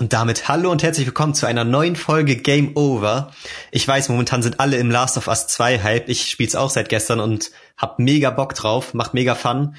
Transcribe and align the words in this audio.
Und 0.00 0.14
damit 0.14 0.48
hallo 0.48 0.70
und 0.70 0.82
herzlich 0.82 1.04
willkommen 1.06 1.34
zu 1.34 1.44
einer 1.44 1.62
neuen 1.62 1.94
Folge 1.94 2.36
Game 2.36 2.74
Over. 2.74 3.34
Ich 3.70 3.86
weiß, 3.86 4.08
momentan 4.08 4.42
sind 4.42 4.58
alle 4.58 4.78
im 4.78 4.90
Last 4.90 5.18
of 5.18 5.28
Us 5.28 5.46
2 5.48 5.82
Hype. 5.82 6.08
Ich 6.08 6.30
spiel's 6.30 6.54
auch 6.54 6.70
seit 6.70 6.88
gestern 6.88 7.20
und 7.20 7.50
hab 7.76 7.98
mega 7.98 8.30
Bock 8.30 8.54
drauf, 8.54 8.94
macht 8.94 9.12
mega 9.12 9.34
Fun. 9.34 9.74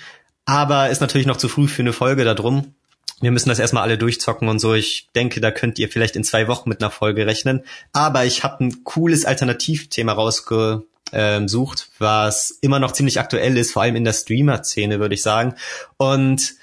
Aber 0.45 0.91
ist 0.91 1.02
natürlich 1.02 1.26
noch 1.26 1.38
zu 1.38 1.49
früh 1.49 1.68
für 1.68 1.81
eine 1.81 1.91
Folge 1.91 2.23
da 2.23 2.36
drum. 2.36 2.76
Wir 3.20 3.31
müssen 3.31 3.49
das 3.49 3.57
erstmal 3.57 3.81
alle 3.81 3.98
durchzocken 3.98 4.48
und 4.48 4.59
so. 4.59 4.76
Ich 4.76 5.07
denke, 5.16 5.41
da 5.41 5.49
könnt 5.49 5.80
ihr 5.80 5.89
vielleicht 5.89 6.16
in 6.16 6.23
zwei 6.23 6.48
Wochen 6.48 6.70
mit 6.70 6.84
einer 6.84 6.91
Folge 6.91 7.26
rechnen. 7.26 7.63
Aber 7.91 8.23
ich 8.23 8.44
habe 8.44 8.63
ein 8.63 8.84
cooles 8.84 9.26
Alternativthema 9.26 10.13
rausgesucht, 10.13 11.90
was 11.98 12.59
immer 12.62 12.77
noch 12.77 12.91
ziemlich 12.91 13.20
aktuell 13.20 13.58
ist, 13.58 13.72
vor 13.72 13.81
allem 13.81 13.95
in 13.95 14.05
der 14.05 14.13
Streamer-Szene, 14.13 14.99
würde 14.99 15.16
ich 15.16 15.23
sagen. 15.23 15.55
Und 15.98 16.53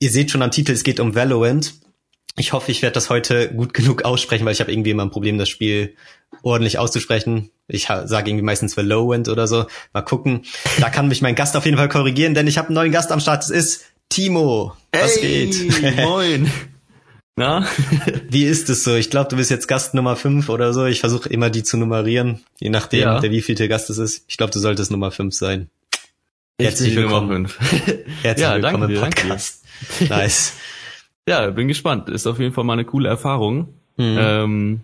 ihr 0.00 0.10
seht 0.10 0.30
schon 0.30 0.42
am 0.42 0.50
Titel, 0.50 0.72
es 0.72 0.84
geht 0.84 1.00
um 1.00 1.14
Valorant. 1.14 1.72
Ich 2.38 2.52
hoffe, 2.52 2.70
ich 2.70 2.82
werde 2.82 2.94
das 2.94 3.10
heute 3.10 3.52
gut 3.52 3.74
genug 3.74 4.04
aussprechen, 4.04 4.44
weil 4.46 4.52
ich 4.52 4.60
habe 4.60 4.70
irgendwie 4.72 4.90
immer 4.90 5.04
ein 5.04 5.10
Problem, 5.10 5.38
das 5.38 5.48
Spiel 5.48 5.94
ordentlich 6.42 6.78
auszusprechen. 6.78 7.50
Ich 7.66 7.86
sage 7.86 8.30
irgendwie 8.30 8.44
meistens 8.44 8.76
Valorant 8.76 9.28
oder 9.28 9.46
so. 9.46 9.66
Mal 9.92 10.02
gucken. 10.02 10.42
Da 10.80 10.88
kann 10.88 11.08
mich 11.08 11.20
mein 11.20 11.34
Gast 11.34 11.56
auf 11.56 11.64
jeden 11.64 11.76
Fall 11.76 11.88
korrigieren, 11.88 12.34
denn 12.34 12.46
ich 12.46 12.56
habe 12.58 12.68
einen 12.68 12.76
neuen 12.76 12.92
Gast 12.92 13.10
am 13.12 13.20
Start. 13.20 13.42
Es 13.44 13.50
ist 13.50 13.84
Timo. 14.08 14.72
Was 14.92 15.16
hey, 15.16 15.46
geht? 15.50 15.96
Moin. 15.96 16.50
Na? 17.36 17.66
Wie 18.30 18.44
ist 18.44 18.68
es 18.68 18.84
so? 18.84 18.94
Ich 18.96 19.10
glaube, 19.10 19.30
du 19.30 19.36
bist 19.36 19.50
jetzt 19.50 19.68
Gast 19.68 19.94
Nummer 19.94 20.16
5 20.16 20.48
oder 20.48 20.72
so. 20.72 20.86
Ich 20.86 21.00
versuche 21.00 21.28
immer 21.28 21.50
die 21.50 21.62
zu 21.62 21.76
nummerieren, 21.76 22.44
je 22.58 22.68
nachdem, 22.70 23.00
Ja. 23.00 23.20
der 23.20 23.30
wievielte 23.30 23.68
Gast 23.68 23.90
es 23.90 23.98
ist. 23.98 24.24
Ich 24.28 24.36
glaube, 24.36 24.52
du 24.52 24.58
solltest 24.58 24.90
Nummer 24.90 25.10
5 25.10 25.34
sein. 25.34 25.68
Ich 26.56 26.66
Herzlich 26.66 26.94
bin 26.94 27.04
Nummer 27.04 27.20
willkommen. 27.22 27.48
fünf. 27.48 27.70
Herzlich 28.22 28.42
Ja, 28.46 28.54
willkommen 28.54 28.62
danke 28.62 28.84
im 28.86 28.88
dir, 28.94 29.00
danke. 29.00 29.20
Podcast. 29.22 29.64
Nice. 30.08 30.52
Ja, 31.28 31.50
bin 31.50 31.68
gespannt. 31.68 32.08
Ist 32.08 32.26
auf 32.26 32.38
jeden 32.38 32.54
Fall 32.54 32.64
mal 32.64 32.72
eine 32.72 32.86
coole 32.86 33.08
Erfahrung. 33.08 33.68
Mhm. 33.98 34.16
Ähm, 34.18 34.80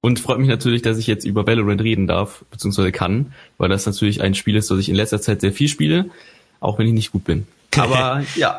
und 0.00 0.18
freut 0.18 0.38
mich 0.38 0.48
natürlich, 0.48 0.82
dass 0.82 0.98
ich 0.98 1.06
jetzt 1.06 1.24
über 1.24 1.46
Valorant 1.46 1.80
reden 1.80 2.06
darf, 2.06 2.44
beziehungsweise 2.50 2.90
kann, 2.92 3.32
weil 3.58 3.68
das 3.68 3.86
natürlich 3.86 4.20
ein 4.20 4.34
Spiel 4.34 4.56
ist, 4.56 4.70
das 4.70 4.78
ich 4.80 4.88
in 4.88 4.96
letzter 4.96 5.20
Zeit 5.20 5.40
sehr 5.40 5.52
viel 5.52 5.68
spiele, 5.68 6.10
auch 6.60 6.78
wenn 6.78 6.86
ich 6.86 6.92
nicht 6.92 7.12
gut 7.12 7.24
bin. 7.24 7.46
Aber 7.76 8.24
ja, 8.34 8.58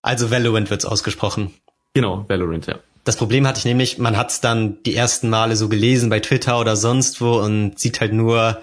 Also 0.00 0.30
Valorant 0.30 0.70
wird's 0.70 0.84
ausgesprochen. 0.84 1.52
genau, 1.92 2.24
Valorant, 2.28 2.66
ja. 2.66 2.76
Das 3.02 3.16
Problem 3.16 3.46
hatte 3.46 3.58
ich 3.58 3.64
nämlich, 3.64 3.98
man 3.98 4.16
hat's 4.16 4.40
dann 4.40 4.82
die 4.84 4.94
ersten 4.94 5.28
Male 5.28 5.56
so 5.56 5.68
gelesen 5.68 6.08
bei 6.08 6.20
Twitter 6.20 6.58
oder 6.60 6.76
sonst 6.76 7.20
wo 7.20 7.38
und 7.40 7.78
sieht 7.78 8.00
halt 8.00 8.12
nur 8.12 8.60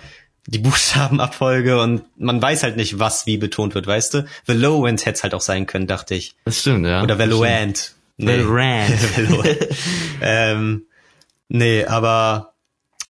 die 0.48 0.60
Buchstabenabfolge 0.60 1.82
und 1.82 2.04
man 2.18 2.42
weiß 2.42 2.64
halt 2.64 2.78
nicht, 2.78 3.00
was 3.00 3.26
wie 3.26 3.38
betont 3.38 3.76
wird, 3.76 3.88
weißt 3.88 4.14
du? 4.16 4.26
Valorant 4.46 5.06
hätte 5.06 5.24
halt 5.24 5.34
auch 5.34 5.42
sein 5.42 5.66
können, 5.66 5.88
dachte 5.88 6.16
ich. 6.16 6.36
Das 6.46 6.60
stimmt, 6.60 6.86
ja. 6.86 7.04
Oder. 7.04 7.20
Valorant. 7.20 7.94
Valorant. 8.18 9.18
Valorant. 9.18 9.58
ähm, 10.22 10.86
nee, 11.50 11.86
aber 11.86 12.52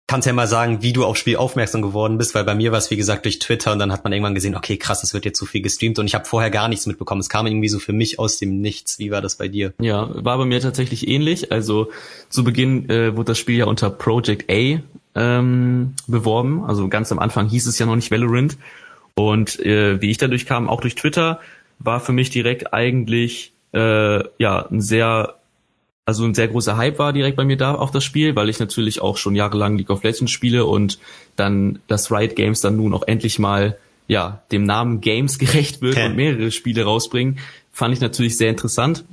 kannst 0.09 0.27
ja 0.27 0.33
mal 0.33 0.49
sagen, 0.49 0.83
wie 0.83 0.95
du 0.95 1.05
aufs 1.05 1.21
Spiel 1.21 1.37
aufmerksam 1.37 1.83
geworden 1.83 2.17
bist, 2.17 2.35
weil 2.35 2.43
bei 2.43 2.55
mir 2.55 2.73
war 2.73 2.79
es 2.79 2.91
wie 2.91 2.97
gesagt 2.97 3.27
durch 3.27 3.39
Twitter 3.39 3.73
und 3.73 3.79
dann 3.79 3.93
hat 3.93 4.05
man 4.05 4.13
irgendwann 4.13 4.35
gesehen, 4.35 4.57
okay, 4.57 4.79
krass, 4.79 5.03
es 5.05 5.13
wird 5.13 5.27
jetzt 5.27 5.39
so 5.39 5.45
viel 5.45 5.61
gestreamt 5.61 5.99
und 5.99 6.07
ich 6.07 6.15
habe 6.15 6.25
vorher 6.25 6.51
gar 6.51 6.69
nichts 6.69 6.87
mitbekommen. 6.87 7.21
Es 7.21 7.29
kam 7.29 7.47
irgendwie 7.47 7.69
so 7.69 7.79
für 7.79 7.93
mich 7.93 8.19
aus 8.19 8.39
dem 8.39 8.61
Nichts. 8.61 8.99
Wie 8.99 9.11
war 9.11 9.21
das 9.21 9.37
bei 9.37 9.49
dir? 9.49 9.75
Ja, 9.81 10.09
war 10.25 10.39
bei 10.39 10.47
mir 10.47 10.61
tatsächlich 10.61 11.07
ähnlich. 11.07 11.53
Also 11.53 11.91
zu 12.31 12.43
Beginn 12.43 12.89
äh, 12.89 13.17
wurde 13.17 13.33
das 13.33 13.39
Spiel 13.39 13.59
ja 13.59 13.67
unter 13.67 13.91
Project 13.91 14.51
A 14.51 14.81
ähm, 15.19 15.95
beworben. 16.07 16.65
Also 16.65 16.89
ganz 16.89 17.11
am 17.13 17.19
Anfang 17.19 17.49
hieß 17.49 17.67
es 17.67 17.79
ja 17.79 17.87
noch 17.87 17.97
nicht 17.97 18.11
Valorant. 18.11 18.57
Und 19.15 19.59
äh, 19.61 20.01
wie 20.01 20.11
ich 20.11 20.19
dadurch 20.19 20.47
kam, 20.47 20.69
auch 20.69 20.81
durch 20.81 20.95
Twitter, 20.95 21.41
war 21.81 22.01
für 22.01 22.13
mich 22.13 22.31
direkt 22.31 22.73
eigentlich 22.73 23.53
äh, 23.75 24.23
ja 24.39 24.67
ein 24.71 24.81
sehr 24.81 25.35
also 26.07 26.25
ein 26.25 26.33
sehr 26.33 26.49
großer 26.49 26.79
Hype 26.79 26.99
war 26.99 27.13
direkt 27.13 27.37
bei 27.37 27.45
mir 27.45 27.59
da 27.59 27.75
auf 27.75 27.91
das 27.91 28.03
Spiel, 28.03 28.35
weil 28.35 28.49
ich 28.49 28.59
natürlich 28.59 29.03
auch 29.03 29.19
schon 29.19 29.35
jahrelang 29.35 29.77
League 29.77 29.91
of 29.91 30.03
Legends 30.05 30.33
spiele 30.33 30.65
und 30.65 30.99
dann 31.37 31.81
das 31.87 32.11
Riot 32.11 32.35
Games 32.35 32.63
dann 32.63 32.79
nun 32.79 32.95
auch 32.95 33.03
endlich 33.07 33.39
mal 33.39 33.77
ja 34.07 34.41
dem 34.51 34.65
Namen 34.65 35.03
Games 35.03 35.39
gerecht 35.45 35.83
wird 35.83 35.97
Okay. 35.97 36.07
und 36.07 36.17
mehrere 36.17 36.51
Spiele 36.51 36.85
rausbringen, 36.85 37.39
fand 37.73 37.93
ich 37.93 38.01
natürlich 38.01 38.39
sehr 38.39 38.49
interessant. 38.49 39.05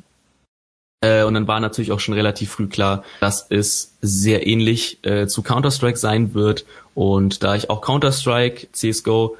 Äh, 1.01 1.23
und 1.23 1.33
dann 1.33 1.47
war 1.47 1.59
natürlich 1.59 1.91
auch 1.91 1.99
schon 1.99 2.13
relativ 2.13 2.51
früh 2.51 2.67
klar, 2.67 3.03
dass 3.19 3.45
es 3.49 3.95
sehr 4.01 4.47
ähnlich 4.47 4.99
äh, 5.03 5.27
zu 5.27 5.43
Counter-Strike 5.43 5.97
sein 5.97 6.33
wird. 6.33 6.65
Und 6.93 7.43
da 7.43 7.55
ich 7.55 7.69
auch 7.69 7.81
Counter-Strike, 7.81 8.67
CSGO 8.71 9.37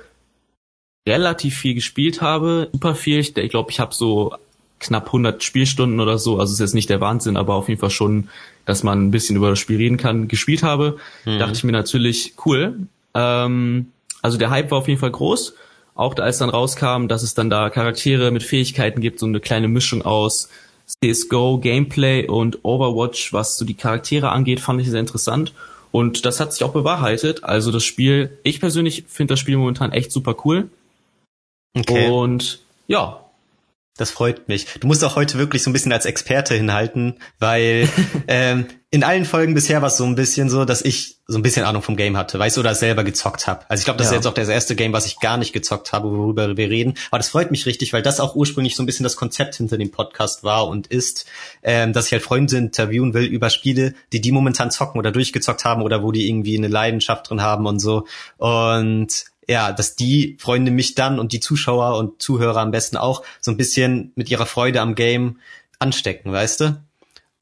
relativ 1.07 1.57
viel 1.57 1.75
gespielt 1.75 2.21
habe, 2.21 2.69
super 2.71 2.95
viel, 2.95 3.19
ich, 3.19 3.33
glaube, 3.33 3.71
ich 3.71 3.79
habe 3.79 3.93
so 3.93 4.35
knapp 4.79 5.07
100 5.07 5.43
Spielstunden 5.43 5.99
oder 5.99 6.17
so, 6.17 6.39
also 6.39 6.53
ist 6.53 6.59
jetzt 6.59 6.73
nicht 6.73 6.89
der 6.89 6.99
Wahnsinn, 6.99 7.37
aber 7.37 7.55
auf 7.55 7.69
jeden 7.69 7.79
Fall 7.79 7.91
schon, 7.91 8.29
dass 8.65 8.83
man 8.83 9.05
ein 9.05 9.11
bisschen 9.11 9.35
über 9.35 9.49
das 9.49 9.59
Spiel 9.59 9.77
reden 9.77 9.97
kann, 9.97 10.27
gespielt 10.27 10.63
habe, 10.63 10.97
dachte 11.25 11.53
ich 11.53 11.63
mir 11.63 11.71
natürlich, 11.71 12.33
cool. 12.45 12.87
Ähm, 13.13 13.91
also 14.21 14.37
der 14.37 14.49
Hype 14.49 14.71
war 14.71 14.79
auf 14.79 14.87
jeden 14.87 14.99
Fall 14.99 15.11
groß. 15.11 15.53
Auch 15.93 16.13
da, 16.13 16.23
als 16.23 16.39
dann 16.39 16.49
rauskam, 16.49 17.07
dass 17.07 17.23
es 17.23 17.35
dann 17.35 17.49
da 17.49 17.69
Charaktere 17.69 18.31
mit 18.31 18.43
Fähigkeiten 18.43 18.99
gibt, 18.99 19.19
so 19.19 19.25
eine 19.25 19.39
kleine 19.39 19.69
Mischung 19.69 20.01
aus 20.01 20.49
CSGO, 20.85 21.57
Gameplay 21.59 22.27
und 22.27 22.63
Overwatch, 22.63 23.33
was 23.33 23.57
so 23.57 23.65
die 23.65 23.73
Charaktere 23.73 24.29
angeht, 24.29 24.59
fand 24.59 24.81
ich 24.81 24.89
sehr 24.89 24.99
interessant. 24.99 25.53
Und 25.91 26.25
das 26.25 26.39
hat 26.39 26.53
sich 26.53 26.63
auch 26.63 26.73
bewahrheitet. 26.73 27.43
Also 27.43 27.71
das 27.71 27.83
Spiel, 27.83 28.37
ich 28.43 28.59
persönlich 28.59 29.05
finde 29.07 29.33
das 29.33 29.39
Spiel 29.39 29.57
momentan 29.57 29.91
echt 29.91 30.11
super 30.11 30.35
cool. 30.43 30.69
Okay. 31.73 32.09
Und 32.09 32.59
ja, 32.87 33.24
Das 33.97 34.11
freut 34.11 34.49
mich. 34.49 34.67
Du 34.81 34.87
musst 34.87 35.03
auch 35.05 35.15
heute 35.15 35.37
wirklich 35.37 35.63
so 35.63 35.69
ein 35.69 35.73
bisschen 35.73 35.93
als 35.93 36.05
Experte 36.05 36.53
hinhalten, 36.53 37.17
weil 37.39 37.87
ähm, 38.27 38.65
in 38.91 39.03
allen 39.05 39.23
Folgen 39.23 39.53
bisher 39.53 39.81
war 39.81 39.87
es 39.87 39.95
so 39.97 40.03
ein 40.05 40.15
bisschen 40.15 40.49
so, 40.49 40.65
dass 40.65 40.81
ich 40.81 41.15
so 41.27 41.37
ein 41.39 41.41
bisschen 41.41 41.65
Ahnung 41.65 41.81
vom 41.81 41.95
Game 41.95 42.17
hatte, 42.17 42.37
weißt 42.37 42.57
du, 42.57 42.61
oder 42.61 42.75
selber 42.75 43.03
gezockt 43.05 43.47
habe. 43.47 43.61
Also 43.69 43.81
ich 43.81 43.85
glaube, 43.85 43.97
das 43.97 44.07
ist 44.07 44.11
Ja. 44.11 44.17
jetzt 44.17 44.27
auch 44.27 44.33
das 44.33 44.47
erste 44.49 44.75
Game, 44.75 44.91
was 44.93 45.05
ich 45.05 45.19
gar 45.21 45.37
nicht 45.37 45.53
gezockt 45.53 45.91
habe, 45.93 46.11
worüber 46.11 46.55
wir 46.57 46.69
reden. 46.69 46.95
Aber 47.09 47.19
das 47.19 47.29
freut 47.29 47.51
mich 47.51 47.65
richtig, 47.65 47.93
weil 47.93 48.01
das 48.03 48.19
auch 48.19 48.35
ursprünglich 48.35 48.75
so 48.75 48.83
ein 48.83 48.85
bisschen 48.85 49.05
das 49.05 49.15
Konzept 49.15 49.55
hinter 49.55 49.77
dem 49.77 49.91
Podcast 49.91 50.43
war 50.43 50.67
und 50.67 50.87
ist, 50.87 51.25
ähm, 51.63 51.93
dass 51.93 52.07
ich 52.07 52.11
halt 52.11 52.23
Freunde 52.23 52.57
interviewen 52.57 53.13
will 53.13 53.23
über 53.25 53.49
Spiele, 53.49 53.95
die 54.11 54.19
die 54.21 54.31
momentan 54.33 54.71
zocken 54.71 54.99
oder 54.99 55.11
durchgezockt 55.11 55.63
haben 55.65 55.81
oder 55.81 56.03
wo 56.03 56.11
die 56.11 56.27
irgendwie 56.27 56.57
eine 56.57 56.67
Leidenschaft 56.67 57.29
drin 57.29 57.41
haben 57.41 57.65
und 57.65 57.79
so. 57.79 58.05
Und 58.37 59.25
ja, 59.47 59.71
dass 59.71 59.95
die 59.95 60.37
Freunde 60.39 60.71
mich 60.71 60.95
dann 60.95 61.19
und 61.19 61.31
die 61.31 61.39
Zuschauer 61.39 61.97
und 61.97 62.21
Zuhörer 62.21 62.61
am 62.61 62.71
besten 62.71 62.97
auch 62.97 63.23
so 63.41 63.51
ein 63.51 63.57
bisschen 63.57 64.11
mit 64.15 64.29
ihrer 64.29 64.45
Freude 64.45 64.81
am 64.81 64.95
Game 64.95 65.39
anstecken, 65.79 66.31
weißt 66.31 66.61
du? 66.61 66.81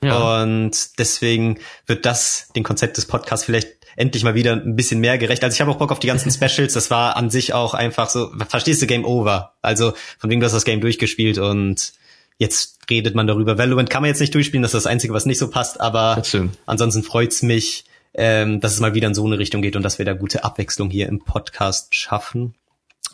ja. 0.04 0.44
Und 0.44 1.00
deswegen 1.00 1.60
wird 1.86 2.06
das 2.06 2.50
dem 2.56 2.64
Konzept 2.64 2.98
des 2.98 3.06
Podcasts 3.06 3.46
vielleicht 3.46 3.70
endlich 3.96 4.24
mal 4.24 4.36
wieder 4.36 4.54
ein 4.54 4.76
bisschen 4.76 5.00
mehr 5.00 5.18
gerecht. 5.18 5.44
Also 5.44 5.56
ich 5.56 5.62
habe 5.62 5.72
auch 5.72 5.78
Bock 5.78 5.92
auf 5.92 6.00
die 6.00 6.08
ganzen 6.08 6.32
Specials. 6.50 6.74
Das 6.74 6.92
war 6.92 7.16
an 7.16 7.30
sich 7.30 7.54
auch 7.54 7.74
einfach 7.74 8.10
so, 8.10 8.32
verstehst 8.48 8.82
du, 8.82 8.88
Game 8.88 9.06
Over. 9.06 9.54
Also 9.62 9.94
von 10.18 10.30
wegen, 10.30 10.42
du 10.42 10.46
hast 10.46 10.54
das 10.54 10.66
Game 10.66 10.82
durchgespielt 10.82 11.38
und 11.38 11.94
jetzt 12.38 12.80
redet 12.90 13.16
man 13.16 13.28
darüber. 13.28 13.58
Valorant 13.58 13.90
kann 13.90 14.02
man 14.02 14.10
jetzt 14.10 14.20
nicht 14.20 14.34
durchspielen, 14.34 14.64
das 14.64 14.74
ist 14.74 14.86
das 14.86 14.92
Einzige, 14.92 15.14
was 15.14 15.26
nicht 15.26 15.38
so 15.38 15.50
passt, 15.50 15.80
aber 15.80 16.22
ansonsten 16.66 17.04
freut's 17.04 17.44
mich, 17.44 17.86
ähm, 18.14 18.60
dass 18.60 18.74
es 18.74 18.80
mal 18.80 18.94
wieder 18.94 19.08
in 19.08 19.14
so 19.14 19.26
eine 19.26 19.40
Richtung 19.40 19.62
geht 19.62 19.76
und 19.76 19.84
dass 19.84 19.98
wir 19.98 20.06
da 20.06 20.14
gute 20.14 20.44
Abwechslung 20.44 20.90
hier 20.90 21.08
im 21.08 21.20
Podcast 21.20 21.96
schaffen. 21.96 22.54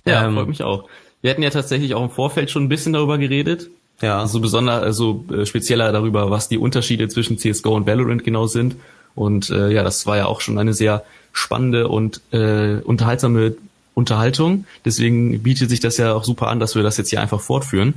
Ja, 0.06 0.26
Ähm, 0.26 0.36
freut 0.36 0.48
mich 0.48 0.64
auch. 0.64 0.90
Wir 1.22 1.32
hatten 1.32 1.44
ja 1.44 1.50
tatsächlich 1.50 1.94
auch 1.94 2.04
im 2.04 2.10
Vorfeld 2.10 2.50
schon 2.50 2.64
ein 2.64 2.70
bisschen 2.70 2.94
darüber 2.94 3.18
geredet. 3.18 3.70
Ja. 4.02 4.20
Also 4.20 4.40
besonders, 4.40 4.82
also 4.84 5.26
äh, 5.32 5.46
spezieller 5.46 5.92
darüber, 5.92 6.32
was 6.32 6.48
die 6.48 6.58
Unterschiede 6.58 7.10
zwischen 7.10 7.38
CSGO 7.38 7.76
und 7.76 7.86
Valorant 7.86 8.24
genau 8.24 8.48
sind. 8.48 8.76
Und 9.16 9.50
äh, 9.50 9.70
ja, 9.70 9.84
das 9.84 10.06
war 10.06 10.18
ja 10.18 10.26
auch 10.28 10.42
schon 10.42 10.58
eine 10.58 10.74
sehr 10.74 11.04
spannende 11.34 11.88
und 11.88 12.22
äh, 12.31 12.76
unterhaltsame 12.81 13.56
Unterhaltung. 13.94 14.66
Deswegen 14.86 15.44
bietet 15.44 15.69
sich 15.69 15.81
das 15.81 15.98
ja 15.98 16.13
auch 16.13 16.24
super 16.24 16.48
an, 16.48 16.60
dass 16.60 16.75
wir 16.75 16.84
das 16.84 16.98
jetzt 16.98 17.10
hier 17.10 17.22
einfach 17.22 17.42
fortführen. 17.42 17.95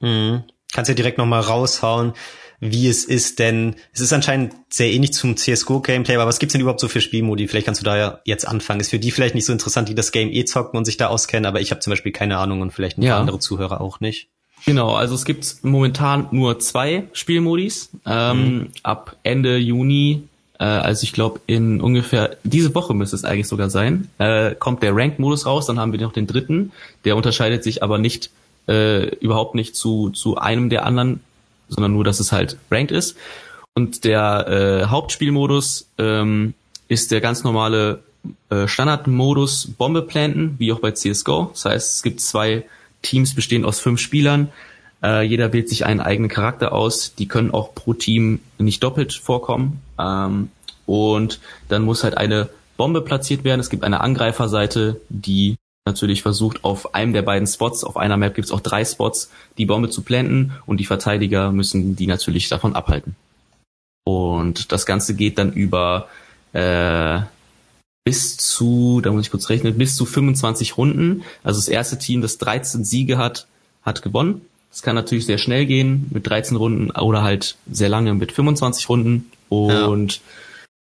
Mhm. 0.00 0.44
Kannst 0.72 0.88
ja 0.88 0.94
direkt 0.94 1.18
nochmal 1.18 1.40
raushauen, 1.40 2.14
wie 2.64 2.86
es 2.86 3.04
ist, 3.04 3.40
denn 3.40 3.74
es 3.92 4.00
ist 4.00 4.12
anscheinend 4.12 4.54
sehr 4.70 4.92
ähnlich 4.92 5.12
zum 5.12 5.36
CSGO-Gameplay, 5.36 6.14
aber 6.14 6.26
was 6.26 6.38
gibt's 6.38 6.52
denn 6.52 6.60
überhaupt 6.60 6.78
so 6.78 6.86
für 6.86 7.00
Spielmodi? 7.00 7.48
Vielleicht 7.48 7.66
kannst 7.66 7.80
du 7.80 7.84
da 7.84 7.96
ja 7.96 8.20
jetzt 8.24 8.46
anfangen. 8.46 8.78
Ist 8.78 8.90
für 8.90 9.00
die 9.00 9.10
vielleicht 9.10 9.34
nicht 9.34 9.46
so 9.46 9.52
interessant, 9.52 9.88
die 9.88 9.96
das 9.96 10.12
Game 10.12 10.30
eh 10.30 10.44
zocken 10.44 10.78
und 10.78 10.84
sich 10.84 10.96
da 10.96 11.08
auskennen, 11.08 11.44
aber 11.46 11.60
ich 11.60 11.72
habe 11.72 11.80
zum 11.80 11.90
Beispiel 11.90 12.12
keine 12.12 12.38
Ahnung 12.38 12.60
und 12.60 12.70
vielleicht 12.72 12.98
ein 12.98 13.02
Ja. 13.02 13.14
paar 13.14 13.20
andere 13.20 13.40
Zuhörer 13.40 13.80
auch 13.80 13.98
nicht. 13.98 14.28
Genau, 14.64 14.94
also 14.94 15.16
es 15.16 15.24
gibt 15.24 15.56
momentan 15.62 16.28
nur 16.30 16.60
zwei 16.60 17.08
Spielmodis. 17.12 17.90
Ähm, 18.06 18.68
Ab 18.84 19.16
Ende 19.24 19.56
Juni, 19.56 20.22
äh, 20.60 20.64
also 20.64 21.02
ich 21.02 21.12
glaube 21.12 21.40
in 21.48 21.80
ungefähr 21.80 22.36
diese 22.44 22.72
Woche 22.76 22.94
müsste 22.94 23.16
es 23.16 23.24
eigentlich 23.24 23.48
sogar 23.48 23.70
sein, 23.70 24.06
äh, 24.18 24.54
kommt 24.54 24.84
der 24.84 24.94
Ranked-Modus 24.94 25.46
raus. 25.46 25.66
Dann 25.66 25.80
haben 25.80 25.90
wir 25.92 26.00
noch 26.00 26.12
den 26.12 26.28
dritten. 26.28 26.70
Der 27.04 27.16
unterscheidet 27.16 27.64
sich 27.64 27.82
aber 27.82 27.98
nicht 27.98 28.30
äh, 28.68 29.08
überhaupt 29.16 29.56
nicht 29.56 29.74
zu 29.74 30.10
zu 30.10 30.36
einem 30.38 30.70
der 30.70 30.86
anderen, 30.86 31.18
sondern 31.72 31.92
nur, 31.92 32.04
dass 32.04 32.20
es 32.20 32.32
halt 32.32 32.56
Ranked 32.70 32.92
ist. 32.92 33.16
Und 33.74 34.04
der 34.04 34.46
äh, 34.48 34.86
Hauptspielmodus 34.86 35.88
ähm, 35.98 36.54
ist 36.88 37.10
der 37.10 37.20
ganz 37.20 37.42
normale 37.42 38.02
äh, 38.50 38.68
Standardmodus 38.68 39.72
Bombe 39.78 40.02
planten, 40.02 40.56
wie 40.58 40.72
auch 40.72 40.80
bei 40.80 40.92
CSGO. 40.92 41.50
Das 41.52 41.64
heißt, 41.64 41.94
es 41.96 42.02
gibt 42.02 42.20
zwei 42.20 42.64
Teams 43.00 43.34
bestehend 43.34 43.64
aus 43.64 43.80
fünf 43.80 44.00
Spielern. 44.00 44.50
Äh, 45.02 45.22
jeder 45.22 45.52
wählt 45.52 45.68
sich 45.68 45.84
einen 45.86 46.00
eigenen 46.00 46.30
Charakter 46.30 46.72
aus. 46.72 47.14
Die 47.14 47.26
können 47.26 47.50
auch 47.50 47.74
pro 47.74 47.94
Team 47.94 48.40
nicht 48.58 48.82
doppelt 48.82 49.12
vorkommen. 49.14 49.80
Ähm, 49.98 50.50
und 50.86 51.40
dann 51.68 51.82
muss 51.82 52.04
halt 52.04 52.16
eine 52.16 52.50
Bombe 52.76 53.00
platziert 53.00 53.44
werden. 53.44 53.60
Es 53.60 53.70
gibt 53.70 53.84
eine 53.84 54.00
Angreiferseite, 54.00 55.00
die 55.08 55.56
natürlich 55.84 56.22
versucht, 56.22 56.64
auf 56.64 56.94
einem 56.94 57.12
der 57.12 57.22
beiden 57.22 57.46
Spots, 57.46 57.84
auf 57.84 57.96
einer 57.96 58.16
Map 58.16 58.34
gibt 58.34 58.46
es 58.46 58.52
auch 58.52 58.60
drei 58.60 58.84
Spots, 58.84 59.30
die 59.58 59.66
Bombe 59.66 59.90
zu 59.90 60.02
planten 60.02 60.52
und 60.66 60.78
die 60.78 60.84
Verteidiger 60.84 61.50
müssen 61.52 61.96
die 61.96 62.06
natürlich 62.06 62.48
davon 62.48 62.74
abhalten. 62.74 63.16
Und 64.04 64.72
das 64.72 64.86
Ganze 64.86 65.14
geht 65.14 65.38
dann 65.38 65.52
über 65.52 66.08
äh, 66.52 67.20
bis 68.04 68.36
zu, 68.36 69.00
da 69.02 69.12
muss 69.12 69.26
ich 69.26 69.30
kurz 69.30 69.48
rechnen, 69.48 69.78
bis 69.78 69.96
zu 69.96 70.04
25 70.04 70.76
Runden. 70.76 71.22
Also 71.44 71.58
das 71.58 71.68
erste 71.68 71.98
Team, 71.98 72.20
das 72.20 72.38
13 72.38 72.84
Siege 72.84 73.18
hat, 73.18 73.46
hat 73.82 74.02
gewonnen. 74.02 74.42
Das 74.70 74.82
kann 74.82 74.94
natürlich 74.94 75.26
sehr 75.26 75.38
schnell 75.38 75.66
gehen 75.66 76.06
mit 76.10 76.26
13 76.26 76.56
Runden 76.56 76.90
oder 76.92 77.22
halt 77.22 77.56
sehr 77.70 77.88
lange 77.88 78.14
mit 78.14 78.32
25 78.32 78.88
Runden. 78.88 79.30
Und 79.48 80.20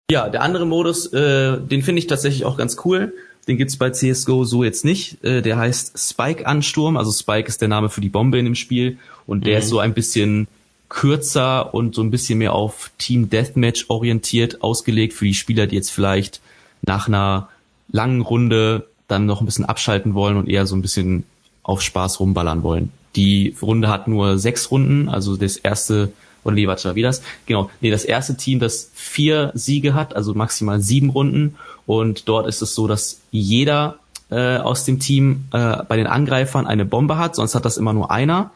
ja, 0.10 0.26
ja 0.26 0.30
der 0.30 0.42
andere 0.42 0.66
Modus, 0.66 1.12
äh, 1.14 1.58
den 1.58 1.84
finde 1.84 2.00
ich 2.00 2.08
tatsächlich 2.08 2.46
auch 2.46 2.58
ganz 2.58 2.78
cool. 2.84 3.14
Den 3.48 3.58
gibt's 3.58 3.78
bei 3.78 3.92
CSGO 3.92 4.44
so 4.44 4.64
jetzt 4.64 4.86
nicht. 4.86 5.24
Äh, 5.24 5.42
der 5.42 5.58
heißt 5.58 5.98
Spike-Ansturm. 5.98 6.98
Also 6.98 7.12
Spike 7.12 7.48
ist 7.48 7.62
der 7.62 7.68
Name 7.68 7.90
für 7.90 8.02
die 8.02 8.10
Bombe 8.10 8.40
in 8.40 8.46
dem 8.46 8.56
Spiel. 8.56 8.98
Und 9.28 9.46
der 9.46 9.58
mhm. 9.58 9.64
ist 9.64 9.70
so 9.70 9.80
ein 9.80 9.94
bisschen 9.94 10.48
kürzer 10.90 11.74
und 11.74 11.96
so 11.96 12.02
ein 12.02 12.12
bisschen 12.12 12.40
mehr 12.40 12.54
auf 12.54 12.92
Team 12.98 13.30
Deathmatch 13.30 13.86
orientiert 13.90 14.62
ausgelegt 14.62 15.14
für 15.14 15.26
die 15.26 15.34
Spieler, 15.34 15.68
die 15.68 15.76
jetzt 15.76 15.92
vielleicht 15.92 16.42
nach 16.84 17.08
einer 17.08 17.50
langen 17.90 18.22
Runde 18.22 18.88
dann 19.08 19.26
noch 19.26 19.42
ein 19.42 19.46
bisschen 19.46 19.66
abschalten 19.66 20.14
wollen 20.14 20.38
und 20.38 20.50
eher 20.50 20.66
so 20.66 20.76
ein 20.76 20.82
bisschen 20.82 21.24
auf 21.64 21.82
Spaß 21.82 22.20
rumballern 22.20 22.64
wollen. 22.64 22.92
Die 23.16 23.56
Runde 23.62 23.88
hat 23.88 24.08
nur 24.08 24.38
sechs 24.38 24.72
Runden, 24.72 25.10
also 25.10 25.38
das 25.38 25.58
erste, 25.58 26.12
oder 26.44 26.56
nee, 26.56 26.68
warte 26.68 26.96
wie 26.96 27.02
das? 27.02 27.22
Genau, 27.46 27.70
nee, 27.82 27.92
das 27.92 28.06
erste 28.06 28.38
Team, 28.38 28.60
das 28.60 28.92
vier 28.94 29.52
Siege 29.56 29.94
hat, 29.94 30.16
also 30.16 30.34
maximal 30.34 30.82
sieben 30.82 31.10
Runden. 31.10 31.56
Und 31.86 32.28
dort 32.28 32.48
ist 32.48 32.62
es 32.62 32.76
so, 32.76 32.88
dass 32.88 33.22
jeder 33.32 33.98
äh, 34.30 34.58
aus 34.58 34.86
dem 34.86 35.00
Team 35.00 35.46
äh, 35.52 35.84
bei 35.88 35.98
den 35.98 36.08
Angreifern 36.08 36.66
eine 36.66 36.86
Bombe 36.86 37.18
hat, 37.18 37.36
sonst 37.36 37.56
hat 37.56 37.66
das 37.66 37.78
immer 37.78 37.94
nur 37.94 38.12
einer. 38.12 38.52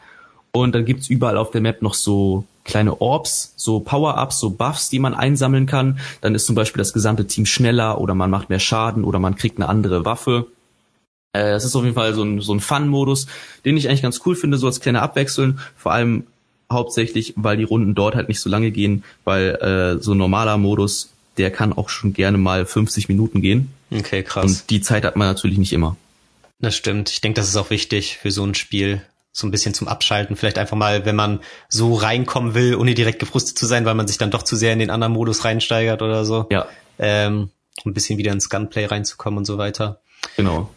Und 0.52 0.74
dann 0.74 0.84
gibt's 0.84 1.08
überall 1.08 1.36
auf 1.36 1.52
der 1.52 1.60
Map 1.60 1.80
noch 1.80 1.94
so 1.94 2.44
kleine 2.64 3.00
Orbs, 3.00 3.54
so 3.56 3.80
Power-Ups, 3.80 4.40
so 4.40 4.50
Buffs, 4.50 4.90
die 4.90 4.98
man 4.98 5.14
einsammeln 5.14 5.66
kann. 5.66 6.00
Dann 6.20 6.34
ist 6.34 6.46
zum 6.46 6.54
Beispiel 6.54 6.78
das 6.78 6.92
gesamte 6.92 7.26
Team 7.26 7.46
schneller 7.46 8.00
oder 8.00 8.14
man 8.14 8.30
macht 8.30 8.50
mehr 8.50 8.58
Schaden 8.58 9.04
oder 9.04 9.18
man 9.18 9.36
kriegt 9.36 9.58
eine 9.58 9.68
andere 9.68 10.04
Waffe. 10.04 10.46
Äh, 11.32 11.52
das 11.52 11.64
ist 11.64 11.76
auf 11.76 11.84
jeden 11.84 11.94
Fall 11.94 12.14
so 12.14 12.22
ein, 12.22 12.40
so 12.40 12.52
ein 12.52 12.60
Fun-Modus, 12.60 13.26
den 13.64 13.76
ich 13.76 13.88
eigentlich 13.88 14.02
ganz 14.02 14.20
cool 14.26 14.34
finde, 14.34 14.58
so 14.58 14.66
als 14.66 14.80
kleine 14.80 15.02
Abwechslung. 15.02 15.58
Vor 15.76 15.92
allem 15.92 16.26
hauptsächlich, 16.70 17.34
weil 17.36 17.56
die 17.56 17.64
Runden 17.64 17.94
dort 17.94 18.14
halt 18.14 18.28
nicht 18.28 18.40
so 18.40 18.50
lange 18.50 18.70
gehen, 18.70 19.04
weil 19.24 19.54
äh, 19.56 20.02
so 20.02 20.12
ein 20.12 20.18
normaler 20.18 20.56
Modus, 20.56 21.10
der 21.36 21.50
kann 21.50 21.72
auch 21.72 21.88
schon 21.88 22.12
gerne 22.12 22.38
mal 22.38 22.66
50 22.66 23.08
Minuten 23.08 23.40
gehen. 23.40 23.72
Okay, 23.90 24.22
krass. 24.22 24.44
Und 24.44 24.70
die 24.70 24.80
Zeit 24.80 25.04
hat 25.04 25.16
man 25.16 25.28
natürlich 25.28 25.58
nicht 25.58 25.72
immer. 25.72 25.96
Das 26.60 26.76
stimmt. 26.76 27.10
Ich 27.10 27.20
denke, 27.20 27.40
das 27.40 27.48
ist 27.48 27.56
auch 27.56 27.70
wichtig 27.70 28.18
für 28.18 28.30
so 28.30 28.44
ein 28.44 28.54
Spiel 28.54 29.02
so 29.32 29.46
ein 29.46 29.50
bisschen 29.50 29.74
zum 29.74 29.88
Abschalten. 29.88 30.36
Vielleicht 30.36 30.58
einfach 30.58 30.76
mal, 30.76 31.04
wenn 31.04 31.16
man 31.16 31.40
so 31.68 31.94
reinkommen 31.94 32.54
will, 32.54 32.74
ohne 32.74 32.94
direkt 32.94 33.20
gefrustet 33.20 33.58
zu 33.58 33.66
sein, 33.66 33.84
weil 33.84 33.94
man 33.94 34.08
sich 34.08 34.18
dann 34.18 34.30
doch 34.30 34.42
zu 34.42 34.56
sehr 34.56 34.72
in 34.72 34.78
den 34.78 34.90
anderen 34.90 35.12
Modus 35.12 35.44
reinsteigert 35.44 36.02
oder 36.02 36.24
so. 36.24 36.46
Ja. 36.50 36.66
Ähm, 36.98 37.50
um 37.84 37.90
ein 37.90 37.94
bisschen 37.94 38.18
wieder 38.18 38.32
ins 38.32 38.50
Gunplay 38.50 38.86
reinzukommen 38.86 39.38
und 39.38 39.44
so 39.44 39.56
weiter. 39.56 40.00
Genau. 40.36 40.70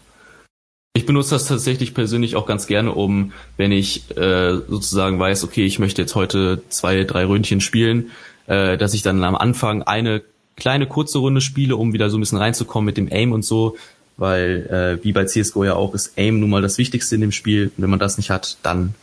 Ich 0.95 1.07
benutze 1.07 1.31
das 1.31 1.47
tatsächlich 1.47 1.95
persönlich 1.95 2.35
auch 2.35 2.45
ganz 2.45 2.67
gerne, 2.67 2.91
um, 2.91 3.33
wenn 3.57 3.71
ich 3.71 4.15
äh, 4.15 4.53
sozusagen 4.67 5.19
weiß, 5.19 5.43
okay, 5.43 5.65
ich 5.65 5.79
möchte 5.79 6.03
jetzt 6.03 6.13
heute 6.13 6.61
zwei, 6.69 7.03
drei 7.03 7.25
Ründchen 7.25 7.61
spielen, 7.61 8.11
äh, 8.45 8.77
dass 8.77 8.93
ich 8.93 9.01
dann 9.01 9.23
am 9.23 9.35
Anfang 9.35 9.81
eine 9.81 10.21
kleine 10.55 10.87
kurze 10.87 11.19
Runde 11.19 11.41
spiele, 11.41 11.75
um 11.75 11.93
wieder 11.93 12.09
so 12.09 12.17
ein 12.17 12.19
bisschen 12.19 12.37
reinzukommen 12.37 12.85
mit 12.85 12.97
dem 12.97 13.09
Aim 13.11 13.31
und 13.31 13.43
so, 13.43 13.77
weil 14.17 14.99
äh, 14.99 15.03
wie 15.03 15.11
bei 15.11 15.25
CSGO 15.25 15.63
ja 15.63 15.75
auch 15.75 15.93
ist 15.93 16.13
Aim 16.17 16.39
nun 16.39 16.49
mal 16.49 16.61
das 16.61 16.77
Wichtigste 16.77 17.15
in 17.15 17.21
dem 17.21 17.31
Spiel. 17.31 17.71
Und 17.75 17.83
wenn 17.83 17.89
man 17.89 17.99
das 17.99 18.17
nicht 18.17 18.29
hat, 18.29 18.57
dann 18.63 18.93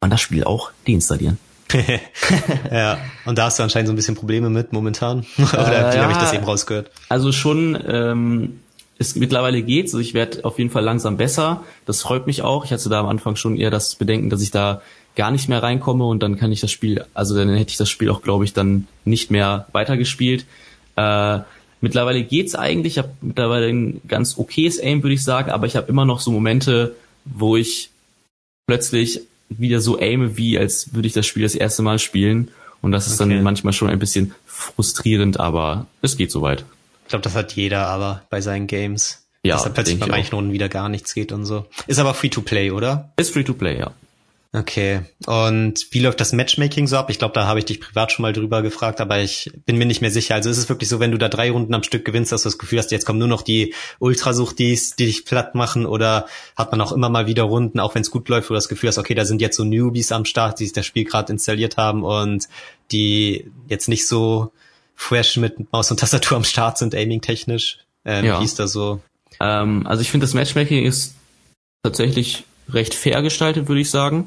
man 0.00 0.10
das 0.10 0.20
Spiel 0.20 0.44
auch 0.44 0.70
deinstallieren. 0.86 1.38
ja, 2.70 2.98
und 3.24 3.38
da 3.38 3.46
hast 3.46 3.58
du 3.58 3.64
anscheinend 3.64 3.88
so 3.88 3.92
ein 3.92 3.96
bisschen 3.96 4.14
Probleme 4.14 4.50
mit 4.50 4.72
momentan. 4.72 5.26
Oder 5.38 5.94
äh, 5.94 5.98
habe 5.98 6.12
ich 6.12 6.18
das 6.18 6.32
eben 6.32 6.44
rausgehört? 6.44 6.90
Also 7.08 7.32
schon, 7.32 7.76
ähm, 7.88 8.60
ist, 8.98 9.16
mittlerweile 9.16 9.62
geht's, 9.62 9.92
also 9.92 10.00
ich 10.00 10.14
werde 10.14 10.44
auf 10.44 10.58
jeden 10.58 10.70
Fall 10.70 10.84
langsam 10.84 11.16
besser. 11.16 11.64
Das 11.84 12.02
freut 12.02 12.26
mich 12.26 12.42
auch. 12.42 12.64
Ich 12.64 12.72
hatte 12.72 12.88
da 12.88 13.00
am 13.00 13.06
Anfang 13.06 13.36
schon 13.36 13.56
eher 13.56 13.70
das 13.70 13.96
Bedenken, 13.96 14.30
dass 14.30 14.42
ich 14.42 14.52
da 14.52 14.80
gar 15.16 15.30
nicht 15.30 15.48
mehr 15.48 15.62
reinkomme 15.62 16.04
und 16.04 16.22
dann 16.22 16.36
kann 16.36 16.52
ich 16.52 16.60
das 16.60 16.70
Spiel, 16.70 17.04
also 17.14 17.34
dann 17.34 17.48
hätte 17.48 17.70
ich 17.70 17.78
das 17.78 17.88
Spiel 17.88 18.10
auch, 18.10 18.22
glaube 18.22 18.44
ich, 18.44 18.52
dann 18.52 18.86
nicht 19.04 19.30
mehr 19.30 19.66
weitergespielt. 19.72 20.44
Äh, 20.96 21.40
Mittlerweile 21.80 22.22
geht's 22.24 22.54
eigentlich. 22.54 22.94
Ich 22.94 22.98
habe 22.98 23.10
mittlerweile 23.20 23.68
ein 23.68 24.00
ganz 24.08 24.38
okayes 24.38 24.82
Aim, 24.82 25.02
würde 25.02 25.14
ich 25.14 25.22
sagen, 25.22 25.50
aber 25.50 25.66
ich 25.66 25.76
habe 25.76 25.88
immer 25.88 26.04
noch 26.04 26.20
so 26.20 26.30
Momente, 26.30 26.96
wo 27.24 27.56
ich 27.56 27.90
plötzlich 28.66 29.20
wieder 29.48 29.80
so 29.80 29.98
aime, 29.98 30.36
wie 30.36 30.58
als 30.58 30.94
würde 30.94 31.06
ich 31.06 31.12
das 31.12 31.26
Spiel 31.26 31.42
das 31.42 31.54
erste 31.54 31.82
Mal 31.82 31.98
spielen. 31.98 32.50
Und 32.82 32.92
das 32.92 33.06
ist 33.06 33.20
okay. 33.20 33.30
dann 33.34 33.42
manchmal 33.42 33.72
schon 33.72 33.88
ein 33.88 33.98
bisschen 33.98 34.34
frustrierend, 34.46 35.38
aber 35.38 35.86
es 36.02 36.16
geht 36.16 36.30
soweit. 36.30 36.64
Ich 37.04 37.10
glaube, 37.10 37.22
das 37.22 37.34
hat 37.34 37.52
jeder 37.52 37.86
aber 37.86 38.22
bei 38.30 38.40
seinen 38.40 38.66
Games. 38.66 39.22
Ja, 39.44 39.54
dass 39.54 39.64
da 39.64 39.70
plötzlich 39.70 40.00
bei 40.00 40.06
manchen 40.06 40.34
Runden 40.34 40.52
wieder 40.52 40.68
gar 40.68 40.88
nichts 40.88 41.14
geht 41.14 41.30
und 41.30 41.44
so. 41.44 41.66
Ist 41.86 42.00
aber 42.00 42.14
free 42.14 42.30
to 42.30 42.40
play, 42.40 42.72
oder? 42.72 43.12
Ist 43.16 43.32
free 43.32 43.44
to 43.44 43.54
play, 43.54 43.78
ja. 43.78 43.92
Okay. 44.56 45.02
Und 45.26 45.88
wie 45.90 46.00
läuft 46.00 46.18
das 46.18 46.32
Matchmaking 46.32 46.86
so 46.86 46.96
ab? 46.96 47.10
Ich 47.10 47.18
glaube, 47.18 47.34
da 47.34 47.46
habe 47.46 47.58
ich 47.58 47.66
dich 47.66 47.78
privat 47.78 48.10
schon 48.10 48.22
mal 48.22 48.32
drüber 48.32 48.62
gefragt, 48.62 49.02
aber 49.02 49.18
ich 49.18 49.50
bin 49.66 49.76
mir 49.76 49.84
nicht 49.84 50.00
mehr 50.00 50.10
sicher. 50.10 50.34
Also 50.34 50.48
ist 50.48 50.56
es 50.56 50.70
wirklich 50.70 50.88
so, 50.88 50.98
wenn 50.98 51.10
du 51.10 51.18
da 51.18 51.28
drei 51.28 51.50
Runden 51.50 51.74
am 51.74 51.82
Stück 51.82 52.06
gewinnst, 52.06 52.32
dass 52.32 52.42
du 52.42 52.46
das 52.46 52.56
Gefühl 52.56 52.78
hast, 52.78 52.90
jetzt 52.90 53.04
kommen 53.04 53.18
nur 53.18 53.28
noch 53.28 53.42
die 53.42 53.74
Ultrasuchtis, 53.98 54.96
die 54.96 55.04
dich 55.04 55.26
platt 55.26 55.54
machen? 55.54 55.84
Oder 55.84 56.26
hat 56.56 56.70
man 56.70 56.80
auch 56.80 56.92
immer 56.92 57.10
mal 57.10 57.26
wieder 57.26 57.42
Runden, 57.42 57.80
auch 57.80 57.94
wenn 57.94 58.00
es 58.00 58.10
gut 58.10 58.30
läuft, 58.30 58.48
wo 58.48 58.54
du 58.54 58.56
das 58.56 58.70
Gefühl 58.70 58.88
hast, 58.88 58.96
okay, 58.96 59.14
da 59.14 59.26
sind 59.26 59.42
jetzt 59.42 59.58
so 59.58 59.64
Newbies 59.64 60.10
am 60.10 60.24
Start, 60.24 60.58
die 60.58 60.64
sich 60.64 60.72
das 60.72 60.86
Spiel 60.86 61.04
gerade 61.04 61.30
installiert 61.34 61.76
haben 61.76 62.02
und 62.02 62.48
die 62.92 63.50
jetzt 63.68 63.88
nicht 63.88 64.08
so 64.08 64.52
fresh 64.94 65.36
mit 65.36 65.70
Maus 65.70 65.90
und 65.90 66.00
Tastatur 66.00 66.38
am 66.38 66.44
Start 66.44 66.78
sind, 66.78 66.94
aiming-technisch? 66.94 67.80
Ähm, 68.06 68.24
ja. 68.24 68.40
Wie 68.40 68.44
ist 68.46 68.58
das 68.58 68.72
so? 68.72 69.00
Ähm, 69.38 69.86
also 69.86 70.00
ich 70.00 70.10
finde, 70.10 70.24
das 70.24 70.32
Matchmaking 70.32 70.86
ist 70.86 71.14
tatsächlich 71.82 72.44
recht 72.70 72.94
fair 72.94 73.20
gestaltet, 73.20 73.68
würde 73.68 73.82
ich 73.82 73.90
sagen. 73.90 74.26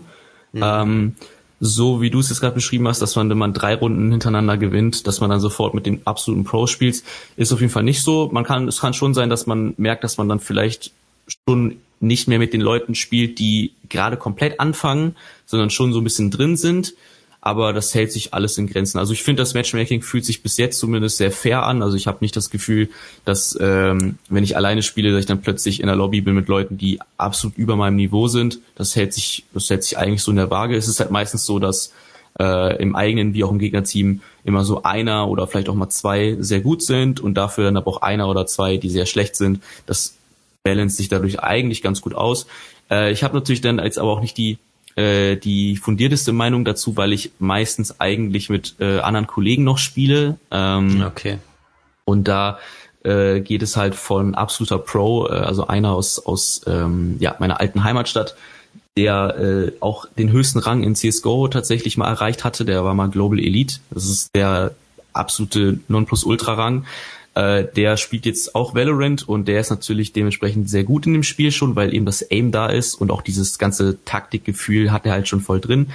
Mhm. 0.51 0.61
Ähm, 0.63 1.15
so 1.61 2.01
wie 2.01 2.09
du 2.09 2.19
es 2.19 2.29
jetzt 2.29 2.39
gerade 2.39 2.55
beschrieben 2.55 2.87
hast, 2.87 3.01
dass 3.01 3.15
man, 3.15 3.29
wenn 3.29 3.37
man 3.37 3.53
drei 3.53 3.75
Runden 3.75 4.11
hintereinander 4.11 4.57
gewinnt, 4.57 5.07
dass 5.07 5.19
man 5.19 5.29
dann 5.29 5.41
sofort 5.41 5.73
mit 5.73 5.85
dem 5.85 6.01
absoluten 6.05 6.45
Pro 6.45 6.67
spielt, 6.67 7.03
ist 7.35 7.51
auf 7.51 7.59
jeden 7.59 7.71
Fall 7.71 7.83
nicht 7.83 8.01
so. 8.01 8.29
Man 8.31 8.45
kann, 8.45 8.67
es 8.67 8.79
kann 8.79 8.93
schon 8.93 9.13
sein, 9.13 9.29
dass 9.29 9.45
man 9.45 9.73
merkt, 9.77 10.03
dass 10.03 10.17
man 10.17 10.29
dann 10.29 10.39
vielleicht 10.39 10.91
schon 11.47 11.77
nicht 11.99 12.29
mehr 12.29 12.39
mit 12.39 12.53
den 12.53 12.61
Leuten 12.61 12.95
spielt, 12.95 13.39
die 13.39 13.73
gerade 13.89 14.15
komplett 14.15 14.59
anfangen, 14.61 15.15
sondern 15.45 15.69
schon 15.69 15.91
so 15.91 15.99
ein 15.99 16.05
bisschen 16.05 16.31
drin 16.31 16.55
sind 16.55 16.93
aber 17.41 17.71
das 17.71 17.93
hält 17.95 18.11
sich 18.11 18.33
alles 18.33 18.57
in 18.57 18.67
Grenzen. 18.67 18.99
Also 18.99 19.13
ich 19.13 19.23
finde, 19.23 19.41
das 19.41 19.53
Matchmaking 19.53 20.01
fühlt 20.01 20.25
sich 20.25 20.43
bis 20.43 20.57
jetzt 20.57 20.77
zumindest 20.77 21.17
sehr 21.17 21.31
fair 21.31 21.63
an. 21.63 21.81
Also 21.81 21.95
ich 21.95 22.07
habe 22.07 22.17
nicht 22.21 22.35
das 22.35 22.49
Gefühl, 22.49 22.89
dass 23.23 23.57
ähm, 23.61 24.17
wenn 24.29 24.43
ich 24.43 24.57
alleine 24.57 24.83
spiele, 24.83 25.11
dass 25.11 25.21
ich 25.21 25.25
dann 25.25 25.41
plötzlich 25.41 25.79
in 25.79 25.87
der 25.87 25.95
Lobby 25.95 26.21
bin 26.21 26.35
mit 26.35 26.49
Leuten, 26.49 26.77
die 26.77 26.99
absolut 27.17 27.57
über 27.57 27.77
meinem 27.77 27.95
Niveau 27.95 28.27
sind. 28.27 28.59
Das 28.75 28.95
hält 28.95 29.13
sich, 29.13 29.45
das 29.53 29.69
hält 29.69 29.83
sich 29.83 29.97
eigentlich 29.97 30.21
so 30.21 30.31
in 30.31 30.37
der 30.37 30.51
Waage. 30.51 30.75
Es 30.75 30.89
ist 30.89 30.99
halt 30.99 31.11
meistens 31.11 31.45
so, 31.45 31.59
dass 31.59 31.93
äh, 32.39 32.81
im 32.81 32.95
eigenen 32.95 33.33
wie 33.33 33.45
auch 33.45 33.51
im 33.51 33.59
Gegnerteam 33.59 34.21
immer 34.43 34.65
so 34.65 34.83
einer 34.83 35.29
oder 35.29 35.47
vielleicht 35.47 35.69
auch 35.69 35.75
mal 35.75 35.89
zwei 35.89 36.35
sehr 36.39 36.59
gut 36.59 36.83
sind 36.83 37.21
und 37.21 37.35
dafür 37.35 37.65
dann 37.65 37.77
aber 37.77 37.87
auch 37.87 38.01
einer 38.01 38.27
oder 38.27 38.47
zwei, 38.47 38.75
die 38.77 38.89
sehr 38.89 39.05
schlecht 39.05 39.37
sind. 39.37 39.61
Das 39.85 40.15
balance 40.63 40.97
sich 40.97 41.07
dadurch 41.07 41.39
eigentlich 41.39 41.81
ganz 41.81 42.01
gut 42.01 42.15
aus. 42.15 42.47
Äh, 42.91 43.11
ich 43.11 43.23
habe 43.23 43.35
natürlich 43.35 43.61
dann 43.61 43.79
jetzt 43.79 43.97
aber 43.97 44.11
auch 44.11 44.21
nicht 44.21 44.37
die 44.37 44.57
äh, 44.99 45.37
die 45.37 45.77
fundierteste 45.77 46.33
Meinung 46.33 46.65
dazu, 46.65 46.97
weil 46.97 47.13
ich 47.13 47.31
meistens 47.39 48.01
eigentlich 48.01 48.49
mit 48.49 48.75
äh, 48.79 48.99
anderen 48.99 49.27
Kollegen 49.27 49.63
noch 49.63 49.77
spiele. 49.77 50.37
Ähm, 50.51 51.03
okay. 51.07 51.37
Und 52.03 52.27
da 52.27 52.59
äh, 53.03 53.39
geht 53.39 53.61
es 53.61 53.77
halt 53.77 53.95
von 53.95 54.35
absoluter 54.35 54.77
Pro, 54.77 55.27
äh, 55.27 55.31
also 55.31 55.67
einer 55.67 55.93
aus, 55.93 56.19
aus 56.19 56.61
ähm, 56.67 57.15
ja, 57.19 57.35
meiner 57.39 57.61
alten 57.61 57.85
Heimatstadt, 57.85 58.35
der 58.97 59.37
äh, 59.39 59.71
auch 59.79 60.05
den 60.17 60.31
höchsten 60.31 60.59
Rang 60.59 60.83
in 60.83 60.95
CSGO 60.95 61.47
tatsächlich 61.47 61.95
mal 61.95 62.09
erreicht 62.09 62.43
hatte. 62.43 62.65
Der 62.65 62.83
war 62.83 62.93
mal 62.93 63.09
Global 63.09 63.39
Elite. 63.39 63.75
Das 63.91 64.03
ist 64.03 64.35
der 64.35 64.75
absolute 65.13 65.79
Nonplusultra-Rang. 65.87 66.85
Äh, 67.39 67.67
der 67.73 67.95
spielt 67.95 68.25
jetzt 68.25 68.53
auch 68.53 68.75
Valorant 68.75 69.27
und 69.27 69.47
der 69.47 69.61
ist 69.61 69.69
natürlich 69.69 70.11
dementsprechend 70.11 70.69
sehr 70.69 70.83
gut 70.83 71.05
in 71.05 71.13
dem 71.13 71.23
Spiel 71.23 71.51
schon, 71.51 71.75
weil 71.75 71.93
eben 71.93 72.05
das 72.05 72.29
Aim 72.29 72.51
da 72.51 72.67
ist 72.67 72.95
und 72.95 73.11
auch 73.11 73.21
dieses 73.21 73.57
ganze 73.57 73.97
Taktikgefühl 74.03 74.91
hat 74.91 75.05
er 75.05 75.13
halt 75.13 75.29
schon 75.29 75.39
voll 75.39 75.61
drin. 75.61 75.87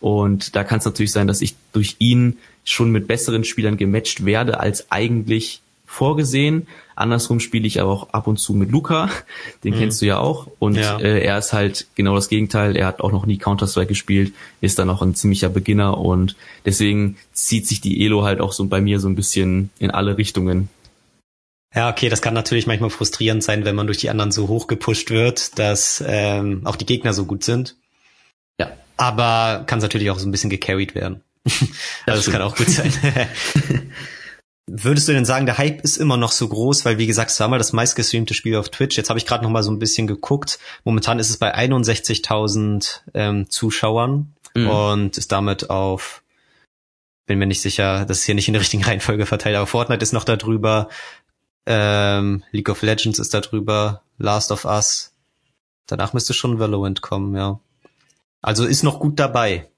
Und 0.00 0.54
da 0.54 0.62
kann 0.62 0.78
es 0.78 0.84
natürlich 0.84 1.12
sein, 1.12 1.26
dass 1.26 1.42
ich 1.42 1.56
durch 1.72 1.96
ihn 1.98 2.38
schon 2.64 2.90
mit 2.90 3.08
besseren 3.08 3.42
Spielern 3.42 3.76
gematcht 3.76 4.24
werde, 4.24 4.60
als 4.60 4.92
eigentlich 4.92 5.60
vorgesehen. 5.86 6.68
Andersrum 6.94 7.40
spiele 7.40 7.66
ich 7.66 7.80
aber 7.80 7.90
auch 7.90 8.10
ab 8.10 8.28
und 8.28 8.38
zu 8.38 8.54
mit 8.54 8.70
Luca, 8.70 9.10
den 9.64 9.74
mhm. 9.74 9.78
kennst 9.78 10.02
du 10.02 10.06
ja 10.06 10.18
auch. 10.18 10.46
Und 10.60 10.76
ja. 10.76 10.98
Äh, 10.98 11.24
er 11.24 11.38
ist 11.38 11.52
halt 11.52 11.88
genau 11.96 12.14
das 12.14 12.28
Gegenteil. 12.28 12.76
Er 12.76 12.86
hat 12.86 13.00
auch 13.00 13.10
noch 13.10 13.26
nie 13.26 13.38
Counter-Strike 13.38 13.88
gespielt, 13.88 14.34
ist 14.60 14.78
dann 14.78 14.88
auch 14.88 15.02
ein 15.02 15.16
ziemlicher 15.16 15.48
Beginner 15.48 15.98
und 15.98 16.36
deswegen 16.64 17.16
zieht 17.32 17.66
sich 17.66 17.80
die 17.80 18.04
Elo 18.04 18.22
halt 18.22 18.40
auch 18.40 18.52
so 18.52 18.64
bei 18.66 18.80
mir 18.80 19.00
so 19.00 19.08
ein 19.08 19.16
bisschen 19.16 19.70
in 19.80 19.90
alle 19.90 20.16
Richtungen. 20.16 20.68
Ja, 21.74 21.90
okay, 21.90 22.08
das 22.08 22.20
kann 22.20 22.34
natürlich 22.34 22.66
manchmal 22.66 22.90
frustrierend 22.90 23.42
sein, 23.42 23.64
wenn 23.64 23.74
man 23.74 23.86
durch 23.86 23.98
die 23.98 24.10
anderen 24.10 24.30
so 24.30 24.48
hoch 24.48 24.66
gepusht 24.66 25.10
wird, 25.10 25.58
dass 25.58 26.04
ähm, 26.06 26.62
auch 26.64 26.76
die 26.76 26.86
Gegner 26.86 27.14
so 27.14 27.24
gut 27.24 27.44
sind. 27.44 27.76
Ja. 28.60 28.72
Aber 28.96 29.64
kann 29.66 29.78
es 29.78 29.82
natürlich 29.82 30.10
auch 30.10 30.18
so 30.18 30.28
ein 30.28 30.32
bisschen 30.32 30.50
gecarried 30.50 30.94
werden. 30.94 31.22
also 31.44 31.62
das, 32.04 32.24
das 32.24 32.30
kann 32.30 32.42
auch 32.42 32.56
gut 32.56 32.68
sein. 32.68 32.92
Würdest 34.66 35.08
du 35.08 35.12
denn 35.12 35.24
sagen, 35.24 35.46
der 35.46 35.58
Hype 35.58 35.80
ist 35.82 35.96
immer 35.96 36.16
noch 36.16 36.30
so 36.30 36.46
groß, 36.46 36.84
weil 36.84 36.98
wie 36.98 37.06
gesagt, 37.06 37.30
es 37.30 37.40
war 37.40 37.48
mal 37.48 37.58
das 37.58 37.72
meistgestreamte 37.72 38.32
Spiel 38.32 38.56
auf 38.56 38.68
Twitch. 38.68 38.96
Jetzt 38.96 39.08
habe 39.08 39.18
ich 39.18 39.26
gerade 39.26 39.42
noch 39.42 39.50
mal 39.50 39.62
so 39.62 39.72
ein 39.72 39.78
bisschen 39.78 40.06
geguckt. 40.06 40.60
Momentan 40.84 41.18
ist 41.18 41.30
es 41.30 41.36
bei 41.36 41.54
61.000 41.54 43.00
ähm, 43.14 43.50
Zuschauern 43.50 44.34
mhm. 44.54 44.68
und 44.68 45.18
ist 45.18 45.32
damit 45.32 45.68
auf, 45.68 46.22
bin 47.26 47.40
mir 47.40 47.46
nicht 47.46 47.60
sicher, 47.60 48.04
das 48.04 48.18
ist 48.18 48.24
hier 48.24 48.36
nicht 48.36 48.48
in 48.48 48.54
der 48.54 48.60
richtigen 48.60 48.84
Reihenfolge 48.84 49.26
verteilt, 49.26 49.56
aber 49.56 49.66
Fortnite 49.66 50.02
ist 50.02 50.12
noch 50.12 50.24
da 50.24 50.36
drüber, 50.36 50.88
ähm, 51.66 52.42
League 52.52 52.68
of 52.68 52.82
Legends 52.82 53.18
ist 53.18 53.34
da 53.34 53.40
drüber, 53.40 54.02
Last 54.18 54.52
of 54.52 54.64
Us. 54.64 55.12
Danach 55.86 56.12
müsste 56.12 56.34
schon 56.34 56.58
Valorant 56.58 57.02
kommen, 57.02 57.34
ja. 57.36 57.60
Also 58.40 58.64
ist 58.64 58.82
noch 58.82 58.98
gut 58.98 59.18
dabei. 59.18 59.68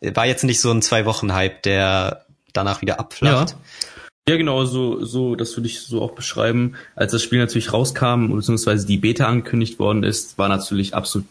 War 0.00 0.26
jetzt 0.26 0.44
nicht 0.44 0.60
so 0.60 0.70
ein 0.70 0.82
Zwei-Wochen-Hype, 0.82 1.62
der 1.62 2.26
danach 2.52 2.82
wieder 2.82 2.98
abflacht. 3.00 3.50
Ja. 3.50 3.56
Ja, 4.28 4.36
genau, 4.36 4.66
so, 4.66 5.02
so, 5.06 5.36
das 5.36 5.56
würde 5.56 5.68
ich 5.68 5.80
so 5.80 6.02
auch 6.02 6.10
beschreiben. 6.10 6.74
Als 6.94 7.12
das 7.12 7.22
Spiel 7.22 7.38
natürlich 7.38 7.72
rauskam, 7.72 8.28
beziehungsweise 8.28 8.86
die 8.86 8.98
Beta 8.98 9.26
angekündigt 9.26 9.78
worden 9.78 10.02
ist, 10.02 10.36
war 10.36 10.50
natürlich 10.50 10.94
absolut 10.94 11.26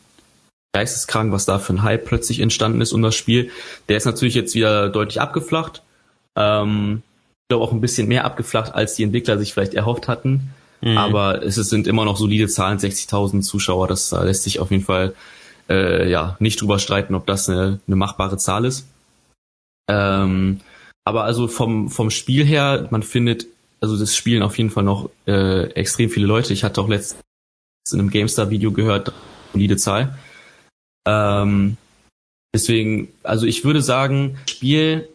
geisteskrank, 0.73 1.31
was 1.31 1.45
da 1.45 1.59
für 1.59 1.73
ein 1.73 1.83
Hype 1.83 2.05
plötzlich 2.05 2.39
entstanden 2.39 2.81
ist 2.81 2.93
um 2.93 3.03
das 3.03 3.13
Spiel. 3.15 3.51
Der 3.87 3.97
ist 3.97 4.05
natürlich 4.05 4.33
jetzt 4.33 4.55
wieder 4.55 4.89
deutlich 4.89 5.21
abgeflacht. 5.21 5.83
Ähm, 6.35 7.03
glaube 7.49 7.63
auch 7.63 7.71
ein 7.71 7.81
bisschen 7.81 8.07
mehr 8.07 8.25
abgeflacht, 8.25 8.73
als 8.73 8.95
die 8.95 9.03
Entwickler 9.03 9.37
sich 9.37 9.53
vielleicht 9.53 9.73
erhofft 9.73 10.07
hatten. 10.07 10.51
Mhm. 10.81 10.97
Aber 10.97 11.43
es 11.43 11.55
sind 11.55 11.87
immer 11.87 12.05
noch 12.05 12.17
solide 12.17 12.47
Zahlen, 12.47 12.77
60.000 12.77 13.41
Zuschauer. 13.41 13.87
Das 13.87 14.09
da 14.09 14.23
lässt 14.23 14.43
sich 14.43 14.59
auf 14.59 14.71
jeden 14.71 14.83
Fall 14.83 15.15
äh, 15.69 16.09
ja 16.09 16.35
nicht 16.39 16.61
drüber 16.61 16.79
streiten, 16.79 17.15
ob 17.15 17.25
das 17.25 17.49
eine, 17.49 17.79
eine 17.87 17.95
machbare 17.95 18.37
Zahl 18.37 18.65
ist. 18.65 18.87
Ähm, 19.89 20.59
aber 21.05 21.23
also 21.23 21.47
vom, 21.47 21.89
vom 21.89 22.11
Spiel 22.11 22.45
her, 22.45 22.87
man 22.91 23.01
findet, 23.01 23.47
also 23.79 23.97
das 23.97 24.15
spielen 24.15 24.43
auf 24.43 24.57
jeden 24.57 24.69
Fall 24.69 24.83
noch 24.83 25.09
äh, 25.25 25.71
extrem 25.71 26.09
viele 26.09 26.27
Leute. 26.27 26.53
Ich 26.53 26.63
hatte 26.63 26.81
auch 26.81 26.89
letztens 26.89 27.23
in 27.91 27.99
einem 27.99 28.09
GameStar-Video 28.09 28.71
gehört, 28.73 29.13
solide 29.53 29.77
Zahl. 29.77 30.17
Ähm, 31.07 31.77
deswegen, 32.53 33.07
also 33.23 33.45
ich 33.45 33.63
würde 33.63 33.81
sagen, 33.81 34.37
Spiel 34.49 35.07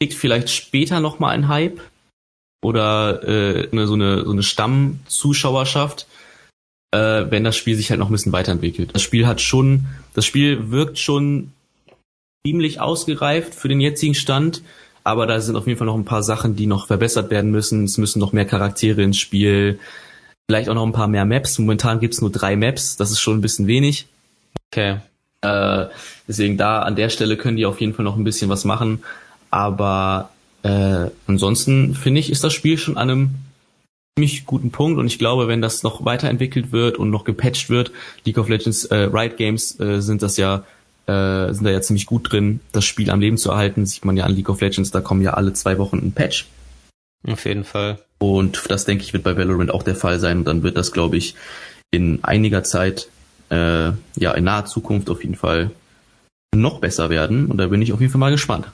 kriegt 0.00 0.14
vielleicht 0.14 0.50
später 0.50 1.00
nochmal 1.00 1.34
ein 1.34 1.48
Hype 1.48 1.80
oder 2.62 3.22
äh, 3.26 3.68
eine, 3.70 3.86
so 3.86 3.94
eine, 3.94 4.24
so 4.24 4.30
eine 4.32 4.42
Stammzuschauerschaft, 4.42 6.06
äh, 6.92 7.24
wenn 7.30 7.44
das 7.44 7.56
Spiel 7.56 7.76
sich 7.76 7.90
halt 7.90 8.00
noch 8.00 8.08
ein 8.08 8.12
bisschen 8.12 8.32
weiterentwickelt. 8.32 8.94
Das 8.94 9.02
Spiel 9.02 9.26
hat 9.26 9.40
schon, 9.40 9.86
das 10.14 10.24
Spiel 10.24 10.70
wirkt 10.70 10.98
schon 10.98 11.52
ziemlich 12.46 12.80
ausgereift 12.80 13.54
für 13.54 13.68
den 13.68 13.80
jetzigen 13.80 14.14
Stand. 14.14 14.62
Aber 15.02 15.26
da 15.26 15.40
sind 15.40 15.54
auf 15.54 15.68
jeden 15.68 15.78
Fall 15.78 15.86
noch 15.86 15.94
ein 15.94 16.04
paar 16.04 16.24
Sachen, 16.24 16.56
die 16.56 16.66
noch 16.66 16.88
verbessert 16.88 17.30
werden 17.30 17.52
müssen. 17.52 17.84
Es 17.84 17.96
müssen 17.96 18.18
noch 18.18 18.32
mehr 18.32 18.44
Charaktere 18.44 19.02
ins 19.02 19.18
Spiel. 19.18 19.78
Vielleicht 20.48 20.68
auch 20.68 20.74
noch 20.74 20.84
ein 20.84 20.92
paar 20.92 21.06
mehr 21.06 21.24
Maps. 21.24 21.58
Momentan 21.60 22.00
gibt's 22.00 22.20
nur 22.20 22.32
drei 22.32 22.56
Maps. 22.56 22.96
Das 22.96 23.12
ist 23.12 23.20
schon 23.20 23.38
ein 23.38 23.40
bisschen 23.40 23.68
wenig. 23.68 24.06
Okay. 24.72 24.96
Äh, 25.42 25.86
deswegen 26.26 26.56
da 26.56 26.82
an 26.82 26.96
der 26.96 27.08
Stelle 27.08 27.36
können 27.36 27.56
die 27.56 27.66
auf 27.66 27.80
jeden 27.80 27.94
Fall 27.94 28.04
noch 28.04 28.16
ein 28.16 28.24
bisschen 28.24 28.48
was 28.50 28.64
machen. 28.64 29.04
Aber 29.50 30.30
äh, 30.62 31.10
ansonsten 31.26 31.94
finde 31.94 32.20
ich, 32.20 32.30
ist 32.30 32.44
das 32.44 32.52
Spiel 32.52 32.78
schon 32.78 32.96
an 32.96 33.10
einem 33.10 33.30
ziemlich 34.18 34.46
guten 34.46 34.70
Punkt 34.70 34.98
und 34.98 35.06
ich 35.06 35.18
glaube, 35.18 35.46
wenn 35.46 35.60
das 35.60 35.82
noch 35.82 36.04
weiterentwickelt 36.04 36.72
wird 36.72 36.96
und 36.96 37.10
noch 37.10 37.24
gepatcht 37.24 37.68
wird, 37.68 37.92
League 38.24 38.38
of 38.38 38.48
Legends 38.48 38.86
äh, 38.86 38.96
Riot 39.12 39.36
Games 39.36 39.78
äh, 39.78 40.00
sind 40.00 40.22
das 40.22 40.36
ja 40.38 40.64
äh, 41.06 41.52
sind 41.52 41.64
da 41.64 41.70
ja 41.70 41.80
ziemlich 41.80 42.06
gut 42.06 42.32
drin, 42.32 42.60
das 42.72 42.84
Spiel 42.84 43.10
am 43.10 43.20
Leben 43.20 43.38
zu 43.38 43.50
erhalten. 43.50 43.86
Sieht 43.86 44.04
man 44.04 44.16
ja 44.16 44.24
an 44.24 44.34
League 44.34 44.48
of 44.48 44.60
Legends, 44.60 44.90
da 44.90 45.00
kommen 45.00 45.22
ja 45.22 45.34
alle 45.34 45.52
zwei 45.52 45.78
Wochen 45.78 45.98
ein 45.98 46.12
Patch. 46.12 46.46
Auf 47.26 47.44
jeden 47.44 47.64
Fall. 47.64 47.98
Und 48.18 48.62
das 48.68 48.84
denke 48.84 49.04
ich 49.04 49.12
wird 49.12 49.22
bei 49.22 49.36
Valorant 49.36 49.70
auch 49.70 49.82
der 49.82 49.96
Fall 49.96 50.18
sein. 50.18 50.38
Und 50.38 50.44
dann 50.46 50.62
wird 50.62 50.76
das, 50.76 50.92
glaube 50.92 51.16
ich, 51.16 51.34
in 51.90 52.24
einiger 52.24 52.64
Zeit, 52.64 53.08
äh, 53.50 53.92
ja, 54.16 54.32
in 54.34 54.44
naher 54.44 54.64
Zukunft 54.64 55.10
auf 55.10 55.22
jeden 55.22 55.36
Fall 55.36 55.70
noch 56.54 56.80
besser 56.80 57.10
werden. 57.10 57.46
Und 57.46 57.58
da 57.58 57.66
bin 57.66 57.82
ich 57.82 57.92
auf 57.92 58.00
jeden 58.00 58.12
Fall 58.12 58.20
mal 58.20 58.30
gespannt. 58.30 58.66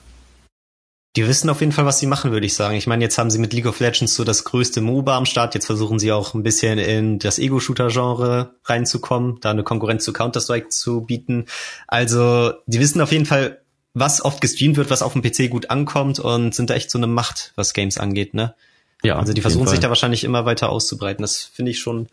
Die 1.15 1.27
wissen 1.27 1.49
auf 1.49 1.59
jeden 1.59 1.71
Fall, 1.71 1.85
was 1.85 1.99
sie 1.99 2.07
machen, 2.07 2.31
würde 2.31 2.47
ich 2.47 2.55
sagen. 2.55 2.75
Ich 2.75 2.87
meine, 2.87 3.03
jetzt 3.03 3.19
haben 3.19 3.29
sie 3.29 3.37
mit 3.37 3.53
League 3.53 3.67
of 3.67 3.79
Legends 3.79 4.15
so 4.15 4.23
das 4.23 4.45
größte 4.45 4.81
MOBA 4.81 5.15
am 5.15 5.27
Start. 5.27 5.53
Jetzt 5.53 5.67
versuchen 5.67 5.99
sie 5.99 6.11
auch 6.11 6.33
ein 6.33 6.41
bisschen 6.41 6.79
in 6.79 7.19
das 7.19 7.37
Ego-Shooter-Genre 7.37 8.55
reinzukommen, 8.65 9.37
da 9.39 9.51
eine 9.51 9.63
Konkurrenz 9.63 10.03
zu 10.03 10.11
Counter-Strike 10.11 10.69
zu 10.69 11.01
bieten. 11.01 11.45
Also, 11.87 12.53
die 12.65 12.79
wissen 12.79 12.99
auf 12.99 13.11
jeden 13.11 13.27
Fall, 13.27 13.59
was 13.93 14.25
oft 14.25 14.41
gestreamt 14.41 14.75
wird, 14.77 14.89
was 14.89 15.03
auf 15.03 15.13
dem 15.13 15.21
PC 15.21 15.51
gut 15.51 15.69
ankommt 15.69 16.19
und 16.19 16.55
sind 16.55 16.71
da 16.71 16.73
echt 16.73 16.89
so 16.89 16.97
eine 16.97 17.05
Macht, 17.05 17.53
was 17.55 17.73
Games 17.73 17.99
angeht, 17.99 18.33
ne? 18.33 18.55
Ja. 19.03 19.19
Also, 19.19 19.33
die 19.33 19.41
versuchen 19.41 19.67
sich 19.67 19.79
da 19.79 19.89
wahrscheinlich 19.89 20.23
immer 20.23 20.45
weiter 20.45 20.69
auszubreiten. 20.69 21.21
Das 21.21 21.43
finde 21.43 21.69
ich 21.69 21.79
schon 21.79 22.07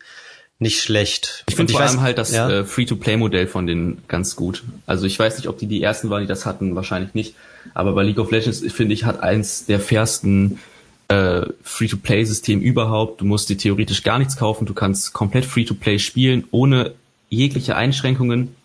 nicht 0.61 0.79
schlecht. 0.79 1.43
Ich 1.49 1.55
finde 1.55 1.73
vor 1.73 1.81
allem 1.81 2.01
halt 2.01 2.19
das 2.19 2.31
ja? 2.31 2.47
äh, 2.47 2.63
Free-to-Play-Modell 2.63 3.47
von 3.47 3.65
denen 3.65 4.03
ganz 4.07 4.35
gut. 4.35 4.63
Also 4.85 5.07
ich 5.07 5.17
weiß 5.17 5.37
nicht, 5.37 5.47
ob 5.47 5.57
die 5.57 5.65
die 5.65 5.81
ersten 5.81 6.11
waren, 6.11 6.21
die 6.21 6.27
das 6.27 6.45
hatten, 6.45 6.75
wahrscheinlich 6.75 7.15
nicht. 7.15 7.33
Aber 7.73 7.93
bei 7.93 8.03
League 8.03 8.19
of 8.19 8.31
Legends, 8.31 8.63
finde 8.71 8.93
ich, 8.93 9.05
hat 9.05 9.21
eins 9.21 9.65
der 9.65 9.79
fairsten 9.79 10.59
äh, 11.07 11.45
Free-to-Play-System 11.63 12.61
überhaupt. 12.61 13.21
Du 13.21 13.25
musst 13.25 13.49
dir 13.49 13.57
theoretisch 13.57 14.03
gar 14.03 14.19
nichts 14.19 14.37
kaufen. 14.37 14.65
Du 14.65 14.73
kannst 14.73 15.13
komplett 15.13 15.45
Free-to-Play 15.45 15.99
spielen, 15.99 16.45
ohne 16.51 16.93
jegliche 17.29 17.75
Einschränkungen. 17.75 18.55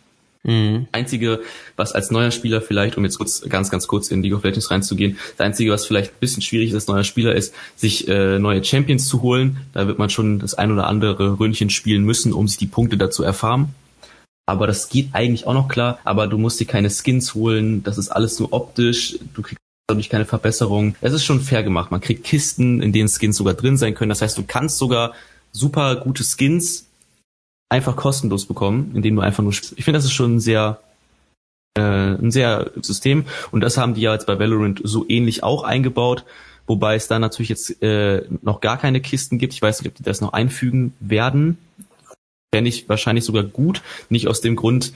Mhm. 0.44 0.86
Einzige, 0.92 1.40
was 1.74 1.92
als 1.92 2.12
neuer 2.12 2.30
Spieler 2.30 2.60
vielleicht, 2.60 2.96
um 2.96 3.04
jetzt 3.04 3.18
kurz, 3.18 3.42
ganz, 3.48 3.68
ganz 3.68 3.88
kurz 3.88 4.12
in 4.12 4.22
League 4.22 4.34
of 4.34 4.44
Legends 4.44 4.70
reinzugehen, 4.70 5.18
das 5.36 5.44
Einzige, 5.44 5.72
was 5.72 5.86
vielleicht 5.86 6.12
ein 6.12 6.20
bisschen 6.20 6.42
schwierig 6.42 6.68
ist 6.68 6.74
als 6.74 6.86
neuer 6.86 7.02
Spieler, 7.02 7.34
ist, 7.34 7.52
sich 7.74 8.06
äh, 8.06 8.38
neue 8.38 8.62
Champions 8.62 9.08
zu 9.08 9.22
holen. 9.22 9.56
Da 9.72 9.88
wird 9.88 9.98
man 9.98 10.08
schon 10.08 10.38
das 10.38 10.54
ein 10.54 10.70
oder 10.70 10.86
andere 10.86 11.40
Röntchen 11.40 11.68
spielen 11.68 12.04
müssen, 12.04 12.32
um 12.32 12.46
sich 12.46 12.58
die 12.58 12.66
Punkte 12.66 12.96
dazu 12.96 13.24
erfahren. 13.24 13.74
Aber 14.46 14.66
das 14.68 14.88
geht 14.88 15.08
eigentlich 15.12 15.46
auch 15.46 15.54
noch 15.54 15.68
klar, 15.68 15.98
aber 16.04 16.28
du 16.28 16.38
musst 16.38 16.60
dir 16.60 16.66
keine 16.66 16.88
Skins 16.88 17.34
holen, 17.34 17.82
das 17.82 17.98
ist 17.98 18.10
alles 18.10 18.38
nur 18.38 18.52
optisch, 18.52 19.18
du 19.34 19.42
kriegst 19.42 19.60
dadurch 19.88 20.08
keine 20.08 20.24
Verbesserung. 20.24 20.94
Es 21.00 21.12
ist 21.12 21.24
schon 21.24 21.40
fair 21.40 21.62
gemacht. 21.62 21.90
Man 21.90 22.00
kriegt 22.00 22.24
Kisten, 22.24 22.80
in 22.80 22.92
denen 22.92 23.08
Skins 23.08 23.36
sogar 23.36 23.54
drin 23.54 23.76
sein 23.76 23.94
können. 23.94 24.08
Das 24.08 24.22
heißt, 24.22 24.38
du 24.38 24.44
kannst 24.44 24.78
sogar 24.78 25.14
super 25.52 25.96
gute 25.96 26.24
Skins 26.24 26.86
einfach 27.68 27.96
kostenlos 27.96 28.46
bekommen, 28.46 28.92
indem 28.94 29.16
du 29.16 29.22
einfach 29.22 29.42
nur 29.42 29.52
Ich 29.52 29.84
finde, 29.84 29.98
das 29.98 30.04
ist 30.04 30.12
schon 30.12 30.40
sehr 30.40 30.80
äh, 31.76 31.80
ein 31.80 32.30
sehr 32.30 32.70
System 32.80 33.26
und 33.50 33.60
das 33.60 33.76
haben 33.76 33.94
die 33.94 34.00
ja 34.02 34.12
jetzt 34.12 34.26
bei 34.26 34.38
Valorant 34.38 34.80
so 34.82 35.04
ähnlich 35.08 35.42
auch 35.42 35.62
eingebaut, 35.62 36.24
wobei 36.66 36.94
es 36.94 37.08
da 37.08 37.18
natürlich 37.18 37.48
jetzt 37.48 37.82
äh, 37.82 38.24
noch 38.42 38.60
gar 38.60 38.78
keine 38.78 39.00
Kisten 39.00 39.38
gibt. 39.38 39.54
Ich 39.54 39.62
weiß 39.62 39.80
nicht, 39.80 39.90
ob 39.90 39.96
die 39.96 40.02
das 40.02 40.20
noch 40.20 40.32
einfügen 40.32 40.94
werden. 41.00 41.58
Fände 42.56 42.70
ich 42.70 42.88
wahrscheinlich 42.88 43.26
sogar 43.26 43.42
gut, 43.42 43.82
nicht 44.08 44.28
aus 44.28 44.40
dem 44.40 44.56
Grund 44.56 44.94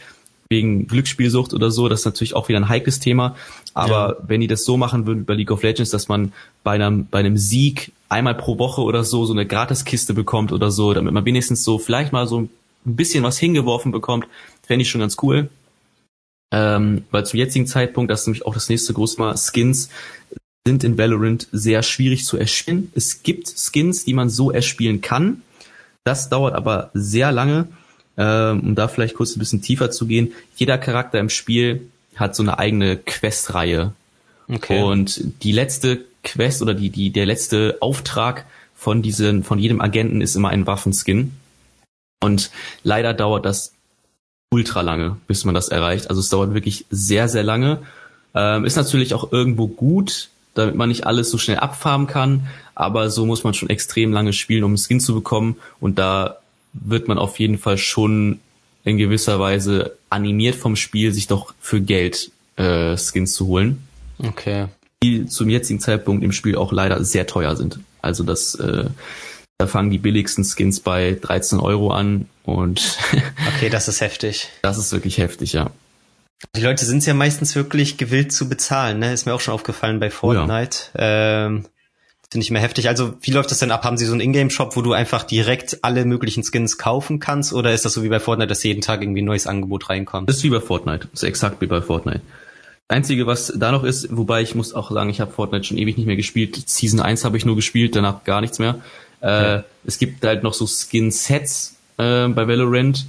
wegen 0.49 0.87
Glücksspielsucht 0.87 1.53
oder 1.53 1.71
so, 1.71 1.91
das 1.91 2.01
ist 2.01 2.07
natürlich 2.07 2.35
auch 2.35 2.49
wieder 2.49 2.59
ein 2.59 2.71
heikles 2.71 3.01
Thema, 3.01 3.37
aber 3.75 4.17
ja. 4.19 4.25
wenn 4.27 4.41
die 4.41 4.47
das 4.47 4.65
so 4.65 4.79
machen 4.79 5.05
würden 5.05 5.27
bei 5.27 5.35
League 5.35 5.51
of 5.51 5.63
Legends, 5.63 5.91
dass 5.91 6.09
man 6.09 6.33
bei 6.65 6.71
einem, 6.73 7.07
bei 7.07 7.19
einem 7.19 7.37
Sieg 7.37 7.93
einmal 8.09 8.35
pro 8.35 8.59
Woche 8.59 8.81
oder 8.81 9.05
so 9.05 9.27
so 9.27 9.35
eine 9.35 9.45
Gratiskiste 9.45 10.15
bekommt 10.15 10.53
oder 10.53 10.71
so, 10.71 10.95
damit 10.95 11.13
man 11.13 11.27
wenigstens 11.27 11.65
so 11.65 11.79
vielleicht 11.79 12.13
mal 12.13 12.27
so 12.27 12.41
ein 12.41 12.51
bisschen 12.87 13.25
was 13.25 13.37
hingeworfen 13.37 13.93
bekommt, 13.93 14.27
fände 14.67 14.85
ich 14.85 14.89
schon 14.89 15.03
ganz 15.03 15.19
cool. 15.21 15.51
Ähm, 16.51 17.05
weil 17.11 17.27
zum 17.27 17.39
jetzigen 17.39 17.67
Zeitpunkt, 17.67 18.11
das 18.11 18.23
ist 18.23 18.27
nämlich 18.29 18.47
auch 18.47 18.55
das 18.55 18.71
nächste 18.71 18.95
große 18.95 19.21
Mal, 19.21 19.37
Skins 19.37 19.91
sind 20.67 20.83
in 20.83 20.97
Valorant 20.97 21.47
sehr 21.53 21.83
schwierig 21.83 22.25
zu 22.25 22.37
erspielen. 22.39 22.91
Es 22.95 23.23
gibt 23.23 23.49
Skins, 23.49 24.05
die 24.05 24.15
man 24.15 24.31
so 24.31 24.51
erspielen 24.51 25.01
kann. 25.01 25.43
Das 26.05 26.29
dauert 26.29 26.55
aber 26.55 26.91
sehr 26.95 27.33
lange. 27.33 27.69
Ähm, 28.17 28.61
um 28.61 28.75
da 28.75 28.87
vielleicht 28.89 29.15
kurz 29.15 29.35
ein 29.35 29.39
bisschen 29.39 29.63
tiefer 29.63 29.91
zu 29.91 30.07
gehen. 30.07 30.33
Jeder 30.57 30.77
Charakter 30.77 31.19
im 31.19 31.31
Spiel 31.31 31.89
hat 32.17 32.37
so 32.37 32.43
eine 32.43 32.59
eigene 32.59 32.99
Questreihe. 32.99 33.93
Okay. 34.47 34.83
Und 34.83 35.43
die 35.43 35.53
letzte 35.53 36.05
Quest 36.23 36.61
oder 36.61 36.75
die, 36.75 36.91
die, 36.91 37.11
der 37.11 37.25
letzte 37.25 37.79
Auftrag 37.81 38.45
von 38.75 39.01
diesen, 39.01 39.43
von 39.43 39.59
jedem 39.59 39.81
Agenten 39.81 40.21
ist 40.21 40.37
immer 40.37 40.51
ein 40.51 40.67
Waffenskin. 40.67 41.33
Und 42.23 42.51
leider 42.83 43.15
dauert 43.15 43.47
das 43.47 43.73
ultra 44.51 44.83
lange, 44.83 45.17
bis 45.27 45.47
man 45.47 45.55
das 45.55 45.69
erreicht. 45.69 46.11
Also 46.11 46.21
es 46.21 46.29
dauert 46.29 46.53
wirklich 46.53 46.85
sehr, 46.91 47.29
sehr 47.29 47.45
lange. 47.45 47.79
Ähm, 48.35 48.67
ist 48.67 48.77
natürlich 48.77 49.15
auch 49.15 49.33
irgendwo 49.33 49.67
gut, 49.67 50.29
damit 50.53 50.75
man 50.75 50.91
nicht 50.91 51.07
alles 51.07 51.31
so 51.31 51.39
schnell 51.39 51.59
abfarmen 51.59 52.07
kann, 52.07 52.49
aber 52.81 53.11
so 53.11 53.27
muss 53.27 53.45
man 53.45 53.55
schon 53.55 53.69
extrem 53.69 54.13
lange 54.13 54.33
spielen, 54.33 54.65
um 54.65 54.71
einen 54.71 54.79
Skin 54.79 55.01
zu 55.01 55.15
bekommen 55.15 55.57
und 55.81 55.99
da 55.99 56.39
wird 56.73 57.09
man 57.09 57.19
auf 57.19 57.39
jeden 57.39 57.59
Fall 57.59 57.79
schon 57.79 58.41
in 58.85 58.97
gewisser 58.97 59.39
Weise 59.39 59.97
animiert 60.09 60.55
vom 60.55 60.77
Spiel, 60.77 61.13
sich 61.13 61.27
doch 61.27 61.53
für 61.61 61.81
Geld 61.81 62.31
äh, 62.57 62.97
Skins 62.97 63.35
zu 63.35 63.47
holen. 63.47 63.83
Okay. 64.19 64.69
Die 65.03 65.27
zum 65.27 65.51
jetzigen 65.51 65.81
Zeitpunkt 65.81 66.25
im 66.25 66.33
Spiel 66.33 66.57
auch 66.57 66.73
leider 66.73 67.05
sehr 67.05 67.27
teuer 67.27 67.57
sind. 67.57 67.81
Also 68.01 68.25
das, 68.25 68.55
äh, 68.55 68.85
da 69.59 69.67
fangen 69.67 69.91
die 69.91 69.99
billigsten 69.99 70.45
Skins 70.45 70.81
bei 70.81 71.19
13 71.21 71.61
Euro 71.61 71.91
an 71.91 72.29
und 72.45 72.99
Okay, 73.57 73.69
das 73.69 73.89
ist 73.89 74.01
heftig. 74.01 74.49
das 74.63 74.79
ist 74.79 74.93
wirklich 74.93 75.19
heftig, 75.19 75.53
ja. 75.53 75.71
Die 76.57 76.63
Leute 76.63 76.87
sind 76.87 77.05
ja 77.05 77.13
meistens 77.13 77.55
wirklich 77.55 77.99
gewillt 77.99 78.33
zu 78.33 78.49
bezahlen, 78.49 78.99
ne? 79.01 79.13
Ist 79.13 79.27
mir 79.27 79.35
auch 79.35 79.41
schon 79.41 79.53
aufgefallen 79.53 80.01
bei 80.01 80.11
Fortnite. 80.11 80.79
Ähm, 80.95 81.67
Finde 82.31 82.45
ich 82.45 82.51
mehr 82.53 82.63
heftig. 82.63 82.89
Also, 82.89 83.15
wie 83.23 83.33
läuft 83.33 83.51
das 83.51 83.59
denn 83.59 83.73
ab? 83.73 83.83
Haben 83.83 83.97
Sie 83.97 84.07
so 84.07 84.13
einen 84.13 84.21
Ingame-Shop, 84.21 84.77
wo 84.77 84.83
du 84.83 84.93
einfach 84.93 85.25
direkt 85.25 85.79
alle 85.83 86.05
möglichen 86.05 86.45
Skins 86.45 86.79
kaufen 86.79 87.19
kannst? 87.19 87.53
Oder 87.53 87.73
ist 87.75 87.85
das 87.85 87.93
so 87.93 88.05
wie 88.05 88.09
bei 88.09 88.21
Fortnite, 88.21 88.49
dass 88.49 88.63
jeden 88.63 88.83
Tag 88.83 89.03
irgendwie 89.03 89.23
ein 89.23 89.25
neues 89.25 89.49
Angebot 89.49 89.91
reinkommt? 89.91 90.29
Das 90.29 90.37
ist 90.37 90.45
wie 90.45 90.51
bei 90.51 90.61
Fortnite. 90.61 91.09
Das 91.11 91.25
ist 91.25 91.29
exakt 91.29 91.61
wie 91.61 91.67
bei 91.67 91.81
Fortnite. 91.81 92.21
Einzige, 92.87 93.27
was 93.27 93.53
da 93.57 93.73
noch 93.73 93.85
ist, 93.85 94.17
wobei 94.17 94.43
ich 94.43 94.55
muss 94.55 94.75
auch 94.75 94.91
sagen, 94.91 95.11
ich 95.11 95.21
habe 95.21 95.33
Fortnite 95.33 95.65
schon 95.65 95.79
ewig 95.79 95.97
nicht 95.97 96.07
mehr 96.07 96.17
gespielt. 96.17 96.69
Season 96.69 97.01
1 97.01 97.25
habe 97.25 97.37
ich 97.37 97.45
nur 97.45 97.57
gespielt, 97.57 97.97
danach 97.97 98.25
gar 98.25 98.41
nichts 98.41 98.59
mehr. 98.59 98.81
Äh, 99.21 99.63
Es 99.85 99.99
gibt 99.99 100.25
halt 100.25 100.43
noch 100.43 100.55
so 100.55 100.67
Skin-Sets 100.67 101.77
äh, 101.99 102.29
bei 102.29 102.49
Valorant, 102.49 103.07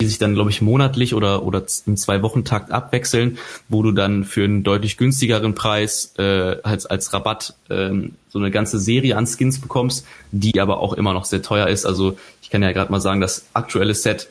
die 0.00 0.06
sich 0.06 0.18
dann, 0.18 0.34
glaube 0.34 0.50
ich, 0.50 0.60
monatlich 0.60 1.14
oder, 1.14 1.44
oder 1.44 1.62
im 1.86 1.96
Zwei-Wochen-Takt 1.96 2.72
abwechseln, 2.72 3.38
wo 3.68 3.82
du 3.82 3.92
dann 3.92 4.24
für 4.24 4.44
einen 4.44 4.64
deutlich 4.64 4.96
günstigeren 4.96 5.54
Preis 5.54 6.14
äh, 6.18 6.56
als, 6.62 6.86
als 6.86 7.12
Rabatt 7.12 7.54
ähm, 7.70 8.16
so 8.28 8.38
eine 8.38 8.50
ganze 8.50 8.80
Serie 8.80 9.16
an 9.16 9.26
Skins 9.26 9.60
bekommst, 9.60 10.06
die 10.32 10.60
aber 10.60 10.80
auch 10.80 10.94
immer 10.94 11.12
noch 11.12 11.24
sehr 11.24 11.42
teuer 11.42 11.68
ist. 11.68 11.86
Also 11.86 12.16
ich 12.42 12.50
kann 12.50 12.62
ja 12.62 12.72
gerade 12.72 12.90
mal 12.90 13.00
sagen, 13.00 13.20
das 13.20 13.46
aktuelle 13.52 13.94
Set 13.94 14.28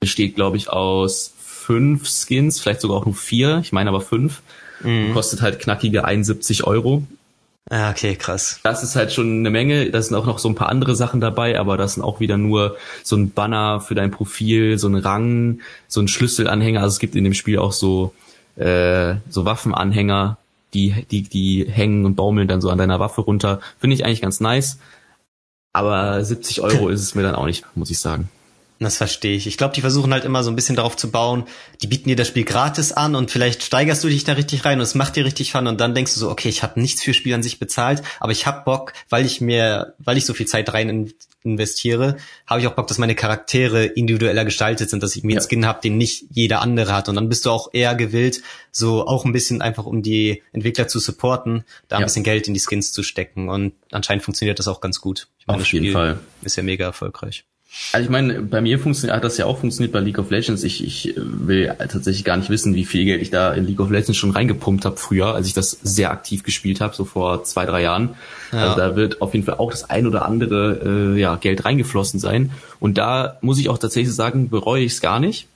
besteht, 0.00 0.34
glaube 0.34 0.58
ich, 0.58 0.68
aus 0.68 1.32
fünf 1.38 2.06
Skins, 2.06 2.60
vielleicht 2.60 2.82
sogar 2.82 2.98
auch 2.98 3.06
nur 3.06 3.14
vier, 3.14 3.60
ich 3.62 3.72
meine 3.72 3.88
aber 3.88 4.02
fünf. 4.02 4.42
Mhm. 4.82 5.14
Kostet 5.14 5.40
halt 5.40 5.60
knackige 5.60 6.04
71 6.04 6.64
Euro. 6.64 7.04
Ah, 7.70 7.90
okay, 7.90 8.14
krass. 8.14 8.60
Das 8.62 8.82
ist 8.82 8.94
halt 8.94 9.12
schon 9.12 9.38
eine 9.38 9.50
Menge. 9.50 9.90
Da 9.90 10.02
sind 10.02 10.14
auch 10.16 10.26
noch 10.26 10.38
so 10.38 10.48
ein 10.48 10.54
paar 10.54 10.68
andere 10.68 10.94
Sachen 10.94 11.20
dabei, 11.20 11.58
aber 11.58 11.78
das 11.78 11.94
sind 11.94 12.02
auch 12.02 12.20
wieder 12.20 12.36
nur 12.36 12.76
so 13.02 13.16
ein 13.16 13.30
Banner 13.30 13.80
für 13.80 13.94
dein 13.94 14.10
Profil, 14.10 14.78
so 14.78 14.88
ein 14.88 14.96
Rang, 14.96 15.60
so 15.88 16.00
ein 16.00 16.08
Schlüsselanhänger. 16.08 16.82
Also 16.82 16.94
es 16.94 16.98
gibt 16.98 17.16
in 17.16 17.24
dem 17.24 17.32
Spiel 17.32 17.58
auch 17.58 17.72
so, 17.72 18.12
äh, 18.56 19.14
so 19.30 19.46
Waffenanhänger, 19.46 20.36
die, 20.74 21.06
die, 21.10 21.22
die 21.22 21.64
hängen 21.66 22.04
und 22.04 22.16
baumeln 22.16 22.48
dann 22.48 22.60
so 22.60 22.68
an 22.68 22.78
deiner 22.78 23.00
Waffe 23.00 23.22
runter. 23.22 23.60
Finde 23.78 23.94
ich 23.94 24.04
eigentlich 24.04 24.20
ganz 24.20 24.40
nice. 24.40 24.78
Aber 25.72 26.22
70 26.22 26.60
Euro 26.60 26.88
ist 26.90 27.00
es 27.00 27.14
mir 27.14 27.22
dann 27.22 27.34
auch 27.34 27.46
nicht, 27.46 27.64
muss 27.74 27.90
ich 27.90 27.98
sagen. 27.98 28.28
Das 28.80 28.96
verstehe 28.96 29.36
ich. 29.36 29.46
Ich 29.46 29.56
glaube, 29.56 29.72
die 29.72 29.80
versuchen 29.80 30.12
halt 30.12 30.24
immer 30.24 30.42
so 30.42 30.50
ein 30.50 30.56
bisschen 30.56 30.74
darauf 30.74 30.96
zu 30.96 31.10
bauen, 31.10 31.44
die 31.80 31.86
bieten 31.86 32.08
dir 32.08 32.16
das 32.16 32.26
Spiel 32.28 32.44
gratis 32.44 32.90
an 32.92 33.14
und 33.14 33.30
vielleicht 33.30 33.62
steigerst 33.62 34.02
du 34.02 34.08
dich 34.08 34.24
da 34.24 34.32
richtig 34.32 34.64
rein 34.64 34.78
und 34.78 34.82
es 34.82 34.96
macht 34.96 35.14
dir 35.14 35.24
richtig 35.24 35.52
Fun 35.52 35.68
und 35.68 35.80
dann 35.80 35.94
denkst 35.94 36.12
du 36.12 36.18
so, 36.20 36.28
okay, 36.28 36.48
ich 36.48 36.62
habe 36.64 36.80
nichts 36.80 37.02
für 37.02 37.14
Spiel 37.14 37.34
an 37.34 37.42
sich 37.42 37.60
bezahlt, 37.60 38.02
aber 38.18 38.32
ich 38.32 38.46
habe 38.46 38.64
Bock, 38.64 38.92
weil 39.08 39.24
ich 39.26 39.40
mir, 39.40 39.94
weil 40.00 40.16
ich 40.18 40.26
so 40.26 40.34
viel 40.34 40.46
Zeit 40.46 40.72
rein 40.74 40.88
in, 40.88 41.14
investiere, 41.44 42.16
habe 42.46 42.60
ich 42.60 42.66
auch 42.66 42.72
Bock, 42.72 42.88
dass 42.88 42.98
meine 42.98 43.14
Charaktere 43.14 43.84
individueller 43.84 44.44
gestaltet 44.44 44.90
sind, 44.90 45.02
dass 45.04 45.14
ich 45.14 45.22
mir 45.22 45.34
Ja. 45.34 45.38
einen 45.40 45.48
Skin 45.48 45.66
habe, 45.66 45.80
den 45.80 45.96
nicht 45.96 46.24
jeder 46.30 46.60
andere 46.60 46.92
hat 46.94 47.08
und 47.08 47.14
dann 47.14 47.28
bist 47.28 47.46
du 47.46 47.50
auch 47.50 47.68
eher 47.72 47.94
gewillt, 47.94 48.42
so 48.72 49.06
auch 49.06 49.24
ein 49.24 49.32
bisschen 49.32 49.62
einfach 49.62 49.86
um 49.86 50.02
die 50.02 50.42
Entwickler 50.52 50.88
zu 50.88 50.98
supporten, 50.98 51.64
da 51.88 51.96
ein 51.96 52.00
Ja. 52.00 52.06
bisschen 52.06 52.24
Geld 52.24 52.48
in 52.48 52.54
die 52.54 52.60
Skins 52.60 52.92
zu 52.92 53.02
stecken 53.04 53.48
und 53.48 53.72
anscheinend 53.92 54.24
funktioniert 54.24 54.58
das 54.58 54.66
auch 54.68 54.80
ganz 54.80 55.00
gut. 55.00 55.28
Ich 55.38 55.48
Auf 55.48 55.58
das 55.58 55.70
jeden 55.70 55.92
Fall. 55.92 56.18
ist 56.42 56.56
ja 56.56 56.62
mega 56.64 56.84
erfolgreich. 56.86 57.44
Also 57.92 58.04
ich 58.04 58.10
meine, 58.10 58.40
bei 58.42 58.60
mir 58.60 58.78
funktioniert, 58.78 59.16
hat 59.16 59.24
das 59.24 59.36
ja 59.36 59.46
auch 59.46 59.58
funktioniert 59.58 59.92
bei 59.92 59.98
League 59.98 60.18
of 60.18 60.30
Legends. 60.30 60.62
Ich, 60.62 60.84
ich 60.84 61.14
will 61.16 61.74
tatsächlich 61.78 62.24
gar 62.24 62.36
nicht 62.36 62.48
wissen, 62.48 62.74
wie 62.74 62.84
viel 62.84 63.04
Geld 63.04 63.20
ich 63.20 63.30
da 63.30 63.52
in 63.52 63.66
League 63.66 63.80
of 63.80 63.90
Legends 63.90 64.16
schon 64.16 64.30
reingepumpt 64.30 64.84
habe 64.84 64.96
früher, 64.96 65.34
als 65.34 65.48
ich 65.48 65.54
das 65.54 65.70
sehr 65.82 66.12
aktiv 66.12 66.44
gespielt 66.44 66.80
habe, 66.80 66.94
so 66.94 67.04
vor 67.04 67.42
zwei, 67.44 67.66
drei 67.66 67.82
Jahren. 67.82 68.10
Ja. 68.52 68.58
Also 68.58 68.76
da 68.76 68.96
wird 68.96 69.20
auf 69.20 69.34
jeden 69.34 69.44
Fall 69.44 69.56
auch 69.56 69.72
das 69.72 69.90
ein 69.90 70.06
oder 70.06 70.24
andere 70.24 71.14
äh, 71.16 71.20
ja, 71.20 71.34
Geld 71.34 71.64
reingeflossen 71.64 72.20
sein. 72.20 72.52
Und 72.78 72.96
da 72.96 73.38
muss 73.40 73.58
ich 73.58 73.68
auch 73.68 73.78
tatsächlich 73.78 74.14
sagen, 74.14 74.50
bereue 74.50 74.84
ich 74.84 74.92
es 74.92 75.00
gar 75.00 75.18
nicht, 75.18 75.48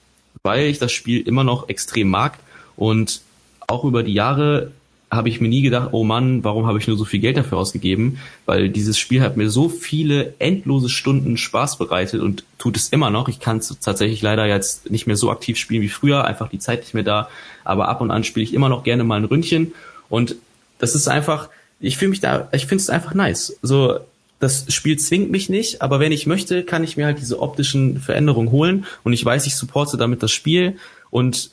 weil 0.43 0.67
ich 0.67 0.81
das 0.81 0.91
Spiel 0.91 1.21
immer 1.21 1.45
noch 1.45 1.69
extrem 1.69 2.09
mag. 2.09 2.39
Und 2.75 3.21
auch 3.69 3.85
über 3.85 4.03
die 4.03 4.15
Jahre 4.15 4.73
habe 5.11 5.29
ich 5.29 5.41
mir 5.41 5.49
nie 5.49 5.63
gedacht, 5.63 5.91
oh 5.93 6.05
Mann, 6.05 6.45
warum 6.45 6.67
habe 6.67 6.79
ich 6.79 6.87
nur 6.87 6.99
so 6.99 7.05
viel 7.05 7.21
Geld 7.21 7.37
dafür 7.37 7.59
ausgegeben? 7.59 8.19
Weil 8.45 8.69
dieses 8.69 8.99
Spiel 8.99 9.23
hat 9.23 9.37
mir 9.37 9.49
so 9.49 9.69
viele 9.69 10.35
endlose 10.39 10.91
Stunden 10.91 11.39
Spaß 11.39 11.79
bereitet 11.79 12.21
und 12.21 12.45
tut 12.59 12.77
es 12.77 12.91
immer 12.91 13.09
noch. 13.09 13.29
Ich 13.29 13.41
kann 13.41 13.59
es 13.59 13.75
tatsächlich 13.81 14.21
leider 14.21 14.47
jetzt 14.47 14.91
nicht 14.91 15.07
mehr 15.07 15.17
so 15.17 15.31
aktiv 15.31 15.57
spielen 15.57 15.83
wie 15.83 15.89
früher, 15.89 16.25
einfach 16.25 16.51
die 16.51 16.59
Zeit 16.59 16.81
nicht 16.81 16.95
mehr 16.95 17.05
da. 17.05 17.29
Aber 17.65 17.89
ab 17.89 18.01
und 18.01 18.11
an 18.11 18.25
spiele 18.25 18.45
ich 18.45 18.53
immer 18.53 18.69
noch 18.69 18.85
gerne 18.85 19.05
mal 19.05 19.17
ein 19.17 19.25
Ründchen 19.25 19.73
und 20.09 20.37
das 20.79 20.95
ist 20.95 21.09
einfach, 21.09 21.49
ich 21.81 21.97
fühle 21.97 22.11
mich 22.11 22.21
da, 22.21 22.49
ich 22.53 22.67
finde 22.67 22.83
es 22.83 22.91
einfach 22.91 23.15
nice. 23.15 23.59
So, 23.63 23.99
das 24.41 24.67
Spiel 24.73 24.99
zwingt 24.99 25.31
mich 25.31 25.49
nicht, 25.49 25.83
aber 25.83 26.01
wenn 26.01 26.13
ich 26.13 26.27
möchte, 26.27 26.63
kann 26.63 26.85
ich 26.85 26.97
mir 26.97 27.07
halt 27.07 27.19
diese 27.19 27.41
optischen 27.41 27.99
Veränderungen 27.99 28.51
holen 28.51 28.87
und 29.05 29.13
ich 29.13 29.25
weiß, 29.25 29.47
ich 29.47 29.57
supporte 29.57 29.97
damit 29.97 30.23
das 30.23 30.33
Spiel 30.33 30.77
und 31.11 31.51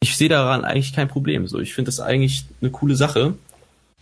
ich 0.00 0.16
sehe 0.16 0.28
daran 0.28 0.64
eigentlich 0.64 0.94
kein 0.94 1.08
Problem. 1.08 1.46
So, 1.46 1.58
ich 1.58 1.74
finde 1.74 1.88
das 1.88 2.00
eigentlich 2.00 2.44
eine 2.60 2.70
coole 2.70 2.96
Sache. 2.96 3.34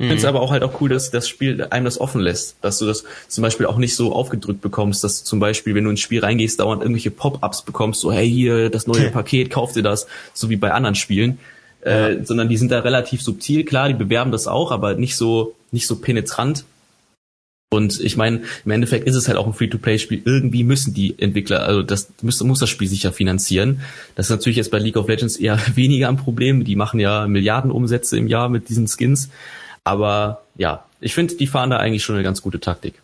Ich 0.00 0.06
finde 0.06 0.18
es 0.18 0.24
aber 0.24 0.42
auch 0.42 0.52
halt 0.52 0.62
auch 0.62 0.80
cool, 0.80 0.88
dass 0.88 1.11
das 1.11 1.28
Spiel 1.28 1.66
einem 1.70 1.84
das 1.84 2.00
offen 2.00 2.20
lässt, 2.20 2.56
dass 2.62 2.78
du 2.78 2.87
das 2.87 3.02
zum 3.26 3.42
Beispiel 3.42 3.66
auch 3.66 3.78
nicht 3.78 3.96
so 3.96 4.12
aufgedrückt 4.12 4.61
bekommst, 4.61 5.02
dass 5.02 5.18
du 5.18 5.24
zum 5.24 5.40
Beispiel, 5.40 5.74
wenn 5.74 5.82
du 5.82 5.90
ins 5.90 5.98
Spiel 5.98 6.20
reingehst, 6.20 6.61
dauernd 6.61 6.82
irgendwelche 6.82 7.11
Pop-ups 7.11 7.62
bekommst, 7.62 8.00
so 8.00 8.12
hey 8.12 8.30
hier 8.30 8.70
das 8.70 8.87
neue 8.87 9.11
Paket, 9.11 9.50
kauf 9.50 9.72
dir 9.72 9.82
das, 9.82 10.06
so 10.34 10.50
wie 10.50 10.56
bei 10.56 10.70
anderen 10.70 10.94
Spielen, 10.94 11.40
äh, 11.80 12.22
sondern 12.22 12.48
die 12.48 12.56
sind 12.56 12.70
da 12.70 12.78
relativ 12.78 13.22
subtil. 13.22 13.64
Klar, 13.64 13.88
die 13.88 13.94
bewerben 13.94 14.30
das 14.30 14.46
auch, 14.46 14.70
aber 14.70 14.94
nicht 14.94 15.16
so 15.16 15.56
nicht 15.72 15.88
so 15.88 15.96
penetrant. 15.96 16.64
Und 17.70 18.00
ich 18.00 18.16
meine, 18.16 18.42
im 18.64 18.70
Endeffekt 18.70 19.07
ist 19.07 19.14
es 19.14 19.28
halt 19.28 19.37
auch 19.37 19.46
ein 19.46 19.52
Free-to-Play-Spiel. 19.52 20.22
Irgendwie 20.24 20.64
müssen 20.64 20.94
die 20.94 21.18
Entwickler, 21.18 21.64
also 21.64 21.83
das 21.83 22.11
muss, 22.22 22.42
muss 22.42 22.61
das 22.61 22.70
Spiel 22.70 22.88
sicher 22.88 23.12
finanzieren. 23.12 23.83
Das 24.14 24.26
ist 24.26 24.31
natürlich 24.31 24.57
jetzt 24.57 24.70
bei 24.70 24.78
League 24.78 24.96
of 24.96 25.07
Legends 25.09 25.37
eher 25.37 25.59
weniger 25.74 26.09
ein 26.09 26.16
Problem. 26.16 26.64
Die 26.64 26.76
machen 26.76 26.98
ja 26.98 27.26
Milliarden 27.26 27.70
Umsätze 27.70 28.16
im 28.16 28.26
Jahr 28.26 28.48
mit 28.48 28.70
diesen 28.70 28.88
Skins. 28.88 29.28
Aber 29.85 30.42
ja, 30.57 30.85
ich 31.00 31.14
finde, 31.14 31.35
die 31.35 31.46
fahren 31.46 31.70
da 31.70 31.76
eigentlich 31.76 32.04
schon 32.04 32.14
eine 32.14 32.24
ganz 32.24 32.40
gute 32.40 32.59
Taktik. 32.61 32.94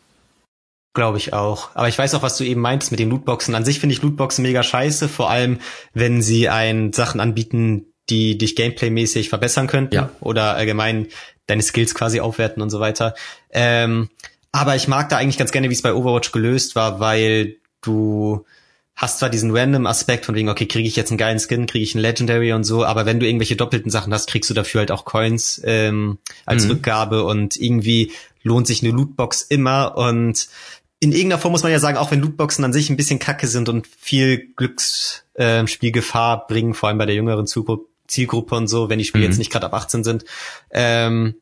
Glaube 0.95 1.19
ich 1.19 1.33
auch. 1.33 1.71
Aber 1.75 1.89
ich 1.89 1.99
weiß 1.99 2.15
auch, 2.15 2.23
was 2.23 2.39
du 2.39 2.45
eben 2.45 2.61
meintest 2.61 2.91
mit 2.93 3.01
den 3.01 3.11
Lootboxen. 3.11 3.55
An 3.55 3.65
sich 3.65 3.81
finde 3.81 3.95
ich 3.95 4.03
Lootboxen 4.03 4.43
mega 4.43 4.63
scheiße, 4.63 5.09
vor 5.09 5.29
allem 5.29 5.59
wenn 5.93 6.23
sie 6.23 6.49
ein 6.49 6.93
Sachen 6.93 7.21
anbieten, 7.21 7.87
die 8.11 8.39
dich 8.39 8.55
gameplaymäßig 8.55 9.29
verbessern 9.29 9.67
könnten 9.67 9.95
Ja. 9.95 10.11
oder 10.21 10.55
allgemein 10.55 11.09
deine 11.47 11.63
Skills 11.63 11.95
quasi 11.95 12.21
aufwerten 12.21 12.63
und 12.63 12.71
so 12.71 12.81
weiter. 12.81 13.15
Ähm, 13.51 14.09
aber 14.55 14.77
ich 14.77 14.87
mag 14.87 15.09
da 15.09 15.17
eigentlich 15.17 15.37
ganz 15.39 15.51
gerne, 15.51 15.69
wie 15.69 15.75
es 15.75 15.83
bei 15.83 15.93
Overwatch 15.93 16.31
gelöst 16.31 16.77
war, 16.77 17.01
weil 17.01 17.57
du 17.81 18.45
hast 18.95 19.19
zwar 19.19 19.29
diesen 19.29 19.51
random 19.55 19.87
Aspekt 19.87 20.25
von 20.27 20.37
wegen, 20.37 20.49
okay, 20.49 20.67
kriege 20.67 20.87
ich 20.89 20.95
jetzt 20.95 21.11
einen 21.11 21.19
geilen 21.19 21.41
Skin, 21.41 21.67
kriege 21.67 21.83
ich 21.83 21.97
einen 21.97 22.03
Legendary 22.03 22.53
und 22.53 22.63
so, 22.63 22.85
aber 22.85 23.05
wenn 23.05 23.19
du 23.19 23.27
irgendwelche 23.27 23.57
doppelten 23.57 23.91
Sachen 23.91 24.15
hast, 24.15 24.29
kriegst 24.29 24.49
du 24.49 24.55
dafür 24.55 24.79
halt 24.81 24.93
auch 24.93 25.05
Coins 25.05 25.61
ähm, 25.65 26.19
als 26.47 26.65
Mhm. 26.65 26.71
Rückgabe 26.71 27.25
und 27.25 27.57
irgendwie 27.57 28.13
lohnt 28.45 28.69
sich 28.69 28.83
eine 28.85 28.93
Lootbox 28.93 29.43
immer 29.43 29.97
und 29.97 30.47
in 31.01 31.11
irgendeiner 31.11 31.41
Form 31.43 31.51
muss 31.51 31.65
man 31.65 31.73
ja 31.73 31.81
sagen, 31.81 31.99
auch 31.99 32.13
wenn 32.13 32.21
Lootboxen 32.21 32.65
an 32.65 32.73
sich 32.73 32.89
ein 32.89 32.97
bisschen 32.97 33.19
kacke 33.19 33.49
sind 33.49 33.69
und 33.69 33.89
viel 33.89 34.53
Glücksspielgefahr 34.57 35.61
ähm, 35.61 35.67
Spielgefahr 35.67 36.47
bringen, 36.47 36.75
vor 36.75 36.89
allem 36.89 36.99
bei 36.99 37.07
der 37.07 37.17
jüngeren 37.17 37.47
Zielgru- 37.47 37.87
Zielgruppe 38.07 38.55
und 38.55 38.69
so, 38.69 38.89
wenn 38.89 38.99
die 39.01 39.05
Spiele 39.05 39.25
Mhm. 39.25 39.31
jetzt 39.33 39.39
nicht 39.39 39.51
gerade 39.51 39.67
ab 39.67 39.75
18 39.75 40.05
sind, 40.05 40.25
ähm, 40.71 41.35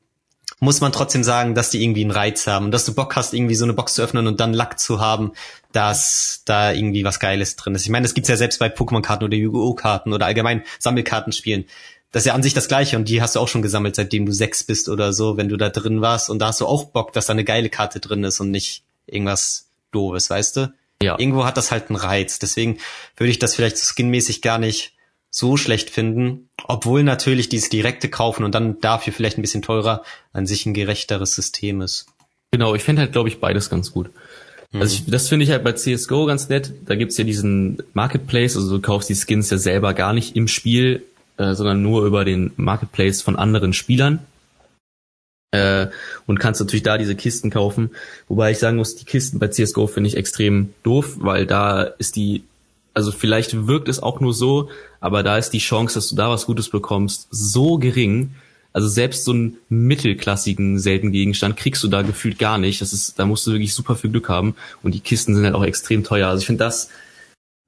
muss 0.62 0.81
man 0.81 0.92
trotzdem 0.92 1.25
sagen, 1.25 1.57
dass 1.57 1.70
die 1.70 1.83
irgendwie 1.83 2.03
einen 2.03 2.12
Reiz 2.12 2.46
haben. 2.46 2.66
Und 2.66 2.70
dass 2.70 2.85
du 2.85 2.94
Bock 2.94 3.16
hast, 3.16 3.35
irgendwie 3.35 3.57
so 3.57 3.64
eine 3.64 3.72
Box 3.72 3.94
zu 3.94 4.03
öffnen 4.03 4.29
und 4.29 4.38
dann 4.38 4.55
Lack 4.55 4.79
zu 4.79 5.01
haben, 5.01 5.33
dass 5.72 6.42
da 6.44 6.70
irgendwie 6.70 7.03
was 7.03 7.18
Geiles 7.18 7.57
drin 7.57 7.75
ist. 7.75 7.83
Ich 7.83 7.90
meine, 7.90 8.05
das 8.05 8.14
gibt's 8.14 8.29
ja 8.29 8.37
selbst 8.37 8.61
bei 8.61 8.68
Pokémon-Karten 8.68 9.25
oder 9.25 9.37
Yu-Gi-Oh! 9.37 9.75
Karten 9.75 10.12
oder 10.12 10.25
allgemein 10.25 10.62
Sammelkartenspielen. 10.79 11.64
Das 12.12 12.22
ist 12.22 12.27
ja 12.27 12.35
an 12.35 12.44
sich 12.44 12.55
das 12.55 12.68
Gleiche 12.68 12.96
und 12.96 13.09
die 13.09 13.20
hast 13.20 13.35
du 13.35 13.40
auch 13.40 13.48
schon 13.48 13.62
gesammelt, 13.62 13.96
seitdem 13.96 14.25
du 14.25 14.31
sechs 14.31 14.62
bist 14.62 14.88
oder 14.88 15.12
so, 15.12 15.37
wenn 15.37 15.48
du 15.48 15.57
da 15.57 15.68
drin 15.68 16.01
warst. 16.01 16.31
Und 16.31 16.38
da 16.38 16.46
hast 16.46 16.61
du 16.61 16.66
auch 16.66 16.85
Bock, 16.85 17.12
dass 17.12 17.27
da 17.27 17.33
eine 17.33 17.42
geile 17.42 17.68
Karte 17.68 17.98
drin 17.98 18.22
ist 18.22 18.38
und 18.38 18.53
nicht 18.53 18.85
irgendwas 19.07 19.66
Doofes, 19.90 20.31
weißt 20.31 20.59
du? 20.59 20.72
Ja. 21.03 21.18
Irgendwo 21.18 21.44
hat 21.44 21.57
das 21.57 21.72
halt 21.72 21.88
einen 21.88 21.96
Reiz. 21.96 22.38
Deswegen 22.38 22.79
würde 23.16 23.33
ich 23.33 23.40
das 23.40 23.57
vielleicht 23.57 23.79
so 23.79 23.85
skinmäßig 23.85 24.42
gar 24.42 24.59
nicht 24.59 24.94
so 25.35 25.57
schlecht 25.57 25.90
finden, 25.90 26.51
obwohl 26.64 27.03
natürlich 27.03 27.49
dieses 27.49 27.71
direkte 27.71 28.09
Kaufen 28.09 28.45
und 28.45 28.55
dann 28.55 28.79
dafür 28.81 29.12
vielleicht 29.12 29.38
ein 29.38 29.42
bisschen 29.42 29.62
teurer 29.62 30.03
an 30.33 30.47
sich 30.47 30.66
ein 30.66 30.75
gerechteres 30.75 31.35
System 31.35 31.81
ist. 31.81 32.07
Genau, 32.51 32.75
ich 32.75 32.83
fände 32.83 33.01
halt, 33.01 33.12
glaube 33.12 33.31
ich, 33.31 33.40
beides 33.40 33.71
ganz 33.71 33.92
gut. 33.92 34.11
Also 34.75 34.95
ich, 34.95 35.07
das 35.07 35.29
finde 35.29 35.45
ich 35.45 35.51
halt 35.51 35.64
bei 35.64 35.73
CSGO 35.73 36.27
ganz 36.27 36.49
nett. 36.49 36.73
Da 36.87 36.95
gibt's 36.95 37.18
ja 37.18 37.25
diesen 37.25 37.83
Marketplace, 37.92 38.57
also 38.57 38.77
du 38.77 38.83
kaufst 38.83 39.09
die 39.09 39.14
Skins 39.14 39.51
ja 39.51 39.59
selber 39.59 39.95
gar 39.95 40.12
nicht 40.12 40.37
im 40.37 40.49
Spiel, 40.49 41.03
äh, 41.38 41.55
sondern 41.55 41.83
nur 41.83 42.07
über 42.07 42.25
den 42.25 42.53
Marketplace 42.57 43.23
von 43.23 43.37
anderen 43.37 43.73
Spielern. 43.73 44.21
Äh, 45.51 45.88
und 46.27 46.40
kannst 46.40 46.61
natürlich 46.61 46.83
da 46.83 46.97
diese 46.97 47.14
Kisten 47.14 47.51
kaufen. 47.51 47.90
Wobei 48.29 48.51
ich 48.51 48.59
sagen 48.59 48.79
muss, 48.79 48.97
die 48.97 49.05
Kisten 49.05 49.38
bei 49.38 49.49
CSGO 49.49 49.87
finde 49.87 50.09
ich 50.09 50.16
extrem 50.16 50.73
doof, 50.83 51.16
weil 51.18 51.47
da 51.47 51.83
ist 51.83 52.16
die, 52.16 52.45
also 52.94 53.11
vielleicht 53.12 53.66
wirkt 53.66 53.88
es 53.88 54.02
auch 54.02 54.20
nur 54.20 54.35
so, 54.35 54.68
aber 55.00 55.22
da 55.22 55.38
ist 55.38 55.50
die 55.50 55.59
Chance, 55.59 55.94
dass 55.94 56.11
du 56.11 56.16
da 56.16 56.31
was 56.31 56.46
Gutes 56.46 56.68
bekommst, 56.68 57.28
so 57.31 57.78
gering. 57.78 58.35
Also 58.74 58.88
selbst 58.88 59.24
so 59.24 59.33
einen 59.33 59.59
mittelklassigen 59.68 60.78
seltenen 60.78 61.12
Gegenstand 61.12 61.57
kriegst 61.57 61.83
du 61.85 61.88
da 61.88 62.02
gefühlt 62.02 62.38
gar 62.38 62.59
nicht. 62.59 62.81
Das 62.81 62.92
ist, 62.92 63.18
da 63.18 63.26
musst 63.26 63.46
du 63.46 63.52
wirklich 63.52 63.74
super 63.74 63.96
viel 63.96 64.11
Glück 64.11 64.28
haben. 64.28 64.55
Und 64.83 64.94
die 64.94 65.00
Kisten 65.00 65.35
sind 65.35 65.44
halt 65.44 65.55
auch 65.55 65.64
extrem 65.64 66.05
teuer. 66.05 66.28
Also 66.28 66.40
ich 66.40 66.46
finde 66.46 66.64
das, 66.64 66.88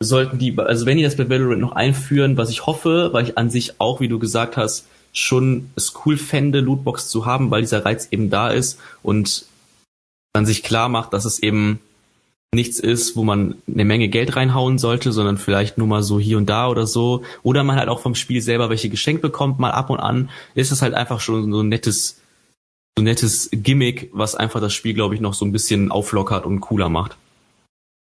sollten 0.02 0.38
die, 0.38 0.56
also 0.58 0.86
wenn 0.86 0.96
die 0.96 1.02
das 1.02 1.16
bei 1.16 1.28
Valorant 1.28 1.60
noch 1.60 1.72
einführen, 1.72 2.36
was 2.36 2.50
ich 2.50 2.66
hoffe, 2.66 3.10
weil 3.12 3.24
ich 3.24 3.38
an 3.38 3.50
sich 3.50 3.80
auch, 3.80 4.00
wie 4.00 4.08
du 4.08 4.18
gesagt 4.18 4.56
hast, 4.56 4.86
schon 5.12 5.70
es 5.76 5.92
cool 6.04 6.16
fände, 6.16 6.60
Lootbox 6.60 7.08
zu 7.08 7.26
haben, 7.26 7.50
weil 7.50 7.62
dieser 7.62 7.84
Reiz 7.84 8.08
eben 8.10 8.30
da 8.30 8.48
ist 8.48 8.78
und 9.02 9.46
man 10.34 10.46
sich 10.46 10.62
klar 10.62 10.88
macht, 10.88 11.12
dass 11.12 11.24
es 11.24 11.38
eben 11.38 11.80
nichts 12.54 12.78
ist, 12.78 13.16
wo 13.16 13.24
man 13.24 13.56
eine 13.72 13.84
Menge 13.84 14.08
Geld 14.08 14.36
reinhauen 14.36 14.78
sollte, 14.78 15.12
sondern 15.12 15.38
vielleicht 15.38 15.78
nur 15.78 15.86
mal 15.86 16.02
so 16.02 16.18
hier 16.18 16.38
und 16.38 16.48
da 16.48 16.68
oder 16.68 16.86
so. 16.86 17.22
Oder 17.42 17.64
man 17.64 17.76
halt 17.76 17.88
auch 17.88 18.00
vom 18.00 18.14
Spiel 18.14 18.40
selber 18.40 18.70
welche 18.70 18.88
geschenkt 18.88 19.22
bekommt, 19.22 19.58
mal 19.58 19.70
ab 19.70 19.90
und 19.90 20.00
an. 20.00 20.30
Ist 20.54 20.72
es 20.72 20.82
halt 20.82 20.94
einfach 20.94 21.20
schon 21.20 21.52
so 21.52 21.60
ein 21.60 21.68
nettes, 21.68 22.20
so 22.96 23.02
ein 23.02 23.04
nettes 23.04 23.50
Gimmick, 23.52 24.10
was 24.12 24.34
einfach 24.34 24.60
das 24.60 24.72
Spiel, 24.72 24.94
glaube 24.94 25.14
ich, 25.14 25.20
noch 25.20 25.34
so 25.34 25.44
ein 25.44 25.52
bisschen 25.52 25.90
auflockert 25.90 26.46
und 26.46 26.60
cooler 26.60 26.88
macht. 26.88 27.16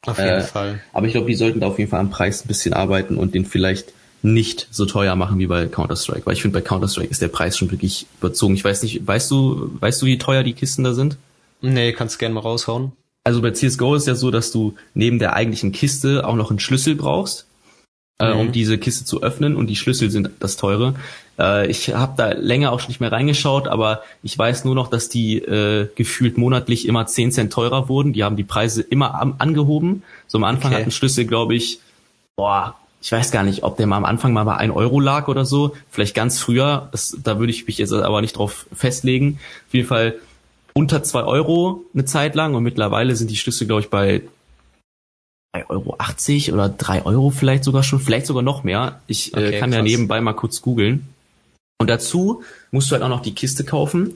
Auf 0.05 0.17
jeden 0.17 0.29
äh, 0.29 0.41
Fall. 0.41 0.81
Aber 0.93 1.07
ich 1.07 1.13
glaube, 1.13 1.27
die 1.27 1.35
sollten 1.35 1.59
da 1.59 1.67
auf 1.67 1.77
jeden 1.77 1.91
Fall 1.91 1.99
am 1.99 2.09
Preis 2.09 2.43
ein 2.43 2.47
bisschen 2.47 2.73
arbeiten 2.73 3.17
und 3.17 3.35
den 3.35 3.45
vielleicht 3.45 3.93
nicht 4.21 4.67
so 4.71 4.85
teuer 4.85 5.15
machen 5.15 5.39
wie 5.39 5.47
bei 5.47 5.67
Counter-Strike, 5.67 6.25
weil 6.25 6.33
ich 6.33 6.41
finde, 6.41 6.59
bei 6.59 6.65
Counter-Strike 6.65 7.09
ist 7.09 7.21
der 7.21 7.29
Preis 7.29 7.57
schon 7.57 7.71
wirklich 7.71 8.05
überzogen. 8.19 8.53
Ich 8.53 8.63
weiß 8.63 8.83
nicht, 8.83 9.05
weißt 9.05 9.31
du, 9.31 9.71
weißt 9.79 10.01
du, 10.01 10.05
wie 10.05 10.17
teuer 10.17 10.43
die 10.43 10.53
Kisten 10.53 10.83
da 10.83 10.93
sind? 10.93 11.17
Nee, 11.61 11.93
kannst 11.93 12.19
gerne 12.19 12.35
mal 12.35 12.41
raushauen. 12.41 12.91
Also 13.29 13.43
bei 13.43 13.51
CSGO 13.51 13.93
ist 13.93 14.07
ja 14.07 14.15
so, 14.15 14.31
dass 14.31 14.51
du 14.51 14.73
neben 14.95 15.19
der 15.19 15.35
eigentlichen 15.35 15.71
Kiste 15.71 16.27
auch 16.27 16.35
noch 16.35 16.49
einen 16.49 16.57
Schlüssel 16.57 16.95
brauchst, 16.95 17.45
äh, 18.17 18.33
mhm. 18.33 18.39
um 18.39 18.51
diese 18.51 18.79
Kiste 18.79 19.05
zu 19.05 19.21
öffnen 19.21 19.55
und 19.55 19.67
die 19.67 19.75
Schlüssel 19.75 20.09
sind 20.09 20.31
das 20.39 20.57
teure. 20.57 20.95
Äh, 21.37 21.69
ich 21.69 21.93
habe 21.93 22.13
da 22.17 22.31
länger 22.31 22.71
auch 22.71 22.79
schon 22.79 22.87
nicht 22.87 23.01
mehr 23.01 23.11
reingeschaut, 23.11 23.67
aber 23.67 24.01
ich 24.23 24.35
weiß 24.35 24.65
nur 24.65 24.73
noch, 24.73 24.87
dass 24.87 25.09
die 25.09 25.37
äh, 25.37 25.89
gefühlt 25.93 26.39
monatlich 26.39 26.87
immer 26.87 27.05
10 27.05 27.31
Cent 27.31 27.53
teurer 27.53 27.87
wurden. 27.87 28.13
Die 28.13 28.23
haben 28.23 28.35
die 28.35 28.43
Preise 28.43 28.81
immer 28.81 29.13
am, 29.21 29.35
angehoben. 29.37 30.01
So 30.25 30.39
am 30.39 30.43
Anfang 30.43 30.71
okay. 30.71 30.81
hat 30.81 30.87
ein 30.87 30.91
Schlüssel, 30.91 31.25
glaube 31.25 31.53
ich, 31.53 31.81
boah, 32.35 32.73
ich 33.03 33.11
weiß 33.11 33.29
gar 33.29 33.43
nicht, 33.43 33.61
ob 33.61 33.77
der 33.77 33.85
mal 33.85 33.97
am 33.97 34.05
Anfang 34.05 34.33
mal 34.33 34.43
bei 34.43 34.55
ein 34.55 34.71
Euro 34.71 34.99
lag 34.99 35.27
oder 35.27 35.45
so, 35.45 35.75
vielleicht 35.91 36.15
ganz 36.15 36.39
früher, 36.39 36.89
das, 36.93 37.15
da 37.23 37.37
würde 37.37 37.51
ich 37.51 37.67
mich 37.67 37.77
jetzt 37.77 37.93
aber 37.93 38.21
nicht 38.21 38.35
drauf 38.35 38.65
festlegen. 38.73 39.39
Auf 39.67 39.73
jeden 39.75 39.87
Fall 39.87 40.15
unter 40.79 41.03
zwei 41.03 41.23
Euro 41.23 41.83
eine 41.93 42.05
Zeit 42.05 42.35
lang 42.35 42.55
und 42.55 42.63
mittlerweile 42.63 43.13
sind 43.17 43.29
die 43.29 43.35
Schlüssel, 43.35 43.67
glaube 43.67 43.81
ich, 43.81 43.89
bei 43.89 44.21
3,80 45.53 45.67
Euro 45.67 46.53
oder 46.53 46.69
drei 46.69 47.05
Euro 47.05 47.31
vielleicht 47.31 47.65
sogar 47.65 47.83
schon, 47.83 47.99
vielleicht 47.99 48.27
sogar 48.27 48.43
noch 48.43 48.63
mehr. 48.63 49.01
Ich 49.05 49.33
äh, 49.33 49.37
okay, 49.37 49.55
äh, 49.55 49.59
kann 49.59 49.71
krass. 49.71 49.77
ja 49.77 49.83
nebenbei 49.83 50.21
mal 50.21 50.33
kurz 50.33 50.61
googeln. 50.61 51.09
Und 51.81 51.89
dazu 51.89 52.43
musst 52.71 52.89
du 52.89 52.93
halt 52.93 53.03
auch 53.03 53.09
noch 53.09 53.21
die 53.21 53.35
Kiste 53.35 53.65
kaufen 53.65 54.13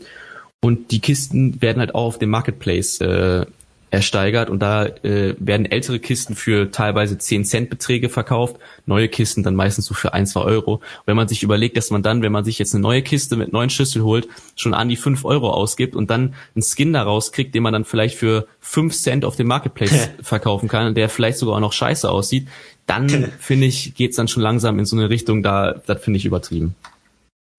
und 0.63 0.91
die 0.91 1.01
Kisten 1.01 1.61
werden 1.61 1.79
halt 1.79 1.95
auch 1.95 2.05
auf 2.05 2.19
dem 2.19 2.29
Marketplace 2.29 3.01
äh, 3.01 3.45
ersteigert 3.93 4.49
und 4.49 4.59
da 4.59 4.85
äh, 4.85 5.35
werden 5.37 5.67
ältere 5.67 5.99
Kisten 5.99 6.35
für 6.35 6.71
teilweise 6.71 7.19
10 7.19 7.45
Cent 7.45 7.69
Beträge 7.69 8.09
verkauft, 8.09 8.55
neue 8.87 9.07
Kisten 9.07 9.43
dann 9.43 9.53
meistens 9.53 9.85
so 9.85 9.93
für 9.93 10.13
1, 10.13 10.31
2 10.31 10.41
Euro. 10.41 10.81
wenn 11.05 11.15
man 11.15 11.27
sich 11.27 11.43
überlegt, 11.43 11.77
dass 11.77 11.91
man 11.91 12.01
dann, 12.01 12.23
wenn 12.23 12.31
man 12.31 12.43
sich 12.43 12.57
jetzt 12.57 12.73
eine 12.73 12.81
neue 12.81 13.03
Kiste 13.03 13.35
mit 13.35 13.53
neuen 13.53 13.69
Schlüssel 13.69 14.01
holt, 14.01 14.27
schon 14.55 14.73
an 14.73 14.89
die 14.89 14.95
5 14.95 15.25
Euro 15.25 15.51
ausgibt 15.51 15.95
und 15.95 16.09
dann 16.09 16.33
einen 16.55 16.63
Skin 16.63 16.91
daraus 16.91 17.31
kriegt, 17.31 17.53
den 17.53 17.61
man 17.61 17.71
dann 17.71 17.85
vielleicht 17.85 18.17
für 18.17 18.47
5 18.61 18.95
Cent 18.95 19.25
auf 19.25 19.35
dem 19.35 19.45
Marketplace 19.45 20.09
verkaufen 20.23 20.67
kann, 20.67 20.95
der 20.95 21.07
vielleicht 21.07 21.37
sogar 21.37 21.57
auch 21.57 21.61
noch 21.61 21.73
scheiße 21.73 22.09
aussieht, 22.09 22.47
dann 22.87 23.31
finde 23.39 23.67
ich, 23.67 23.93
geht's 23.93 24.15
dann 24.15 24.27
schon 24.27 24.41
langsam 24.41 24.79
in 24.79 24.85
so 24.85 24.95
eine 24.95 25.11
Richtung, 25.11 25.43
da 25.43 25.81
das 25.85 26.03
finde 26.03 26.17
ich 26.17 26.25
übertrieben. 26.25 26.73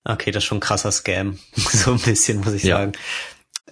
Okay, 0.02 0.32
das 0.32 0.42
ist 0.42 0.48
schon 0.48 0.58
ein 0.58 0.60
krasser 0.60 0.90
Scam. 0.90 1.38
so 1.54 1.92
ein 1.92 2.00
bisschen, 2.00 2.40
muss 2.40 2.54
ich 2.54 2.64
ja. 2.64 2.78
sagen 2.78 2.92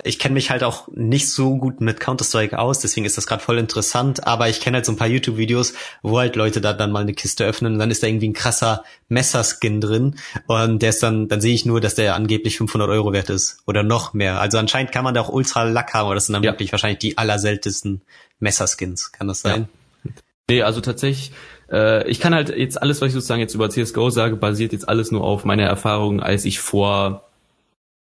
ich 0.05 0.19
kenne 0.19 0.35
mich 0.35 0.51
halt 0.51 0.65
auch 0.65 0.89
nicht 0.89 1.31
so 1.31 1.57
gut 1.57 1.81
mit 1.81 2.01
Counter-Strike 2.01 2.59
aus, 2.59 2.81
deswegen 2.81 3.07
ist 3.07 3.17
das 3.17 3.27
gerade 3.27 3.43
voll 3.43 3.59
interessant, 3.59 4.27
aber 4.27 4.49
ich 4.49 4.61
kenne 4.61 4.77
halt 4.77 4.87
so 4.87 4.93
ein 4.93 4.97
paar 4.97 5.09
YouTube-Videos, 5.09 5.75
wo 6.03 6.19
halt 6.19 6.37
Leute 6.37 6.61
da 6.61 6.73
dann 6.73 6.91
mal 6.91 7.01
eine 7.01 7.15
Kiste 7.15 7.45
öffnen 7.45 7.75
und 7.75 7.79
dann 7.79 7.91
ist 7.91 8.03
da 8.03 8.09
irgendwie 8.09 8.29
ein 8.29 8.33
krasser 8.33 8.85
Messerskin 9.09 9.81
drin 9.81 10.17
und 10.47 10.83
der 10.83 10.91
ist 10.91 11.03
dann, 11.03 11.29
dann 11.29 11.41
sehe 11.41 11.55
ich 11.55 11.67
nur, 11.67 11.81
dass 11.81 11.95
der 11.95 12.15
angeblich 12.15 12.57
500 12.59 12.89
Euro 12.89 13.13
wert 13.13 13.31
ist 13.31 13.59
oder 13.67 13.83
noch 13.83 14.13
mehr. 14.13 14.41
Also 14.41 14.59
anscheinend 14.59 14.93
kann 14.93 15.05
man 15.05 15.15
da 15.15 15.21
auch 15.21 15.29
ultra 15.29 15.63
Lack 15.65 15.95
haben, 15.95 16.07
aber 16.07 16.15
das 16.15 16.27
sind 16.27 16.33
dann 16.35 16.43
ja. 16.43 16.53
wirklich 16.53 16.73
wahrscheinlich 16.73 16.99
die 16.99 17.19
allerseltensten 17.19 18.03
Messerskins. 18.41 19.13
Kann 19.13 19.29
das 19.29 19.43
sein? 19.43 19.69
Ja. 20.05 20.11
Nee, 20.51 20.63
also 20.63 20.81
tatsächlich, 20.81 21.33
äh, 21.71 22.09
ich 22.09 22.19
kann 22.19 22.35
halt 22.35 22.49
jetzt 22.51 22.81
alles, 22.83 23.01
was 23.01 23.09
ich 23.09 23.15
sozusagen 23.15 23.41
jetzt 23.41 23.55
über 23.55 23.71
CSGO 23.71 24.11
sage, 24.11 24.37
basiert 24.37 24.73
jetzt 24.73 24.89
alles 24.89 25.13
nur 25.13 25.23
auf 25.23 25.45
meiner 25.45 25.65
Erfahrung, 25.65 26.21
als 26.21 26.45
ich 26.45 26.59
vor 26.59 27.29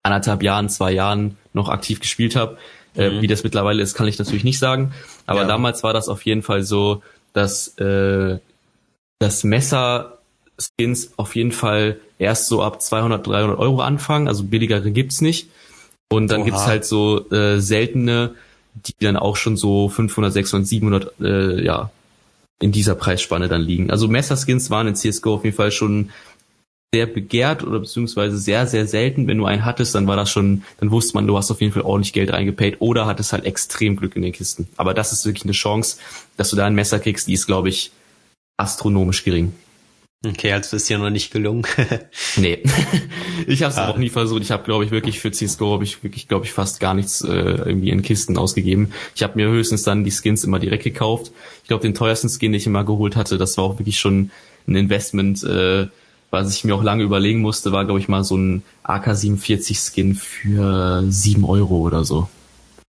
anderthalb 0.02 0.42
Jahren, 0.42 0.68
zwei 0.68 0.92
Jahren 0.92 1.36
noch 1.52 1.68
aktiv 1.68 2.00
gespielt 2.00 2.36
habe. 2.36 2.58
Äh, 2.96 3.10
mhm. 3.10 3.22
Wie 3.22 3.26
das 3.26 3.44
mittlerweile 3.44 3.82
ist, 3.82 3.94
kann 3.94 4.08
ich 4.08 4.18
natürlich 4.18 4.44
nicht 4.44 4.58
sagen. 4.58 4.92
Aber 5.26 5.42
ja. 5.42 5.46
damals 5.46 5.82
war 5.82 5.92
das 5.92 6.08
auf 6.08 6.24
jeden 6.24 6.42
Fall 6.42 6.62
so, 6.62 7.02
dass 7.32 7.78
äh, 7.78 8.38
das 9.18 9.44
Messer 9.44 10.18
Skins 10.58 11.12
auf 11.16 11.36
jeden 11.36 11.52
Fall 11.52 11.98
erst 12.18 12.46
so 12.46 12.62
ab 12.62 12.82
200, 12.82 13.26
300 13.26 13.58
Euro 13.58 13.80
anfangen. 13.80 14.28
Also 14.28 14.44
billigere 14.44 14.90
gibt's 14.90 15.20
nicht. 15.20 15.48
Und 16.12 16.30
dann 16.30 16.40
Oha. 16.40 16.46
gibt's 16.46 16.66
halt 16.66 16.84
so 16.84 17.30
äh, 17.30 17.60
seltene, 17.60 18.34
die 18.74 18.94
dann 19.00 19.16
auch 19.16 19.36
schon 19.36 19.56
so 19.56 19.88
500, 19.88 20.32
600, 20.32 20.66
700, 20.68 21.20
äh, 21.20 21.64
ja, 21.64 21.90
in 22.60 22.72
dieser 22.72 22.94
Preisspanne 22.94 23.48
dann 23.48 23.62
liegen. 23.62 23.90
Also 23.90 24.08
Messerskins 24.08 24.70
waren 24.70 24.88
in 24.88 24.94
CSGO 24.94 25.34
auf 25.34 25.44
jeden 25.44 25.56
Fall 25.56 25.72
schon 25.72 26.10
sehr 26.92 27.06
begehrt 27.06 27.62
oder 27.62 27.78
beziehungsweise 27.78 28.36
sehr, 28.36 28.66
sehr 28.66 28.86
selten. 28.86 29.28
Wenn 29.28 29.38
du 29.38 29.46
einen 29.46 29.64
hattest, 29.64 29.94
dann 29.94 30.08
war 30.08 30.16
das 30.16 30.30
schon, 30.30 30.64
dann 30.80 30.90
wusste 30.90 31.14
man, 31.14 31.26
du 31.26 31.36
hast 31.36 31.50
auf 31.50 31.60
jeden 31.60 31.72
Fall 31.72 31.82
ordentlich 31.82 32.12
Geld 32.12 32.32
reingepaid 32.32 32.80
oder 32.80 33.06
hattest 33.06 33.32
halt 33.32 33.44
extrem 33.44 33.94
Glück 33.94 34.16
in 34.16 34.22
den 34.22 34.32
Kisten. 34.32 34.68
Aber 34.76 34.92
das 34.92 35.12
ist 35.12 35.24
wirklich 35.24 35.44
eine 35.44 35.52
Chance, 35.52 35.98
dass 36.36 36.50
du 36.50 36.56
da 36.56 36.66
ein 36.66 36.74
Messer 36.74 36.98
kriegst, 36.98 37.28
die 37.28 37.34
ist, 37.34 37.46
glaube 37.46 37.68
ich, 37.68 37.92
astronomisch 38.56 39.22
gering. 39.22 39.52
Okay, 40.26 40.52
also 40.52 40.76
ist 40.76 40.88
ja 40.88 40.98
noch 40.98 41.10
nicht 41.10 41.32
gelungen. 41.32 41.64
nee. 42.36 42.58
ich 43.46 43.62
habe 43.62 43.72
es 43.72 43.78
ah. 43.78 43.88
auch 43.88 43.96
nie 43.96 44.10
versucht. 44.10 44.42
Ich 44.42 44.50
habe, 44.50 44.64
glaube 44.64 44.84
ich, 44.84 44.90
wirklich 44.90 45.20
für 45.20 45.30
CSGO 45.30 45.72
habe 45.72 45.84
ich 45.84 46.02
wirklich, 46.02 46.26
glaube 46.26 46.44
ich, 46.44 46.52
fast 46.52 46.80
gar 46.80 46.94
nichts 46.94 47.22
äh, 47.22 47.30
irgendwie 47.30 47.90
in 47.90 48.02
Kisten 48.02 48.36
ausgegeben. 48.36 48.92
Ich 49.14 49.22
habe 49.22 49.36
mir 49.36 49.48
höchstens 49.48 49.84
dann 49.84 50.02
die 50.02 50.10
Skins 50.10 50.42
immer 50.42 50.58
direkt 50.58 50.82
gekauft. 50.82 51.30
Ich 51.62 51.68
glaube, 51.68 51.82
den 51.82 51.94
teuersten 51.94 52.28
Skin, 52.28 52.50
den 52.50 52.54
ich 52.54 52.66
immer 52.66 52.84
geholt 52.84 53.14
hatte, 53.14 53.38
das 53.38 53.56
war 53.56 53.64
auch 53.64 53.78
wirklich 53.78 54.00
schon 54.00 54.32
ein 54.66 54.74
Investment, 54.74 55.42
äh, 55.44 55.86
was 56.30 56.54
ich 56.54 56.64
mir 56.64 56.74
auch 56.74 56.82
lange 56.82 57.02
überlegen 57.02 57.40
musste, 57.40 57.72
war, 57.72 57.84
glaube 57.84 58.00
ich, 58.00 58.08
mal 58.08 58.24
so 58.24 58.36
ein 58.36 58.62
AK-47-Skin 58.84 60.14
für 60.14 61.04
sieben 61.08 61.44
Euro 61.44 61.78
oder 61.78 62.04
so. 62.04 62.28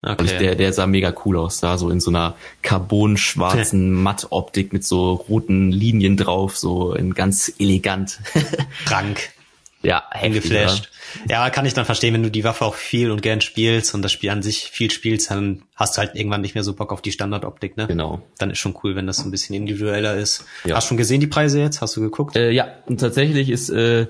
Okay. 0.01 0.25
Ich, 0.25 0.31
der, 0.37 0.55
der 0.55 0.71
sah 0.71 0.87
mega 0.87 1.13
cool 1.25 1.37
aus, 1.37 1.59
da 1.59 1.77
so 1.77 1.89
in 1.89 1.99
so 1.99 2.09
einer 2.09 2.35
carbon-schwarzen 2.61 3.91
Matt-Optik 4.03 4.71
mit 4.71 4.85
so 4.85 5.13
roten 5.13 5.71
Linien 5.71 6.15
drauf, 6.15 6.57
so 6.57 6.93
in 6.93 7.13
ganz 7.13 7.51
elegant. 7.59 8.19
Krank. 8.85 9.31
Ja, 9.81 10.03
geflasht. 10.21 10.89
Ja, 11.27 11.49
kann 11.49 11.65
ich 11.65 11.73
dann 11.73 11.85
verstehen, 11.85 12.13
wenn 12.13 12.23
du 12.23 12.29
die 12.29 12.43
Waffe 12.43 12.65
auch 12.65 12.75
viel 12.75 13.11
und 13.11 13.21
gern 13.21 13.41
spielst 13.41 13.95
und 13.95 14.01
das 14.01 14.11
Spiel 14.11 14.29
an 14.29 14.43
sich 14.43 14.69
viel 14.69 14.91
spielst, 14.91 15.31
dann 15.31 15.63
hast 15.75 15.95
du 15.95 15.99
halt 15.99 16.15
irgendwann 16.15 16.41
nicht 16.41 16.53
mehr 16.53 16.63
so 16.63 16.73
Bock 16.73 16.91
auf 16.91 17.01
die 17.01 17.11
Standardoptik, 17.11 17.77
ne? 17.77 17.87
Genau. 17.87 18.21
Dann 18.37 18.51
ist 18.51 18.59
schon 18.59 18.77
cool, 18.83 18.95
wenn 18.95 19.07
das 19.07 19.17
so 19.17 19.23
ein 19.23 19.31
bisschen 19.31 19.55
individueller 19.55 20.15
ist. 20.15 20.45
Ja. 20.65 20.75
Hast 20.75 20.85
du 20.85 20.89
schon 20.89 20.97
gesehen 20.97 21.21
die 21.21 21.27
Preise 21.27 21.59
jetzt? 21.61 21.81
Hast 21.81 21.95
du 21.95 22.01
geguckt? 22.01 22.35
Äh, 22.35 22.51
ja, 22.51 22.67
und 22.85 22.99
tatsächlich 22.99 23.49
ist 23.49 23.69
äh, 23.69 24.07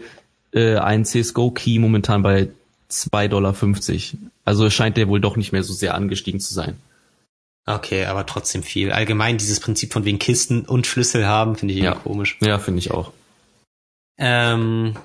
äh, 0.54 0.78
ein 0.78 1.06
CSGO 1.06 1.52
Key 1.52 1.78
momentan 1.80 2.24
bei 2.24 2.50
2,50 2.92 3.30
Dollar. 3.30 3.56
Also 4.46 4.70
scheint 4.70 4.98
der 4.98 5.08
wohl 5.08 5.22
doch 5.22 5.38
nicht 5.38 5.52
mehr 5.52 5.64
so 5.64 5.74
sehr 5.74 5.94
angestiegen 5.94 6.40
zu 6.40 6.54
sein. 6.54 6.78
Okay, 7.68 8.06
aber 8.06 8.26
trotzdem 8.26 8.64
viel. 8.64 8.92
Allgemein 8.92 9.38
dieses 9.38 9.60
Prinzip 9.60 9.94
von 9.94 10.04
wegen 10.04 10.18
Kisten 10.18 10.66
und 10.66 10.88
Schlüssel 10.88 11.28
haben, 11.28 11.56
finde 11.56 11.76
ich 11.76 11.82
ja. 11.82 11.94
komisch. 11.94 12.38
Ja, 12.42 12.58
finde 12.58 12.80
ich 12.80 12.90
auch. 12.90 13.12
Ähm, 14.18 14.96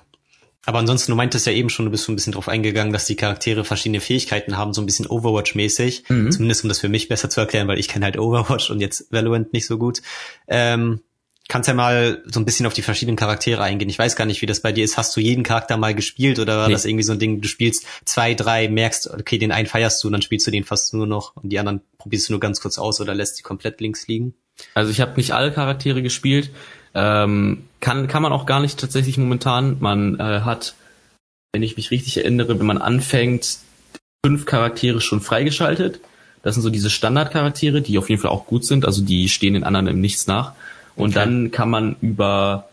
aber 0.66 0.78
ansonsten, 0.78 1.12
du 1.12 1.16
meintest 1.16 1.46
ja 1.46 1.52
eben 1.52 1.68
schon, 1.68 1.84
du 1.84 1.90
bist 1.90 2.04
so 2.04 2.12
ein 2.12 2.16
bisschen 2.16 2.32
drauf 2.32 2.48
eingegangen, 2.48 2.92
dass 2.92 3.06
die 3.06 3.16
Charaktere 3.16 3.64
verschiedene 3.64 4.00
Fähigkeiten 4.00 4.56
haben, 4.56 4.72
so 4.72 4.80
ein 4.80 4.86
bisschen 4.86 5.06
Overwatch-mäßig. 5.06 6.04
Mhm. 6.08 6.30
Zumindest 6.30 6.64
um 6.64 6.68
das 6.68 6.80
für 6.80 6.88
mich 6.88 7.08
besser 7.08 7.28
zu 7.30 7.40
erklären, 7.40 7.68
weil 7.68 7.78
ich 7.78 7.88
kenne 7.88 8.04
halt 8.04 8.18
Overwatch 8.18 8.70
und 8.70 8.80
jetzt 8.80 9.12
Valorant 9.12 9.52
nicht 9.52 9.66
so 9.66 9.78
gut. 9.78 10.00
Ähm, 10.48 11.00
kannst 11.48 11.68
ja 11.68 11.74
mal 11.74 12.22
so 12.24 12.40
ein 12.40 12.46
bisschen 12.46 12.66
auf 12.66 12.72
die 12.72 12.82
verschiedenen 12.82 13.16
Charaktere 13.16 13.62
eingehen. 13.62 13.88
Ich 13.90 13.98
weiß 13.98 14.16
gar 14.16 14.24
nicht, 14.24 14.40
wie 14.40 14.46
das 14.46 14.60
bei 14.60 14.72
dir 14.72 14.84
ist. 14.84 14.96
Hast 14.96 15.14
du 15.16 15.20
jeden 15.20 15.42
Charakter 15.42 15.76
mal 15.76 15.94
gespielt 15.94 16.38
oder 16.38 16.56
war 16.56 16.68
nee. 16.68 16.72
das 16.72 16.86
irgendwie 16.86 17.04
so 17.04 17.12
ein 17.12 17.18
Ding, 17.18 17.40
du 17.40 17.48
spielst 17.48 17.86
zwei, 18.04 18.34
drei, 18.34 18.68
merkst, 18.68 19.10
okay, 19.10 19.36
den 19.36 19.52
einen 19.52 19.66
feierst 19.66 20.02
du 20.02 20.08
und 20.08 20.12
dann 20.12 20.22
spielst 20.22 20.46
du 20.46 20.50
den 20.50 20.64
fast 20.64 20.94
nur 20.94 21.06
noch 21.06 21.36
und 21.36 21.50
die 21.50 21.58
anderen 21.58 21.82
probierst 21.98 22.28
du 22.28 22.32
nur 22.32 22.40
ganz 22.40 22.60
kurz 22.60 22.78
aus 22.78 23.00
oder 23.00 23.14
lässt 23.14 23.38
die 23.38 23.42
komplett 23.42 23.80
links 23.80 24.06
liegen? 24.06 24.34
Also 24.72 24.90
ich 24.90 25.00
habe 25.00 25.16
nicht 25.16 25.32
alle 25.32 25.52
Charaktere 25.52 26.02
gespielt. 26.02 26.50
Ähm, 26.94 27.64
kann, 27.80 28.06
kann 28.08 28.22
man 28.22 28.32
auch 28.32 28.46
gar 28.46 28.60
nicht 28.60 28.78
tatsächlich 28.78 29.18
momentan. 29.18 29.76
Man 29.80 30.18
äh, 30.18 30.40
hat, 30.40 30.74
wenn 31.52 31.62
ich 31.62 31.76
mich 31.76 31.90
richtig 31.90 32.16
erinnere, 32.16 32.58
wenn 32.58 32.66
man 32.66 32.78
anfängt, 32.78 33.58
fünf 34.24 34.46
Charaktere 34.46 35.00
schon 35.00 35.20
freigeschaltet. 35.20 36.00
Das 36.42 36.54
sind 36.54 36.62
so 36.62 36.70
diese 36.70 36.90
Standardcharaktere, 36.90 37.82
die 37.82 37.98
auf 37.98 38.08
jeden 38.10 38.20
Fall 38.22 38.30
auch 38.30 38.46
gut 38.46 38.64
sind, 38.64 38.84
also 38.84 39.02
die 39.02 39.28
stehen 39.28 39.54
den 39.54 39.64
anderen 39.64 39.86
im 39.88 40.00
Nichts 40.00 40.26
nach. 40.26 40.52
Und 40.96 41.10
okay. 41.10 41.14
dann 41.14 41.50
kann 41.50 41.70
man 41.70 41.96
über, 42.00 42.68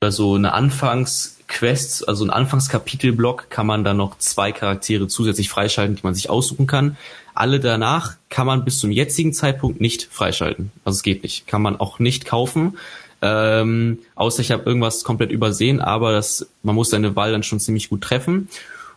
über 0.00 0.10
so 0.10 0.34
eine 0.34 0.52
Anfangsquest, 0.52 2.08
also 2.08 2.24
ein 2.24 2.30
Anfangskapitelblock, 2.30 3.50
kann 3.50 3.66
man 3.66 3.84
dann 3.84 3.96
noch 3.96 4.18
zwei 4.18 4.52
Charaktere 4.52 5.08
zusätzlich 5.08 5.48
freischalten, 5.48 5.96
die 5.96 6.02
man 6.02 6.14
sich 6.14 6.30
aussuchen 6.30 6.66
kann. 6.66 6.96
Alle 7.34 7.60
danach 7.60 8.14
kann 8.30 8.46
man 8.46 8.64
bis 8.64 8.78
zum 8.80 8.90
jetzigen 8.90 9.32
Zeitpunkt 9.32 9.80
nicht 9.80 10.08
freischalten. 10.10 10.72
Also 10.84 10.96
es 10.96 11.02
geht 11.02 11.22
nicht. 11.22 11.46
Kann 11.46 11.62
man 11.62 11.78
auch 11.78 12.00
nicht 12.00 12.24
kaufen. 12.24 12.76
Ähm, 13.20 13.98
außer 14.14 14.40
ich 14.40 14.50
habe 14.50 14.64
irgendwas 14.64 15.04
komplett 15.04 15.32
übersehen, 15.32 15.80
aber 15.80 16.12
das, 16.12 16.48
man 16.62 16.74
muss 16.74 16.90
seine 16.90 17.16
Wahl 17.16 17.32
dann 17.32 17.42
schon 17.42 17.60
ziemlich 17.60 17.88
gut 17.88 18.02
treffen. 18.02 18.48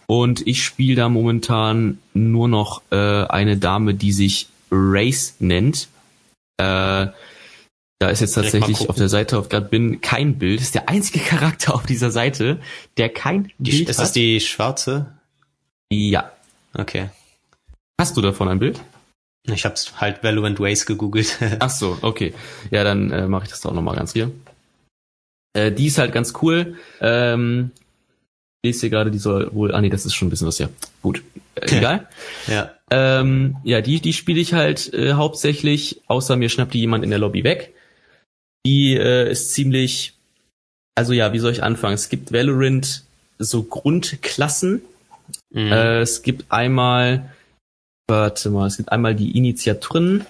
Und 0.08 0.46
ich 0.46 0.64
spiele 0.64 0.96
da 0.96 1.10
momentan 1.10 2.00
nur 2.14 2.48
noch 2.48 2.82
äh, 2.92 2.96
eine 2.96 3.58
Dame, 3.58 3.94
die 3.94 4.12
sich 4.12 4.48
Race 4.70 5.36
nennt. 5.40 5.88
Äh, 6.58 7.08
da 8.02 8.10
ist 8.10 8.20
jetzt 8.20 8.34
tatsächlich 8.34 8.90
auf 8.90 8.96
der 8.96 9.10
Seite, 9.10 9.38
auf 9.38 9.48
gerade 9.48 9.68
bin, 9.68 10.02
kein 10.02 10.38
Bild. 10.38 10.60
Das 10.60 10.66
ist 10.66 10.76
der 10.76 10.90
einzige 10.90 11.20
Charakter 11.24 11.76
auf 11.76 11.86
dieser 11.86 12.12
Seite, 12.12 12.60
der 12.98 13.10
kein 13.10 13.52
die, 13.58 13.72
Bild 13.72 13.90
ist 13.90 13.98
hat. 14.00 14.04
Ist 14.04 14.10
das 14.10 14.12
die 14.12 14.40
schwarze? 14.40 15.14
Ja. 15.92 16.32
Okay. 16.74 17.10
Hast 18.00 18.18
du 18.18 18.22
davon 18.22 18.48
ein 18.48 18.60
Bild? 18.60 18.82
Ich 19.48 19.66
hab's 19.66 20.00
halt 20.00 20.24
Valorant 20.24 20.60
Ways 20.60 20.86
gegoogelt. 20.86 21.38
Ach 21.60 21.70
so, 21.70 21.98
okay. 22.02 22.34
Ja, 22.70 22.84
dann 22.84 23.12
äh, 23.12 23.28
mache 23.28 23.46
ich 23.46 23.50
das 23.50 23.62
doch 23.62 23.74
nochmal 23.74 23.96
ganz 23.96 24.14
hier. 24.14 24.32
Äh, 25.54 25.72
die 25.72 25.88
ist 25.88 25.98
halt 25.98 26.14
ganz 26.14 26.34
cool. 26.42 26.78
Ähm, 27.00 27.72
ich 28.62 28.70
lese 28.70 28.82
hier 28.82 28.90
gerade, 28.92 29.12
die 29.12 29.18
soll 29.18 29.54
wohl, 29.54 29.74
ah 29.74 29.82
nee, 29.82 29.90
das 29.90 30.06
ist 30.06 30.14
schon 30.14 30.28
ein 30.28 30.32
bisschen 30.32 30.48
was, 30.48 30.60
ja. 30.60 30.70
Gut, 31.02 31.24
äh, 31.56 31.78
egal. 31.78 32.08
ja. 32.48 32.72
Ähm, 32.92 33.56
ja, 33.64 33.82
die, 33.82 34.02
die 34.02 34.14
spiele 34.14 34.40
ich 34.40 34.54
halt 34.54 34.94
äh, 34.94 35.14
hauptsächlich, 35.14 36.02
außer 36.08 36.36
mir 36.36 36.50
schnappt 36.50 36.74
die 36.74 36.80
jemand 36.80 37.04
in 37.04 37.10
der 37.10 37.20
Lobby 37.20 37.44
weg. 37.44 37.74
Die 38.66 38.96
äh, 38.96 39.32
ist 39.32 39.54
ziemlich, 39.54 40.14
also 40.96 41.14
ja, 41.14 41.34
wie 41.34 41.40
soll 41.40 41.52
ich 41.52 41.64
anfangen? 41.64 41.96
Es 41.96 42.10
gibt 42.10 42.32
Valorant 42.32 43.04
so 43.40 43.64
Grundklassen. 43.64 44.82
Mhm. 45.52 45.72
Äh, 45.72 46.02
es 46.02 46.22
gibt 46.22 46.52
einmal 46.52 47.32
Warte 48.12 48.50
mal, 48.50 48.68
es 48.68 48.76
gibt 48.76 48.92
einmal 48.92 49.16
die 49.16 49.38
Initiatoren. 49.38 50.26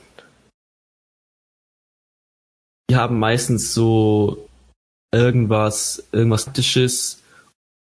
Die 2.88 2.96
haben 2.96 3.18
meistens 3.18 3.74
so 3.74 4.48
irgendwas, 5.12 6.04
irgendwas 6.12 6.54
Tisches, 6.54 7.24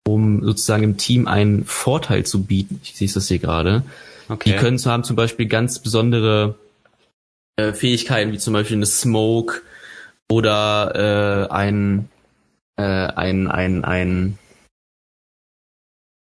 um 0.09 0.42
sozusagen 0.42 0.83
im 0.83 0.96
Team 0.96 1.28
einen 1.28 1.66
Vorteil 1.66 2.24
zu 2.24 2.44
bieten. 2.44 2.81
Ich 2.83 2.96
sehe 2.96 3.07
das 3.12 3.28
hier 3.28 3.38
gerade. 3.38 3.83
Okay. 4.31 4.52
Die 4.52 4.57
können 4.57 4.78
zu 4.78 4.90
haben 4.90 5.05
zum 5.05 5.14
Beispiel 5.14 5.44
ganz 5.44 5.78
besondere 5.78 6.55
äh, 7.57 7.74
Fähigkeiten, 7.74 8.33
wie 8.33 8.38
zum 8.38 8.55
Beispiel 8.55 8.78
eine 8.78 8.87
Smoke 8.87 9.61
oder 10.31 11.48
äh, 11.50 11.52
ein, 11.52 12.09
äh, 12.76 12.83
ein, 12.83 13.46
ein, 13.46 13.85
ein, 13.85 14.38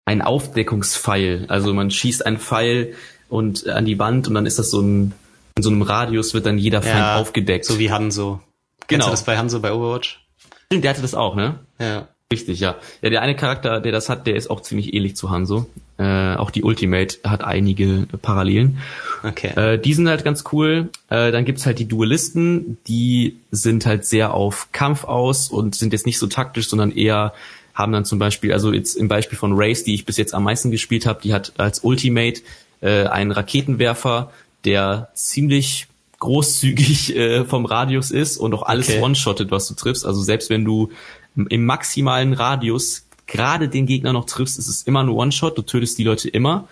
ein 0.06 0.22
Aufdeckungspfeil. 0.22 1.48
Also 1.50 1.74
man 1.74 1.92
schießt 1.92 2.26
einen 2.26 2.40
Pfeil 2.40 2.96
und 3.30 3.68
an 3.68 3.86
die 3.86 4.00
Wand 4.00 4.28
und 4.28 4.34
dann 4.34 4.46
ist 4.46 4.60
das 4.60 4.72
so 4.72 4.82
ein, 4.82 5.14
in 5.56 5.64
so 5.64 5.70
einem 5.70 5.82
Radius 5.82 6.34
wird 6.34 6.46
dann 6.46 6.58
jeder 6.58 6.82
Feind 6.82 7.00
ja, 7.00 7.18
aufgedeckt. 7.18 7.66
So 7.66 7.80
wie 7.80 7.92
Hanzo. 7.92 8.42
Genau. 8.88 9.06
Kennst 9.06 9.08
du 9.08 9.12
das 9.12 9.24
bei 9.24 9.38
Hanzo 9.38 9.60
bei 9.60 9.72
Overwatch? 9.72 10.26
Der 10.72 10.90
hatte 10.90 11.02
das 11.02 11.16
auch, 11.16 11.36
ne? 11.36 11.60
Ja. 11.80 12.08
Richtig, 12.32 12.60
ja. 12.60 12.76
Ja, 13.02 13.10
der 13.10 13.24
eine 13.24 13.36
Charakter, 13.36 13.80
der 13.80 13.92
das 13.92 14.08
hat, 14.08 14.28
der 14.28 14.36
ist 14.36 14.52
auch 14.52 14.62
ziemlich 14.62 14.94
ähnlich 14.94 15.16
zu 15.16 15.32
Hanzo. 15.32 15.68
Äh, 15.98 16.36
auch 16.36 16.52
die 16.52 16.64
Ultimate 16.64 17.18
hat 17.24 17.44
einige 17.44 18.08
Parallelen. 18.22 18.78
Okay. 19.24 19.48
Äh, 19.56 19.80
die 19.80 19.96
sind 19.96 20.08
halt 20.08 20.24
ganz 20.24 20.44
cool. 20.54 20.90
Äh, 21.10 21.32
dann 21.32 21.44
gibt's 21.44 21.66
halt 21.66 21.80
die 21.80 21.88
Duellisten, 21.88 22.78
die 22.88 23.40
sind 23.50 23.88
halt 23.88 24.06
sehr 24.06 24.36
auf 24.36 24.70
Kampf 24.72 25.06
aus 25.06 25.50
und 25.50 25.74
sind 25.74 25.92
jetzt 25.92 26.06
nicht 26.06 26.20
so 26.20 26.28
taktisch, 26.28 26.70
sondern 26.70 26.92
eher 26.92 27.34
haben 27.74 27.92
dann 27.92 28.06
zum 28.06 28.20
Beispiel, 28.20 28.54
also 28.54 28.74
jetzt 28.74 28.96
im 28.96 29.08
Beispiel 29.08 29.38
von 29.38 29.54
Race, 29.56 29.84
die 29.84 29.96
ich 29.96 30.06
bis 30.06 30.18
jetzt 30.18 30.36
am 30.36 30.44
meisten 30.44 30.70
gespielt 30.70 31.08
habe, 31.08 31.22
die 31.24 31.34
hat 31.34 31.54
als 31.58 31.80
Ultimate 31.80 32.42
äh, 32.82 33.06
einen 33.06 33.32
Raketenwerfer, 33.32 34.32
der 34.66 35.10
ziemlich 35.14 35.88
großzügig 36.20 37.16
äh, 37.16 37.46
vom 37.46 37.66
Radius 37.66 38.12
ist 38.12 38.38
und 38.38 38.54
auch 38.54 38.64
alles 38.64 38.90
okay. 38.90 39.02
one-shottet, 39.02 39.52
was 39.52 39.68
du 39.68 39.74
triffst. 39.74 40.06
Also 40.06 40.22
selbst 40.22 40.50
wenn 40.50 40.66
du 40.66 40.90
im 41.36 41.66
maximalen 41.66 42.34
Radius 42.34 43.06
gerade 43.28 43.70
den 43.70 43.86
Gegner 43.86 44.12
noch 44.12 44.26
triffst, 44.26 44.60
ist 44.60 44.68
es 44.68 44.84
immer 44.84 45.02
ein 45.02 45.10
One-Shot, 45.10 45.58
du 45.58 45.62
tötest 45.62 45.98
die 45.98 46.04
Leute 46.04 46.28
immer. 46.30 46.68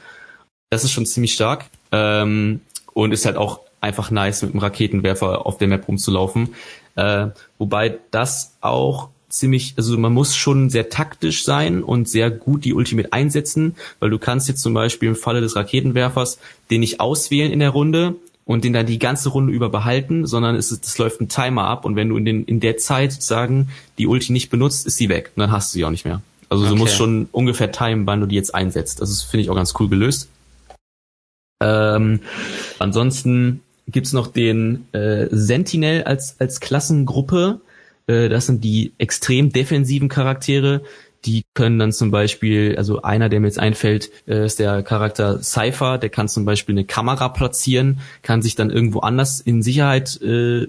Das 0.69 0.83
ist 0.83 0.91
schon 0.91 1.05
ziemlich 1.05 1.33
stark. 1.33 1.65
Ähm, 1.91 2.61
und 2.93 3.11
ist 3.11 3.25
halt 3.25 3.37
auch 3.37 3.61
einfach 3.79 4.11
nice, 4.11 4.41
mit 4.41 4.51
einem 4.51 4.59
Raketenwerfer 4.59 5.45
auf 5.45 5.57
der 5.57 5.67
Map 5.67 5.87
rumzulaufen. 5.87 6.55
Äh, 6.95 7.27
wobei 7.59 7.99
das 8.11 8.57
auch 8.59 9.09
ziemlich, 9.29 9.73
also 9.77 9.97
man 9.97 10.13
muss 10.13 10.35
schon 10.35 10.69
sehr 10.69 10.89
taktisch 10.89 11.43
sein 11.43 11.83
und 11.83 12.07
sehr 12.07 12.31
gut 12.31 12.65
die 12.65 12.73
Ultimate 12.73 13.11
einsetzen, 13.11 13.75
weil 13.99 14.09
du 14.09 14.19
kannst 14.19 14.47
jetzt 14.47 14.61
zum 14.61 14.73
Beispiel 14.73 15.09
im 15.09 15.15
Falle 15.15 15.41
des 15.41 15.55
Raketenwerfers 15.55 16.39
den 16.69 16.81
nicht 16.81 16.99
auswählen 16.99 17.51
in 17.51 17.59
der 17.59 17.71
Runde 17.71 18.15
und 18.45 18.63
den 18.63 18.73
dann 18.73 18.85
die 18.85 18.99
ganze 18.99 19.29
Runde 19.29 19.51
über 19.51 19.69
behalten, 19.69 20.25
sondern 20.25 20.55
es, 20.55 20.71
es 20.71 20.97
läuft 20.97 21.19
ein 21.19 21.29
Timer 21.29 21.65
ab 21.65 21.83
und 21.83 21.95
wenn 21.95 22.09
du 22.09 22.17
in, 22.17 22.25
den, 22.25 22.45
in 22.45 22.59
der 22.59 22.77
Zeit 22.77 23.11
sozusagen 23.11 23.69
die 23.97 24.07
Ulti 24.07 24.31
nicht 24.31 24.49
benutzt, 24.49 24.87
ist 24.87 24.97
sie 24.97 25.09
weg 25.09 25.31
und 25.35 25.41
dann 25.41 25.51
hast 25.51 25.73
du 25.73 25.77
sie 25.77 25.85
auch 25.85 25.91
nicht 25.91 26.05
mehr. 26.05 26.21
Also 26.49 26.63
okay. 26.63 26.73
du 26.73 26.77
musst 26.77 26.95
schon 26.95 27.27
ungefähr 27.31 27.71
timen, 27.71 28.07
wann 28.07 28.21
du 28.21 28.25
die 28.25 28.35
jetzt 28.35 28.55
einsetzt. 28.55 29.01
Das 29.01 29.21
finde 29.23 29.43
ich 29.43 29.49
auch 29.49 29.55
ganz 29.55 29.73
cool 29.79 29.89
gelöst. 29.89 30.29
Ähm, 31.61 32.21
ansonsten 32.79 33.61
gibt's 33.87 34.13
noch 34.13 34.27
den 34.27 34.87
äh, 34.93 35.27
Sentinel 35.31 36.03
als, 36.03 36.39
als 36.39 36.59
Klassengruppe. 36.59 37.59
Äh, 38.07 38.29
das 38.29 38.47
sind 38.47 38.63
die 38.63 38.93
extrem 38.97 39.51
defensiven 39.51 40.09
Charaktere. 40.09 40.81
Die 41.25 41.43
können 41.53 41.79
dann 41.79 41.91
zum 41.91 42.11
Beispiel, 42.11 42.75
also 42.77 43.01
einer, 43.01 43.29
der 43.29 43.39
mir 43.39 43.47
jetzt 43.47 43.59
einfällt, 43.59 44.09
äh, 44.27 44.45
ist 44.45 44.59
der 44.59 44.83
Charakter 44.83 45.41
Cypher, 45.41 45.97
der 45.97 46.09
kann 46.09 46.29
zum 46.29 46.45
Beispiel 46.45 46.73
eine 46.73 46.85
Kamera 46.85 47.29
platzieren, 47.29 47.99
kann 48.21 48.41
sich 48.41 48.55
dann 48.55 48.69
irgendwo 48.69 48.99
anders 48.99 49.39
in 49.39 49.61
Sicherheit 49.61 50.21
äh, 50.21 50.67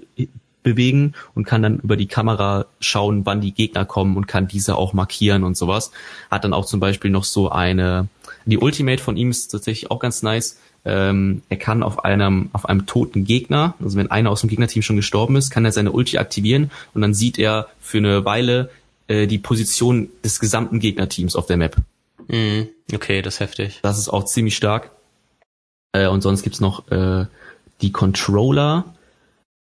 bewegen 0.63 1.13
und 1.35 1.45
kann 1.45 1.61
dann 1.61 1.79
über 1.79 1.95
die 1.95 2.07
Kamera 2.07 2.65
schauen, 2.79 3.25
wann 3.25 3.41
die 3.41 3.53
Gegner 3.53 3.85
kommen 3.85 4.17
und 4.17 4.27
kann 4.27 4.47
diese 4.47 4.75
auch 4.75 4.93
markieren 4.93 5.43
und 5.43 5.55
sowas. 5.55 5.91
Hat 6.29 6.43
dann 6.43 6.53
auch 6.53 6.65
zum 6.65 6.79
Beispiel 6.79 7.11
noch 7.11 7.23
so 7.23 7.49
eine, 7.49 8.07
die 8.45 8.57
Ultimate 8.57 9.01
von 9.01 9.15
ihm 9.15 9.29
ist 9.29 9.47
tatsächlich 9.49 9.91
auch 9.91 9.99
ganz 9.99 10.21
nice 10.21 10.59
ähm, 10.85 11.41
er 11.49 11.57
kann 11.57 11.83
auf 11.83 12.05
einem, 12.05 12.49
auf 12.53 12.67
einem 12.67 12.85
toten 12.85 13.25
Gegner, 13.25 13.75
also 13.83 13.97
wenn 13.97 14.11
einer 14.11 14.31
aus 14.31 14.41
dem 14.41 14.49
Gegnerteam 14.49 14.81
schon 14.81 14.95
gestorben 14.95 15.35
ist, 15.35 15.49
kann 15.49 15.65
er 15.65 15.71
seine 15.71 15.91
Ulti 15.91 16.17
aktivieren 16.17 16.71
und 16.93 17.01
dann 17.01 17.13
sieht 17.13 17.37
er 17.37 17.67
für 17.81 17.97
eine 17.97 18.25
Weile 18.25 18.69
äh, 19.07 19.27
die 19.27 19.39
Position 19.39 20.09
des 20.23 20.39
gesamten 20.39 20.79
Gegnerteams 20.79 21.35
auf 21.35 21.45
der 21.45 21.57
Map. 21.57 21.75
Mhm. 22.27 22.69
Okay, 22.93 23.21
das 23.21 23.35
ist 23.35 23.39
heftig. 23.39 23.79
Das 23.81 23.97
ist 23.97 24.09
auch 24.09 24.25
ziemlich 24.25 24.55
stark. 24.55 24.91
Äh, 25.91 26.07
und 26.07 26.21
sonst 26.21 26.43
gibt's 26.43 26.59
noch 26.59 26.89
äh, 26.91 27.25
die 27.81 27.91
Controller. 27.91 28.85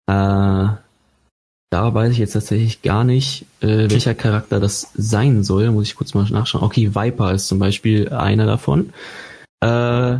Äh, 0.08 0.67
da 1.73 1.93
weiß 1.93 2.12
ich 2.12 2.19
jetzt 2.19 2.34
tatsächlich 2.34 2.82
gar 2.82 3.04
nicht, 3.04 3.45
äh, 3.62 3.89
welcher 3.89 4.13
Charakter 4.13 4.60
das 4.60 4.91
sein 4.95 5.43
soll. 5.43 5.71
Muss 5.71 5.88
ich 5.88 5.95
kurz 5.95 6.13
mal 6.13 6.23
nachschauen. 6.30 6.63
Okay, 6.63 6.95
Viper 6.95 7.34
ist 7.34 7.47
zum 7.47 7.60
Beispiel 7.60 8.10
einer 8.10 8.45
davon. 8.45 8.93
Äh, 9.60 10.19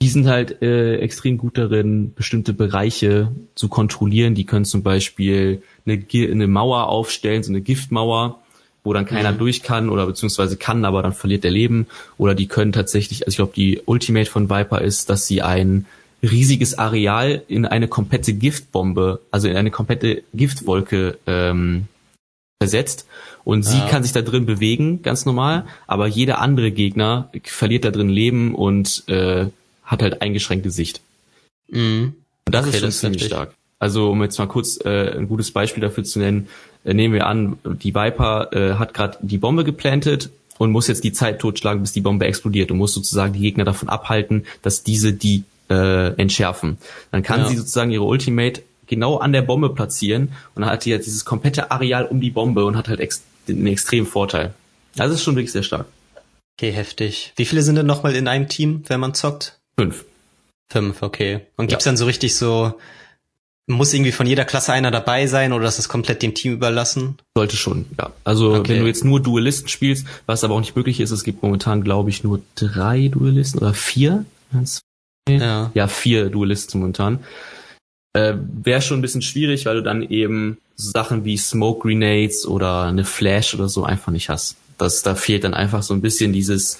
die 0.00 0.08
sind 0.08 0.28
halt 0.28 0.62
äh, 0.62 0.98
extrem 0.98 1.38
gut 1.38 1.58
darin, 1.58 2.14
bestimmte 2.14 2.52
Bereiche 2.52 3.32
zu 3.54 3.68
kontrollieren. 3.68 4.34
Die 4.34 4.46
können 4.46 4.64
zum 4.64 4.82
Beispiel 4.82 5.62
eine, 5.86 6.04
eine 6.12 6.46
Mauer 6.46 6.88
aufstellen, 6.88 7.42
so 7.42 7.50
eine 7.50 7.60
Giftmauer, 7.60 8.38
wo 8.84 8.92
dann 8.92 9.06
keiner 9.06 9.32
mhm. 9.32 9.38
durch 9.38 9.62
kann 9.62 9.88
oder 9.88 10.06
beziehungsweise 10.06 10.56
kann, 10.56 10.84
aber 10.84 11.02
dann 11.02 11.14
verliert 11.14 11.42
der 11.42 11.50
Leben. 11.50 11.88
Oder 12.16 12.36
die 12.36 12.46
können 12.46 12.72
tatsächlich, 12.72 13.22
also 13.22 13.30
ich 13.30 13.36
glaube, 13.36 13.52
die 13.56 13.80
Ultimate 13.86 14.30
von 14.30 14.48
Viper 14.48 14.80
ist, 14.80 15.10
dass 15.10 15.26
sie 15.26 15.42
ein 15.42 15.86
riesiges 16.22 16.78
Areal 16.78 17.42
in 17.48 17.66
eine 17.66 17.88
komplette 17.88 18.34
Giftbombe, 18.34 19.20
also 19.30 19.48
in 19.48 19.56
eine 19.56 19.70
komplette 19.70 20.22
Giftwolke 20.32 21.18
ähm, 21.26 21.86
versetzt 22.60 23.06
und 23.44 23.62
sie 23.62 23.80
kann 23.88 24.02
sich 24.02 24.12
da 24.12 24.20
drin 24.20 24.44
bewegen, 24.44 25.02
ganz 25.02 25.26
normal, 25.26 25.64
aber 25.86 26.08
jeder 26.08 26.40
andere 26.40 26.72
Gegner 26.72 27.30
verliert 27.44 27.84
da 27.84 27.90
drin 27.90 28.08
Leben 28.08 28.54
und 28.54 29.04
äh, 29.06 29.46
hat 29.88 30.02
halt 30.02 30.22
eingeschränkte 30.22 30.70
Sicht. 30.70 31.00
Mhm. 31.68 32.14
Und 32.46 32.54
das 32.54 32.66
okay, 32.66 32.74
ist 32.74 32.80
schon 32.80 32.88
das 32.88 33.00
ziemlich 33.00 33.24
stark. 33.24 33.54
Also 33.80 34.10
um 34.10 34.22
jetzt 34.22 34.38
mal 34.38 34.46
kurz 34.46 34.78
äh, 34.84 35.16
ein 35.16 35.28
gutes 35.28 35.50
Beispiel 35.50 35.80
dafür 35.80 36.04
zu 36.04 36.18
nennen, 36.18 36.48
äh, 36.84 36.94
nehmen 36.94 37.14
wir 37.14 37.26
an, 37.26 37.58
die 37.64 37.94
Viper 37.94 38.52
äh, 38.52 38.74
hat 38.74 38.94
gerade 38.94 39.18
die 39.20 39.38
Bombe 39.38 39.64
geplantet 39.64 40.30
und 40.58 40.72
muss 40.72 40.88
jetzt 40.88 41.04
die 41.04 41.12
Zeit 41.12 41.38
totschlagen, 41.38 41.82
bis 41.82 41.92
die 41.92 42.00
Bombe 42.00 42.26
explodiert 42.26 42.70
und 42.70 42.78
muss 42.78 42.92
sozusagen 42.92 43.32
die 43.32 43.40
Gegner 43.40 43.64
davon 43.64 43.88
abhalten, 43.88 44.46
dass 44.62 44.82
diese 44.82 45.12
die 45.12 45.44
äh, 45.70 46.12
entschärfen. 46.20 46.78
Dann 47.12 47.22
kann 47.22 47.40
ja. 47.40 47.48
sie 47.48 47.56
sozusagen 47.56 47.90
ihre 47.90 48.04
Ultimate 48.04 48.62
genau 48.86 49.18
an 49.18 49.32
der 49.32 49.42
Bombe 49.42 49.70
platzieren 49.70 50.32
und 50.54 50.62
dann 50.62 50.70
hat 50.70 50.82
sie 50.82 50.90
jetzt 50.90 51.06
dieses 51.06 51.24
komplette 51.24 51.70
Areal 51.70 52.06
um 52.06 52.20
die 52.20 52.30
Bombe 52.30 52.64
und 52.64 52.76
hat 52.76 52.88
halt 52.88 53.00
ex 53.00 53.22
einen 53.48 53.66
extremen 53.66 54.06
Vorteil. 54.06 54.54
Das 54.96 55.12
ist 55.12 55.22
schon 55.22 55.36
wirklich 55.36 55.52
sehr 55.52 55.62
stark. 55.62 55.86
Okay, 56.58 56.72
heftig. 56.72 57.32
Wie 57.36 57.44
viele 57.44 57.62
sind 57.62 57.76
denn 57.76 57.86
nochmal 57.86 58.16
in 58.16 58.26
einem 58.26 58.48
Team, 58.48 58.82
wenn 58.88 58.98
man 58.98 59.14
zockt? 59.14 59.57
Fünf. 59.78 60.04
Fünf, 60.70 61.02
okay. 61.02 61.40
Und 61.56 61.68
gibt's 61.68 61.84
ja. 61.84 61.90
dann 61.90 61.96
so 61.96 62.06
richtig 62.06 62.34
so, 62.34 62.74
muss 63.68 63.94
irgendwie 63.94 64.12
von 64.12 64.26
jeder 64.26 64.44
Klasse 64.44 64.72
einer 64.72 64.90
dabei 64.90 65.26
sein 65.26 65.52
oder 65.52 65.68
ist 65.68 65.78
das 65.78 65.88
komplett 65.88 66.22
dem 66.22 66.34
Team 66.34 66.52
überlassen? 66.54 67.18
Sollte 67.36 67.56
schon, 67.56 67.86
ja. 67.96 68.12
Also 68.24 68.54
okay. 68.54 68.70
wenn 68.70 68.80
du 68.80 68.86
jetzt 68.86 69.04
nur 69.04 69.20
Duellisten 69.22 69.68
spielst, 69.68 70.06
was 70.26 70.42
aber 70.42 70.54
auch 70.54 70.60
nicht 70.60 70.74
möglich 70.74 70.98
ist, 71.00 71.12
es 71.12 71.22
gibt 71.22 71.42
momentan, 71.42 71.84
glaube 71.84 72.10
ich, 72.10 72.24
nur 72.24 72.40
drei 72.56 73.08
Duellisten 73.08 73.60
oder 73.60 73.72
vier. 73.72 74.24
Ja, 75.28 75.70
ja 75.74 75.86
vier 75.86 76.28
Duellisten 76.30 76.80
momentan. 76.80 77.20
Äh, 78.14 78.34
Wäre 78.36 78.82
schon 78.82 78.98
ein 78.98 79.02
bisschen 79.02 79.22
schwierig, 79.22 79.66
weil 79.66 79.76
du 79.76 79.82
dann 79.82 80.02
eben 80.02 80.58
Sachen 80.74 81.24
wie 81.24 81.36
Smoke 81.36 81.86
Grenades 81.86 82.46
oder 82.46 82.84
eine 82.84 83.04
Flash 83.04 83.54
oder 83.54 83.68
so 83.68 83.84
einfach 83.84 84.10
nicht 84.10 84.28
hast. 84.28 84.56
Das, 84.76 85.02
da 85.02 85.14
fehlt 85.14 85.44
dann 85.44 85.54
einfach 85.54 85.82
so 85.82 85.94
ein 85.94 86.00
bisschen 86.00 86.32
dieses 86.32 86.78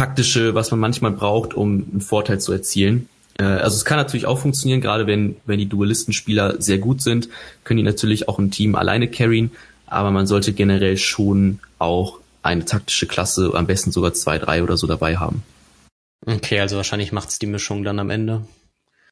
taktische, 0.00 0.54
was 0.54 0.70
man 0.70 0.80
manchmal 0.80 1.10
braucht, 1.10 1.52
um 1.52 1.86
einen 1.90 2.00
Vorteil 2.00 2.40
zu 2.40 2.52
erzielen. 2.52 3.10
Äh, 3.38 3.42
also 3.42 3.76
es 3.76 3.84
kann 3.84 3.98
natürlich 3.98 4.24
auch 4.24 4.38
funktionieren, 4.38 4.80
gerade 4.80 5.06
wenn, 5.06 5.36
wenn 5.44 5.58
die 5.58 5.68
Duellistenspieler 5.68 6.60
sehr 6.60 6.78
gut 6.78 7.02
sind, 7.02 7.28
können 7.64 7.76
die 7.76 7.84
natürlich 7.84 8.26
auch 8.26 8.38
ein 8.38 8.50
Team 8.50 8.76
alleine 8.76 9.08
carryen, 9.08 9.50
aber 9.86 10.10
man 10.10 10.26
sollte 10.26 10.54
generell 10.54 10.96
schon 10.96 11.58
auch 11.78 12.18
eine 12.42 12.64
taktische 12.64 13.06
Klasse, 13.06 13.50
am 13.52 13.66
besten 13.66 13.92
sogar 13.92 14.14
zwei, 14.14 14.38
drei 14.38 14.62
oder 14.62 14.78
so 14.78 14.86
dabei 14.86 15.18
haben. 15.18 15.42
Okay, 16.26 16.60
also 16.60 16.76
wahrscheinlich 16.76 17.12
macht's 17.12 17.38
die 17.38 17.46
Mischung 17.46 17.84
dann 17.84 17.98
am 17.98 18.08
Ende. 18.08 18.42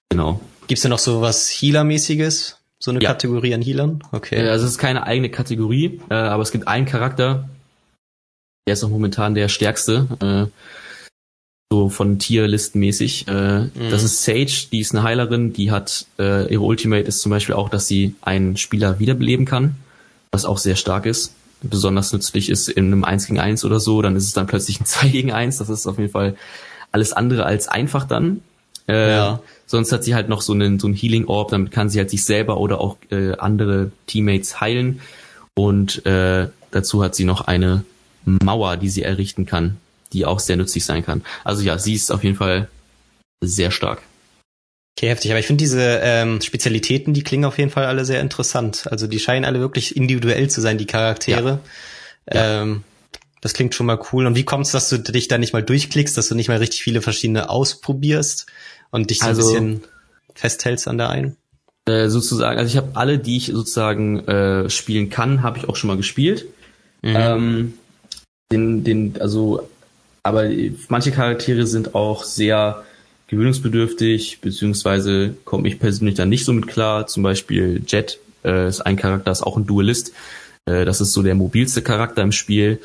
Genau. 0.09 0.40
Gibt's 0.68 0.83
denn 0.83 0.90
noch 0.90 0.98
so 0.98 1.20
was 1.20 1.51
Healer-mäßiges? 1.51 2.57
So 2.79 2.92
eine 2.92 3.03
ja. 3.03 3.11
Kategorie 3.11 3.53
an 3.53 3.61
Healern? 3.61 4.03
Okay. 4.12 4.37
Äh, 4.37 4.48
also 4.48 4.64
es 4.64 4.72
ist 4.72 4.79
keine 4.79 5.03
eigene 5.03 5.29
Kategorie, 5.29 6.01
äh, 6.09 6.14
aber 6.14 6.42
es 6.42 6.51
gibt 6.51 6.66
einen 6.66 6.87
Charakter, 6.87 7.51
der 8.68 8.74
ist 8.74 8.85
auch 8.85 8.90
momentan 8.90 9.35
der 9.35 9.48
stärkste, 9.48 10.07
äh, 10.20 10.52
so 11.72 11.88
von 11.88 12.18
Tierlistenmäßig. 12.18 13.26
Äh, 13.26 13.61
mhm. 13.61 13.70
Das 13.90 14.02
ist 14.02 14.22
Sage, 14.22 14.68
die 14.70 14.81
ist 14.81 14.94
eine 14.94 15.04
Heilerin, 15.04 15.54
die 15.54 15.70
hat, 15.70 16.04
äh, 16.18 16.52
ihre 16.52 16.62
Ultimate 16.62 17.04
ist 17.04 17.20
zum 17.20 17.31
Beispiel 17.31 17.54
auch, 17.54 17.70
dass 17.70 17.87
sie 17.87 18.14
einen 18.20 18.59
Spieler 18.59 18.98
wiederbeleben 18.98 19.46
kann, 19.46 19.76
was 20.33 20.44
auch 20.44 20.59
sehr 20.59 20.76
stark 20.76 21.07
ist. 21.07 21.33
Besonders 21.62 22.12
nützlich 22.12 22.50
ist 22.50 22.68
in 22.68 22.88
einem 22.88 23.04
1 23.04 23.26
gegen 23.26 23.40
1 23.40 23.64
oder 23.64 23.81
so, 23.81 24.02
dann 24.02 24.16
ist 24.16 24.24
es 24.24 24.35
dann 24.35 24.46
plötzlich 24.46 24.81
ein 24.81 24.85
2 24.87 25.09
gegen 25.09 25.33
1. 25.33 25.57
Das 25.57 25.70
ist 25.70 25.87
auf 25.87 25.98
jeden 25.98 26.12
Fall 26.12 26.37
alles 26.92 27.14
andere 27.14 27.46
als 27.46 27.68
einfach 27.68 28.04
dann. 28.04 28.42
Äh, 28.87 29.12
ja. 29.12 29.40
Sonst 29.64 29.92
hat 29.92 30.04
sie 30.04 30.14
halt 30.14 30.28
noch 30.28 30.42
so 30.42 30.52
einen, 30.52 30.78
so 30.78 30.88
einen 30.88 30.94
Healing 30.94 31.24
Orb, 31.24 31.52
damit 31.52 31.70
kann 31.70 31.88
sie 31.88 32.00
halt 32.00 32.11
sich 32.11 32.22
selber 32.22 32.59
oder 32.59 32.83
auch 32.83 32.98
äh, 33.11 33.33
andere 33.38 33.92
Teammates 34.07 34.61
heilen. 34.61 35.00
Und 35.54 36.04
äh, 36.04 36.48
dazu 36.70 37.02
hat 37.02 37.14
sie 37.14 37.24
noch 37.24 37.40
eine 37.40 37.85
Mauer, 38.24 38.76
die 38.76 38.88
sie 38.88 39.02
errichten 39.02 39.46
kann, 39.46 39.76
die 40.12 40.26
auch 40.26 40.40
sehr 40.40 40.57
nützlich 40.57 40.85
sein 40.85 41.04
kann. 41.04 41.22
Also 41.44 41.62
ja, 41.62 41.78
sie 41.78 41.94
ist 41.94 42.11
auf 42.11 42.24
jeden 42.24 42.37
Fall 42.37 42.68
sehr 43.40 43.70
stark. 43.70 44.02
Okay, 44.96 45.11
heftig. 45.11 45.31
Aber 45.31 45.38
ich 45.38 45.46
finde 45.46 45.62
diese 45.62 46.00
ähm, 46.02 46.40
Spezialitäten, 46.40 47.14
die 47.14 47.22
klingen 47.22 47.44
auf 47.44 47.59
jeden 47.59 47.70
Fall 47.70 47.87
alle 47.87 48.04
sehr 48.04 48.20
interessant. 48.20 48.88
Also 48.90 49.07
die 49.07 49.20
scheinen 49.20 49.44
alle 49.44 49.61
wirklich 49.61 49.96
individuell 49.96 50.50
zu 50.50 50.61
sein, 50.61 50.76
die 50.76 50.87
Charaktere. 50.87 51.61
Ja. 52.33 52.62
Ähm, 52.62 52.83
das 53.40 53.52
klingt 53.52 53.74
schon 53.74 53.87
mal 53.87 54.00
cool. 54.12 54.26
Und 54.26 54.35
wie 54.35 54.44
kommst 54.44 54.74
du, 54.74 54.76
dass 54.76 54.88
du 54.88 54.98
dich 54.98 55.28
da 55.28 55.38
nicht 55.38 55.52
mal 55.52 55.62
durchklickst, 55.62 56.16
dass 56.16 56.28
du 56.28 56.35
nicht 56.35 56.48
mal 56.48 56.59
richtig 56.59 56.83
viele 56.83 57.00
verschiedene 57.00 57.48
ausprobierst 57.48 58.46
und 58.90 59.11
dich 59.11 59.20
so 59.20 59.26
also, 59.26 59.42
ein 59.42 59.46
bisschen 59.46 59.85
festhältst 60.35 60.88
an 60.88 60.98
der 60.98 61.11
einen? 61.11 61.37
Äh, 61.87 62.09
sozusagen, 62.09 62.59
also 62.59 62.68
ich 62.68 62.76
habe 62.76 62.90
alle, 62.94 63.18
die 63.18 63.37
ich 63.37 63.46
sozusagen 63.46 64.26
äh, 64.26 64.68
spielen 64.68 65.11
kann, 65.11 65.42
habe 65.42 65.59
ich 65.59 65.68
auch 65.68 65.76
schon 65.76 65.88
mal 65.88 65.96
gespielt. 65.96 66.46
Mhm. 67.02 67.16
Ähm, 67.16 67.74
den, 68.50 68.84
den, 68.84 69.20
also, 69.20 69.68
aber 70.22 70.48
manche 70.88 71.12
Charaktere 71.12 71.66
sind 71.66 71.94
auch 71.94 72.24
sehr 72.24 72.84
gewöhnungsbedürftig, 73.28 74.40
beziehungsweise 74.40 75.34
komme 75.44 75.68
ich 75.68 75.78
persönlich 75.78 76.14
dann 76.14 76.30
nicht 76.30 76.44
so 76.44 76.52
mit 76.52 76.66
klar. 76.66 77.06
Zum 77.06 77.22
Beispiel 77.22 77.82
Jet 77.87 78.18
äh, 78.44 78.68
ist 78.68 78.80
ein 78.80 78.96
Charakter, 78.96 79.30
ist 79.30 79.42
auch 79.42 79.56
ein 79.56 79.66
Duelist. 79.66 80.12
Äh, 80.64 80.84
das 80.84 81.00
ist 81.00 81.12
so 81.12 81.22
der 81.22 81.34
mobilste 81.34 81.82
Charakter 81.82 82.22
im 82.22 82.32
Spiel. 82.32 82.80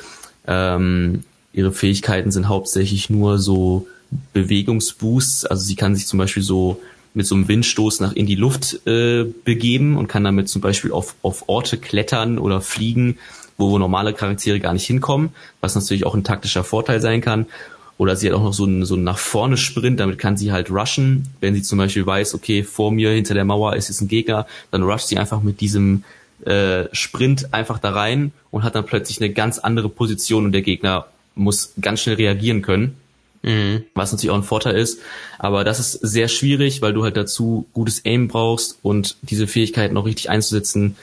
Ähm, 0.45 1.23
ihre 1.54 1.71
Fähigkeiten 1.71 2.32
sind 2.32 2.49
hauptsächlich 2.49 3.10
nur 3.10 3.39
so 3.39 3.88
Bewegungsboosts. 4.34 5.45
Also 5.45 5.63
sie 5.63 5.76
kann 5.76 5.95
sich 5.95 6.08
zum 6.08 6.19
Beispiel 6.19 6.43
so 6.43 6.82
mit 7.13 7.26
so 7.26 7.36
einem 7.36 7.47
Windstoß 7.47 8.02
nach 8.02 8.13
in 8.13 8.26
die 8.26 8.36
Luft 8.36 8.86
äh, 8.86 9.23
begeben 9.23 9.97
und 9.97 10.08
kann 10.08 10.23
damit 10.26 10.49
zum 10.49 10.62
Beispiel 10.62 10.91
auf, 10.91 11.15
auf 11.21 11.47
Orte 11.47 11.78
klettern 11.78 12.38
oder 12.38 12.60
fliegen 12.60 13.17
wo 13.69 13.78
normale 13.78 14.13
Charaktere 14.13 14.60
gar 14.60 14.73
nicht 14.73 14.86
hinkommen, 14.86 15.30
was 15.62 15.76
natürlich 15.76 16.06
auch 16.06 16.15
ein 16.15 16.23
taktischer 16.23 16.63
Vorteil 16.63 17.02
sein 17.02 17.21
kann. 17.21 17.47
Oder 17.97 18.15
sie 18.15 18.28
hat 18.28 18.36
auch 18.36 18.43
noch 18.43 18.54
so 18.54 18.65
einen, 18.65 18.86
so 18.86 18.95
einen 18.95 19.04
nach 19.04 19.19
vorne 19.19 19.56
Sprint, 19.56 19.99
damit 19.99 20.17
kann 20.17 20.36
sie 20.36 20.52
halt 20.52 20.71
rushen. 20.71 21.28
Wenn 21.41 21.54
sie 21.54 21.62
zum 21.62 21.78
Beispiel 21.78 22.06
weiß, 22.06 22.34
okay, 22.34 22.63
vor 22.63 22.91
mir 22.91 23.12
hinter 23.12 23.34
der 23.34 23.45
Mauer 23.45 23.76
ist 23.76 23.88
jetzt 23.89 24.02
ein 24.02 24.08
Gegner, 24.08 24.47
dann 24.71 24.84
rusht 24.84 25.08
sie 25.08 25.17
einfach 25.17 25.41
mit 25.43 25.62
diesem 25.62 26.04
äh, 26.45 26.86
Sprint 26.91 27.54
einfach 27.54 27.80
da 27.80 27.91
rein 27.91 28.32
und 28.52 28.63
hat 28.63 28.76
dann 28.76 28.86
plötzlich 28.86 29.21
eine 29.21 29.32
ganz 29.32 29.60
andere 29.60 29.89
Position 29.89 30.45
und 30.45 30.52
der 30.52 30.63
Gegner 30.63 31.06
muss 31.36 31.73
ganz 31.80 32.02
schnell 32.02 32.15
reagieren 32.15 32.62
können. 32.62 32.97
Mhm. 33.43 33.84
Was 33.93 34.12
natürlich 34.12 34.32
auch 34.32 34.38
ein 34.38 34.43
Vorteil 34.43 34.76
ist. 34.76 34.99
Aber 35.38 35.63
das 35.63 35.80
ist 35.80 35.91
sehr 35.93 36.30
schwierig, 36.30 36.82
weil 36.82 36.93
du 36.93 37.04
halt 37.04 37.17
dazu 37.17 37.67
gutes 37.73 38.06
Aim 38.06 38.28
brauchst 38.28 38.80
und 38.82 39.17
diese 39.21 39.47
Fähigkeiten 39.47 39.97
auch 39.97 40.06
richtig 40.06 40.30
einzusetzen, 40.30 40.95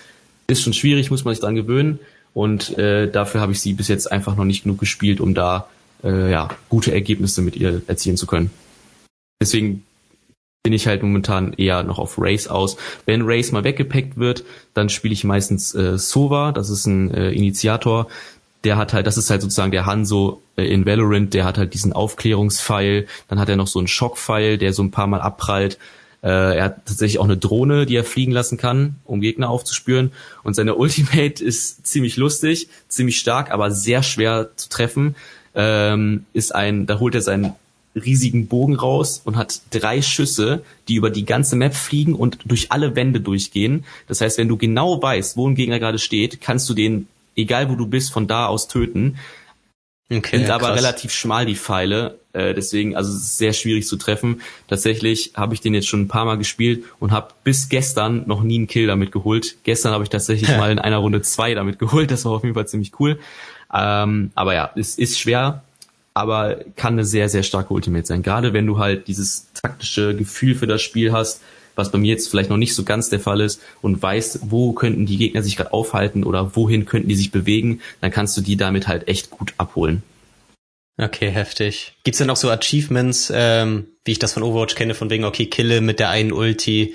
ist 0.46 0.62
schon 0.62 0.72
schwierig, 0.72 1.10
muss 1.10 1.24
man 1.24 1.34
sich 1.34 1.40
dran 1.40 1.54
gewöhnen. 1.54 2.00
Und 2.34 2.78
äh, 2.78 3.10
dafür 3.10 3.40
habe 3.40 3.52
ich 3.52 3.60
sie 3.60 3.72
bis 3.74 3.88
jetzt 3.88 4.10
einfach 4.10 4.36
noch 4.36 4.44
nicht 4.44 4.62
genug 4.62 4.78
gespielt, 4.78 5.20
um 5.20 5.34
da 5.34 5.68
äh, 6.04 6.30
ja, 6.30 6.48
gute 6.68 6.92
Ergebnisse 6.92 7.42
mit 7.42 7.56
ihr 7.56 7.82
erzielen 7.86 8.16
zu 8.16 8.26
können. 8.26 8.50
Deswegen 9.40 9.84
bin 10.62 10.72
ich 10.72 10.86
halt 10.86 11.02
momentan 11.02 11.54
eher 11.54 11.82
noch 11.82 11.98
auf 11.98 12.16
Race 12.18 12.46
aus. 12.46 12.76
Wenn 13.06 13.22
Race 13.24 13.50
mal 13.50 13.64
weggepackt 13.64 14.18
wird, 14.18 14.44
dann 14.74 14.88
spiele 14.90 15.14
ich 15.14 15.24
meistens 15.24 15.74
äh, 15.74 15.96
Sova, 15.96 16.52
das 16.52 16.68
ist 16.68 16.86
ein 16.86 17.12
äh, 17.12 17.30
Initiator. 17.30 18.08
Der 18.64 18.76
hat 18.76 18.92
halt, 18.92 19.06
das 19.06 19.16
ist 19.16 19.30
halt 19.30 19.40
sozusagen 19.40 19.72
der 19.72 19.86
Hanzo 19.86 20.42
äh, 20.56 20.64
in 20.64 20.84
Valorant, 20.84 21.32
der 21.32 21.46
hat 21.46 21.56
halt 21.56 21.72
diesen 21.72 21.94
Aufklärungspfeil, 21.94 23.06
dann 23.28 23.40
hat 23.40 23.48
er 23.48 23.56
noch 23.56 23.68
so 23.68 23.78
einen 23.78 23.88
Schockpfeil, 23.88 24.58
der 24.58 24.74
so 24.74 24.82
ein 24.82 24.90
paar 24.90 25.06
Mal 25.06 25.22
abprallt 25.22 25.78
äh, 26.22 26.56
er 26.56 26.64
hat 26.64 26.86
tatsächlich 26.86 27.18
auch 27.18 27.24
eine 27.24 27.36
Drohne, 27.36 27.86
die 27.86 27.96
er 27.96 28.04
fliegen 28.04 28.32
lassen 28.32 28.58
kann, 28.58 28.96
um 29.04 29.20
Gegner 29.20 29.48
aufzuspüren. 29.48 30.12
Und 30.42 30.54
seine 30.54 30.74
Ultimate 30.76 31.42
ist 31.42 31.86
ziemlich 31.86 32.16
lustig, 32.16 32.68
ziemlich 32.88 33.18
stark, 33.18 33.50
aber 33.50 33.70
sehr 33.70 34.02
schwer 34.02 34.50
zu 34.56 34.68
treffen. 34.68 35.16
Ähm, 35.54 36.26
ist 36.32 36.54
ein, 36.54 36.86
da 36.86 37.00
holt 37.00 37.14
er 37.14 37.22
seinen 37.22 37.54
riesigen 37.94 38.46
Bogen 38.46 38.76
raus 38.76 39.20
und 39.24 39.36
hat 39.36 39.62
drei 39.70 40.00
Schüsse, 40.00 40.62
die 40.86 40.94
über 40.94 41.10
die 41.10 41.24
ganze 41.24 41.56
Map 41.56 41.74
fliegen 41.74 42.14
und 42.14 42.38
durch 42.44 42.70
alle 42.70 42.94
Wände 42.94 43.20
durchgehen. 43.20 43.84
Das 44.06 44.20
heißt, 44.20 44.38
wenn 44.38 44.48
du 44.48 44.56
genau 44.56 45.02
weißt, 45.02 45.36
wo 45.36 45.48
ein 45.48 45.56
Gegner 45.56 45.80
gerade 45.80 45.98
steht, 45.98 46.40
kannst 46.40 46.68
du 46.70 46.74
den, 46.74 47.08
egal 47.34 47.68
wo 47.68 47.74
du 47.74 47.86
bist, 47.86 48.12
von 48.12 48.28
da 48.28 48.46
aus 48.46 48.68
töten. 48.68 49.18
Okay, 50.12 50.38
sind 50.38 50.50
aber 50.50 50.74
relativ 50.74 51.12
schmal 51.12 51.46
die 51.46 51.56
Pfeile, 51.56 52.19
äh, 52.32 52.54
deswegen 52.54 52.96
also 52.96 53.10
es 53.10 53.22
ist 53.22 53.38
sehr 53.38 53.52
schwierig 53.52 53.86
zu 53.86 53.96
treffen. 53.96 54.40
Tatsächlich 54.68 55.32
habe 55.34 55.54
ich 55.54 55.60
den 55.60 55.74
jetzt 55.74 55.88
schon 55.88 56.02
ein 56.02 56.08
paar 56.08 56.24
Mal 56.24 56.38
gespielt 56.38 56.84
und 56.98 57.10
habe 57.10 57.34
bis 57.44 57.68
gestern 57.68 58.24
noch 58.26 58.42
nie 58.42 58.58
einen 58.58 58.66
Kill 58.66 58.86
damit 58.86 59.12
geholt. 59.12 59.56
Gestern 59.64 59.92
habe 59.92 60.04
ich 60.04 60.10
tatsächlich 60.10 60.48
mal 60.56 60.70
in 60.70 60.78
einer 60.78 60.98
Runde 60.98 61.22
zwei 61.22 61.54
damit 61.54 61.78
geholt. 61.78 62.10
Das 62.10 62.24
war 62.24 62.32
auf 62.32 62.42
jeden 62.42 62.54
Fall 62.54 62.68
ziemlich 62.68 62.92
cool. 63.00 63.18
Ähm, 63.72 64.30
aber 64.34 64.54
ja, 64.54 64.70
es 64.76 64.98
ist 64.98 65.18
schwer, 65.18 65.62
aber 66.14 66.58
kann 66.76 66.94
eine 66.94 67.04
sehr 67.04 67.28
sehr 67.28 67.42
starke 67.42 67.72
Ultimate 67.72 68.06
sein. 68.06 68.22
Gerade 68.22 68.52
wenn 68.52 68.66
du 68.66 68.78
halt 68.78 69.08
dieses 69.08 69.48
taktische 69.54 70.14
Gefühl 70.14 70.54
für 70.54 70.66
das 70.66 70.82
Spiel 70.82 71.12
hast 71.12 71.40
was 71.76 71.90
bei 71.90 71.98
mir 71.98 72.12
jetzt 72.12 72.28
vielleicht 72.28 72.50
noch 72.50 72.56
nicht 72.56 72.74
so 72.74 72.84
ganz 72.84 73.08
der 73.08 73.20
Fall 73.20 73.40
ist 73.40 73.60
und 73.80 74.02
weißt, 74.02 74.40
wo 74.50 74.72
könnten 74.72 75.06
die 75.06 75.16
Gegner 75.16 75.42
sich 75.42 75.56
gerade 75.56 75.72
aufhalten 75.72 76.24
oder 76.24 76.54
wohin 76.54 76.84
könnten 76.84 77.08
die 77.08 77.16
sich 77.16 77.30
bewegen, 77.32 77.80
dann 78.00 78.10
kannst 78.10 78.36
du 78.36 78.40
die 78.40 78.56
damit 78.56 78.86
halt 78.86 79.08
echt 79.08 79.30
gut 79.30 79.54
abholen. 79.56 80.02
Okay, 81.00 81.30
heftig. 81.30 81.94
Gibt's 82.04 82.18
denn 82.18 82.28
auch 82.28 82.36
so 82.36 82.50
Achievements, 82.50 83.32
ähm, 83.34 83.86
wie 84.04 84.12
ich 84.12 84.18
das 84.18 84.34
von 84.34 84.42
Overwatch 84.42 84.74
kenne, 84.74 84.94
von 84.94 85.08
wegen, 85.08 85.24
okay, 85.24 85.46
kille 85.46 85.80
mit 85.80 85.98
der 85.98 86.10
einen 86.10 86.32
Ulti 86.32 86.94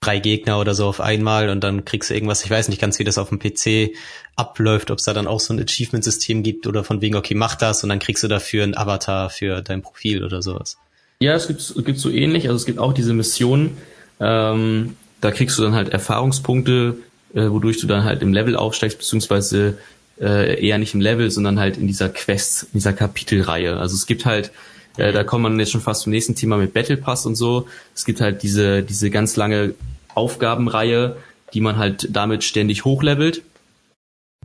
drei 0.00 0.18
Gegner 0.18 0.60
oder 0.60 0.74
so 0.74 0.86
auf 0.86 1.00
einmal 1.00 1.48
und 1.48 1.62
dann 1.62 1.84
kriegst 1.84 2.10
du 2.10 2.14
irgendwas, 2.14 2.44
ich 2.44 2.50
weiß 2.50 2.68
nicht 2.68 2.80
ganz, 2.80 2.98
wie 2.98 3.04
das 3.04 3.18
auf 3.18 3.30
dem 3.30 3.38
PC 3.38 3.96
abläuft, 4.36 4.90
ob 4.90 4.98
es 4.98 5.04
da 5.04 5.14
dann 5.14 5.26
auch 5.26 5.40
so 5.40 5.54
ein 5.54 5.60
Achievement-System 5.60 6.42
gibt 6.42 6.66
oder 6.66 6.84
von 6.84 7.00
wegen, 7.00 7.16
okay, 7.16 7.34
mach 7.34 7.54
das 7.54 7.82
und 7.82 7.88
dann 7.88 7.98
kriegst 7.98 8.22
du 8.22 8.28
dafür 8.28 8.64
einen 8.64 8.76
Avatar 8.76 9.30
für 9.30 9.62
dein 9.62 9.82
Profil 9.82 10.22
oder 10.22 10.42
sowas. 10.42 10.76
Ja, 11.20 11.34
es 11.34 11.46
gibt, 11.48 11.60
es 11.60 11.84
gibt 11.84 11.98
so 11.98 12.10
ähnlich, 12.10 12.44
also 12.48 12.56
es 12.56 12.66
gibt 12.66 12.78
auch 12.78 12.92
diese 12.92 13.14
Missionen, 13.14 13.78
ähm, 14.20 14.96
da 15.20 15.30
kriegst 15.30 15.58
du 15.58 15.62
dann 15.62 15.74
halt 15.74 15.88
Erfahrungspunkte, 15.88 16.96
äh, 17.34 17.48
wodurch 17.48 17.80
du 17.80 17.86
dann 17.86 18.04
halt 18.04 18.22
im 18.22 18.34
Level 18.34 18.54
aufsteigst, 18.54 18.98
beziehungsweise 18.98 19.78
äh, 20.20 20.64
eher 20.64 20.78
nicht 20.78 20.94
im 20.94 21.00
Level, 21.00 21.30
sondern 21.30 21.58
halt 21.58 21.76
in 21.76 21.86
dieser 21.86 22.08
Quest, 22.08 22.64
in 22.64 22.70
dieser 22.74 22.92
Kapitelreihe. 22.92 23.76
Also 23.76 23.94
es 23.94 24.06
gibt 24.06 24.24
halt, 24.24 24.52
äh, 24.96 25.12
da 25.12 25.24
kommt 25.24 25.42
man 25.42 25.58
jetzt 25.58 25.72
schon 25.72 25.80
fast 25.80 26.02
zum 26.02 26.12
nächsten 26.12 26.34
Thema 26.34 26.56
mit 26.56 26.72
Battle 26.72 26.96
Pass 26.96 27.26
und 27.26 27.34
so. 27.34 27.66
Es 27.94 28.04
gibt 28.04 28.20
halt 28.20 28.42
diese, 28.42 28.82
diese 28.82 29.10
ganz 29.10 29.36
lange 29.36 29.74
Aufgabenreihe, 30.14 31.16
die 31.52 31.60
man 31.60 31.76
halt 31.76 32.08
damit 32.10 32.44
ständig 32.44 32.84
hochlevelt. 32.84 33.42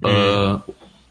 Mhm. 0.02 0.10
Äh, 0.10 0.58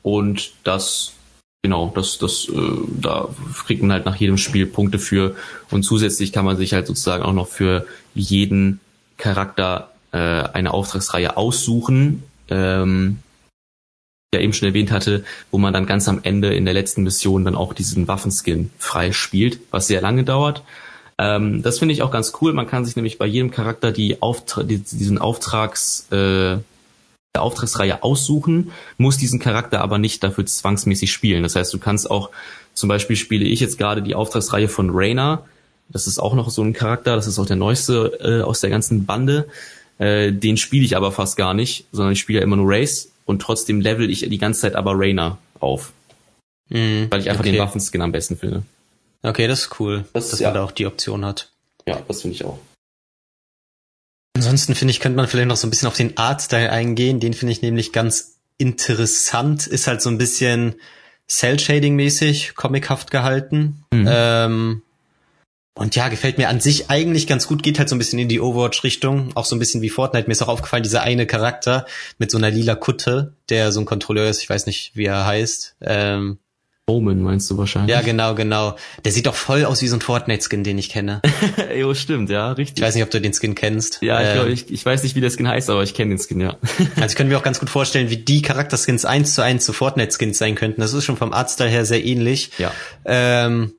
und 0.03 0.53
das 0.65 1.15
genau, 1.63 1.93
das, 1.95 2.19
das, 2.19 2.49
äh, 2.49 2.61
da 3.01 3.29
kriegt 3.67 3.83
man 3.83 3.93
halt 3.93 4.07
nach 4.07 4.17
jedem 4.17 4.39
Spiel 4.39 4.67
Punkte 4.67 4.99
für 4.99 5.37
und 5.71 5.83
zusätzlich 5.83 6.33
kann 6.33 6.45
man 6.45 6.57
sich 6.57 6.73
halt 6.73 6.87
sozusagen 6.87 7.23
auch 7.23 7.33
noch 7.33 7.49
für 7.49 7.87
jeden 8.15 8.81
Charakter 9.19 9.91
äh, 10.13 10.19
eine 10.19 10.73
Auftragsreihe 10.73 11.37
aussuchen, 11.37 12.23
ähm, 12.49 13.19
der 14.33 14.43
eben 14.43 14.53
schon 14.53 14.69
erwähnt 14.69 14.93
hatte, 14.93 15.25
wo 15.51 15.59
man 15.59 15.73
dann 15.73 15.87
ganz 15.87 16.09
am 16.09 16.21
Ende 16.23 16.55
in 16.55 16.65
der 16.65 16.75
letzten 16.75 17.03
Mission 17.03 17.45
dann 17.45 17.57
auch 17.57 17.73
diesen 17.73 18.07
Waffenskin 18.07 18.71
frei 18.79 19.13
spielt, 19.13 19.59
was 19.71 19.89
sehr 19.89 20.01
lange 20.01 20.23
dauert. 20.23 20.63
Ähm, 21.19 21.63
das 21.63 21.81
finde 21.81 21.95
ich 21.95 22.03
auch 22.03 22.13
ganz 22.13 22.33
cool. 22.41 22.53
Man 22.53 22.69
kann 22.69 22.85
sich 22.85 22.95
nämlich 22.95 23.19
bei 23.19 23.27
jedem 23.27 23.51
Charakter 23.51 23.91
die 23.91 24.23
Auftra 24.23 24.63
diesen 24.63 25.19
Auftrags 25.19 26.07
äh, 26.13 26.59
der 27.35 27.43
Auftragsreihe 27.43 28.03
aussuchen, 28.03 28.73
muss 28.99 29.17
diesen 29.17 29.39
Charakter 29.39 29.81
aber 29.81 29.99
nicht 29.99 30.23
dafür 30.23 30.47
zwangsmäßig 30.47 31.13
spielen. 31.13 31.43
Das 31.43 31.55
heißt, 31.57 31.73
du 31.73 31.79
kannst 31.79 32.11
auch, 32.11 32.31
zum 32.75 32.89
Beispiel 32.89 33.17
spiele 33.17 33.45
ich 33.45 33.61
jetzt 33.61 33.79
gerade 33.79 34.03
die 34.03 34.15
Auftragsreihe 34.15 34.69
von 34.69 34.91
Rainer. 34.93 35.45
Das 35.89 36.07
ist 36.07 36.19
auch 36.21 36.35
noch 36.35 36.51
so 36.51 36.63
ein 36.63 36.73
Charakter, 36.73 37.17
das 37.17 37.27
ist 37.27 37.39
auch 37.39 37.47
der 37.47 37.57
neueste 37.57 38.19
äh, 38.21 38.43
aus 38.43 38.61
der 38.61 38.71
ganzen 38.71 39.07
Bande. 39.07 39.49
Äh, 39.99 40.33
den 40.33 40.57
spiele 40.57 40.85
ich 40.85 40.97
aber 40.97 41.13
fast 41.13 41.37
gar 41.37 41.53
nicht, 41.53 41.87
sondern 41.93 42.13
ich 42.13 42.21
spiele 42.21 42.41
ja 42.41 42.45
immer 42.45 42.57
nur 42.57 42.71
Race 42.71 43.10
und 43.31 43.41
trotzdem 43.41 43.81
level 43.81 44.11
ich 44.11 44.29
die 44.29 44.39
ganze 44.39 44.63
Zeit 44.63 44.75
aber 44.75 44.93
Rainer 44.99 45.39
auf. 45.61 45.93
Mhm, 46.69 47.07
weil 47.11 47.21
ich 47.21 47.31
einfach 47.31 47.45
okay. 47.45 47.53
den 47.53 47.61
Waffenskin 47.61 48.03
am 48.03 48.13
besten 48.13 48.37
finde. 48.37 48.65
Okay, 49.23 49.47
das 49.47 49.61
ist 49.61 49.81
cool, 49.81 50.05
das, 50.13 50.31
dass 50.31 50.41
ja. 50.41 50.49
man 50.49 50.55
da 50.55 50.65
auch 50.65 50.73
die 50.73 50.87
Option 50.87 51.25
hat. 51.25 51.51
Ja, 51.87 52.01
das 52.09 52.23
finde 52.23 52.35
ich 52.35 52.45
auch. 52.45 52.59
Ansonsten 54.35 54.75
finde 54.75 54.91
ich, 54.91 55.01
könnte 55.01 55.17
man 55.17 55.29
vielleicht 55.29 55.49
noch 55.49 55.57
so 55.57 55.67
ein 55.67 55.71
bisschen 55.71 55.89
auf 55.89 55.97
den 55.97 56.17
Artstyle 56.17 56.71
eingehen. 56.71 57.21
Den 57.21 57.35
finde 57.35 57.53
ich 57.53 57.63
nämlich 57.63 57.93
ganz 57.93 58.39
interessant. 58.59 59.67
Ist 59.67 59.87
halt 59.87 60.03
so 60.03 60.11
ein 60.11 60.19
bisschen 60.19 60.77
Cell-Shading-mäßig, 61.29 62.55
comichaft 62.55 63.11
gehalten. 63.11 63.85
Mhm. 63.93 64.09
Ähm, 64.09 64.83
und 65.75 65.97
ja, 65.97 66.09
gefällt 66.09 66.37
mir 66.37 66.49
an 66.49 66.61
sich 66.61 66.91
eigentlich 66.91 67.27
ganz 67.27 67.47
gut, 67.47 67.63
geht 67.63 67.79
halt 67.79 67.89
so 67.89 67.95
ein 67.95 67.99
bisschen 67.99 68.19
in 68.19 68.29
die 68.29 68.41
Overwatch-Richtung, 68.41 69.31
auch 69.35 69.45
so 69.45 69.57
ein 69.57 69.59
bisschen 69.59 69.83
wie 69.83 69.89
Fortnite. 69.89 70.27
Mir 70.27 70.33
ist 70.33 70.43
auch 70.43 70.49
aufgefallen, 70.49 70.83
dieser 70.83 71.03
eine 71.03 71.27
Charakter 71.27 71.87
mit 72.19 72.31
so 72.31 72.39
einer 72.39 72.51
lila 72.51 72.75
Kutte, 72.75 73.35
der 73.49 73.73
so 73.73 73.81
ein 73.81 73.87
Kontrolleur 73.87 74.29
ist, 74.29 74.43
ich 74.43 74.51
weiß 74.51 74.67
nicht, 74.67 74.93
wie 74.95 75.07
er 75.07 75.27
heißt. 75.27 75.77
Ähm, 75.81 76.39
Omen 76.91 77.23
meinst 77.23 77.49
du 77.51 77.57
wahrscheinlich? 77.57 77.95
Ja, 77.95 78.03
genau, 78.03 78.35
genau. 78.35 78.77
Der 79.05 79.13
sieht 79.13 79.27
doch 79.27 79.35
voll 79.35 79.65
aus 79.65 79.81
wie 79.81 79.87
so 79.87 79.97
ein 79.97 80.01
Fortnite-Skin, 80.01 80.65
den 80.65 80.77
ich 80.77 80.89
kenne. 80.89 81.23
jo, 81.77 81.95
stimmt, 81.95 82.31
ja, 82.31 82.51
richtig. 82.53 82.79
Ich 82.79 82.85
weiß 82.85 82.95
nicht, 82.95 83.05
ob 83.05 83.11
du 83.11 83.21
den 83.21 83.33
Skin 83.33 83.55
kennst. 83.55 84.03
Ja, 84.03 84.21
ich, 84.21 84.29
äh, 84.29 84.33
glaub, 84.35 84.47
ich, 84.49 84.71
ich 84.71 84.85
weiß 84.85 85.05
nicht, 85.05 85.15
wie 85.15 85.21
der 85.21 85.31
Skin 85.31 85.47
heißt, 85.47 85.71
aber 85.71 85.85
ich 85.85 85.95
kenne 85.95 86.17
den 86.17 86.19
Skin, 86.19 86.41
ja. 86.41 86.57
also 86.97 87.07
ich 87.07 87.15
könnte 87.15 87.33
mir 87.33 87.39
auch 87.39 87.45
ganz 87.45 87.61
gut 87.61 87.71
vorstellen, 87.71 88.11
wie 88.11 88.17
die 88.17 88.43
Charakterskins 88.43 89.05
eins 89.05 89.35
zu 89.35 89.43
eins 89.43 89.65
zu 89.65 89.73
Fortnite-Skins 89.73 90.37
sein 90.37 90.57
könnten. 90.57 90.81
Das 90.81 90.93
ist 90.93 91.05
schon 91.05 91.17
vom 91.17 91.33
Artstyle 91.33 91.71
her 91.71 91.85
sehr 91.85 92.05
ähnlich. 92.05 92.51
Ja. 92.59 92.73
Ähm, 93.05 93.73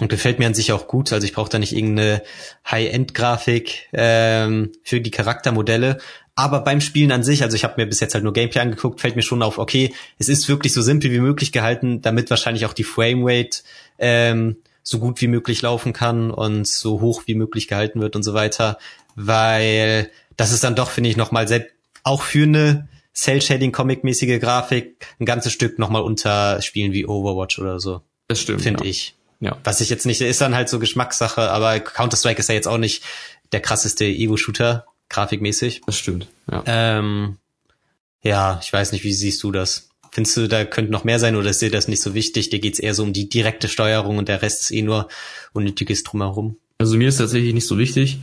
und 0.00 0.08
gefällt 0.08 0.38
mir 0.38 0.46
an 0.46 0.54
sich 0.54 0.72
auch 0.72 0.86
gut. 0.86 1.12
Also 1.12 1.24
ich 1.26 1.32
brauche 1.32 1.50
da 1.50 1.58
nicht 1.58 1.74
irgendeine 1.74 2.22
High-End-Grafik 2.70 3.88
ähm, 3.92 4.72
für 4.82 5.00
die 5.00 5.10
Charaktermodelle. 5.10 5.98
Aber 6.34 6.60
beim 6.60 6.80
Spielen 6.80 7.10
an 7.10 7.24
sich, 7.24 7.42
also 7.42 7.56
ich 7.56 7.64
habe 7.64 7.74
mir 7.78 7.86
bis 7.86 7.98
jetzt 8.00 8.14
halt 8.14 8.22
nur 8.22 8.32
Gameplay 8.32 8.60
angeguckt, 8.60 9.00
fällt 9.00 9.16
mir 9.16 9.22
schon 9.22 9.42
auf, 9.42 9.58
okay, 9.58 9.92
es 10.18 10.28
ist 10.28 10.48
wirklich 10.48 10.72
so 10.72 10.82
simpel 10.82 11.10
wie 11.10 11.18
möglich 11.18 11.50
gehalten, 11.50 12.00
damit 12.00 12.30
wahrscheinlich 12.30 12.64
auch 12.64 12.74
die 12.74 12.84
Framerate 12.84 13.62
ähm, 13.98 14.56
so 14.84 15.00
gut 15.00 15.20
wie 15.20 15.26
möglich 15.26 15.62
laufen 15.62 15.92
kann 15.92 16.30
und 16.30 16.66
so 16.66 17.00
hoch 17.00 17.24
wie 17.26 17.34
möglich 17.34 17.66
gehalten 17.66 18.00
wird 18.00 18.14
und 18.14 18.22
so 18.22 18.34
weiter. 18.34 18.78
Weil 19.16 20.10
das 20.36 20.52
ist 20.52 20.62
dann 20.62 20.76
doch, 20.76 20.90
finde 20.90 21.10
ich, 21.10 21.16
nochmal 21.16 21.48
selbst 21.48 21.74
auch 22.04 22.22
für 22.22 22.44
eine 22.44 22.88
Cell-Shading-Comic-mäßige 23.14 24.38
Grafik 24.40 25.06
ein 25.18 25.26
ganzes 25.26 25.52
Stück 25.52 25.80
nochmal 25.80 26.02
unter 26.02 26.62
Spielen 26.62 26.92
wie 26.92 27.04
Overwatch 27.04 27.58
oder 27.58 27.80
so. 27.80 28.02
Das 28.28 28.40
stimmt. 28.40 28.62
Finde 28.62 28.84
ja. 28.84 28.90
ich. 28.90 29.17
Ja. 29.40 29.56
Was 29.64 29.80
ich 29.80 29.88
jetzt 29.88 30.06
nicht, 30.06 30.20
ist 30.20 30.40
dann 30.40 30.54
halt 30.54 30.68
so 30.68 30.78
Geschmackssache, 30.78 31.50
aber 31.50 31.78
Counter-Strike 31.80 32.40
ist 32.40 32.48
ja 32.48 32.54
jetzt 32.54 32.68
auch 32.68 32.78
nicht 32.78 33.04
der 33.52 33.60
krasseste 33.60 34.04
Evo-Shooter, 34.04 34.86
grafikmäßig. 35.08 35.82
Das 35.86 35.96
stimmt, 35.96 36.28
ja. 36.50 36.62
Ähm, 36.66 37.38
ja, 38.22 38.58
ich 38.62 38.72
weiß 38.72 38.92
nicht, 38.92 39.04
wie 39.04 39.12
siehst 39.12 39.42
du 39.42 39.52
das? 39.52 39.90
Findest 40.10 40.36
du, 40.36 40.48
da 40.48 40.64
könnte 40.64 40.90
noch 40.90 41.04
mehr 41.04 41.18
sein 41.18 41.36
oder 41.36 41.50
ist 41.50 41.62
dir 41.62 41.70
das 41.70 41.86
nicht 41.86 42.02
so 42.02 42.14
wichtig? 42.14 42.50
Dir 42.50 42.58
geht's 42.58 42.78
eher 42.78 42.94
so 42.94 43.02
um 43.02 43.12
die 43.12 43.28
direkte 43.28 43.68
Steuerung 43.68 44.18
und 44.18 44.28
der 44.28 44.42
Rest 44.42 44.62
ist 44.62 44.70
eh 44.72 44.82
nur 44.82 45.08
unnötiges 45.52 46.02
drumherum. 46.02 46.56
Also 46.78 46.96
mir 46.96 47.08
ist 47.08 47.18
tatsächlich 47.18 47.54
nicht 47.54 47.66
so 47.66 47.78
wichtig. 47.78 48.18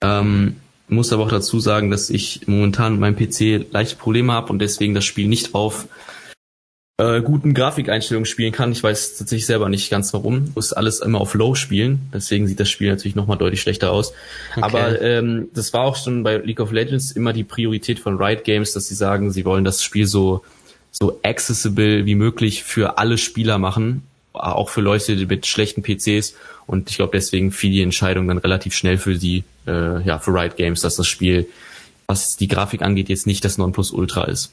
Ähm, 0.00 0.56
muss 0.88 1.12
aber 1.12 1.24
auch 1.24 1.30
dazu 1.30 1.58
sagen, 1.58 1.90
dass 1.90 2.10
ich 2.10 2.42
momentan 2.46 2.98
mit 2.98 3.00
meinem 3.00 3.16
PC 3.16 3.72
leichte 3.72 3.96
Probleme 3.96 4.32
habe 4.32 4.52
und 4.52 4.58
deswegen 4.58 4.94
das 4.94 5.04
Spiel 5.04 5.26
nicht 5.26 5.54
auf 5.54 5.86
äh, 7.02 7.20
guten 7.20 7.54
Grafikeinstellungen 7.54 8.26
spielen 8.26 8.52
kann. 8.52 8.72
Ich 8.72 8.82
weiß 8.82 9.16
tatsächlich 9.16 9.46
selber 9.46 9.68
nicht 9.68 9.90
ganz 9.90 10.14
warum. 10.14 10.52
Muss 10.54 10.72
alles 10.72 11.00
immer 11.00 11.20
auf 11.20 11.34
Low 11.34 11.54
spielen. 11.54 12.10
Deswegen 12.14 12.46
sieht 12.46 12.60
das 12.60 12.70
Spiel 12.70 12.90
natürlich 12.90 13.16
nochmal 13.16 13.38
deutlich 13.38 13.60
schlechter 13.60 13.90
aus. 13.90 14.12
Okay. 14.52 14.62
Aber 14.62 15.02
ähm, 15.02 15.48
das 15.54 15.72
war 15.72 15.82
auch 15.82 15.96
schon 15.96 16.22
bei 16.22 16.36
League 16.36 16.60
of 16.60 16.70
Legends 16.70 17.10
immer 17.10 17.32
die 17.32 17.44
Priorität 17.44 17.98
von 17.98 18.16
Riot 18.16 18.44
Games, 18.44 18.72
dass 18.72 18.86
sie 18.86 18.94
sagen, 18.94 19.32
sie 19.32 19.44
wollen 19.44 19.64
das 19.64 19.82
Spiel 19.82 20.06
so 20.06 20.42
so 20.92 21.18
accessible 21.22 22.04
wie 22.04 22.14
möglich 22.14 22.62
für 22.64 22.98
alle 22.98 23.16
Spieler 23.16 23.58
machen, 23.58 24.02
auch 24.34 24.68
für 24.68 24.82
Leute 24.82 25.16
mit 25.26 25.46
schlechten 25.46 25.82
PCs. 25.82 26.34
Und 26.66 26.90
ich 26.90 26.96
glaube, 26.96 27.12
deswegen 27.16 27.50
fiel 27.50 27.72
die 27.72 27.82
Entscheidung 27.82 28.28
dann 28.28 28.38
relativ 28.38 28.74
schnell 28.74 28.98
für 28.98 29.16
die, 29.16 29.44
äh, 29.66 30.02
ja, 30.02 30.18
für 30.18 30.32
Riot 30.32 30.56
Games, 30.56 30.82
dass 30.82 30.96
das 30.96 31.06
Spiel, 31.06 31.48
was 32.06 32.36
die 32.36 32.46
Grafik 32.46 32.82
angeht, 32.82 33.08
jetzt 33.08 33.26
nicht 33.26 33.44
das 33.44 33.58
Nonplusultra 33.58 34.24
ist. 34.24 34.52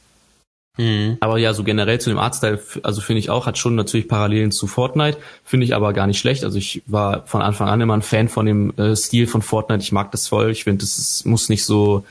Mhm. 0.77 1.17
Aber 1.19 1.37
ja, 1.37 1.53
so 1.53 1.63
generell 1.63 1.99
zu 1.99 2.09
dem 2.09 2.19
Artstyle, 2.19 2.61
also 2.83 3.01
finde 3.01 3.19
ich 3.19 3.29
auch, 3.29 3.45
hat 3.45 3.57
schon 3.57 3.75
natürlich 3.75 4.07
Parallelen 4.07 4.51
zu 4.51 4.67
Fortnite, 4.67 5.17
finde 5.43 5.65
ich 5.65 5.75
aber 5.75 5.93
gar 5.93 6.07
nicht 6.07 6.19
schlecht. 6.19 6.43
Also 6.43 6.57
ich 6.57 6.83
war 6.85 7.25
von 7.25 7.41
Anfang 7.41 7.67
an 7.67 7.81
immer 7.81 7.95
ein 7.95 8.01
Fan 8.01 8.29
von 8.29 8.45
dem 8.45 8.73
äh, 8.77 8.95
Stil 8.95 9.27
von 9.27 9.41
Fortnite. 9.41 9.81
Ich 9.81 9.91
mag 9.91 10.11
das 10.11 10.27
voll. 10.27 10.51
Ich 10.51 10.63
finde, 10.63 10.85
es 10.85 11.25
muss 11.25 11.49
nicht 11.49 11.65
so 11.65 12.05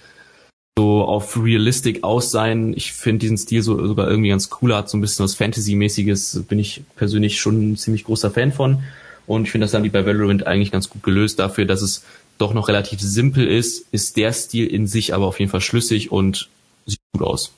so 0.79 1.03
auf 1.03 1.37
realistic 1.37 2.05
aus 2.05 2.31
sein. 2.31 2.73
Ich 2.77 2.93
finde 2.93 3.19
diesen 3.19 3.37
Stil 3.37 3.63
so 3.63 3.85
sogar 3.85 4.09
irgendwie 4.09 4.29
ganz 4.29 4.49
cool, 4.61 4.73
hat 4.75 4.89
so 4.89 4.97
ein 4.97 5.01
bisschen 5.01 5.25
was 5.25 5.35
Fantasy-mäßiges, 5.35 6.45
bin 6.47 6.61
ich 6.61 6.83
persönlich 6.95 7.41
schon 7.41 7.73
ein 7.73 7.77
ziemlich 7.77 8.05
großer 8.05 8.31
Fan 8.31 8.53
von. 8.53 8.85
Und 9.27 9.45
ich 9.45 9.51
finde 9.51 9.65
das 9.65 9.73
dann 9.73 9.83
wie 9.83 9.89
bei 9.89 10.07
Valorant 10.07 10.47
eigentlich 10.47 10.71
ganz 10.71 10.89
gut 10.89 11.03
gelöst 11.03 11.41
dafür, 11.41 11.65
dass 11.65 11.83
es 11.83 12.05
doch 12.39 12.55
noch 12.55 12.69
relativ 12.69 13.01
simpel 13.01 13.49
ist, 13.49 13.87
ist 13.91 14.17
der 14.17 14.33
Stil 14.33 14.69
in 14.69 14.87
sich 14.87 15.13
aber 15.15 15.27
auf 15.27 15.41
jeden 15.41 15.51
Fall 15.51 15.61
schlüssig 15.61 16.13
und 16.13 16.49
sieht 16.87 17.01
gut 17.13 17.27
aus. 17.27 17.53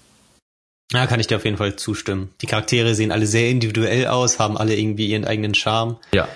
Ja, 0.92 1.06
kann 1.06 1.20
ich 1.20 1.28
dir 1.28 1.36
auf 1.36 1.44
jeden 1.44 1.56
Fall 1.56 1.76
zustimmen. 1.76 2.30
Die 2.40 2.46
Charaktere 2.46 2.94
sehen 2.94 3.12
alle 3.12 3.26
sehr 3.26 3.48
individuell 3.48 4.06
aus, 4.08 4.38
haben 4.38 4.56
alle 4.56 4.76
irgendwie 4.76 5.06
ihren 5.06 5.24
eigenen 5.24 5.54
Charme. 5.54 5.96
Ja. 6.12 6.28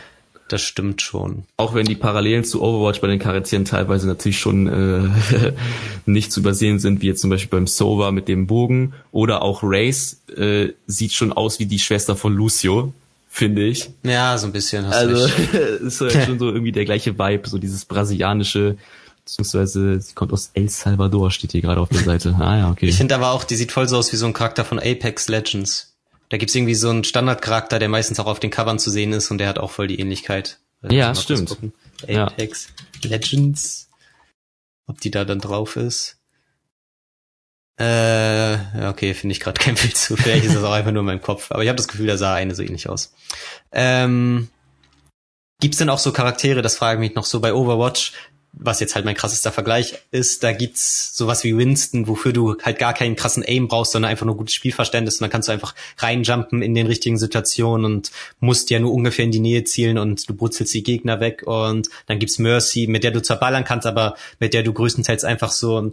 Das 0.48 0.60
stimmt 0.60 1.00
schon. 1.00 1.44
Auch 1.56 1.74
wenn 1.74 1.86
die 1.86 1.94
Parallelen 1.94 2.44
zu 2.44 2.62
Overwatch 2.62 3.00
bei 3.00 3.06
den 3.06 3.18
Charakteren 3.18 3.64
teilweise 3.64 4.06
natürlich 4.06 4.38
schon 4.38 4.66
äh, 4.66 5.52
nicht 6.06 6.32
zu 6.32 6.40
übersehen 6.40 6.78
sind, 6.78 7.00
wie 7.00 7.06
jetzt 7.06 7.22
zum 7.22 7.30
Beispiel 7.30 7.48
beim 7.48 7.66
Sova 7.66 8.10
mit 8.10 8.28
dem 8.28 8.46
Bogen 8.46 8.92
oder 9.10 9.42
auch 9.42 9.60
Race 9.62 10.20
äh, 10.36 10.68
sieht 10.86 11.12
schon 11.12 11.32
aus 11.32 11.58
wie 11.60 11.66
die 11.66 11.78
Schwester 11.78 12.14
von 12.14 12.34
Lucio, 12.34 12.92
finde 13.30 13.64
ich. 13.64 13.90
Ja, 14.02 14.36
so 14.36 14.46
ein 14.46 14.52
bisschen. 14.52 14.86
Hast 14.86 14.96
also 14.96 15.26
ist 15.86 16.00
halt 16.02 16.26
schon 16.26 16.38
so 16.38 16.48
irgendwie 16.50 16.72
der 16.72 16.84
gleiche 16.84 17.18
Vibe, 17.18 17.48
so 17.48 17.56
dieses 17.56 17.86
brasilianische 17.86 18.76
beziehungsweise 19.24 20.00
sie 20.00 20.14
kommt 20.14 20.32
aus 20.32 20.50
El 20.54 20.68
Salvador, 20.68 21.30
steht 21.30 21.52
hier 21.52 21.62
gerade 21.62 21.80
auf 21.80 21.88
der 21.88 22.02
Seite. 22.02 22.36
Ah 22.38 22.58
ja, 22.58 22.70
okay. 22.70 22.86
Ich 22.86 22.96
finde 22.96 23.14
aber 23.14 23.30
auch, 23.30 23.44
die 23.44 23.56
sieht 23.56 23.72
voll 23.72 23.88
so 23.88 23.96
aus 23.96 24.12
wie 24.12 24.16
so 24.16 24.26
ein 24.26 24.32
Charakter 24.32 24.64
von 24.64 24.78
Apex 24.78 25.28
Legends. 25.28 25.94
Da 26.28 26.36
gibt's 26.36 26.54
irgendwie 26.54 26.74
so 26.74 26.90
einen 26.90 27.04
Standardcharakter, 27.04 27.78
der 27.78 27.88
meistens 27.88 28.20
auch 28.20 28.26
auf 28.26 28.40
den 28.40 28.50
Covern 28.50 28.78
zu 28.78 28.90
sehen 28.90 29.12
ist 29.12 29.30
und 29.30 29.38
der 29.38 29.48
hat 29.48 29.58
auch 29.58 29.70
voll 29.70 29.88
die 29.88 29.98
Ähnlichkeit. 29.98 30.58
Ja, 30.82 31.14
stimmt. 31.14 31.56
Apex 32.06 32.68
ja. 33.02 33.10
Legends. 33.10 33.88
Ob 34.86 35.00
die 35.00 35.10
da 35.10 35.24
dann 35.24 35.40
drauf 35.40 35.76
ist. 35.76 36.18
Äh, 37.76 38.58
okay, 38.86 39.14
finde 39.14 39.32
ich 39.32 39.40
gerade 39.40 39.58
kein 39.60 39.74
Bild 39.80 39.96
zu. 39.96 40.16
Vielleicht 40.16 40.44
ist 40.44 40.54
das 40.54 40.62
auch 40.62 40.72
einfach 40.72 40.92
nur 40.92 41.00
in 41.00 41.06
meinem 41.06 41.22
Kopf. 41.22 41.50
Aber 41.50 41.62
ich 41.62 41.68
habe 41.68 41.76
das 41.76 41.88
Gefühl, 41.88 42.06
da 42.06 42.18
sah 42.18 42.34
eine 42.34 42.54
so 42.54 42.62
ähnlich 42.62 42.88
aus. 42.88 43.14
Ähm, 43.72 44.48
Gibt's 45.60 45.78
denn 45.78 45.88
auch 45.88 45.98
so 45.98 46.12
Charaktere, 46.12 46.62
das 46.62 46.76
frage 46.76 47.02
ich 47.02 47.08
mich 47.08 47.16
noch 47.16 47.24
so 47.24 47.40
bei 47.40 47.54
Overwatch, 47.54 48.12
was 48.56 48.80
jetzt 48.80 48.94
halt 48.94 49.04
mein 49.04 49.14
krassester 49.14 49.52
Vergleich 49.52 49.94
ist, 50.10 50.42
da 50.42 50.52
gibt's 50.52 51.16
sowas 51.16 51.44
wie 51.44 51.56
Winston, 51.56 52.06
wofür 52.06 52.32
du 52.32 52.56
halt 52.62 52.78
gar 52.78 52.94
keinen 52.94 53.16
krassen 53.16 53.44
Aim 53.46 53.68
brauchst, 53.68 53.92
sondern 53.92 54.10
einfach 54.10 54.26
nur 54.26 54.36
gutes 54.36 54.54
Spielverständnis. 54.54 55.16
Und 55.16 55.22
dann 55.22 55.30
kannst 55.30 55.48
du 55.48 55.52
einfach 55.52 55.74
reinjumpen 55.98 56.62
in 56.62 56.74
den 56.74 56.86
richtigen 56.86 57.18
Situationen 57.18 57.84
und 57.84 58.10
musst 58.40 58.70
ja 58.70 58.78
nur 58.78 58.92
ungefähr 58.92 59.24
in 59.24 59.32
die 59.32 59.40
Nähe 59.40 59.64
zielen 59.64 59.98
und 59.98 60.28
du 60.28 60.34
brutzelst 60.34 60.72
die 60.74 60.82
Gegner 60.82 61.20
weg. 61.20 61.42
Und 61.46 61.88
dann 62.06 62.18
gibt's 62.18 62.38
Mercy, 62.38 62.86
mit 62.86 63.04
der 63.04 63.10
du 63.10 63.22
zwar 63.22 63.40
ballern 63.40 63.64
kannst, 63.64 63.86
aber 63.86 64.16
mit 64.38 64.54
der 64.54 64.62
du 64.62 64.72
größtenteils 64.72 65.24
einfach 65.24 65.50
so 65.50 65.80
ein 65.80 65.92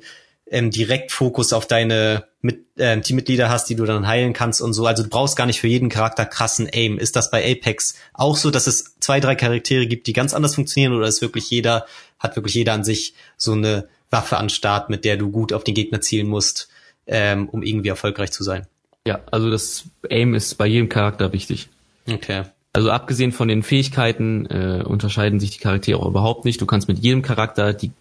ähm, 0.51 0.69
direkt 0.69 1.11
Fokus 1.11 1.53
auf 1.53 1.65
deine 1.65 2.25
mit, 2.41 2.65
ähm, 2.77 3.01
Teammitglieder 3.01 3.49
hast, 3.49 3.69
die 3.69 3.75
du 3.75 3.85
dann 3.85 4.05
heilen 4.05 4.33
kannst 4.33 4.61
und 4.61 4.73
so. 4.73 4.85
Also 4.85 5.03
du 5.03 5.09
brauchst 5.09 5.37
gar 5.37 5.45
nicht 5.45 5.61
für 5.61 5.67
jeden 5.67 5.89
Charakter 5.89 6.25
krassen 6.25 6.67
Aim. 6.71 6.99
Ist 6.99 7.15
das 7.15 7.31
bei 7.31 7.49
Apex 7.49 7.95
auch 8.13 8.35
so, 8.35 8.51
dass 8.51 8.67
es 8.67 8.95
zwei, 8.99 9.21
drei 9.21 9.35
Charaktere 9.35 9.87
gibt, 9.87 10.07
die 10.07 10.13
ganz 10.13 10.33
anders 10.33 10.55
funktionieren 10.55 10.93
oder 10.93 11.07
ist 11.07 11.21
wirklich 11.21 11.49
jeder, 11.49 11.85
hat 12.19 12.35
wirklich 12.35 12.53
jeder 12.53 12.73
an 12.73 12.83
sich 12.83 13.13
so 13.37 13.53
eine 13.53 13.87
Waffe 14.09 14.37
an 14.37 14.49
Start, 14.49 14.89
mit 14.89 15.05
der 15.05 15.15
du 15.15 15.31
gut 15.31 15.53
auf 15.53 15.63
den 15.63 15.73
Gegner 15.73 16.01
zielen 16.01 16.27
musst, 16.27 16.67
ähm, 17.07 17.47
um 17.47 17.63
irgendwie 17.63 17.89
erfolgreich 17.89 18.31
zu 18.31 18.43
sein? 18.43 18.67
Ja, 19.07 19.21
also 19.31 19.49
das 19.49 19.85
Aim 20.09 20.35
ist 20.35 20.55
bei 20.55 20.67
jedem 20.67 20.89
Charakter 20.89 21.31
wichtig. 21.31 21.69
Okay. 22.09 22.43
Also 22.73 22.91
abgesehen 22.91 23.31
von 23.31 23.47
den 23.47 23.63
Fähigkeiten 23.63 24.45
äh, 24.47 24.83
unterscheiden 24.85 25.39
sich 25.39 25.51
die 25.51 25.59
Charaktere 25.59 25.99
auch 25.99 26.07
überhaupt 26.07 26.45
nicht. 26.45 26.59
Du 26.59 26.65
kannst 26.65 26.89
mit 26.89 26.99
jedem 26.99 27.21
Charakter 27.21 27.73
die 27.73 27.91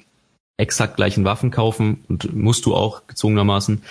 exakt 0.60 0.96
gleichen 0.96 1.24
Waffen 1.24 1.50
kaufen 1.50 2.04
und 2.08 2.34
musst 2.34 2.66
du 2.66 2.74
auch 2.74 3.06
gezwungenermaßen. 3.06 3.82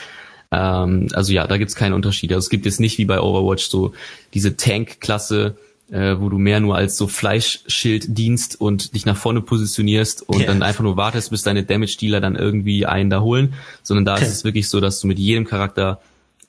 Ähm, 0.52 1.08
also 1.14 1.34
ja, 1.34 1.48
da 1.48 1.58
gibt's 1.58 1.76
keinen 1.76 1.94
Unterschied. 1.94 2.32
Also 2.32 2.46
es 2.46 2.50
gibt 2.50 2.66
jetzt 2.66 2.80
nicht 2.80 2.98
wie 2.98 3.06
bei 3.06 3.20
Overwatch 3.20 3.66
so 3.66 3.94
diese 4.34 4.58
Tank-Klasse, 4.58 5.58
äh, 5.92 6.16
wo 6.20 6.30
du 6.30 6.38
mehr 6.38 6.60
nur 6.60 6.76
als 6.76 6.98
so 6.98 7.08
Fleischschild 7.08 8.18
dienst 8.18 8.60
und 8.60 8.94
dich 8.94 9.06
nach 9.06 9.18
vorne 9.18 9.42
positionierst 9.42 10.28
und 10.28 10.40
yeah. 10.40 10.48
dann 10.48 10.62
einfach 10.62 10.84
nur 10.84 10.98
wartest, 10.98 11.32
bis 11.32 11.44
deine 11.44 11.64
Damage-Dealer 11.64 12.22
dann 12.22 12.36
irgendwie 12.36 12.86
einen 12.86 13.10
da 13.10 13.22
holen, 13.22 13.54
sondern 13.84 14.06
da 14.06 14.18
ist 14.18 14.30
es 14.32 14.44
wirklich 14.44 14.70
so, 14.70 14.80
dass 14.80 15.00
du 15.00 15.08
mit 15.08 15.20
jedem 15.20 15.46
Charakter 15.46 16.00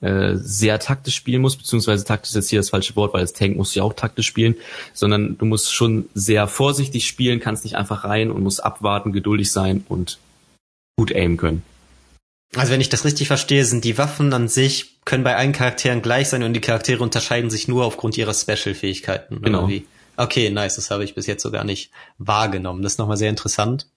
äh, 0.01 0.35
sehr 0.35 0.79
taktisch 0.79 1.15
spielen 1.15 1.41
musst, 1.41 1.59
beziehungsweise 1.59 2.03
taktisch 2.03 2.31
ist 2.31 2.35
jetzt 2.35 2.49
hier 2.49 2.59
das 2.59 2.71
falsche 2.71 2.95
Wort, 2.95 3.13
weil 3.13 3.21
als 3.21 3.33
Tank 3.33 3.55
musst 3.55 3.75
du 3.75 3.79
ja 3.79 3.85
auch 3.85 3.93
taktisch 3.93 4.27
spielen, 4.27 4.55
sondern 4.93 5.37
du 5.37 5.45
musst 5.45 5.73
schon 5.73 6.09
sehr 6.13 6.47
vorsichtig 6.47 7.07
spielen, 7.07 7.39
kannst 7.39 7.63
nicht 7.63 7.75
einfach 7.75 8.03
rein 8.03 8.31
und 8.31 8.41
musst 8.41 8.63
abwarten, 8.63 9.11
geduldig 9.11 9.51
sein 9.51 9.85
und 9.87 10.17
gut 10.97 11.13
aimen 11.15 11.37
können. 11.37 11.63
Also 12.55 12.73
wenn 12.73 12.81
ich 12.81 12.89
das 12.89 13.05
richtig 13.05 13.27
verstehe, 13.27 13.63
sind 13.63 13.85
die 13.85 13.97
Waffen 13.97 14.33
an 14.33 14.47
sich, 14.47 14.99
können 15.05 15.23
bei 15.23 15.35
allen 15.37 15.53
Charakteren 15.53 16.01
gleich 16.01 16.29
sein 16.29 16.43
und 16.43 16.53
die 16.53 16.61
Charaktere 16.61 17.01
unterscheiden 17.01 17.49
sich 17.49 17.67
nur 17.67 17.85
aufgrund 17.85 18.17
ihrer 18.17 18.33
Special-Fähigkeiten. 18.33 19.41
Genau. 19.41 19.69
Wie? 19.69 19.85
Okay, 20.17 20.49
nice, 20.49 20.75
das 20.75 20.91
habe 20.91 21.03
ich 21.03 21.15
bis 21.15 21.27
jetzt 21.27 21.43
so 21.43 21.51
gar 21.51 21.63
nicht 21.63 21.91
wahrgenommen. 22.17 22.81
Das 22.81 22.93
ist 22.93 22.99
nochmal 22.99 23.17
sehr 23.17 23.29
interessant. 23.29 23.87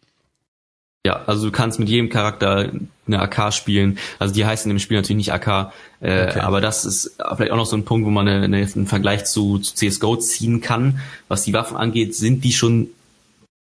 Ja, 1.06 1.22
also 1.26 1.46
du 1.46 1.52
kannst 1.52 1.78
mit 1.78 1.90
jedem 1.90 2.08
Charakter 2.08 2.70
eine 3.06 3.20
AK 3.20 3.52
spielen. 3.52 3.98
Also 4.18 4.32
die 4.32 4.46
heißen 4.46 4.70
im 4.70 4.78
Spiel 4.78 4.96
natürlich 4.96 5.28
nicht 5.28 5.32
AK, 5.32 5.72
äh, 6.00 6.28
okay. 6.28 6.40
aber 6.40 6.62
das 6.62 6.86
ist 6.86 7.16
vielleicht 7.36 7.52
auch 7.52 7.58
noch 7.58 7.66
so 7.66 7.76
ein 7.76 7.84
Punkt, 7.84 8.06
wo 8.06 8.10
man 8.10 8.26
eine, 8.26 8.44
eine, 8.44 8.56
einen 8.56 8.86
Vergleich 8.86 9.26
zu, 9.26 9.58
zu 9.58 9.74
CSGO 9.74 10.16
ziehen 10.16 10.62
kann. 10.62 11.00
Was 11.28 11.44
die 11.44 11.52
Waffen 11.52 11.76
angeht, 11.76 12.14
sind 12.14 12.42
die 12.42 12.52
schon 12.52 12.88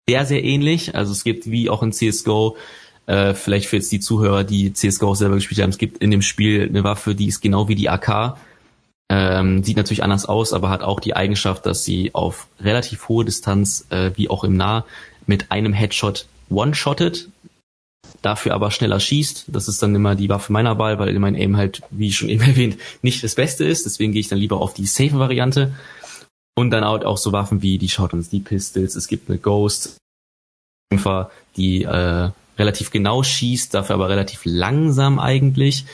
sehr, 0.09 0.25
sehr 0.25 0.43
ähnlich. 0.43 0.95
Also 0.95 1.13
es 1.13 1.23
gibt 1.23 1.49
wie 1.49 1.69
auch 1.69 1.81
in 1.81 1.93
CSGO, 1.93 2.57
äh, 3.05 3.33
vielleicht 3.33 3.67
für 3.69 3.77
jetzt 3.77 3.91
die 3.93 4.01
Zuhörer, 4.01 4.43
die 4.43 4.73
CSGO 4.73 5.11
auch 5.11 5.15
selber 5.15 5.35
gespielt 5.35 5.61
haben, 5.61 5.69
es 5.69 5.77
gibt 5.77 5.99
in 5.99 6.11
dem 6.11 6.21
Spiel 6.21 6.67
eine 6.67 6.83
Waffe, 6.83 7.15
die 7.15 7.27
ist 7.27 7.39
genau 7.39 7.69
wie 7.69 7.75
die 7.75 7.89
AK. 7.89 8.35
Ähm, 9.11 9.63
sieht 9.63 9.77
natürlich 9.77 10.03
anders 10.03 10.25
aus, 10.25 10.51
aber 10.51 10.69
hat 10.69 10.83
auch 10.83 10.99
die 10.99 11.15
Eigenschaft, 11.15 11.65
dass 11.65 11.85
sie 11.85 12.13
auf 12.13 12.47
relativ 12.59 13.07
hohe 13.07 13.23
Distanz, 13.23 13.87
äh, 13.91 14.11
wie 14.15 14.29
auch 14.29 14.43
im 14.43 14.57
Nah, 14.57 14.85
mit 15.25 15.51
einem 15.51 15.71
Headshot 15.71 16.27
one-shottet, 16.49 17.29
dafür 18.21 18.53
aber 18.53 18.71
schneller 18.71 18.99
schießt. 18.99 19.45
Das 19.47 19.67
ist 19.67 19.81
dann 19.81 19.95
immer 19.95 20.15
die 20.15 20.29
Waffe 20.29 20.51
meiner 20.51 20.77
Wahl, 20.77 20.99
weil 20.99 21.17
mein 21.19 21.35
Aim 21.35 21.57
halt, 21.57 21.81
wie 21.91 22.11
schon 22.11 22.29
eben 22.29 22.41
erwähnt, 22.47 22.77
nicht 23.01 23.23
das 23.23 23.35
Beste 23.35 23.65
ist. 23.65 23.85
Deswegen 23.85 24.11
gehe 24.11 24.21
ich 24.21 24.27
dann 24.27 24.39
lieber 24.39 24.57
auf 24.57 24.73
die 24.73 24.85
safe 24.85 25.17
Variante. 25.17 25.73
Und 26.55 26.71
dann 26.71 26.83
auch 26.83 27.17
so 27.17 27.31
Waffen 27.31 27.61
wie 27.61 27.77
die 27.77 27.87
Shotguns, 27.87 28.29
die 28.29 28.41
Pistols. 28.41 28.95
Es 28.95 29.07
gibt 29.07 29.29
eine 29.29 29.37
Ghost, 29.37 29.97
die 31.55 31.83
äh, 31.83 32.31
relativ 32.57 32.91
genau 32.91 33.23
schießt, 33.23 33.73
dafür 33.73 33.95
aber 33.95 34.09
relativ 34.09 34.41
langsam 34.43 35.19
eigentlich. 35.19 35.85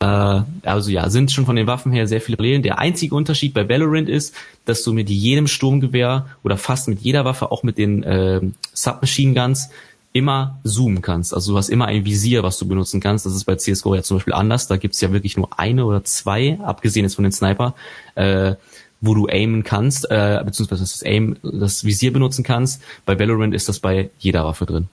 Äh, 0.00 0.42
also 0.62 0.90
ja, 0.90 1.08
sind 1.10 1.32
schon 1.32 1.46
von 1.46 1.56
den 1.56 1.66
Waffen 1.66 1.92
her 1.92 2.06
sehr 2.06 2.20
viele 2.20 2.36
Parallelen. 2.36 2.62
Der 2.62 2.78
einzige 2.78 3.14
Unterschied 3.14 3.54
bei 3.54 3.68
Valorant 3.68 4.08
ist, 4.08 4.34
dass 4.64 4.82
du 4.82 4.92
mit 4.92 5.08
jedem 5.10 5.46
Sturmgewehr 5.46 6.26
oder 6.42 6.56
fast 6.56 6.88
mit 6.88 7.00
jeder 7.00 7.24
Waffe, 7.24 7.50
auch 7.50 7.62
mit 7.62 7.78
den 7.78 8.02
äh, 8.02 8.40
Submachine 8.72 9.34
Guns, 9.34 9.70
immer 10.12 10.60
zoomen 10.62 11.02
kannst. 11.02 11.34
Also 11.34 11.52
du 11.52 11.58
hast 11.58 11.68
immer 11.68 11.86
ein 11.86 12.04
Visier, 12.04 12.44
was 12.44 12.56
du 12.58 12.68
benutzen 12.68 13.00
kannst. 13.00 13.26
Das 13.26 13.34
ist 13.34 13.44
bei 13.44 13.56
CSGO 13.56 13.96
ja 13.96 14.02
zum 14.02 14.18
Beispiel 14.18 14.32
anders. 14.32 14.68
Da 14.68 14.76
gibt's 14.76 15.00
ja 15.00 15.12
wirklich 15.12 15.36
nur 15.36 15.58
eine 15.58 15.84
oder 15.84 16.04
zwei, 16.04 16.58
abgesehen 16.62 17.04
jetzt 17.04 17.16
von 17.16 17.24
den 17.24 17.32
Sniper, 17.32 17.74
äh, 18.14 18.54
wo 19.00 19.14
du 19.14 19.26
aimen 19.26 19.64
kannst, 19.64 20.08
äh, 20.10 20.40
beziehungsweise 20.44 20.82
das 20.82 21.02
Aim, 21.04 21.36
das 21.42 21.84
Visier 21.84 22.12
benutzen 22.12 22.44
kannst. 22.44 22.80
Bei 23.04 23.18
Valorant 23.18 23.54
ist 23.54 23.68
das 23.68 23.80
bei 23.80 24.10
jeder 24.18 24.44
Waffe 24.44 24.66
drin. 24.66 24.88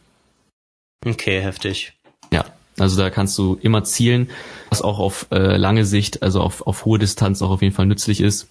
Okay, 1.05 1.39
heftig. 1.39 1.93
Ja, 2.33 2.45
also 2.81 2.97
da 2.97 3.09
kannst 3.09 3.37
du 3.37 3.57
immer 3.61 3.83
zielen, 3.83 4.29
was 4.69 4.81
auch 4.81 4.99
auf 4.99 5.27
äh, 5.31 5.57
lange 5.57 5.85
Sicht, 5.85 6.23
also 6.23 6.41
auf, 6.41 6.65
auf 6.65 6.85
hohe 6.85 6.99
Distanz 6.99 7.41
auch 7.41 7.51
auf 7.51 7.61
jeden 7.61 7.75
Fall 7.75 7.85
nützlich 7.85 8.21
ist. 8.21 8.47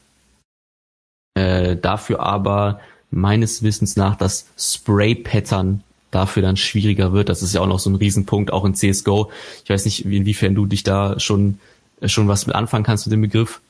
Äh, 1.34 1.76
dafür 1.76 2.20
aber 2.20 2.80
meines 3.10 3.62
Wissens 3.62 3.96
nach 3.96 4.16
das 4.16 4.46
Spray-Pattern 4.58 5.82
dafür 6.10 6.42
dann 6.42 6.56
schwieriger 6.56 7.12
wird. 7.12 7.28
Das 7.28 7.42
ist 7.42 7.54
ja 7.54 7.60
auch 7.60 7.66
noch 7.66 7.78
so 7.78 7.90
ein 7.90 7.96
Riesenpunkt, 7.96 8.52
auch 8.52 8.64
in 8.64 8.74
CSGO. 8.74 9.30
Ich 9.64 9.70
weiß 9.70 9.84
nicht, 9.84 10.04
inwiefern 10.04 10.54
du 10.54 10.66
dich 10.66 10.82
da 10.82 11.18
schon, 11.20 11.58
schon 12.04 12.28
was 12.28 12.46
mit 12.46 12.56
anfangen 12.56 12.84
kannst 12.84 13.06
mit 13.06 13.12
dem 13.12 13.22
Begriff. 13.22 13.60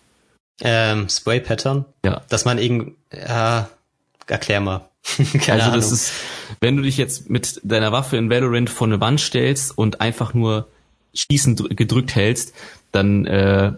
Ähm, 0.62 1.08
Spray-Pattern? 1.08 1.84
Ja. 2.04 2.22
Dass 2.28 2.44
man 2.44 2.58
irgendwie, 2.58 2.94
ja, 3.12 3.68
erklär 4.26 4.60
mal. 4.60 4.89
Keine 5.40 5.64
also 5.64 5.76
das 5.76 5.84
Ahnung. 5.86 5.92
ist, 5.92 6.12
wenn 6.60 6.76
du 6.76 6.82
dich 6.82 6.96
jetzt 6.96 7.30
mit 7.30 7.60
deiner 7.64 7.92
Waffe 7.92 8.16
in 8.16 8.30
Valorant 8.30 8.70
vor 8.70 8.86
eine 8.86 9.00
Wand 9.00 9.20
stellst 9.20 9.76
und 9.76 10.00
einfach 10.00 10.34
nur 10.34 10.68
schießen 11.14 11.56
gedrückt 11.56 12.14
hältst, 12.14 12.52
dann 12.92 13.26
äh, 13.26 13.72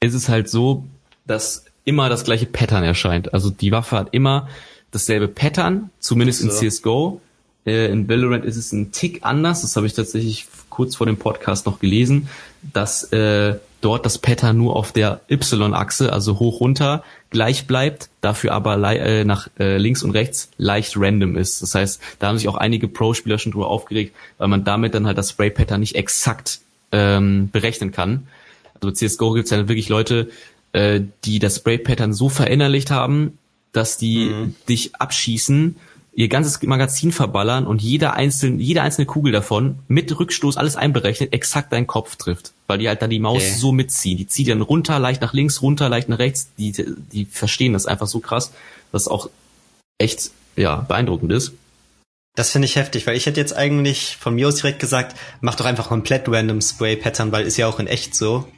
ist 0.00 0.14
es 0.14 0.28
halt 0.28 0.48
so, 0.48 0.84
dass 1.26 1.64
immer 1.84 2.08
das 2.08 2.24
gleiche 2.24 2.46
Pattern 2.46 2.82
erscheint. 2.82 3.32
Also 3.32 3.50
die 3.50 3.72
Waffe 3.72 3.96
hat 3.96 4.08
immer 4.12 4.48
dasselbe 4.90 5.28
Pattern, 5.28 5.90
zumindest 6.00 6.40
so. 6.40 6.48
in 6.48 6.70
CSGO. 6.70 7.20
Äh, 7.64 7.90
in 7.90 8.08
Valorant 8.08 8.44
ist 8.44 8.56
es 8.56 8.72
ein 8.72 8.92
Tick 8.92 9.20
anders, 9.22 9.62
das 9.62 9.76
habe 9.76 9.86
ich 9.86 9.94
tatsächlich 9.94 10.46
kurz 10.68 10.96
vor 10.96 11.06
dem 11.06 11.16
Podcast 11.16 11.66
noch 11.66 11.78
gelesen, 11.78 12.28
dass 12.72 13.04
äh, 13.12 13.56
dort 13.80 14.06
das 14.06 14.18
Pattern 14.18 14.56
nur 14.56 14.76
auf 14.76 14.92
der 14.92 15.20
Y-Achse, 15.30 16.12
also 16.12 16.38
hoch 16.38 16.60
runter, 16.60 17.04
gleich 17.30 17.66
bleibt, 17.66 18.08
dafür 18.20 18.52
aber 18.52 18.76
äh, 18.92 19.24
nach 19.24 19.48
äh, 19.58 19.76
links 19.76 20.02
und 20.02 20.12
rechts 20.12 20.50
leicht 20.56 20.94
random 20.96 21.36
ist. 21.36 21.62
Das 21.62 21.74
heißt, 21.74 22.00
da 22.18 22.28
haben 22.28 22.38
sich 22.38 22.48
auch 22.48 22.56
einige 22.56 22.88
Pro-Spieler 22.88 23.38
schon 23.38 23.52
drüber 23.52 23.68
aufgeregt, 23.68 24.14
weil 24.38 24.48
man 24.48 24.64
damit 24.64 24.94
dann 24.94 25.06
halt 25.06 25.18
das 25.18 25.30
Spray-Pattern 25.30 25.80
nicht 25.80 25.96
exakt 25.96 26.60
ähm, 26.92 27.50
berechnen 27.50 27.92
kann. 27.92 28.26
Also 28.74 28.90
CSGO 28.90 29.32
gibt 29.32 29.46
es 29.46 29.50
ja 29.50 29.68
wirklich 29.68 29.88
Leute, 29.88 30.30
äh, 30.72 31.00
die 31.24 31.38
das 31.38 31.56
Spray-Pattern 31.56 32.12
so 32.12 32.28
verinnerlicht 32.28 32.90
haben, 32.90 33.38
dass 33.72 33.98
die 33.98 34.26
mhm. 34.26 34.54
dich 34.68 34.94
abschießen 34.96 35.76
ihr 36.16 36.28
ganzes 36.28 36.62
Magazin 36.62 37.12
verballern 37.12 37.66
und 37.66 37.82
jeder 37.82 38.14
einzelne, 38.14 38.60
jede 38.62 38.80
einzelne 38.80 39.04
Kugel 39.04 39.32
davon 39.32 39.80
mit 39.86 40.18
Rückstoß 40.18 40.56
alles 40.56 40.74
einberechnet 40.74 41.34
exakt 41.34 41.74
deinen 41.74 41.86
Kopf 41.86 42.16
trifft. 42.16 42.52
Weil 42.66 42.78
die 42.78 42.88
halt 42.88 43.02
dann 43.02 43.10
die 43.10 43.20
Maus 43.20 43.42
okay. 43.42 43.54
so 43.58 43.70
mitziehen. 43.70 44.16
Die 44.16 44.26
zieht 44.26 44.48
dann 44.48 44.62
runter, 44.62 44.98
leicht 44.98 45.20
nach 45.20 45.34
links, 45.34 45.60
runter, 45.60 45.90
leicht 45.90 46.08
nach 46.08 46.18
rechts. 46.18 46.48
Die, 46.56 46.72
die 47.12 47.26
verstehen 47.26 47.74
das 47.74 47.84
einfach 47.84 48.06
so 48.06 48.20
krass, 48.20 48.52
dass 48.92 49.08
auch 49.08 49.28
echt, 49.98 50.30
ja, 50.56 50.76
beeindruckend 50.76 51.32
ist. 51.32 51.52
Das 52.34 52.50
finde 52.50 52.64
ich 52.64 52.76
heftig, 52.76 53.06
weil 53.06 53.16
ich 53.16 53.26
hätte 53.26 53.40
jetzt 53.40 53.54
eigentlich 53.54 54.16
von 54.18 54.34
mir 54.34 54.48
aus 54.48 54.56
direkt 54.56 54.78
gesagt, 54.78 55.18
mach 55.42 55.54
doch 55.54 55.66
einfach 55.66 55.88
komplett 55.88 56.28
random 56.28 56.62
Spray 56.62 56.96
Pattern, 56.96 57.30
weil 57.30 57.46
ist 57.46 57.58
ja 57.58 57.66
auch 57.66 57.78
in 57.78 57.86
echt 57.86 58.14
so. 58.14 58.48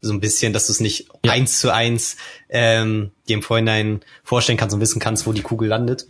So 0.00 0.12
ein 0.12 0.20
bisschen, 0.20 0.52
dass 0.52 0.66
du 0.66 0.72
es 0.72 0.80
nicht 0.80 1.08
ja. 1.24 1.32
eins 1.32 1.58
zu 1.58 1.72
eins 1.72 2.18
ähm, 2.50 3.10
dir 3.28 3.34
im 3.34 3.42
Vorhinein 3.42 4.00
vorstellen 4.22 4.58
kannst 4.58 4.74
und 4.74 4.80
wissen 4.80 5.00
kannst, 5.00 5.26
wo 5.26 5.32
die 5.32 5.42
Kugel 5.42 5.68
landet. 5.68 6.06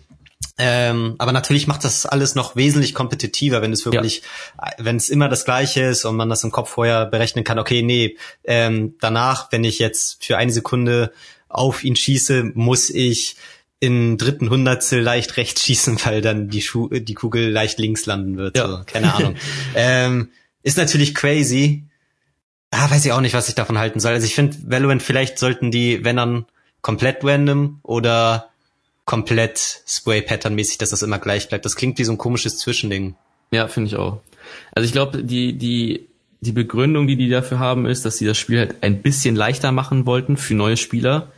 Ähm, 0.61 1.15
aber 1.19 1.33
natürlich 1.33 1.69
macht 1.69 1.85
das 1.85 2.05
alles 2.05 2.35
noch 2.35 2.57
wesentlich 2.57 2.93
kompetitiver, 2.93 3.63
wenn 3.63 3.73
es 3.73 3.85
wirklich, 3.85 4.23
ja. 4.61 4.73
wenn 4.79 4.97
es 4.97 5.09
immer 5.09 5.29
das 5.29 5.45
Gleiche 5.45 5.83
ist 5.83 6.05
und 6.05 6.17
man 6.17 6.29
das 6.29 6.43
im 6.43 6.51
Kopf 6.51 6.71
vorher 6.71 7.07
berechnen 7.07 7.45
kann. 7.45 7.61
Okay, 7.61 7.83
nee, 7.83 8.17
ähm, 8.45 8.97
danach, 9.01 9.53
wenn 9.53 9.63
ich 9.63 9.79
jetzt 9.79 10.25
für 10.25 10.37
eine 10.37 10.53
Sekunde 10.53 11.13
auf 11.49 11.85
ihn 11.85 11.97
schieße, 11.97 12.53
muss 12.55 12.91
ich 12.91 13.37
in 13.81 14.19
dritten 14.19 14.51
Hundertstel 14.51 15.01
leicht 15.01 15.37
rechts 15.37 15.63
schießen, 15.65 15.99
weil 16.05 16.21
dann 16.21 16.49
die, 16.49 16.63
Schu 16.63 16.89
die 16.89 17.15
Kugel 17.15 17.51
leicht 17.51 17.79
links 17.79 18.07
landen 18.07 18.37
wird. 18.37 18.57
Ja. 18.57 18.69
So, 18.69 18.81
keine 18.85 19.15
Ahnung. 19.15 19.37
ähm, 19.77 20.31
ist 20.63 20.77
natürlich 20.77 21.15
crazy. 21.15 21.85
Ah, 22.71 22.91
weiß 22.91 23.05
ich 23.05 23.13
auch 23.13 23.21
nicht, 23.21 23.35
was 23.35 23.49
ich 23.49 23.55
davon 23.55 23.79
halten 23.79 24.01
soll. 24.01 24.13
Also 24.13 24.27
ich 24.27 24.35
finde, 24.35 24.57
Valorant, 24.67 25.03
vielleicht 25.03 25.39
sollten 25.39 25.71
die, 25.71 26.05
wenn 26.05 26.17
dann 26.17 26.47
komplett 26.83 27.25
random 27.25 27.79
oder 27.83 28.48
komplett 29.09 29.81
Spray-Pattern-mäßig, 29.87 30.77
dass 30.77 30.91
das 30.91 31.03
immer 31.03 31.19
gleich 31.19 31.49
bleibt. 31.49 31.65
Das 31.65 31.77
klingt 31.77 31.99
wie 31.99 32.05
so 32.05 32.13
ein 32.13 32.19
komisches 32.19 32.59
Zwischending. 32.59 33.15
Ja, 33.51 33.67
finde 33.67 33.89
ich 33.89 33.97
auch. 33.97 34.21
Also 34.73 34.85
ich 34.85 34.93
glaube, 34.93 35.25
die, 35.25 35.55
die, 35.55 36.09
die 36.43 36.53
Begründung, 36.53 37.07
die 37.07 37.17
die 37.17 37.31
dafür 37.31 37.59
haben, 37.59 37.87
ist, 37.87 38.05
dass 38.05 38.19
sie 38.19 38.27
das 38.27 38.37
Spiel 38.37 38.59
halt 38.59 38.75
ein 38.83 39.01
bisschen 39.01 39.35
leichter 39.35 39.73
machen 39.73 40.05
wollten 40.05 40.37
für 40.37 40.53
neue 40.53 40.77
Spieler. 40.77 41.33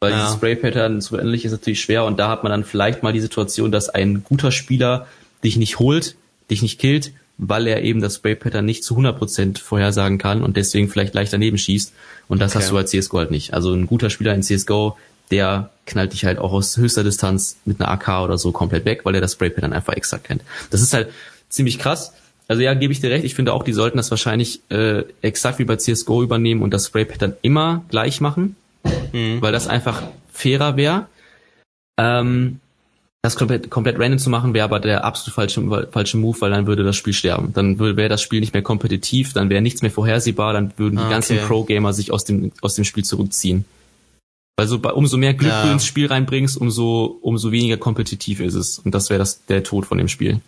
Weil 0.00 0.12
ja. 0.12 0.32
Spray-Pattern 0.32 1.02
so 1.02 1.18
ähnlich 1.18 1.44
ist 1.44 1.52
natürlich 1.52 1.82
schwer 1.82 2.06
und 2.06 2.18
da 2.18 2.30
hat 2.30 2.44
man 2.44 2.50
dann 2.50 2.64
vielleicht 2.64 3.02
mal 3.02 3.12
die 3.12 3.20
Situation, 3.20 3.70
dass 3.70 3.90
ein 3.90 4.24
guter 4.24 4.50
Spieler 4.50 5.06
dich 5.44 5.58
nicht 5.58 5.78
holt, 5.78 6.16
dich 6.50 6.62
nicht 6.62 6.80
killt, 6.80 7.12
weil 7.36 7.66
er 7.66 7.82
eben 7.82 8.00
das 8.00 8.14
Spray-Pattern 8.14 8.64
nicht 8.64 8.84
zu 8.84 8.96
100% 8.96 9.60
vorhersagen 9.60 10.16
kann 10.16 10.42
und 10.42 10.56
deswegen 10.56 10.88
vielleicht 10.88 11.12
leicht 11.12 11.34
daneben 11.34 11.58
schießt. 11.58 11.92
Und 12.28 12.40
das 12.40 12.52
okay. 12.52 12.64
hast 12.64 12.70
du 12.70 12.78
als 12.78 12.90
CSGO 12.90 13.18
halt 13.18 13.30
nicht. 13.30 13.52
Also 13.52 13.74
ein 13.74 13.86
guter 13.86 14.08
Spieler 14.08 14.32
in 14.32 14.42
CSGO 14.42 14.96
der 15.30 15.70
knallt 15.86 16.12
dich 16.12 16.24
halt 16.24 16.38
auch 16.38 16.52
aus 16.52 16.76
höchster 16.76 17.04
Distanz 17.04 17.56
mit 17.64 17.80
einer 17.80 17.90
AK 17.90 18.24
oder 18.24 18.38
so 18.38 18.52
komplett 18.52 18.84
weg, 18.84 19.00
weil 19.04 19.14
er 19.14 19.20
das 19.20 19.32
Spraypad 19.32 19.64
dann 19.64 19.72
einfach 19.72 19.94
extra 19.94 20.18
kennt. 20.18 20.42
Das 20.70 20.80
ist 20.80 20.94
halt 20.94 21.08
ziemlich 21.48 21.78
krass. 21.78 22.12
Also 22.48 22.62
ja, 22.62 22.74
gebe 22.74 22.92
ich 22.92 23.00
dir 23.00 23.10
recht. 23.10 23.24
Ich 23.24 23.34
finde 23.34 23.52
auch, 23.52 23.62
die 23.62 23.72
sollten 23.72 23.96
das 23.96 24.10
wahrscheinlich 24.10 24.60
äh, 24.70 25.04
exakt 25.22 25.58
wie 25.58 25.64
bei 25.64 25.76
CSGO 25.76 26.22
übernehmen 26.22 26.62
und 26.62 26.72
das 26.72 26.86
Spraypad 26.86 27.22
dann 27.22 27.36
immer 27.42 27.84
gleich 27.88 28.20
machen, 28.20 28.56
mhm. 29.12 29.40
weil 29.40 29.52
das 29.52 29.68
einfach 29.68 30.02
fairer 30.32 30.76
wäre. 30.76 31.06
Ähm, 31.98 32.60
das 33.22 33.36
komplett, 33.36 33.70
komplett 33.70 34.00
random 34.00 34.18
zu 34.18 34.30
machen, 34.30 34.52
wäre 34.52 34.64
aber 34.64 34.80
der 34.80 35.04
absolut 35.04 35.34
falsche, 35.34 35.88
falsche 35.92 36.16
Move, 36.16 36.40
weil 36.40 36.50
dann 36.50 36.66
würde 36.66 36.82
das 36.82 36.96
Spiel 36.96 37.12
sterben. 37.12 37.52
Dann 37.52 37.78
wäre 37.78 38.08
das 38.08 38.20
Spiel 38.20 38.40
nicht 38.40 38.52
mehr 38.52 38.62
kompetitiv, 38.62 39.32
dann 39.32 39.48
wäre 39.48 39.62
nichts 39.62 39.80
mehr 39.80 39.92
vorhersehbar, 39.92 40.52
dann 40.52 40.72
würden 40.76 40.96
die 40.96 41.04
ah, 41.04 41.08
ganzen 41.08 41.38
Pro-Gamer 41.38 41.92
sich 41.92 42.12
aus 42.12 42.24
dem, 42.24 42.50
aus 42.62 42.74
dem 42.74 42.84
Spiel 42.84 43.04
zurückziehen. 43.04 43.64
Also 44.56 44.78
bei, 44.78 44.90
umso 44.90 45.16
mehr 45.16 45.34
Glück 45.34 45.50
ja. 45.50 45.64
du 45.64 45.72
ins 45.72 45.86
Spiel 45.86 46.06
reinbringst, 46.06 46.56
umso, 46.56 47.18
umso 47.22 47.52
weniger 47.52 47.78
kompetitiv 47.78 48.40
ist 48.40 48.54
es. 48.54 48.78
Und 48.78 48.94
das 48.94 49.10
wäre 49.10 49.18
das 49.18 49.46
der 49.46 49.62
Tod 49.62 49.86
von 49.86 49.98
dem 49.98 50.08
Spiel. 50.08 50.40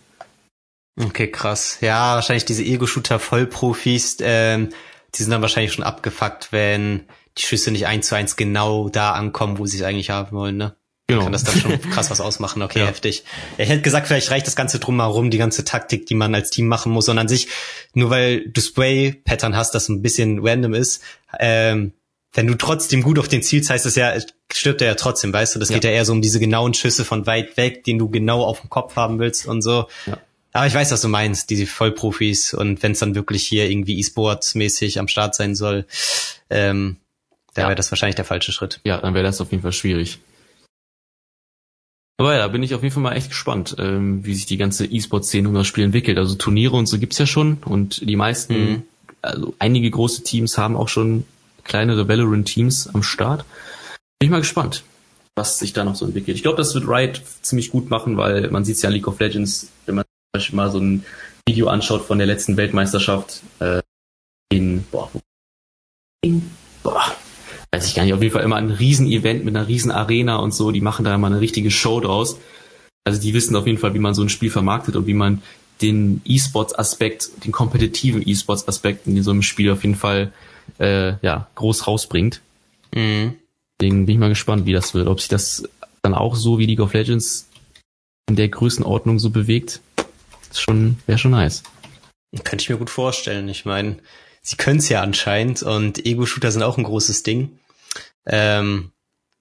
Okay, 0.97 1.29
krass. 1.29 1.79
Ja, 1.81 2.15
wahrscheinlich 2.15 2.45
diese 2.45 2.63
Ego-Shooter-Vollprofis, 2.63 4.17
ähm, 4.21 4.69
die 5.13 5.23
sind 5.23 5.31
dann 5.31 5.41
wahrscheinlich 5.41 5.73
schon 5.73 5.83
abgefuckt, 5.83 6.51
wenn 6.51 7.05
die 7.37 7.43
Schüsse 7.43 7.71
nicht 7.71 7.87
eins 7.87 8.07
zu 8.07 8.15
eins 8.15 8.35
genau 8.37 8.89
da 8.89 9.11
ankommen, 9.11 9.57
wo 9.57 9.65
sie 9.65 9.77
es 9.77 9.83
eigentlich 9.83 10.09
haben 10.09 10.35
wollen, 10.35 10.57
ne? 10.57 10.75
Genau. 11.07 11.23
Kann 11.23 11.33
das 11.33 11.43
dann 11.43 11.59
schon 11.59 11.79
krass 11.91 12.09
was 12.09 12.19
ausmachen. 12.19 12.63
Okay, 12.63 12.79
ja. 12.81 12.87
heftig. 12.87 13.25
Ich 13.57 13.69
hätte 13.69 13.81
gesagt, 13.81 14.07
vielleicht 14.07 14.31
reicht 14.31 14.47
das 14.47 14.55
Ganze 14.55 14.79
drumherum, 14.79 15.29
die 15.29 15.37
ganze 15.37 15.63
Taktik, 15.63 16.07
die 16.07 16.15
man 16.15 16.33
als 16.33 16.49
Team 16.49 16.67
machen 16.67 16.91
muss, 16.91 17.05
sondern 17.05 17.27
sich, 17.27 17.49
nur 17.93 18.09
weil 18.09 18.49
du 18.49 18.59
Spray-Pattern 18.59 19.55
hast, 19.55 19.75
das 19.75 19.89
ein 19.89 20.01
bisschen 20.01 20.39
random 20.45 20.73
ist, 20.73 21.03
ähm, 21.39 21.93
wenn 22.35 22.47
du 22.47 22.55
trotzdem 22.55 23.01
gut 23.01 23.17
auf 23.17 23.29
den 23.29 23.41
zielst, 23.41 23.69
heißt 23.69 23.85
es 23.85 23.95
ja, 23.95 24.13
stirbt 24.51 24.81
er 24.81 24.87
ja 24.87 24.95
trotzdem, 24.95 25.31
weißt 25.33 25.55
du? 25.55 25.59
Das 25.59 25.69
ja. 25.69 25.75
geht 25.75 25.85
ja 25.85 25.91
eher 25.91 26.05
so 26.05 26.11
um 26.11 26.21
diese 26.21 26.39
genauen 26.39 26.73
Schüsse 26.73 27.05
von 27.05 27.25
weit 27.25 27.57
weg, 27.57 27.83
den 27.85 27.97
du 27.97 28.09
genau 28.09 28.43
auf 28.43 28.61
dem 28.61 28.69
Kopf 28.69 28.95
haben 28.97 29.19
willst 29.19 29.47
und 29.47 29.61
so. 29.61 29.87
Ja. 30.05 30.19
Aber 30.51 30.67
ich 30.67 30.73
weiß, 30.73 30.91
was 30.91 31.01
du 31.01 31.07
meinst, 31.07 31.49
diese 31.49 31.65
Vollprofis 31.65 32.53
und 32.53 32.83
wenn 32.83 32.91
es 32.91 32.99
dann 32.99 33.15
wirklich 33.15 33.45
hier 33.45 33.69
irgendwie 33.69 33.99
E-Sports-mäßig 33.99 34.99
am 34.99 35.07
Start 35.07 35.35
sein 35.35 35.55
soll, 35.55 35.85
ähm, 36.49 36.97
da 37.53 37.63
ja. 37.63 37.67
wäre 37.69 37.75
das 37.75 37.91
wahrscheinlich 37.91 38.15
der 38.15 38.25
falsche 38.25 38.51
Schritt. 38.51 38.81
Ja, 38.83 38.99
dann 38.99 39.13
wäre 39.13 39.25
das 39.25 39.41
auf 39.41 39.51
jeden 39.51 39.63
Fall 39.63 39.73
schwierig. 39.73 40.19
Aber 42.17 42.33
ja, 42.33 42.39
da 42.39 42.47
bin 42.47 42.63
ich 42.63 42.73
auf 42.73 42.83
jeden 42.83 42.93
Fall 42.93 43.03
mal 43.03 43.15
echt 43.15 43.29
gespannt, 43.29 43.75
ähm, 43.79 44.25
wie 44.25 44.33
sich 44.33 44.45
die 44.45 44.57
ganze 44.57 44.85
E-Sport-Szene 44.85 45.47
um 45.47 45.55
das 45.55 45.67
Spiel 45.67 45.83
entwickelt. 45.83 46.17
Also 46.17 46.35
Turniere 46.35 46.75
und 46.75 46.85
so 46.85 46.97
gibt's 46.99 47.17
ja 47.17 47.25
schon 47.25 47.57
und 47.65 48.07
die 48.07 48.15
meisten, 48.15 48.53
mhm. 48.53 48.83
also 49.21 49.53
einige 49.59 49.89
große 49.89 50.23
Teams 50.23 50.57
haben 50.57 50.77
auch 50.77 50.87
schon 50.87 51.25
kleinere 51.65 52.07
Valorant-Teams 52.07 52.89
am 52.93 53.03
Start. 53.03 53.43
Bin 54.19 54.27
ich 54.27 54.31
mal 54.31 54.39
gespannt, 54.39 54.83
was 55.35 55.59
sich 55.59 55.73
da 55.73 55.83
noch 55.83 55.95
so 55.95 56.05
entwickelt. 56.05 56.37
Ich 56.37 56.43
glaube, 56.43 56.57
das 56.57 56.73
wird 56.73 56.87
Riot 56.87 57.21
ziemlich 57.41 57.71
gut 57.71 57.89
machen, 57.89 58.15
weil 58.15 58.49
man 58.49 58.63
sieht 58.63 58.81
ja 58.81 58.89
League 58.89 59.07
of 59.07 59.19
Legends, 59.19 59.69
wenn 59.85 59.95
man 59.95 60.05
zum 60.05 60.39
Beispiel 60.39 60.55
mal 60.55 60.71
so 60.71 60.79
ein 60.79 61.05
Video 61.47 61.67
anschaut 61.67 62.05
von 62.05 62.17
der 62.17 62.27
letzten 62.27 62.55
Weltmeisterschaft 62.55 63.41
äh, 63.59 63.81
in, 64.49 64.83
boah, 64.91 65.11
in, 66.23 66.49
boah, 66.81 67.03
weiß 67.71 67.87
ich 67.87 67.95
gar 67.95 68.03
nicht, 68.03 68.13
auf 68.13 68.21
jeden 68.21 68.33
Fall 68.33 68.43
immer 68.43 68.55
ein 68.55 68.71
Riesen-Event 68.71 69.43
mit 69.43 69.55
einer 69.55 69.67
Riesen-Arena 69.67 70.37
und 70.37 70.53
so, 70.53 70.71
die 70.71 70.81
machen 70.81 71.03
da 71.03 71.13
immer 71.13 71.27
eine 71.27 71.41
richtige 71.41 71.71
Show 71.71 71.99
draus. 71.99 72.37
Also 73.03 73.21
die 73.21 73.33
wissen 73.33 73.55
auf 73.55 73.67
jeden 73.67 73.77
Fall, 73.77 73.93
wie 73.93 73.99
man 73.99 74.15
so 74.15 74.23
ein 74.23 74.29
Spiel 74.29 74.49
vermarktet 74.49 74.95
und 74.95 75.05
wie 75.05 75.13
man 75.13 75.43
den 75.81 76.21
E-Sports-Aspekt, 76.25 77.43
den 77.43 77.51
kompetitiven 77.51 78.27
E-Sports-Aspekt 78.27 79.07
in 79.07 79.21
so 79.21 79.31
einem 79.31 79.41
Spiel 79.41 79.71
auf 79.71 79.83
jeden 79.83 79.95
Fall 79.95 80.31
äh, 80.79 81.13
ja, 81.21 81.47
groß 81.55 81.87
rausbringt. 81.87 82.41
Mhm. 82.93 83.35
Deswegen 83.79 84.05
bin 84.05 84.15
ich 84.15 84.19
mal 84.19 84.29
gespannt, 84.29 84.65
wie 84.65 84.73
das 84.73 84.93
wird. 84.93 85.07
Ob 85.07 85.19
sich 85.19 85.29
das 85.29 85.67
dann 86.01 86.13
auch 86.13 86.35
so 86.35 86.59
wie 86.59 86.65
League 86.65 86.79
of 86.79 86.93
Legends 86.93 87.49
in 88.27 88.35
der 88.35 88.49
Größenordnung 88.49 89.19
so 89.19 89.29
bewegt. 89.29 89.81
Ist 90.49 90.61
schon, 90.61 90.97
wäre 91.05 91.17
schon 91.17 91.31
nice. 91.31 91.63
Könnte 92.43 92.63
ich 92.63 92.69
mir 92.69 92.77
gut 92.77 92.89
vorstellen. 92.89 93.47
Ich 93.49 93.65
meine, 93.65 93.97
sie 94.41 94.55
können 94.57 94.79
es 94.79 94.89
ja 94.89 95.01
anscheinend 95.01 95.63
und 95.63 96.05
Ego-Shooter 96.05 96.51
sind 96.51 96.63
auch 96.63 96.77
ein 96.77 96.83
großes 96.83 97.23
Ding. 97.23 97.59
Ähm, 98.25 98.91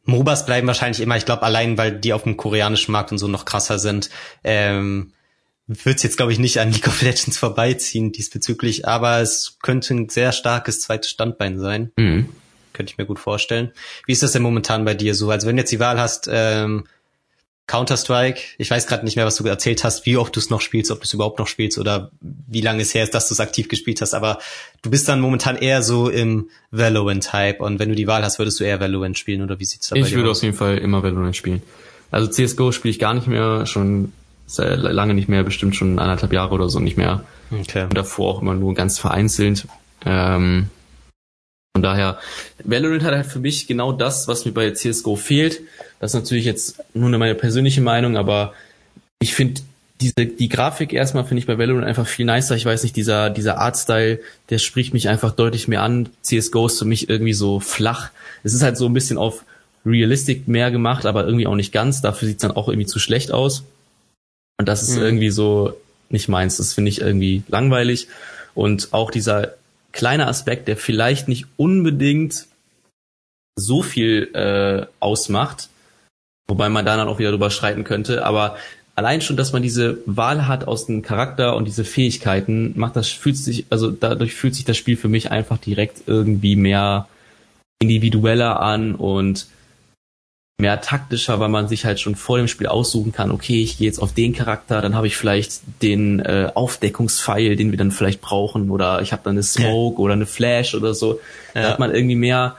MOBAs 0.05 0.47
bleiben 0.47 0.66
wahrscheinlich 0.66 1.01
immer, 1.01 1.16
ich 1.16 1.25
glaube, 1.25 1.43
allein 1.43 1.79
weil 1.79 1.99
die 1.99 2.12
auf 2.12 2.25
dem 2.25 2.37
koreanischen 2.37 2.93
Markt 2.93 3.11
und 3.11 3.18
so 3.18 3.27
noch 3.27 3.45
krasser 3.45 3.79
sind, 3.79 4.11
ähm, 4.45 5.12
wird 5.67 5.97
es 5.97 6.03
jetzt, 6.03 6.17
glaube 6.17 6.33
ich, 6.33 6.39
nicht 6.39 6.61
an 6.61 6.73
League 6.73 6.89
of 6.89 7.01
Legends 7.01 7.39
vorbeiziehen 7.39 8.12
diesbezüglich, 8.12 8.87
aber 8.87 9.21
es 9.21 9.59
könnte 9.62 9.95
ein 9.95 10.09
sehr 10.09 10.33
starkes 10.33 10.81
zweites 10.81 11.11
Standbein 11.11 11.59
sein. 11.59 11.91
Mhm. 11.97 12.29
Könnte 12.73 12.93
ich 12.93 12.99
mir 12.99 13.07
gut 13.07 13.19
vorstellen. 13.19 13.71
Wie 14.07 14.12
ist 14.12 14.23
das 14.23 14.33
denn 14.33 14.43
momentan 14.43 14.85
bei 14.85 14.95
dir 14.95 15.15
so? 15.15 15.31
Also 15.31 15.47
wenn 15.47 15.57
du 15.57 15.62
jetzt 15.62 15.71
die 15.73 15.81
Wahl 15.81 15.99
hast, 15.99 16.29
ähm, 16.31 16.85
Counter-Strike, 17.67 18.41
ich 18.59 18.71
weiß 18.71 18.87
gerade 18.87 19.05
nicht 19.05 19.17
mehr, 19.17 19.25
was 19.25 19.37
du 19.37 19.47
erzählt 19.47 19.85
hast, 19.85 20.05
wie 20.05 20.19
oft 20.19 20.37
du 20.37 20.41
es 20.41 20.51
noch 20.51 20.61
spielst, 20.61 20.91
ob 20.91 20.99
du 20.99 21.05
es 21.05 21.15
überhaupt 21.15 21.39
noch 21.39 21.47
spielst 21.47 21.79
oder 21.79 22.11
wie 22.21 22.61
lange 22.61 22.83
es 22.83 22.93
her 22.93 23.05
ist, 23.05 23.15
dass 23.15 23.29
du 23.29 23.35
es 23.35 23.41
aktiv 23.41 23.69
gespielt 23.69 24.03
hast, 24.03 24.12
aber 24.12 24.39
du 24.83 24.91
bist 24.91 25.09
dann 25.09 25.21
momentan 25.21 25.57
eher 25.57 25.83
so 25.83 26.11
im 26.11 26.51
Valorant-Hype 26.73 27.61
und 27.61 27.79
wenn 27.79 27.89
du 27.89 27.95
die 27.95 28.07
Wahl 28.07 28.23
hast, 28.23 28.39
würdest 28.39 28.61
du 28.61 28.65
eher 28.65 28.81
Valorant 28.81 29.19
spielen 29.19 29.41
oder 29.41 29.61
wie 29.61 29.65
sieht's 29.65 29.89
da 29.89 29.97
ich 29.97 30.03
bei 30.03 30.09
dir 30.09 30.09
aus? 30.09 30.11
Ich 30.11 30.17
würde 30.17 30.31
auf 30.31 30.43
jeden 30.43 30.57
Fall 30.57 30.77
immer 30.77 31.03
Valorant 31.03 31.37
spielen. 31.37 31.62
Also 32.11 32.29
CSGO 32.29 32.71
spiele 32.71 32.91
ich 32.91 32.99
gar 32.99 33.15
nicht 33.15 33.29
mehr, 33.29 33.65
schon 33.65 34.12
sehr 34.47 34.77
lange 34.77 35.15
nicht 35.15 35.29
mehr, 35.29 35.43
bestimmt 35.43 35.77
schon 35.77 35.99
anderthalb 35.99 36.33
Jahre 36.33 36.55
oder 36.55 36.69
so 36.69 36.81
nicht 36.81 36.97
mehr. 36.97 37.25
Okay. 37.51 37.85
Und 37.85 37.97
davor 37.97 38.35
auch 38.35 38.43
immer 38.43 38.55
nur 38.55 38.75
ganz 38.75 38.99
vereinzelt. 38.99 39.67
Ähm, 40.05 40.69
von 41.75 41.83
daher, 41.83 42.19
Valorant 42.63 43.03
hat 43.03 43.15
halt 43.15 43.27
für 43.27 43.41
mich 43.41 43.67
genau 43.67 43.93
das, 43.93 44.29
was 44.29 44.45
mir 44.45 44.53
bei 44.53 44.71
CSGO 44.71 45.17
fehlt. 45.17 45.61
Das 45.99 46.15
ist 46.15 46.21
natürlich 46.21 46.45
jetzt 46.45 46.83
nur 46.95 47.11
meine 47.19 47.35
persönliche 47.35 47.81
Meinung, 47.81 48.17
aber 48.17 48.53
ich 49.21 49.35
finde 49.35 49.63
diese, 50.01 50.27
die 50.27 50.49
Grafik 50.49 50.93
erstmal 50.93 51.25
finde 51.25 51.41
ich 51.41 51.47
bei 51.47 51.59
Valorant 51.59 51.85
einfach 51.85 52.07
viel 52.07 52.27
nicer. 52.27 52.57
Ich 52.57 52.67
weiß 52.67 52.83
nicht, 52.83 52.97
dieser, 52.97 53.31
dieser 53.31 53.59
Artstyle, 53.59 54.21
der 54.51 54.59
spricht 54.59 54.93
mich 54.93 55.09
einfach 55.09 55.33
deutlich 55.33 55.67
mehr 55.67 55.83
an. 55.83 56.11
CSGO 56.23 56.67
ist 56.67 56.79
für 56.79 56.85
mich 56.85 57.09
irgendwie 57.09 57.33
so 57.33 57.61
flach. 57.61 58.11
Es 58.43 58.55
ist 58.55 58.63
halt 58.63 58.77
so 58.77 58.87
ein 58.87 58.95
bisschen 58.95 59.19
auf 59.19 59.45
Realistic 59.87 60.49
mehr 60.49 60.71
gemacht, 60.71 61.07
aber 61.07 61.25
irgendwie 61.25 61.47
auch 61.47 61.55
nicht 61.55 61.73
ganz. 61.73 62.01
Dafür 62.01 62.29
sieht 62.29 62.39
es 62.39 62.43
dann 62.43 62.53
auch 62.53 62.69
irgendwie 62.69 62.87
zu 62.87 62.99
schlecht 62.99 63.33
aus. 63.33 63.65
Und 64.59 64.69
das 64.69 64.83
ist 64.83 64.97
mhm. 64.97 65.03
irgendwie 65.03 65.31
so 65.31 65.75
nicht 66.11 66.29
meins. 66.29 66.57
Das 66.57 66.75
finde 66.75 66.91
ich 66.91 67.01
irgendwie 67.01 67.43
langweilig. 67.49 68.09
Und 68.55 68.93
auch 68.93 69.11
dieser 69.11 69.55
kleine 69.93 70.27
Aspekt, 70.27 70.69
der 70.69 70.77
vielleicht 70.77 71.29
nicht 71.29 71.47
unbedingt 71.57 72.47
so 73.57 73.83
viel 73.83 74.31
äh, 74.35 74.87
ausmacht, 75.01 75.69
wobei 76.49 76.69
man 76.69 76.85
da 76.85 76.97
dann 76.97 77.09
auch 77.09 77.19
wieder 77.19 77.31
drüber 77.31 77.51
streiten 77.51 77.85
könnte, 77.85 78.25
aber 78.27 78.57
allein 78.97 79.21
schon, 79.21 79.37
dass 79.37 79.53
man 79.53 79.63
diese 79.63 79.99
Wahl 80.07 80.47
hat 80.49 80.67
aus 80.67 80.87
dem 80.87 81.03
Charakter 81.03 81.57
und 81.57 81.67
diese 81.67 81.85
Fähigkeiten, 81.85 82.73
macht 82.77 82.97
das, 82.97 83.09
fühlt 83.09 83.37
sich, 83.37 83.67
also 83.71 83.91
dadurch 83.91 84.35
fühlt 84.35 84.55
sich 84.55 84.65
das 84.65 84.77
Spiel 84.77 84.97
für 84.97 85.09
mich 85.09 85.31
einfach 85.31 85.59
direkt 85.59 86.03
irgendwie 86.07 86.57
mehr 86.57 87.09
individueller 87.81 88.61
an 88.61 88.95
und 88.95 89.47
mehr 90.59 90.81
taktischer, 90.81 91.41
weil 91.41 91.49
man 91.49 91.67
sich 91.67 91.85
halt 91.85 91.99
schon 91.99 92.15
vor 92.15 92.39
dem 92.39 92.47
Spiel 92.47 92.69
aussuchen 92.69 93.13
kann, 93.13 93.33
okay, 93.33 93.63
ich 93.63 93.79
gehe 93.79 93.87
jetzt 93.87 93.99
auf 93.99 94.13
den 94.13 94.33
Charakter, 94.33 94.81
dann 94.81 94.95
habe 94.95 95.09
ich 95.09 95.17
vielleicht 95.17 95.63
den 95.83 96.21
äh, 96.21 96.51
Aufdeckungspfeil, 96.55 97.57
den 97.57 97.73
wir 97.73 97.79
dann 97.79 97.91
vielleicht 97.91 98.21
brauchen, 98.21 98.71
oder 98.71 99.03
ich 99.03 99.13
habe 99.13 99.23
dann 99.25 99.33
eine 99.33 99.43
Smoke 99.43 99.97
ja. 99.97 100.05
oder 100.05 100.13
eine 100.15 100.27
Flash 100.27 100.75
oder 100.75 100.95
so. 100.95 101.21
Ja. 101.55 101.63
Da 101.63 101.71
hat 101.71 101.79
man 101.81 101.93
irgendwie 101.93 102.15
mehr, 102.15 102.57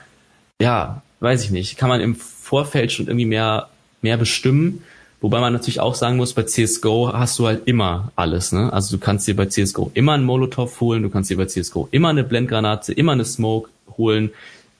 ja, 0.62 1.02
weiß 1.22 1.44
ich 1.46 1.52
nicht, 1.52 1.78
kann 1.78 1.90
man 1.90 2.02
im 2.02 2.16
Vorfeld 2.16 2.92
schon 2.92 3.08
irgendwie 3.08 3.26
mehr, 3.26 3.70
mehr 4.02 4.18
bestimmen. 4.18 4.84
Wobei 5.22 5.40
man 5.40 5.54
natürlich 5.54 5.80
auch 5.80 5.96
sagen 5.96 6.18
muss, 6.18 6.34
bei 6.34 6.44
CSGO 6.44 7.14
hast 7.14 7.40
du 7.40 7.48
halt 7.48 7.66
immer 7.66 8.12
alles, 8.16 8.52
ne? 8.52 8.72
Also 8.72 8.98
du 8.98 9.04
kannst 9.04 9.26
dir 9.28 9.36
bei 9.36 9.46
CSGO 9.46 9.90
immer 9.94 10.12
einen 10.12 10.26
Molotov 10.26 10.80
holen, 10.82 11.02
du 11.02 11.10
kannst 11.10 11.30
dir 11.32 11.38
bei 11.38 11.46
CSGO 11.46 11.88
immer 11.92 12.10
eine 12.10 12.24
Blendgranate, 12.24 12.92
immer 12.92 13.14
eine 13.14 13.26
Smoke 13.26 13.70
holen. 13.98 14.32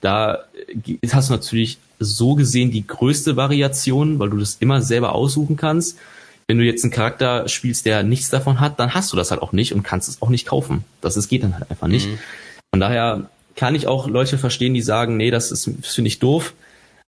Da 0.02 0.44
hast 1.10 1.30
du 1.30 1.32
natürlich 1.32 1.78
so 1.98 2.34
gesehen 2.34 2.70
die 2.70 2.86
größte 2.86 3.36
Variation, 3.36 4.18
weil 4.18 4.30
du 4.30 4.38
das 4.38 4.56
immer 4.60 4.82
selber 4.82 5.14
aussuchen 5.14 5.56
kannst. 5.56 5.98
Wenn 6.48 6.58
du 6.58 6.64
jetzt 6.64 6.84
einen 6.84 6.92
Charakter 6.92 7.48
spielst, 7.48 7.86
der 7.86 8.02
nichts 8.02 8.30
davon 8.30 8.60
hat, 8.60 8.78
dann 8.78 8.94
hast 8.94 9.12
du 9.12 9.16
das 9.16 9.30
halt 9.30 9.42
auch 9.42 9.52
nicht 9.52 9.72
und 9.72 9.82
kannst 9.82 10.08
es 10.08 10.22
auch 10.22 10.28
nicht 10.28 10.46
kaufen. 10.46 10.84
Das 11.00 11.16
ist, 11.16 11.28
geht 11.28 11.42
dann 11.42 11.54
halt 11.54 11.70
einfach 11.70 11.88
nicht. 11.88 12.08
Mhm. 12.08 12.18
Von 12.72 12.80
daher 12.80 13.28
kann 13.56 13.74
ich 13.74 13.86
auch 13.86 14.06
Leute 14.06 14.38
verstehen, 14.38 14.74
die 14.74 14.82
sagen, 14.82 15.16
nee, 15.16 15.30
das 15.30 15.50
ist, 15.50 15.68
das 15.82 15.94
finde 15.94 16.08
ich 16.08 16.18
doof. 16.18 16.54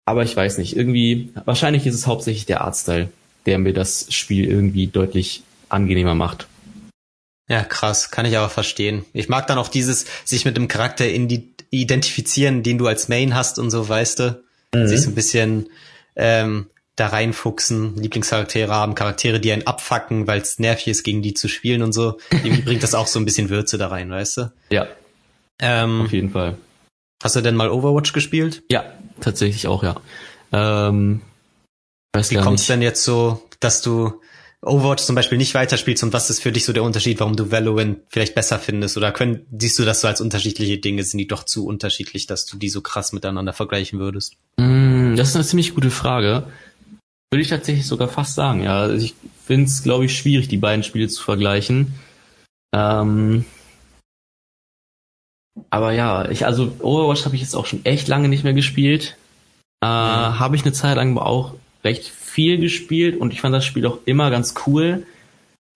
Aber 0.07 0.22
ich 0.22 0.37
weiß 0.37 0.59
nicht, 0.59 0.76
irgendwie, 0.76 1.32
wahrscheinlich 1.47 1.87
ist 1.87 1.95
es 1.95 2.07
hauptsächlich 2.07 2.47
der 2.47 2.61
Artstyle, 2.61 3.09
der 3.47 3.59
mir 3.59 3.72
das 3.72 4.07
Spiel 4.11 4.45
irgendwie 4.45 4.87
deutlich 4.87 5.43
angenehmer 5.68 6.14
macht. 6.14 6.47
Ja, 7.49 7.62
krass, 7.62 8.11
kann 8.11 8.26
ich 8.26 8.37
aber 8.37 8.49
verstehen. 8.49 9.05
Ich 9.12 9.28
mag 9.28 9.47
dann 9.47 9.59
auch 9.59 9.68
dieses, 9.68 10.07
sich 10.24 10.45
mit 10.45 10.57
dem 10.57 10.68
Charakter 10.68 11.07
identifizieren, 11.70 12.62
den 12.62 12.78
du 12.78 12.87
als 12.87 13.09
Main 13.09 13.35
hast 13.35 13.59
und 13.59 13.70
so, 13.70 13.89
weißt 13.89 14.20
du 14.20 14.44
mhm. 14.83 14.89
sich 14.89 15.03
so 15.03 15.11
ein 15.11 15.14
bisschen 15.14 15.68
ähm, 16.16 16.66
da 16.97 17.09
reinfuchsen, 17.09 17.97
Lieblingscharaktere 17.97 18.72
haben, 18.72 18.95
Charaktere, 18.95 19.41
die 19.41 19.53
einen 19.53 19.66
abfacken, 19.66 20.27
weil 20.27 20.41
es 20.41 20.59
nervig 20.59 20.89
ist, 20.89 21.03
gegen 21.03 21.22
die 21.22 21.35
zu 21.35 21.49
spielen 21.49 21.83
und 21.83 21.93
so. 21.93 22.18
Irgendwie 22.31 22.62
bringt 22.62 22.83
das 22.83 22.95
auch 22.95 23.07
so 23.07 23.18
ein 23.18 23.25
bisschen 23.25 23.51
Würze 23.51 23.79
da 23.79 23.89
rein, 23.89 24.11
weißt 24.11 24.37
du? 24.37 24.53
Ja. 24.70 24.87
Ähm, 25.61 26.03
Auf 26.03 26.12
jeden 26.12 26.31
Fall. 26.31 26.57
Hast 27.22 27.37
du 27.37 27.41
denn 27.41 27.57
mal 27.57 27.70
Overwatch 27.70 28.12
gespielt? 28.12 28.62
Ja, 28.70 28.85
tatsächlich 29.20 29.66
auch, 29.66 29.83
ja. 29.83 29.97
Ähm, 30.53 31.22
weiß 32.12 32.31
Wie 32.31 32.37
kommt 32.37 32.61
es 32.61 32.66
denn 32.66 32.83
jetzt 32.83 33.03
so, 33.03 33.43
dass 33.61 33.83
du 33.83 34.20
Overwatch 34.65 35.05
zum 35.05 35.15
Beispiel 35.15 35.39
nicht 35.39 35.55
weiterspielst 35.55 36.03
und 36.03 36.12
was 36.12 36.31
ist 36.31 36.41
für 36.41 36.53
dich 36.53 36.65
so 36.65 36.73
der 36.73 36.83
Unterschied, 36.83 37.21
warum 37.21 37.37
du 37.37 37.51
Valorant 37.51 37.99
vielleicht 38.09 38.35
besser 38.35 38.59
findest? 38.59 38.97
Oder 38.97 39.12
können, 39.12 39.47
siehst 39.57 39.79
du 39.79 39.85
das 39.85 40.01
so 40.01 40.09
als 40.09 40.21
unterschiedliche 40.21 40.79
Dinge? 40.79 41.03
Sind 41.05 41.19
die 41.19 41.29
doch 41.29 41.45
zu 41.45 41.67
unterschiedlich, 41.67 42.27
dass 42.27 42.47
du 42.47 42.57
die 42.57 42.69
so 42.69 42.81
krass 42.81 43.12
miteinander 43.12 43.53
vergleichen 43.53 43.99
würdest? 43.99 44.37
Mm, 44.57 45.17
das 45.17 45.29
ist 45.29 45.37
eine 45.37 45.45
ziemlich 45.45 45.75
gute 45.75 45.91
Frage. 45.91 46.45
Würde 47.31 47.43
ich 47.43 47.49
tatsächlich 47.49 47.87
sogar 47.87 48.09
fast 48.09 48.35
sagen, 48.35 48.62
ja. 48.62 48.81
Also 48.81 49.05
ich 49.05 49.15
finde 49.45 49.67
es, 49.67 49.83
glaube 49.83 50.07
ich, 50.07 50.17
schwierig, 50.17 50.49
die 50.49 50.57
beiden 50.57 50.83
Spiele 50.83 51.09
zu 51.09 51.23
vergleichen. 51.23 51.95
Ähm, 52.75 53.45
aber 55.71 55.93
ja, 55.93 56.29
ich, 56.31 56.47
also 56.47 56.73
Overwatch 56.81 57.25
habe 57.25 57.35
ich 57.35 57.43
jetzt 57.43 57.55
auch 57.55 57.67
schon 57.67 57.85
echt 57.85 58.09
lange 58.09 58.29
nicht 58.29 58.45
mehr 58.45 58.55
gespielt. 58.55 59.17
Äh, 59.83 59.87
mhm. 59.87 60.39
Habe 60.39 60.57
ich 60.57 60.62
eine 60.62 60.73
Zeit 60.73 60.97
lang 60.97 61.17
auch 61.19 61.55
recht 61.85 62.09
viel 62.09 62.59
gespielt 62.59 63.16
und 63.16 63.32
ich 63.32 63.41
fand 63.41 63.55
das 63.55 63.64
Spiel 63.64 63.87
auch 63.87 63.99
immer 64.05 64.30
ganz 64.30 64.55
cool. 64.66 65.07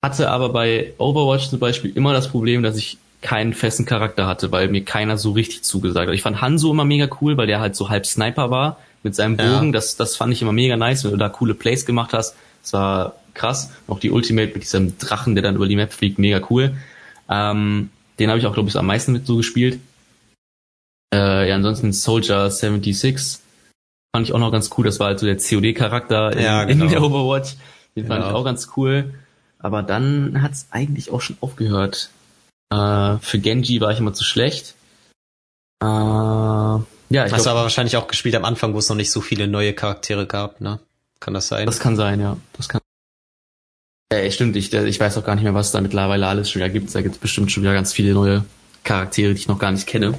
Hatte 0.02 0.30
aber 0.30 0.50
bei 0.50 0.92
Overwatch 0.98 1.50
zum 1.50 1.59
Beispiel 1.59 1.92
immer 1.94 2.12
das 2.12 2.28
Problem, 2.28 2.62
dass 2.62 2.76
ich 2.76 2.98
keinen 3.20 3.52
festen 3.52 3.84
Charakter 3.84 4.26
hatte, 4.26 4.52
weil 4.52 4.68
mir 4.68 4.84
keiner 4.84 5.18
so 5.18 5.32
richtig 5.32 5.62
zugesagt 5.62 6.09
hat. 6.09 6.14
Ich 6.14 6.22
fand 6.22 6.40
Hanzo 6.40 6.70
immer 6.70 6.84
mega 6.84 7.09
cool, 7.20 7.36
weil 7.36 7.48
der 7.48 7.61
halt 7.61 7.74
so 7.74 7.90
halb 7.90 8.06
Sniper 8.06 8.50
war 8.50 8.78
mit 9.02 9.14
seinem 9.14 9.36
Bogen. 9.36 9.66
Ja. 9.66 9.72
Das, 9.72 9.96
das 9.96 10.16
fand 10.16 10.32
ich 10.32 10.42
immer 10.42 10.52
mega 10.52 10.76
nice, 10.76 11.04
wenn 11.04 11.11
du 11.11 11.16
da 11.16 11.28
coole 11.28 11.54
Plays 11.54 11.84
gemacht 11.84 12.12
hast. 12.12 12.36
Das 12.62 12.72
war 12.72 13.16
krass. 13.34 13.70
Auch 13.88 13.98
die 13.98 14.11
Ultimate 14.11 14.52
mit 14.52 14.62
diesem 14.62 14.98
Drachen, 14.98 15.34
der 15.34 15.42
dann 15.42 15.56
über 15.56 15.66
die 15.66 15.76
Map 15.76 15.92
fliegt, 15.92 16.18
mega 16.18 16.40
cool. 16.50 16.76
Ähm, 17.28 17.90
den 18.18 18.30
habe 18.30 18.38
ich 18.38 18.46
auch, 18.46 18.54
glaube 18.54 18.68
ich, 18.68 18.76
am 18.76 18.86
meisten 18.86 19.12
mit 19.12 19.26
so 19.26 19.36
gespielt. 19.36 19.80
Äh, 21.12 21.48
ja, 21.48 21.54
ansonsten 21.56 21.92
Soldier 21.92 22.50
76 22.50 23.40
fand 24.14 24.26
ich 24.26 24.34
auch 24.34 24.38
noch 24.38 24.52
ganz 24.52 24.70
cool. 24.76 24.84
Das 24.84 25.00
war 25.00 25.09
halt 25.09 25.18
so 25.18 25.26
der 25.26 25.36
COD-Charakter 25.36 26.32
in, 26.32 26.42
ja, 26.42 26.64
genau. 26.64 26.84
in 26.84 26.90
der 26.90 27.02
Overwatch. 27.02 27.56
Den 27.96 28.06
fand 28.06 28.20
genau. 28.20 28.30
ich 28.30 28.36
auch 28.36 28.44
ganz 28.44 28.68
cool. 28.76 29.14
Aber 29.59 29.82
dann 29.82 30.42
hat's 30.42 30.68
eigentlich 30.70 31.11
auch 31.11 31.20
schon 31.20 31.36
aufgehört. 31.40 32.11
Äh, 32.70 33.16
für 33.18 33.38
Genji 33.38 33.80
war 33.80 33.92
ich 33.92 33.98
immer 33.98 34.12
zu 34.12 34.24
schlecht. 34.24 34.74
Äh, 35.82 35.86
ja, 35.86 36.84
ich 37.11 37.20
Hast 37.20 37.42
glaub, 37.42 37.44
du 37.44 37.50
aber 37.50 37.62
wahrscheinlich 37.62 37.96
auch 37.96 38.09
gespielt 38.09 38.34
am 38.34 38.44
Anfang, 38.44 38.74
wo 38.74 38.78
es 38.78 38.88
noch 38.88 38.96
nicht 38.96 39.11
so 39.11 39.20
viele 39.20 39.48
neue 39.48 39.72
Charaktere 39.72 40.26
gab, 40.26 40.61
ne? 40.61 40.78
Kann 41.20 41.34
das 41.34 41.48
sein? 41.48 41.66
Das 41.66 41.80
kann 41.80 41.96
sein, 41.96 42.20
ja. 42.20 42.36
Das 42.52 42.68
kann. 42.68 42.80
Äh, 44.11 44.30
stimmt, 44.30 44.56
ich, 44.56 44.72
ich 44.72 45.00
weiß 45.00 45.18
auch 45.18 45.24
gar 45.24 45.34
nicht 45.34 45.44
mehr, 45.44 45.54
was 45.54 45.72
da 45.72 45.80
mittlerweile 45.80 46.26
alles 46.26 46.50
schon 46.50 46.61
wieder 46.61 46.70
gibt. 46.70 46.94
Da 46.94 47.02
gibt 47.02 47.16
es 47.16 47.20
bestimmt 47.20 47.50
schon 47.50 47.62
wieder 47.62 47.74
ganz 47.74 47.92
viele 47.92 48.12
neue 48.14 48.44
Charaktere, 48.84 49.34
die 49.34 49.40
ich 49.40 49.48
noch 49.48 49.59
gar 49.59 49.72
nicht 49.72 49.86
kenne. 49.86 50.18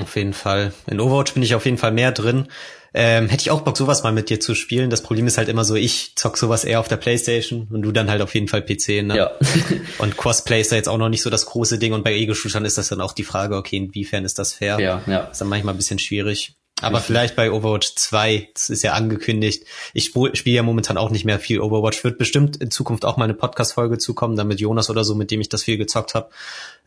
Auf 0.00 0.16
jeden 0.16 0.32
Fall. 0.32 0.72
In 0.86 1.00
Overwatch 1.00 1.34
bin 1.34 1.42
ich 1.42 1.54
auf 1.54 1.64
jeden 1.64 1.78
Fall 1.78 1.92
mehr 1.92 2.12
drin. 2.12 2.48
Ähm, 2.94 3.28
hätte 3.28 3.40
ich 3.42 3.50
auch 3.50 3.62
Bock, 3.62 3.76
sowas 3.76 4.02
mal 4.02 4.12
mit 4.12 4.28
dir 4.28 4.38
zu 4.38 4.54
spielen. 4.54 4.90
Das 4.90 5.02
Problem 5.02 5.26
ist 5.26 5.38
halt 5.38 5.48
immer 5.48 5.64
so, 5.64 5.74
ich 5.74 6.12
zock 6.14 6.36
sowas 6.36 6.64
eher 6.64 6.78
auf 6.78 6.88
der 6.88 6.98
Playstation 6.98 7.68
und 7.70 7.82
du 7.82 7.92
dann 7.92 8.10
halt 8.10 8.20
auf 8.20 8.34
jeden 8.34 8.48
Fall 8.48 8.62
PC, 8.62 9.02
ne? 9.02 9.16
Ja. 9.16 9.30
und 9.98 10.16
Crossplay 10.16 10.60
ist 10.60 10.72
da 10.72 10.76
jetzt 10.76 10.88
auch 10.88 10.98
noch 10.98 11.08
nicht 11.08 11.22
so 11.22 11.30
das 11.30 11.46
große 11.46 11.78
Ding 11.78 11.94
und 11.94 12.04
bei 12.04 12.14
Ego-Shootern 12.14 12.66
ist 12.66 12.76
das 12.76 12.88
dann 12.88 13.00
auch 13.00 13.12
die 13.12 13.24
Frage, 13.24 13.56
okay, 13.56 13.76
inwiefern 13.76 14.26
ist 14.26 14.38
das 14.38 14.52
fair? 14.52 14.78
Ja, 14.78 15.02
ja. 15.06 15.20
ist 15.20 15.40
dann 15.40 15.48
manchmal 15.48 15.72
ein 15.72 15.78
bisschen 15.78 15.98
schwierig. 15.98 16.54
Aber 16.82 16.96
Richtig. 16.96 17.06
vielleicht 17.06 17.36
bei 17.36 17.50
Overwatch 17.50 17.94
2, 17.94 18.50
das 18.54 18.68
ist 18.68 18.82
ja 18.82 18.92
angekündigt. 18.92 19.64
Ich 19.94 20.06
spiele 20.06 20.56
ja 20.56 20.62
momentan 20.62 20.98
auch 20.98 21.10
nicht 21.10 21.24
mehr 21.24 21.38
viel 21.38 21.60
Overwatch. 21.60 22.02
Wird 22.02 22.18
bestimmt 22.18 22.56
in 22.56 22.70
Zukunft 22.70 23.04
auch 23.04 23.16
mal 23.16 23.24
eine 23.24 23.34
Podcast-Folge 23.34 23.98
zukommen, 23.98 24.36
dann 24.36 24.48
mit 24.48 24.60
Jonas 24.60 24.90
oder 24.90 25.04
so, 25.04 25.14
mit 25.14 25.30
dem 25.30 25.40
ich 25.40 25.48
das 25.48 25.62
viel 25.62 25.78
gezockt 25.78 26.14
habe. 26.14 26.30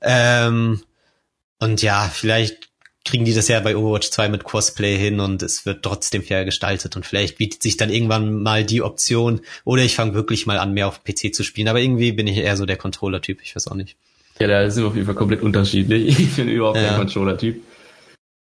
Ähm, 0.01 0.82
und 1.60 1.82
ja, 1.82 2.10
vielleicht 2.14 2.70
kriegen 3.06 3.24
die 3.24 3.34
das 3.34 3.47
ja 3.47 3.60
bei 3.60 3.78
Overwatch 3.78 4.10
2 4.10 4.30
mit 4.30 4.43
Crossplay 4.43 4.97
hin 4.97 5.20
und 5.20 5.43
es 5.43 5.66
wird 5.66 5.84
trotzdem 5.84 6.24
fair 6.24 6.43
gestaltet 6.43 6.95
und 6.95 7.06
vielleicht 7.06 7.38
bietet 7.38 7.62
sich 7.62 7.78
dann 7.78 7.91
irgendwann 7.91 8.41
mal 8.41 8.66
die 8.66 8.82
Option 8.82 9.41
oder 9.64 9.84
ich 9.84 9.95
fange 9.95 10.16
wirklich 10.16 10.47
mal 10.47 10.58
an, 10.58 10.74
mehr 10.74 10.88
auf 10.88 11.03
PC 11.03 11.34
zu 11.34 11.43
spielen. 11.43 11.68
Aber 11.68 11.80
irgendwie 11.80 12.12
bin 12.12 12.28
ich 12.28 12.38
eher 12.38 12.58
so 12.58 12.66
der 12.66 12.78
Controller-Typ, 12.78 13.41
ich 13.41 13.56
weiß 13.56 13.68
auch 13.68 13.76
nicht. 13.76 13.95
Ja, 14.39 14.47
da 14.47 14.70
sind 14.70 14.84
wir 14.84 14.88
auf 14.89 14.95
jeden 14.95 15.06
Fall 15.06 15.16
komplett 15.16 15.41
unterschiedlich. 15.41 16.20
Ich 16.20 16.36
bin 16.36 16.49
überhaupt 16.49 16.78
ja. 16.78 16.89
kein 16.89 16.97
Controller-Typ. 16.97 17.62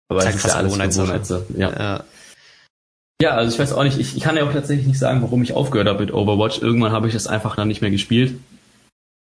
Aber 0.07 0.25
es 0.25 0.35
ist 0.35 0.47
ja 0.47 0.53
alles 0.53 0.73
Gewohnheitssache. 0.73 1.45
Ja. 1.57 1.69
ja. 1.71 2.03
Ja, 3.21 3.31
also 3.31 3.53
ich 3.53 3.59
weiß 3.59 3.71
auch 3.73 3.83
nicht, 3.83 3.97
ich, 3.97 4.17
ich 4.17 4.23
kann 4.23 4.35
ja 4.35 4.43
auch 4.43 4.51
tatsächlich 4.51 4.87
nicht 4.87 4.99
sagen, 4.99 5.21
warum 5.21 5.41
ich 5.41 5.53
aufgehört 5.53 5.87
habe 5.87 6.01
mit 6.01 6.13
Overwatch. 6.13 6.61
Irgendwann 6.61 6.91
habe 6.91 7.07
ich 7.07 7.13
das 7.13 7.27
einfach 7.27 7.55
dann 7.55 7.69
nicht 7.69 7.81
mehr 7.81 7.91
gespielt. 7.91 8.35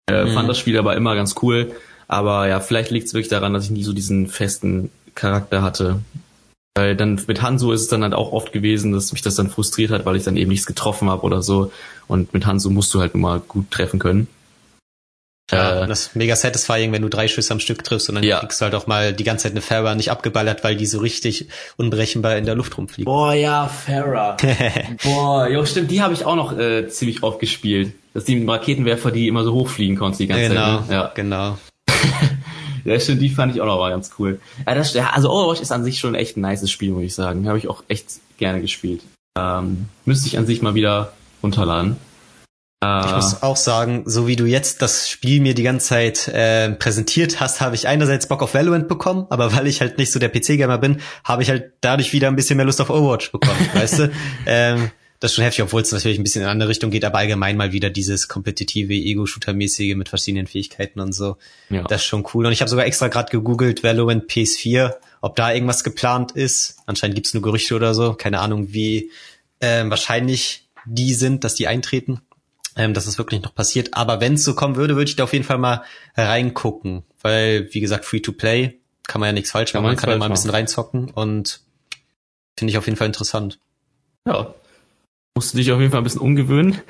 Äh, 0.09 0.25
mhm. 0.25 0.33
Fand 0.33 0.49
das 0.49 0.59
Spiel 0.59 0.79
aber 0.79 0.97
immer 0.97 1.15
ganz 1.17 1.35
cool. 1.43 1.73
Aber 2.07 2.49
ja, 2.49 2.61
vielleicht 2.61 2.91
liegt 2.91 3.07
es 3.07 3.15
wirklich 3.15 3.29
daran, 3.29 3.53
dass 3.53 3.65
ich 3.65 3.71
nie 3.71 3.85
so 3.85 3.93
diesen 3.93 4.27
festen 4.27 4.91
Charakter 5.15 5.63
hatte. 5.63 6.01
Weil 6.77 6.95
dann 6.97 7.21
mit 7.27 7.43
Hanzo 7.43 7.73
ist 7.73 7.83
es 7.83 7.89
dann 7.89 8.03
halt 8.03 8.15
auch 8.15 8.33
oft 8.33 8.53
gewesen, 8.53 8.93
dass 8.93 9.13
mich 9.13 9.23
das 9.23 9.35
dann 9.35 9.51
frustriert 9.51 9.91
hat, 9.91 10.07
weil 10.07 10.17
ich 10.17 10.25
dann 10.25 10.37
eben 10.37 10.51
nichts 10.51 10.67
getroffen 10.67 11.11
habe 11.11 11.23
oder 11.23 11.43
so. 11.43 11.73
Und 12.07 12.33
mit 12.33 12.47
Hanzo 12.47 12.71
musst 12.71 12.95
du 12.95 13.01
halt 13.01 13.15
nur 13.15 13.23
mal 13.23 13.41
gut 13.41 13.71
treffen 13.71 13.99
können. 13.99 14.29
Ja, 15.51 15.83
äh, 15.83 15.87
das 15.87 16.01
ist 16.07 16.17
mega 16.17 16.37
satisfying, 16.37 16.93
wenn 16.93 17.03
du 17.03 17.09
drei 17.09 17.29
Schüsse 17.29 17.53
am 17.53 17.61
Stück 17.61 17.83
triffst 17.83 18.09
und 18.09 18.15
dann 18.17 18.25
ja. 18.25 18.39
kriegst 18.39 18.61
du 18.61 18.65
halt 18.65 18.75
auch 18.75 18.87
mal 18.87 19.13
die 19.13 19.25
ganze 19.25 19.45
Zeit 19.45 19.53
eine 19.53 19.63
Farah 19.63 19.95
nicht 19.95 20.11
abgeballert, 20.11 20.63
weil 20.65 20.77
die 20.77 20.87
so 20.87 21.01
richtig 21.01 21.49
unberechenbar 21.77 22.37
in 22.37 22.47
der 22.47 22.55
Luft 22.55 22.79
rumfliegt. 22.79 23.07
Boah, 23.07 23.35
ja, 23.35 23.67
Farah. 23.67 24.37
Boah, 25.03 25.49
jo, 25.49 25.65
stimmt, 25.65 25.91
die 25.91 26.03
habe 26.03 26.15
ich 26.15 26.25
auch 26.25 26.37
noch 26.37 26.57
äh, 26.57 26.89
ziemlich 26.89 27.23
oft 27.23 27.41
gespielt. 27.41 27.93
Das 28.15 28.27
sind 28.27 28.41
die 28.41 28.47
Raketenwerfer, 28.47 29.11
die 29.11 29.29
immer 29.29 29.45
so 29.45 29.53
hochfliegen 29.53 29.97
konntest 29.97 30.21
die 30.21 30.27
ganze 30.27 30.49
genau, 30.49 30.79
Zeit. 30.79 30.89
Ne? 30.89 30.95
Ja, 30.95 31.13
genau. 31.15 31.59
Ja, 32.85 32.99
stimmt, 32.99 33.23
die 33.23 33.31
fand 33.31 33.55
ich 33.55 33.61
auch 33.61 33.67
noch 33.67 33.79
mal 33.79 33.91
ganz 33.91 34.11
cool. 34.19 34.41
Ja, 34.67 34.75
das, 34.75 34.97
also 34.97 35.31
Overwatch 35.31 35.61
ist 35.61 35.73
an 35.73 35.85
sich 35.85 35.99
schon 35.99 36.15
echt 36.15 36.37
ein 36.37 36.43
nices 36.43 36.71
Spiel, 36.71 36.93
muss 36.93 37.05
ich 37.05 37.15
sagen. 37.15 37.49
Habe 37.49 37.59
ich 37.59 37.69
auch 37.69 37.85
echt 37.89 38.21
gerne 38.39 38.61
gespielt. 38.61 39.03
Ähm, 39.39 39.89
müsste 40.05 40.27
ich 40.27 40.39
an 40.39 40.47
sich 40.47 40.63
mal 40.63 40.75
wieder 40.75 41.13
runterladen. 41.43 41.97
Äh, 42.83 43.07
ich 43.07 43.15
muss 43.15 43.43
auch 43.43 43.57
sagen, 43.57 44.05
so 44.07 44.27
wie 44.27 44.37
du 44.37 44.47
jetzt 44.47 44.81
das 44.81 45.09
Spiel 45.09 45.41
mir 45.41 45.55
die 45.55 45.63
ganze 45.63 45.89
Zeit 45.89 46.29
äh, 46.29 46.71
präsentiert 46.71 47.41
hast, 47.41 47.61
habe 47.61 47.75
ich 47.75 47.87
einerseits 47.87 48.27
Bock 48.27 48.43
auf 48.43 48.55
Valorant 48.55 48.89
bekommen, 48.89 49.27
aber 49.29 49.55
weil 49.55 49.67
ich 49.67 49.81
halt 49.81 49.99
nicht 49.99 50.11
so 50.11 50.19
der 50.19 50.31
PC-Gamer 50.31 50.79
bin, 50.79 51.01
habe 51.25 51.43
ich 51.43 51.51
halt 51.51 51.73
dadurch 51.83 52.13
wieder 52.13 52.29
ein 52.29 52.37
bisschen 52.37 52.57
mehr 52.57 52.67
Lust 52.67 52.81
auf 52.81 52.91
Overwatch 52.91 53.33
bekommen, 53.33 53.59
weißt 53.75 53.99
du? 53.99 54.11
Ähm, 54.47 54.91
das 55.21 55.33
ist 55.33 55.35
schon 55.37 55.45
heftig, 55.45 55.63
obwohl 55.63 55.83
es 55.83 55.93
natürlich 55.93 56.19
ein 56.19 56.23
bisschen 56.23 56.41
in 56.41 56.47
eine 56.47 56.53
andere 56.53 56.71
Richtung 56.71 56.91
geht, 56.91 57.05
aber 57.05 57.19
allgemein 57.19 57.59
mal 57.59 57.73
wieder 57.73 57.91
dieses 57.91 58.27
kompetitive, 58.29 58.95
Ego-Shooter-mäßige 58.95 59.95
mit 59.95 60.09
verschiedenen 60.09 60.47
Fähigkeiten 60.47 60.99
und 60.99 61.13
so. 61.13 61.37
Ja. 61.69 61.83
Das 61.83 62.01
ist 62.01 62.07
schon 62.07 62.27
cool. 62.33 62.47
Und 62.47 62.53
ich 62.53 62.63
habe 62.63 62.71
sogar 62.71 62.87
extra 62.87 63.09
gerade 63.09 63.31
gegoogelt, 63.31 63.85
Valorant 63.85 64.31
PS4, 64.31 64.95
ob 65.21 65.37
da 65.37 65.53
irgendwas 65.53 65.85
geplant 65.85 66.33
ist. 66.33 66.79
Anscheinend 66.87 67.17
gibt's 67.17 67.35
nur 67.35 67.43
Gerüchte 67.43 67.77
oder 67.77 67.93
so. 67.93 68.15
Keine 68.15 68.41
Ahnung, 68.41 68.73
wie 68.73 69.11
äh, 69.59 69.85
wahrscheinlich 69.85 70.67
die 70.87 71.13
sind, 71.13 71.45
dass 71.45 71.55
die 71.55 71.69
eintreten. 71.69 72.23
Ähm, 72.77 72.95
dass 72.95 73.07
es 73.07 73.19
wirklich 73.19 73.43
noch 73.43 73.55
passiert. 73.55 73.95
Aber 73.95 74.21
wenn 74.21 74.35
es 74.35 74.45
so 74.45 74.55
kommen 74.55 74.77
würde, 74.77 74.95
würde 74.95 75.11
ich 75.11 75.17
da 75.17 75.25
auf 75.25 75.33
jeden 75.33 75.45
Fall 75.45 75.59
mal 75.59 75.83
reingucken. 76.17 77.03
Weil, 77.21 77.69
wie 77.75 77.81
gesagt, 77.81 78.07
Free-to-Play 78.07 78.79
kann 79.07 79.21
man 79.21 79.27
ja 79.27 79.33
nichts 79.33 79.51
falsch 79.51 79.75
machen. 79.75 79.85
Man 79.85 79.97
kann 79.97 80.09
ja 80.09 80.17
mal 80.17 80.27
ein 80.27 80.33
bisschen 80.33 80.51
reinzocken 80.51 81.11
und 81.11 81.61
finde 82.57 82.71
ich 82.71 82.79
auf 82.79 82.87
jeden 82.87 82.97
Fall 82.97 83.09
interessant. 83.09 83.59
Ja, 84.25 84.55
musst 85.35 85.53
du 85.53 85.59
dich 85.59 85.73
auf 85.73 85.81
jeden 85.81 85.91
Fall 85.91 86.01
ein 86.01 86.05
bisschen 86.05 86.21
umgewöhnen 86.21 86.81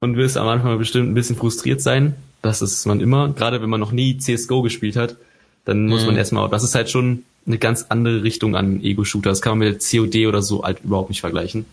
und 0.00 0.16
wirst 0.16 0.36
am 0.36 0.48
Anfang 0.48 0.78
bestimmt 0.78 1.10
ein 1.10 1.14
bisschen 1.14 1.36
frustriert 1.36 1.80
sein. 1.80 2.14
Das 2.42 2.62
ist 2.62 2.86
man 2.86 3.00
immer. 3.00 3.32
Gerade 3.32 3.60
wenn 3.62 3.70
man 3.70 3.80
noch 3.80 3.92
nie 3.92 4.18
CSGO 4.18 4.62
gespielt 4.62 4.96
hat, 4.96 5.16
dann 5.64 5.86
muss 5.86 6.02
mhm. 6.02 6.08
man 6.08 6.16
erstmal, 6.16 6.48
das 6.48 6.64
ist 6.64 6.74
halt 6.74 6.90
schon 6.90 7.24
eine 7.46 7.58
ganz 7.58 7.86
andere 7.88 8.22
Richtung 8.22 8.56
an 8.56 8.82
Ego-Shooter. 8.82 9.30
Das 9.30 9.42
kann 9.42 9.58
man 9.58 9.68
mit 9.68 9.84
COD 9.88 10.26
oder 10.26 10.42
so 10.42 10.62
halt 10.62 10.80
überhaupt 10.84 11.10
nicht 11.10 11.20
vergleichen. 11.20 11.66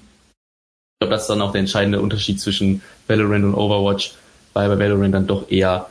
Ich 0.95 0.99
glaube, 0.99 1.13
das 1.13 1.23
ist 1.23 1.29
dann 1.29 1.41
auch 1.41 1.51
der 1.51 1.59
entscheidende 1.59 2.01
Unterschied 2.01 2.39
zwischen 2.39 2.81
Valorant 3.07 3.45
und 3.45 3.53
Overwatch, 3.53 4.13
weil 4.53 4.67
bei 4.69 4.79
Valorant 4.79 5.13
dann 5.13 5.27
doch 5.27 5.49
eher 5.49 5.87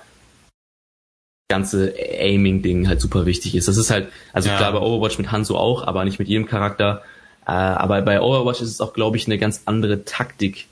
ganze 1.49 1.95
Aiming-Ding 2.21 2.89
halt 2.89 3.01
super 3.01 3.25
wichtig 3.25 3.55
ist. 3.55 3.69
Das 3.69 3.77
ist 3.77 3.91
halt, 3.91 4.09
also 4.33 4.49
ja. 4.49 4.57
klar 4.57 4.73
bei 4.73 4.81
Overwatch 4.81 5.19
mit 5.19 5.31
Hanzo 5.31 5.57
auch, 5.57 5.87
aber 5.87 6.05
nicht 6.05 6.19
mit 6.19 6.29
jedem 6.29 6.47
Charakter. 6.47 7.03
Äh, 7.47 7.53
aber 7.53 8.03
bei 8.03 8.21
Overwatch 8.21 8.61
ist 8.61 8.71
es 8.71 8.81
auch, 8.81 8.93
glaube 8.93 9.17
ich, 9.17 9.27
eine 9.27 9.39
ganz 9.39 9.63
andere 9.67 10.05
Taktik, 10.05 10.67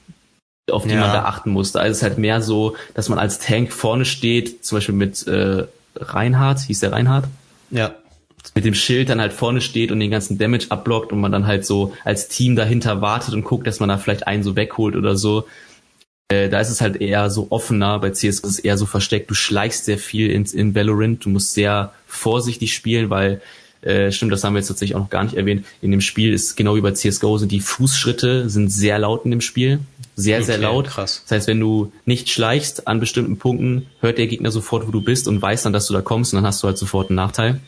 auf 0.71 0.85
die 0.85 0.91
ja. 0.91 1.01
man 1.01 1.13
da 1.13 1.25
achten 1.25 1.51
muss. 1.51 1.73
Da 1.73 1.83
ist 1.83 1.99
es 1.99 2.03
halt 2.03 2.19
mehr 2.19 2.41
so, 2.41 2.77
dass 2.95 3.09
man 3.09 3.19
als 3.19 3.39
Tank 3.39 3.73
vorne 3.73 4.05
steht, 4.05 4.65
zum 4.65 4.77
Beispiel 4.77 4.95
mit 4.95 5.27
äh, 5.27 5.65
Reinhardt, 5.97 6.61
hieß 6.61 6.81
der 6.81 6.93
Reinhardt? 6.93 7.27
Ja. 7.71 7.95
Mit 8.55 8.65
dem 8.65 8.75
Schild 8.75 9.09
dann 9.09 9.21
halt 9.21 9.33
vorne 9.33 9.61
steht 9.61 9.91
und 9.91 10.01
den 10.01 10.11
ganzen 10.11 10.37
Damage 10.37 10.67
abblockt 10.69 11.13
und 11.13 11.21
man 11.21 11.33
dann 11.33 11.47
halt 11.47 11.65
so 11.65 11.95
als 12.05 12.29
Team 12.29 12.57
dahinter 12.57 13.01
wartet 13.01 13.35
und 13.35 13.45
guckt, 13.45 13.67
dass 13.67 13.81
man 13.81 13.89
da 13.89 13.97
vielleicht 13.97 14.27
einen 14.27 14.43
so 14.43 14.57
wegholt 14.57 14.97
oder 14.97 15.17
so. 15.17 15.47
Äh, 16.29 16.49
da 16.49 16.61
ist 16.61 16.71
es 16.71 16.81
halt 16.81 17.01
eher 17.01 17.31
so 17.31 17.49
offener, 17.51 18.01
bei 18.01 18.11
CS 18.11 18.41
ist 18.41 18.45
es 18.45 18.59
eher 18.59 18.77
so 18.77 18.87
versteckt. 18.87 19.31
Du 19.31 19.35
schleichst 19.35 19.85
sehr 19.85 19.99
viel 19.99 20.31
in, 20.31 20.45
in 20.45 20.75
Valorant, 20.75 21.25
du 21.25 21.31
musst 21.31 21.55
sehr 21.55 21.93
vorsichtig 22.07 22.75
spielen, 22.75 23.11
weil 23.11 23.41
äh, 23.85 24.11
stimmt, 24.13 24.33
das 24.33 24.43
haben 24.45 24.55
wir 24.55 24.61
jetzt 24.61 24.69
tatsächlich 24.69 24.97
auch 24.97 25.01
noch 25.01 25.11
gar 25.11 25.25
nicht 25.25 25.37
erwähnt. 25.37 25.67
In 25.83 25.91
dem 25.91 26.01
Spiel 26.01 26.33
ist 26.33 26.57
genau 26.57 26.75
wie 26.77 26.81
bei 26.81 26.93
CSGO 26.93 27.39
sind 27.39 27.53
die 27.53 27.61
Fußschritte 27.61 28.49
sind 28.49 28.71
sehr 28.71 28.99
laut 28.99 29.25
in 29.25 29.31
dem 29.31 29.41
Spiel. 29.41 29.81
Sehr, 30.17 30.39
okay, 30.39 30.47
sehr 30.47 30.59
laut. 30.59 30.87
Krass. 30.87 31.23
Das 31.25 31.37
heißt, 31.37 31.49
wenn 31.49 31.61
du 31.61 31.93
nicht 32.05 32.31
schleichst 32.31 32.87
an 32.87 33.01
bestimmten 33.01 33.37
Punkten, 33.37 33.87
hört 34.01 34.19
der 34.19 34.27
Gegner 34.27 34.51
sofort, 34.51 34.87
wo 34.87 34.91
du 34.91 35.03
bist 35.03 35.29
und 35.29 35.43
weiß 35.43 35.65
dann, 35.65 35.73
dass 35.73 35.87
du 35.87 35.93
da 35.93 36.01
kommst 36.01 36.33
und 36.33 36.39
dann 36.39 36.47
hast 36.47 36.63
du 36.63 36.69
halt 36.69 36.79
sofort 36.79 37.11
einen 37.11 37.17
Nachteil. 37.17 37.61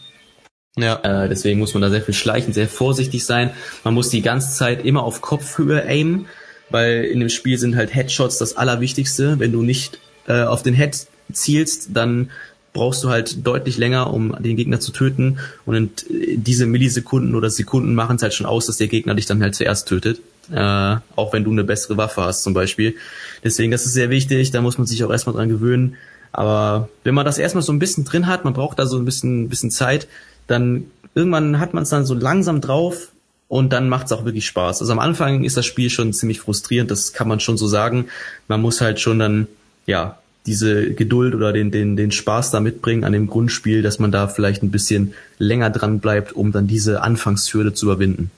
Ja. 0.79 1.01
Äh, 1.03 1.29
deswegen 1.29 1.59
muss 1.59 1.75
man 1.75 1.83
da 1.83 1.91
sehr 1.91 2.03
viel 2.03 2.15
schleichen, 2.15 2.53
sehr 2.53 2.69
vorsichtig 2.69 3.25
sein. 3.25 3.51
Man 3.83 3.95
muss 3.95 4.11
die 4.11 4.23
ganze 4.23 4.55
Zeit 4.55 4.85
immer 4.85 5.03
auf 5.03 5.21
Kopfhöhe 5.21 5.83
aimen, 5.85 6.27
weil 6.71 7.05
in 7.05 7.21
dem 7.21 7.31
Spiel 7.31 7.59
sind 7.59 7.77
halt 7.77 7.95
Headshots 7.95 8.39
das 8.39 8.57
Allerwichtigste. 8.57 9.39
Wenn 9.39 9.53
du 9.53 9.63
nicht 9.63 9.99
äh, 10.29 10.43
auf 10.43 10.63
den 10.63 10.75
Head 10.75 11.07
zielst, 11.33 11.91
dann 11.95 12.31
brauchst 12.77 13.03
du 13.03 13.09
halt 13.09 13.45
deutlich 13.47 13.79
länger, 13.79 14.13
um 14.13 14.37
den 14.39 14.57
Gegner 14.57 14.79
zu 14.79 14.93
töten. 14.93 15.39
Und 15.65 16.07
diese 16.09 16.67
Millisekunden 16.67 17.35
oder 17.35 17.51
Sekunden 17.51 17.95
machen 17.95 18.17
es 18.17 18.23
halt 18.23 18.35
schon 18.35 18.47
aus, 18.47 18.67
dass 18.67 18.77
der 18.77 18.87
Gegner 18.87 19.15
dich 19.15 19.27
dann 19.27 19.43
halt 19.43 19.55
zuerst 19.55 19.89
tötet. 19.89 20.21
Äh, 20.53 20.97
auch 21.17 21.33
wenn 21.33 21.43
du 21.43 21.51
eine 21.51 21.65
bessere 21.65 21.97
Waffe 21.97 22.23
hast 22.23 22.45
zum 22.45 22.55
Beispiel. 22.55 22.95
Deswegen, 23.43 23.73
das 23.73 23.85
ist 23.87 23.95
sehr 23.95 24.11
wichtig, 24.11 24.53
da 24.53 24.61
muss 24.61 24.79
man 24.79 24.87
sich 24.87 25.03
auch 25.03 25.11
erstmal 25.11 25.35
dran 25.35 25.49
gewöhnen. 25.49 25.97
Aber 26.31 26.89
wenn 27.03 27.15
man 27.15 27.25
das 27.25 27.39
erstmal 27.39 27.63
so 27.63 27.73
ein 27.73 27.79
bisschen 27.79 28.05
drin 28.05 28.27
hat, 28.27 28.45
man 28.45 28.53
braucht 28.53 28.79
da 28.79 28.87
so 28.87 28.99
ein 28.99 29.05
bisschen, 29.05 29.45
ein 29.45 29.49
bisschen 29.49 29.71
Zeit, 29.71 30.07
dann 30.47 30.85
irgendwann 31.15 31.59
hat 31.59 31.75
man 31.75 31.83
es 31.83 31.89
dann 31.89 32.05
so 32.05 32.15
langsam 32.15 32.61
drauf 32.61 33.09
und 33.49 33.73
dann 33.73 33.89
macht 33.89 34.07
es 34.07 34.13
auch 34.13 34.25
wirklich 34.25 34.47
Spaß. 34.47 34.81
Also 34.81 34.93
am 34.93 34.99
Anfang 34.99 35.45
ist 35.45 35.57
das 35.57 35.67
Spiel 35.67 35.89
schon 35.89 36.13
ziemlich 36.13 36.41
frustrierend, 36.41 36.91
das 36.91 37.13
kann 37.13 37.27
man 37.27 37.41
schon 37.41 37.57
so 37.57 37.67
sagen. 37.67 38.07
Man 38.49 38.61
muss 38.61 38.81
halt 38.81 39.01
schon 39.01 39.19
dann, 39.19 39.49
ja, 39.87 40.19
diese 40.47 40.93
Geduld 40.93 41.35
oder 41.35 41.53
den, 41.53 41.71
den, 41.71 41.97
den 41.97 42.13
Spaß 42.13 42.51
da 42.51 42.61
mitbringen 42.61 43.05
an 43.05 43.13
dem 43.13 43.27
Grundspiel, 43.27 43.83
dass 43.83 43.99
man 43.99 44.13
da 44.13 44.29
vielleicht 44.29 44.63
ein 44.63 44.71
bisschen 44.71 45.15
länger 45.39 45.71
dran 45.71 46.01
bleibt, 46.01 46.33
um 46.33 46.53
dann 46.53 46.67
diese 46.67 47.03
Anfangshürde 47.03 47.75
zu 47.75 47.87
überwinden. 47.87 48.31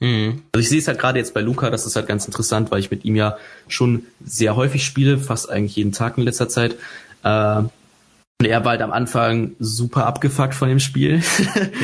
Mhm. 0.00 0.42
Also 0.52 0.62
ich 0.62 0.68
sehe 0.68 0.78
es 0.78 0.88
halt 0.88 0.98
gerade 0.98 1.18
jetzt 1.18 1.34
bei 1.34 1.40
Luca, 1.40 1.70
das 1.70 1.86
ist 1.86 1.96
halt 1.96 2.08
ganz 2.08 2.26
interessant, 2.26 2.70
weil 2.70 2.80
ich 2.80 2.90
mit 2.90 3.04
ihm 3.04 3.16
ja 3.16 3.36
schon 3.68 4.04
sehr 4.24 4.56
häufig 4.56 4.84
spiele, 4.84 5.18
fast 5.18 5.50
eigentlich 5.50 5.76
jeden 5.76 5.92
Tag 5.92 6.18
in 6.18 6.24
letzter 6.24 6.48
Zeit. 6.48 6.76
Äh, 7.22 7.62
und 8.40 8.46
er 8.46 8.64
war 8.64 8.70
halt 8.70 8.80
am 8.80 8.90
Anfang 8.90 9.54
super 9.58 10.06
abgefuckt 10.06 10.54
von 10.54 10.70
dem 10.70 10.80
Spiel. 10.80 11.22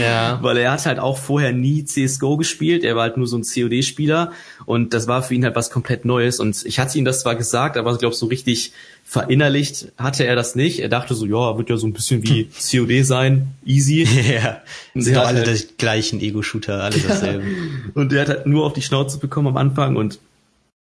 Ja. 0.01 0.39
Weil 0.43 0.57
er 0.59 0.73
hat 0.73 0.87
halt 0.87 0.99
auch 0.99 1.19
vorher 1.19 1.53
nie 1.53 1.85
CSGO 1.85 2.37
gespielt. 2.37 2.85
Er 2.85 2.97
war 2.97 3.03
halt 3.03 3.17
nur 3.17 3.27
so 3.27 3.37
ein 3.37 3.43
COD-Spieler. 3.43 4.33
Und 4.65 4.95
das 4.95 5.07
war 5.07 5.23
für 5.23 5.35
ihn 5.35 5.45
halt 5.45 5.55
was 5.55 5.71
komplett 5.71 6.05
Neues. 6.05 6.41
Und 6.41 6.65
ich 6.65 6.79
hatte 6.79 6.99
ihm 6.99 7.05
das 7.05 7.21
zwar 7.21 7.35
gesagt, 7.35 7.77
aber 7.77 7.93
ich 7.93 7.99
glaube, 7.99 8.15
so 8.15 8.27
richtig 8.27 8.73
verinnerlicht 9.05 9.93
hatte 9.99 10.25
er 10.25 10.35
das 10.35 10.55
nicht. 10.55 10.81
Er 10.81 10.89
dachte 10.89 11.15
so, 11.15 11.27
ja, 11.27 11.59
wird 11.59 11.69
ja 11.69 11.77
so 11.77 11.87
ein 11.87 11.93
bisschen 11.93 12.23
wie 12.23 12.45
COD 12.45 13.05
sein. 13.05 13.49
Easy. 13.65 14.07
Ja. 14.27 14.63
Sind 14.95 15.17
doch 15.17 15.27
alle 15.27 15.45
halt, 15.45 15.71
die 15.71 15.77
gleichen 15.77 16.21
Ego-Shooter, 16.21 16.85
alle 16.85 16.99
dasselbe. 16.99 17.45
und 17.95 18.13
der 18.13 18.23
hat 18.23 18.29
halt 18.29 18.47
nur 18.47 18.65
auf 18.65 18.73
die 18.73 18.83
Schnauze 18.83 19.19
bekommen 19.19 19.49
am 19.49 19.57
Anfang. 19.59 19.97
Und 19.97 20.21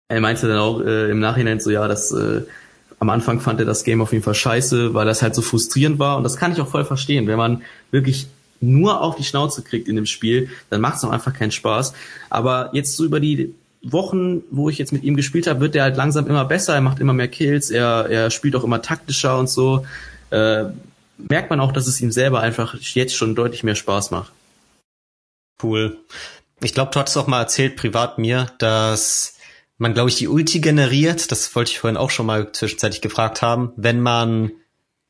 er 0.09 0.20
meinte 0.20 0.47
dann 0.47 0.59
auch 0.59 0.82
äh, 0.82 1.09
im 1.09 1.20
Nachhinein 1.20 1.61
so, 1.61 1.72
ja, 1.72 1.88
das... 1.88 2.11
Äh, 2.11 2.41
am 3.03 3.09
Anfang 3.09 3.41
fand 3.41 3.59
er 3.59 3.65
das 3.65 3.83
Game 3.83 4.01
auf 4.01 4.13
jeden 4.13 4.23
Fall 4.23 4.33
scheiße, 4.33 4.93
weil 4.93 5.05
das 5.05 5.21
halt 5.21 5.35
so 5.35 5.41
frustrierend 5.41 5.99
war. 5.99 6.15
Und 6.15 6.23
das 6.23 6.37
kann 6.37 6.53
ich 6.53 6.61
auch 6.61 6.69
voll 6.69 6.85
verstehen. 6.85 7.27
Wenn 7.27 7.37
man 7.37 7.61
wirklich 7.91 8.27
nur 8.61 9.01
auf 9.01 9.17
die 9.17 9.25
Schnauze 9.25 9.61
kriegt 9.61 9.89
in 9.89 9.97
dem 9.97 10.05
Spiel, 10.05 10.49
dann 10.69 10.79
macht 10.79 10.95
es 10.95 11.03
auch 11.03 11.11
einfach 11.11 11.33
keinen 11.33 11.51
Spaß. 11.51 11.93
Aber 12.29 12.69
jetzt 12.71 12.95
so 12.95 13.03
über 13.03 13.19
die 13.19 13.53
Wochen, 13.81 14.43
wo 14.51 14.69
ich 14.69 14.77
jetzt 14.77 14.93
mit 14.93 15.03
ihm 15.03 15.17
gespielt 15.17 15.47
habe, 15.47 15.59
wird 15.59 15.75
er 15.75 15.83
halt 15.83 15.97
langsam 15.97 16.27
immer 16.27 16.45
besser. 16.45 16.75
Er 16.75 16.79
macht 16.79 17.01
immer 17.01 17.11
mehr 17.11 17.27
Kills. 17.27 17.71
Er, 17.71 18.07
er 18.09 18.31
spielt 18.31 18.55
auch 18.55 18.63
immer 18.63 18.81
taktischer 18.81 19.37
und 19.37 19.49
so. 19.49 19.85
Äh, 20.29 20.67
merkt 21.17 21.49
man 21.49 21.59
auch, 21.59 21.73
dass 21.73 21.87
es 21.87 21.99
ihm 21.99 22.13
selber 22.13 22.39
einfach 22.39 22.73
jetzt 22.79 23.17
schon 23.17 23.35
deutlich 23.35 23.65
mehr 23.65 23.75
Spaß 23.75 24.11
macht. 24.11 24.31
Cool. 25.61 25.97
Ich 26.61 26.73
glaube, 26.73 26.91
du 26.91 26.99
hattest 27.01 27.17
auch 27.17 27.27
mal 27.27 27.41
erzählt 27.41 27.75
privat 27.75 28.17
mir, 28.17 28.47
dass 28.59 29.35
man, 29.78 29.93
glaube 29.93 30.09
ich, 30.09 30.15
die 30.15 30.28
Ulti 30.28 30.59
generiert. 30.59 31.32
Das 31.32 31.55
wollte 31.55 31.71
ich 31.71 31.80
vorhin 31.80 31.97
auch 31.97 32.11
schon 32.11 32.26
mal 32.26 32.51
zwischenzeitlich 32.51 33.01
gefragt 33.01 33.41
haben, 33.41 33.74
wenn 33.76 34.01
man 34.01 34.51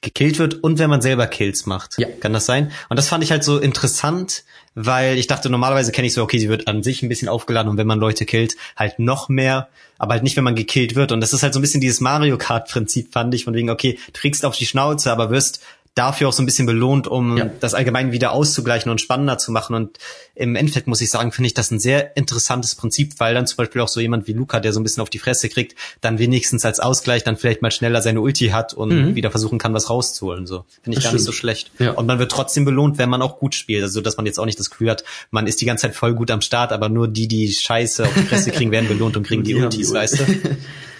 gekillt 0.04 0.38
wird 0.38 0.64
und 0.64 0.78
wenn 0.80 0.90
man 0.90 1.02
selber 1.02 1.26
Kills 1.28 1.66
macht. 1.66 1.98
Ja. 1.98 2.08
Kann 2.20 2.34
das 2.34 2.46
sein? 2.46 2.72
Und 2.90 2.98
das 2.98 3.08
fand 3.08 3.24
ich 3.24 3.32
halt 3.32 3.44
so 3.44 3.58
interessant, 3.58 4.44
weil 4.76 5.18
ich 5.18 5.28
dachte, 5.28 5.50
normalerweise 5.50 5.92
kenne 5.92 6.08
ich 6.08 6.14
so, 6.14 6.22
okay, 6.22 6.38
sie 6.38 6.50
wird 6.50 6.68
an 6.68 6.84
sich 6.84 7.02
ein 7.02 7.10
bisschen 7.10 7.30
aufgeladen 7.30 7.70
und 7.70 7.78
wenn 7.78 7.88
man 7.88 8.00
Leute 8.00 8.26
killt, 8.26 8.56
halt 8.76 9.00
noch 9.00 9.30
mehr, 9.30 9.70
aber 9.98 10.14
halt 10.14 10.24
nicht, 10.24 10.36
wenn 10.36 10.44
man 10.44 10.56
gekillt 10.56 10.96
wird. 10.96 11.12
Und 11.12 11.22
das 11.22 11.34
ist 11.34 11.42
halt 11.42 11.54
so 11.54 11.60
ein 11.60 11.62
bisschen 11.62 11.82
dieses 11.82 12.02
Mario 12.02 12.38
Kart 12.38 12.70
Prinzip, 12.70 13.14
fand 13.14 13.34
ich, 13.34 13.46
von 13.46 13.54
wegen, 13.54 13.70
okay, 13.70 13.98
du 14.08 14.20
kriegst 14.20 14.46
auf 14.46 14.58
die 14.58 14.66
Schnauze, 14.66 15.12
aber 15.12 15.32
wirst 15.32 15.62
dafür 15.96 16.30
auch 16.30 16.34
so 16.34 16.42
ein 16.42 16.48
bisschen 16.48 16.66
belohnt, 16.66 17.08
um 17.08 17.38
ja. 17.38 17.52
das 17.60 17.76
allgemein 17.76 18.12
wieder 18.12 18.32
auszugleichen 18.32 18.92
und 18.92 19.00
spannender 19.00 19.38
zu 19.38 19.52
machen. 19.52 19.76
Und 19.76 20.00
im 20.34 20.56
Endeffekt 20.56 20.88
muss 20.88 21.02
ich 21.02 21.10
sagen, 21.12 21.32
finde 21.32 21.48
ich 21.48 21.54
das 21.54 21.70
ein 21.70 21.80
sehr 21.80 22.18
interessantes 22.18 22.74
Prinzip, 22.74 23.20
weil 23.20 23.36
dann 23.36 23.46
zum 23.46 23.58
Beispiel 23.58 23.82
auch 23.82 23.88
so 23.88 24.00
jemand 24.00 24.28
wie 24.28 24.34
Luca, 24.34 24.60
der 24.60 24.74
so 24.74 24.80
ein 24.80 24.84
bisschen 24.84 25.02
auf 25.02 25.12
die 25.12 25.20
Fresse 25.20 25.50
kriegt, 25.50 25.76
dann 26.02 26.18
wenigstens 26.18 26.66
als 26.66 26.80
Ausgleich 26.80 27.24
dann 27.24 27.38
vielleicht 27.38 27.62
mal 27.62 27.70
schneller 27.70 28.02
seine 28.02 28.22
Ulti 28.22 28.50
hat 28.50 28.74
und 28.74 28.90
mhm. 28.90 29.16
wieder 29.16 29.30
versuchen 29.30 29.60
kann, 29.60 29.74
was 29.76 29.90
rauszuholen. 29.92 30.48
So 30.48 30.66
finde 30.82 30.92
ich 30.92 30.96
das 30.96 31.04
gar 31.04 31.10
stimmt. 31.10 31.14
nicht 31.14 31.26
so 31.26 31.32
schlecht. 31.32 31.72
Ja. 31.78 31.92
Und 31.92 32.08
man 32.08 32.18
wird 32.18 32.32
trotzdem 32.32 32.66
belohnt, 32.66 32.98
wenn 32.98 33.10
man 33.10 33.22
auch 33.22 33.38
gut 33.38 33.54
spielt. 33.54 33.84
Also 33.84 34.02
dass 34.02 34.18
man 34.18 34.26
jetzt 34.26 34.40
auch 34.40 34.46
nicht 34.46 34.60
das 34.60 34.72
Gefühl 34.72 34.90
hat, 34.90 35.04
man 35.30 35.46
ist 35.46 35.62
die 35.62 35.66
ganze 35.66 35.84
Zeit 35.84 35.96
voll 35.96 36.16
gut 36.16 36.32
am 36.32 36.42
Start, 36.42 36.72
aber 36.72 36.90
nur 36.90 37.08
die, 37.08 37.28
die 37.28 37.52
Scheiße 37.52 38.04
auf 38.04 38.14
die 38.16 38.24
Fresse 38.24 38.52
kriegen, 38.52 38.72
werden 38.72 38.88
belohnt 38.88 39.16
und 39.16 39.28
kriegen 39.28 39.44
die 39.44 39.54
Ultis, 39.54 39.94
weißt 39.94 40.20
du? 40.20 40.26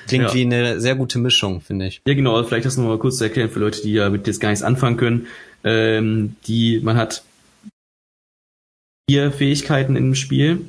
Klingt 0.08 0.26
ja. 0.26 0.34
wie 0.34 0.42
eine 0.42 0.80
sehr 0.80 0.96
gute 0.96 1.20
Mischung, 1.20 1.62
finde 1.62 1.88
ich. 1.88 2.02
Ja, 2.08 2.14
genau. 2.14 2.42
Vielleicht 2.44 2.66
das 2.66 2.78
nochmal 2.78 2.98
kurz 2.98 3.18
zu 3.18 3.24
erklären 3.24 3.50
für 3.50 3.60
Leute, 3.60 3.82
die 3.82 3.94
ja 3.94 4.10
mit 4.10 4.28
jetzt 4.28 4.40
gar 4.40 4.50
nichts 4.50 4.64
anfangen 4.64 4.98
können. 4.98 5.28
Ähm, 5.64 6.36
die, 6.46 6.80
man 6.82 6.98
hat 6.98 7.24
vier 9.10 9.32
Fähigkeiten 9.32 9.96
im 9.96 10.16
Spiel 10.16 10.62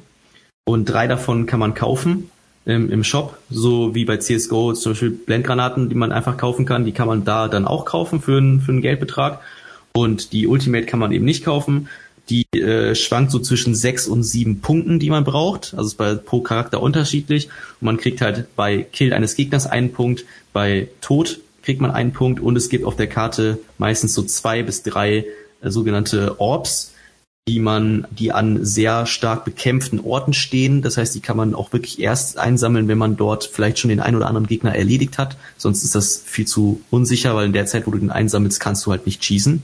und 0.66 0.86
drei 0.86 1.06
davon 1.06 1.46
kann 1.46 1.60
man 1.60 1.74
kaufen 1.74 2.30
im, 2.64 2.90
im 2.90 3.04
Shop, 3.04 3.38
so 3.50 3.94
wie 3.94 4.04
bei 4.04 4.16
CSGO 4.16 4.72
zum 4.72 4.92
Beispiel 4.92 5.10
Blendgranaten, 5.10 5.88
die 5.88 5.94
man 5.94 6.12
einfach 6.12 6.36
kaufen 6.36 6.64
kann, 6.64 6.84
die 6.84 6.92
kann 6.92 7.06
man 7.06 7.24
da 7.24 7.48
dann 7.48 7.66
auch 7.66 7.84
kaufen 7.84 8.20
für 8.20 8.38
einen, 8.38 8.60
für 8.60 8.72
einen 8.72 8.82
Geldbetrag. 8.82 9.40
Und 9.96 10.32
die 10.32 10.48
Ultimate 10.48 10.86
kann 10.86 10.98
man 10.98 11.12
eben 11.12 11.24
nicht 11.24 11.44
kaufen. 11.44 11.88
Die 12.30 12.46
äh, 12.52 12.94
schwankt 12.94 13.30
so 13.30 13.38
zwischen 13.38 13.74
sechs 13.74 14.06
und 14.06 14.22
sieben 14.22 14.60
Punkten, 14.60 14.98
die 14.98 15.10
man 15.10 15.24
braucht. 15.24 15.74
Also 15.76 15.88
ist 15.88 15.98
bei 15.98 16.14
pro 16.14 16.40
Charakter 16.40 16.82
unterschiedlich. 16.82 17.48
Und 17.80 17.86
man 17.86 17.96
kriegt 17.98 18.20
halt 18.20 18.54
bei 18.56 18.82
Kill 18.82 19.12
eines 19.12 19.36
Gegners 19.36 19.66
einen 19.66 19.92
Punkt, 19.92 20.24
bei 20.52 20.88
Tod 21.00 21.40
kriegt 21.62 21.80
man 21.80 21.90
einen 21.90 22.12
Punkt 22.12 22.40
und 22.40 22.56
es 22.56 22.68
gibt 22.68 22.84
auf 22.84 22.96
der 22.96 23.06
Karte 23.06 23.58
meistens 23.78 24.14
so 24.14 24.22
zwei 24.22 24.62
bis 24.62 24.82
drei 24.82 25.24
äh, 25.62 25.70
sogenannte 25.70 26.38
Orbs, 26.38 26.92
die 27.48 27.58
man, 27.58 28.06
die 28.10 28.32
an 28.32 28.64
sehr 28.64 29.06
stark 29.06 29.44
bekämpften 29.44 30.00
Orten 30.00 30.32
stehen. 30.32 30.82
Das 30.82 30.96
heißt, 30.96 31.14
die 31.14 31.20
kann 31.20 31.36
man 31.36 31.54
auch 31.54 31.72
wirklich 31.72 32.00
erst 32.00 32.38
einsammeln, 32.38 32.88
wenn 32.88 32.98
man 32.98 33.16
dort 33.16 33.44
vielleicht 33.44 33.78
schon 33.78 33.90
den 33.90 34.00
einen 34.00 34.16
oder 34.16 34.28
anderen 34.28 34.46
Gegner 34.46 34.74
erledigt 34.74 35.18
hat. 35.18 35.36
Sonst 35.58 35.84
ist 35.84 35.94
das 35.94 36.22
viel 36.24 36.46
zu 36.46 36.80
unsicher, 36.90 37.34
weil 37.34 37.46
in 37.46 37.52
der 37.52 37.66
Zeit, 37.66 37.86
wo 37.86 37.90
du 37.90 37.98
den 37.98 38.10
einsammelst, 38.10 38.60
kannst 38.60 38.86
du 38.86 38.90
halt 38.90 39.06
nicht 39.06 39.24
schießen. 39.24 39.62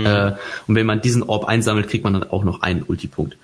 Mhm. 0.00 0.06
Äh, 0.06 0.32
und 0.66 0.74
wenn 0.74 0.86
man 0.86 1.00
diesen 1.00 1.22
Orb 1.22 1.46
einsammelt, 1.46 1.88
kriegt 1.88 2.04
man 2.04 2.14
dann 2.14 2.24
auch 2.24 2.44
noch 2.44 2.62
einen 2.62 2.82
Ultipunkt. 2.82 3.36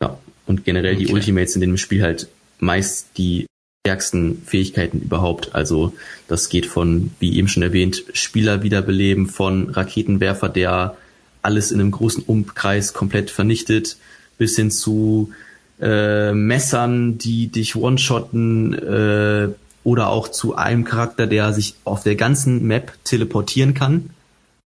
Ja, 0.00 0.18
und 0.46 0.64
generell 0.64 0.96
okay. 0.96 1.06
die 1.06 1.12
Ultimates 1.12 1.52
sind 1.52 1.62
in 1.62 1.70
dem 1.70 1.78
Spiel 1.78 2.02
halt 2.02 2.28
meist 2.58 3.18
die 3.18 3.46
stärksten 3.84 4.42
Fähigkeiten 4.46 5.00
überhaupt. 5.00 5.54
Also 5.54 5.92
das 6.28 6.48
geht 6.48 6.66
von, 6.66 7.10
wie 7.18 7.36
eben 7.36 7.48
schon 7.48 7.62
erwähnt, 7.62 8.04
Spieler 8.12 8.62
wiederbeleben, 8.62 9.26
von 9.26 9.70
Raketenwerfer, 9.70 10.48
der 10.48 10.96
alles 11.42 11.72
in 11.72 11.80
einem 11.80 11.90
großen 11.90 12.22
Umkreis 12.22 12.92
komplett 12.92 13.30
vernichtet, 13.30 13.96
bis 14.38 14.54
hin 14.54 14.70
zu 14.70 15.32
äh, 15.80 16.32
Messern, 16.32 17.18
die 17.18 17.48
dich 17.48 17.74
one-shotten, 17.74 18.74
äh, 18.74 19.48
oder 19.84 20.08
auch 20.10 20.28
zu 20.28 20.54
einem 20.54 20.84
Charakter, 20.84 21.26
der 21.26 21.52
sich 21.52 21.74
auf 21.84 22.02
der 22.02 22.14
ganzen 22.14 22.66
Map 22.66 22.92
teleportieren 23.04 23.74
kann. 23.74 24.10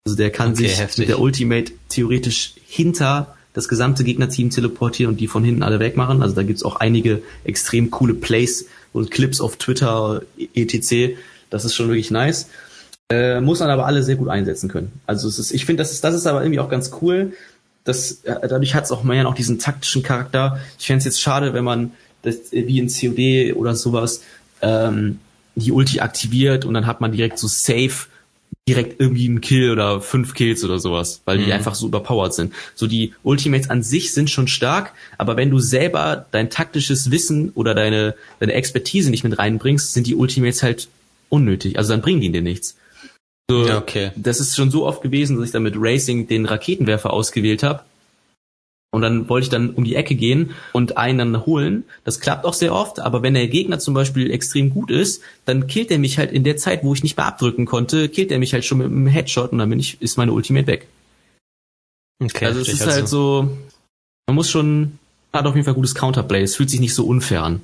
Also 0.06 0.18
der 0.18 0.30
kann 0.30 0.52
okay, 0.52 0.68
sich 0.68 0.80
heftig. 0.80 1.00
mit 1.00 1.10
der 1.10 1.20
Ultimate 1.20 1.72
theoretisch 1.90 2.54
hinter 2.68 3.36
das 3.54 3.68
gesamte 3.68 4.04
Gegnerteam 4.04 4.52
teleportieren 4.52 5.14
und 5.14 5.20
die 5.20 5.28
von 5.28 5.44
hinten 5.44 5.64
alle 5.64 5.80
wegmachen. 5.80 6.22
Also 6.22 6.36
da 6.36 6.44
gibt's 6.44 6.62
auch 6.64 6.76
einige 6.76 7.24
extrem 7.44 7.90
coole 7.90 8.14
Plays 8.14 8.68
und 8.94 9.10
Clips 9.10 9.42
auf 9.42 9.58
Twitter, 9.58 10.22
etc. 10.54 11.18
Das 11.50 11.66
ist 11.66 11.74
schon 11.74 11.88
wirklich 11.88 12.12
nice. 12.12 12.50
Äh, 13.10 13.42
muss 13.42 13.60
man 13.60 13.70
aber 13.70 13.88
alle 13.88 14.04
sehr 14.04 14.16
gut 14.16 14.30
einsetzen 14.30 14.70
können. 14.70 14.92
Also 15.08 15.28
es 15.28 15.40
ist, 15.40 15.52
ich 15.52 15.66
finde, 15.66 15.82
das 15.82 15.92
ist, 15.92 16.04
das 16.04 16.14
ist 16.14 16.28
aber 16.28 16.42
irgendwie 16.42 16.60
auch 16.60 16.70
ganz 16.70 16.92
cool. 17.02 17.34
Das, 17.84 18.24
äh, 18.24 18.48
dadurch 18.48 18.76
hat's 18.76 18.92
auch 18.92 19.04
mehr 19.04 19.24
noch 19.24 19.36
diesen 19.36 19.58
taktischen 19.58 20.04
Charakter. 20.04 20.60
Ich 20.78 20.86
fände 20.86 21.00
es 21.00 21.06
jetzt 21.06 21.22
schade, 21.22 21.54
wenn 21.54 21.64
man 21.64 21.92
das 22.22 22.54
äh, 22.54 22.68
wie 22.68 22.80
in 22.80 22.90
COD 22.90 23.56
oder 23.56 23.76
sowas 23.76 24.22
ähm, 24.62 25.20
die 25.56 25.72
Ulti 25.72 26.02
aktiviert 26.02 26.66
und 26.66 26.74
dann 26.74 26.86
hat 26.86 27.02
man 27.02 27.12
direkt 27.12 27.40
so 27.40 27.48
safe 27.48 28.08
direkt 28.68 29.00
irgendwie 29.00 29.28
einen 29.28 29.42
Kill 29.42 29.72
oder 29.72 30.02
fünf 30.02 30.34
Kills 30.34 30.64
oder 30.64 30.80
sowas, 30.80 31.22
weil 31.26 31.38
die 31.38 31.46
mhm. 31.46 31.52
einfach 31.52 31.76
so 31.76 31.86
überpowered 31.88 32.34
sind. 32.34 32.54
So 32.74 32.88
die 32.88 33.14
Ultimates 33.24 33.70
an 33.70 33.84
sich 33.84 34.14
sind 34.14 34.30
schon 34.30 34.48
stark, 34.48 34.94
aber 35.18 35.38
wenn 35.38 35.52
du 35.52 35.60
selber 35.60 36.26
dein 36.32 36.50
taktisches 36.50 37.12
Wissen 37.12 37.52
oder 37.52 37.76
deine, 37.76 38.16
deine 38.40 38.54
Expertise 38.54 39.12
nicht 39.12 39.24
mit 39.24 39.38
reinbringst, 39.38 39.94
sind 39.94 40.08
die 40.08 40.16
Ultimates 40.16 40.64
halt 40.64 40.88
unnötig. 41.30 41.78
Also 41.78 41.94
dann 41.94 42.02
bringen 42.02 42.22
die 42.22 42.32
dir 42.32 42.42
nichts. 42.42 42.76
So, 43.50 43.68
ja, 43.68 43.78
okay. 43.78 44.12
Das 44.16 44.40
ist 44.40 44.56
schon 44.56 44.72
so 44.72 44.88
oft 44.88 45.04
gewesen, 45.04 45.38
dass 45.38 45.46
ich 45.46 45.52
dann 45.52 45.62
mit 45.62 45.76
Racing 45.78 46.28
den 46.28 46.46
Raketenwerfer 46.46 47.14
ausgewählt 47.14 47.62
habe 47.62 47.84
und 48.96 49.02
dann 49.02 49.28
wollte 49.28 49.44
ich 49.44 49.50
dann 49.50 49.72
um 49.72 49.84
die 49.84 49.96
Ecke 49.96 50.16
gehen 50.16 50.52
und 50.72 50.98
einen 50.98 51.34
dann 51.34 51.46
holen. 51.46 51.84
Das 52.06 52.22
klappt 52.22 52.46
auch 52.46 52.54
sehr 52.54 52.74
oft, 52.74 53.02
aber 53.02 53.22
wenn 53.24 53.34
der 53.34 53.50
Gegner 53.50 53.78
zum 53.78 53.94
Beispiel 53.94 54.32
extrem 54.32 54.70
gut 54.70 54.90
ist, 54.90 55.22
dann 55.44 55.68
killt 55.68 55.92
er 55.92 56.00
mich 56.00 56.18
halt 56.18 56.32
in 56.32 56.46
der 56.46 56.56
Zeit, 56.56 56.82
wo 56.84 56.94
ich 56.94 57.04
nicht 57.04 57.18
mehr 57.18 57.26
abdrücken 57.26 57.66
konnte, 57.66 58.08
killt 58.08 58.32
er 58.32 58.40
mich 58.40 58.54
halt 58.54 58.64
schon 58.64 58.78
mit 58.78 58.88
einem 58.88 59.08
Headshot 59.08 59.52
und 59.52 59.58
dann 59.58 59.70
bin 59.70 59.80
ich, 59.80 60.02
ist 60.02 60.18
meine 60.18 60.32
Ultimate 60.32 60.66
weg. 60.68 60.88
Okay, 62.24 62.46
also 62.46 62.62
es 62.62 62.70
ist 62.70 62.86
halt 62.86 63.02
also. 63.02 63.08
so, 63.44 63.58
man 64.28 64.36
muss 64.36 64.50
schon, 64.50 64.98
hat 65.34 65.46
auf 65.46 65.56
jeden 65.56 65.66
Fall 65.66 65.74
gutes 65.74 65.94
Counterplay. 65.94 66.42
Es 66.42 66.56
fühlt 66.56 66.70
sich 66.70 66.80
nicht 66.80 66.96
so 66.96 67.06
unfair 67.06 67.44
an. 67.44 67.60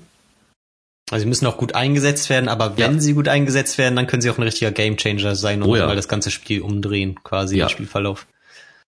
Also 1.10 1.24
sie 1.24 1.30
müssen 1.30 1.46
auch 1.46 1.58
gut 1.58 1.76
eingesetzt 1.76 2.30
werden, 2.30 2.50
aber 2.50 2.78
wenn 2.78 2.96
ja. 2.96 3.00
sie 3.00 3.14
gut 3.14 3.28
eingesetzt 3.28 3.78
werden, 3.78 3.96
dann 3.96 4.08
können 4.08 4.22
sie 4.22 4.30
auch 4.30 4.38
ein 4.38 4.44
richtiger 4.44 4.72
Gamechanger 4.72 5.36
sein 5.36 5.62
und 5.62 5.70
oh, 5.70 5.76
ja. 5.76 5.86
mal 5.86 5.96
das 5.96 6.08
ganze 6.08 6.30
Spiel 6.32 6.62
umdrehen, 6.62 7.20
quasi 7.24 7.58
ja. 7.58 7.66
den 7.68 7.72
Spielverlauf. 7.72 8.28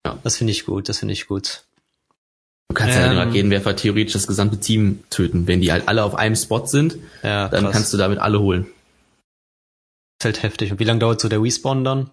Ja. 0.06 0.18
Das 0.24 0.38
finde 0.38 0.52
ich 0.52 0.66
gut, 0.66 0.90
das 0.90 1.00
finde 1.00 1.14
ich 1.14 1.28
gut. 1.28 1.64
Du 2.70 2.76
kannst 2.76 2.96
ähm, 2.96 3.02
ja 3.02 3.10
den 3.10 3.18
Raketenwerfer 3.18 3.76
theoretisch 3.76 4.14
das 4.14 4.28
gesamte 4.28 4.60
Team 4.60 5.04
töten. 5.10 5.48
Wenn 5.48 5.60
die 5.60 5.72
halt 5.72 5.88
alle 5.88 6.04
auf 6.04 6.16
einem 6.16 6.36
Spot 6.36 6.66
sind, 6.66 6.98
ja, 7.24 7.50
dann 7.50 7.72
kannst 7.72 7.92
du 7.94 7.98
damit 7.98 8.20
alle 8.20 8.40
holen. 8.40 8.68
Ist 10.20 10.26
halt 10.26 10.44
heftig. 10.44 10.72
Und 10.72 10.80
wie 10.80 10.84
lange 10.84 11.00
dauert 11.00 11.20
so 11.20 11.30
der 11.30 11.42
Respawn 11.42 11.84
dann? 11.84 12.12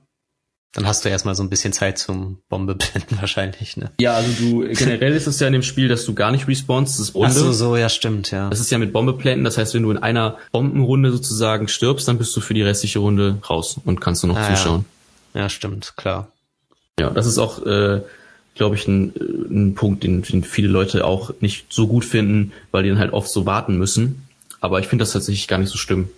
Dann 0.72 0.86
hast 0.86 1.04
du 1.04 1.08
erstmal 1.08 1.34
so 1.34 1.42
ein 1.42 1.48
bisschen 1.48 1.72
Zeit 1.72 1.98
zum 1.98 2.38
Bombe 2.48 2.74
blenden 2.76 3.18
wahrscheinlich, 3.18 3.76
ne? 3.76 3.90
Ja, 4.00 4.14
also 4.14 4.30
du, 4.32 4.68
generell 4.74 5.14
ist 5.14 5.26
es 5.26 5.40
ja 5.40 5.46
in 5.46 5.54
dem 5.54 5.62
Spiel, 5.62 5.88
dass 5.88 6.04
du 6.04 6.14
gar 6.14 6.30
nicht 6.32 6.48
respawnst, 6.48 6.94
das 6.94 7.08
ist 7.08 7.14
Runde. 7.14 7.30
Ach 7.30 7.34
so, 7.34 7.52
so, 7.52 7.76
ja, 7.76 7.88
stimmt, 7.88 8.30
ja. 8.30 8.50
Das 8.50 8.60
ist 8.60 8.70
ja 8.70 8.78
mit 8.78 8.92
Bombe 8.92 9.14
blenden, 9.14 9.44
das 9.44 9.58
heißt, 9.58 9.74
wenn 9.74 9.82
du 9.82 9.90
in 9.90 9.98
einer 9.98 10.36
Bombenrunde 10.52 11.12
sozusagen 11.12 11.68
stirbst, 11.68 12.06
dann 12.08 12.18
bist 12.18 12.36
du 12.36 12.40
für 12.40 12.54
die 12.54 12.62
restliche 12.62 12.98
Runde 12.98 13.38
raus 13.48 13.80
und 13.84 14.00
kannst 14.00 14.22
nur 14.22 14.34
noch 14.34 14.40
ah, 14.40 14.54
zuschauen. 14.54 14.84
Ja. 15.32 15.42
ja, 15.42 15.48
stimmt, 15.48 15.94
klar. 15.96 16.28
Ja, 17.00 17.10
das 17.10 17.26
ist 17.26 17.38
auch, 17.38 17.64
äh, 17.64 18.02
glaube 18.56 18.76
ich, 18.76 18.86
ein, 18.88 19.12
ein 19.50 19.74
Punkt, 19.74 20.02
den, 20.02 20.22
den 20.22 20.42
viele 20.42 20.68
Leute 20.68 21.04
auch 21.04 21.32
nicht 21.40 21.72
so 21.72 21.86
gut 21.86 22.04
finden, 22.04 22.52
weil 22.70 22.82
die 22.82 22.88
dann 22.88 22.98
halt 22.98 23.12
oft 23.12 23.28
so 23.28 23.46
warten 23.46 23.76
müssen. 23.76 24.26
Aber 24.60 24.80
ich 24.80 24.86
finde 24.86 25.02
das 25.02 25.12
tatsächlich 25.12 25.48
gar 25.48 25.58
nicht 25.58 25.70
so 25.70 25.78
schlimm. 25.78 26.08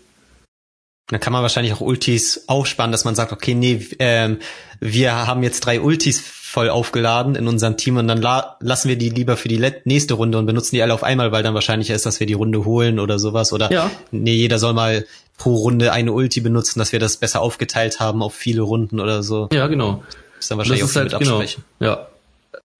Da 1.08 1.18
kann 1.18 1.32
man 1.32 1.42
wahrscheinlich 1.42 1.72
auch 1.72 1.80
Ultis 1.80 2.44
aufspannen, 2.48 2.92
dass 2.92 3.04
man 3.04 3.14
sagt, 3.14 3.32
okay, 3.32 3.54
nee, 3.54 3.86
ähm, 3.98 4.38
wir 4.78 5.26
haben 5.26 5.42
jetzt 5.42 5.60
drei 5.60 5.80
Ultis 5.80 6.20
voll 6.20 6.68
aufgeladen 6.70 7.34
in 7.34 7.46
unserem 7.48 7.76
Team 7.76 7.96
und 7.96 8.08
dann 8.08 8.20
la 8.20 8.56
lassen 8.60 8.88
wir 8.88 8.96
die 8.96 9.10
lieber 9.10 9.36
für 9.36 9.48
die 9.48 9.58
nächste 9.84 10.14
Runde 10.14 10.38
und 10.38 10.46
benutzen 10.46 10.76
die 10.76 10.82
alle 10.82 10.94
auf 10.94 11.02
einmal, 11.02 11.32
weil 11.32 11.42
dann 11.42 11.54
wahrscheinlich 11.54 11.90
ist, 11.90 12.06
dass 12.06 12.20
wir 12.20 12.26
die 12.26 12.34
Runde 12.34 12.64
holen 12.64 12.98
oder 12.98 13.18
sowas. 13.18 13.52
Oder 13.52 13.70
ja. 13.72 13.90
nee, 14.10 14.34
jeder 14.34 14.58
soll 14.58 14.74
mal 14.74 15.06
pro 15.38 15.54
Runde 15.54 15.92
eine 15.92 16.12
Ulti 16.12 16.40
benutzen, 16.40 16.78
dass 16.78 16.92
wir 16.92 16.98
das 16.98 17.16
besser 17.16 17.40
aufgeteilt 17.40 18.00
haben 18.00 18.22
auf 18.22 18.34
viele 18.34 18.62
Runden 18.62 19.00
oder 19.00 19.22
so. 19.22 19.48
Ja, 19.52 19.66
genau. 19.66 20.02
Das 20.36 20.44
ist 20.44 20.50
dann 20.50 20.58
wahrscheinlich 20.58 20.82
das 20.82 20.96
auch 20.96 21.00
halt, 21.00 21.18
genau. 21.18 21.42
Ja. 21.80 22.08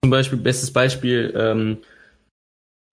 Zum 0.04 0.10
Beispiel, 0.10 0.38
bestes 0.38 0.70
Beispiel, 0.70 1.32
ähm, 1.36 1.78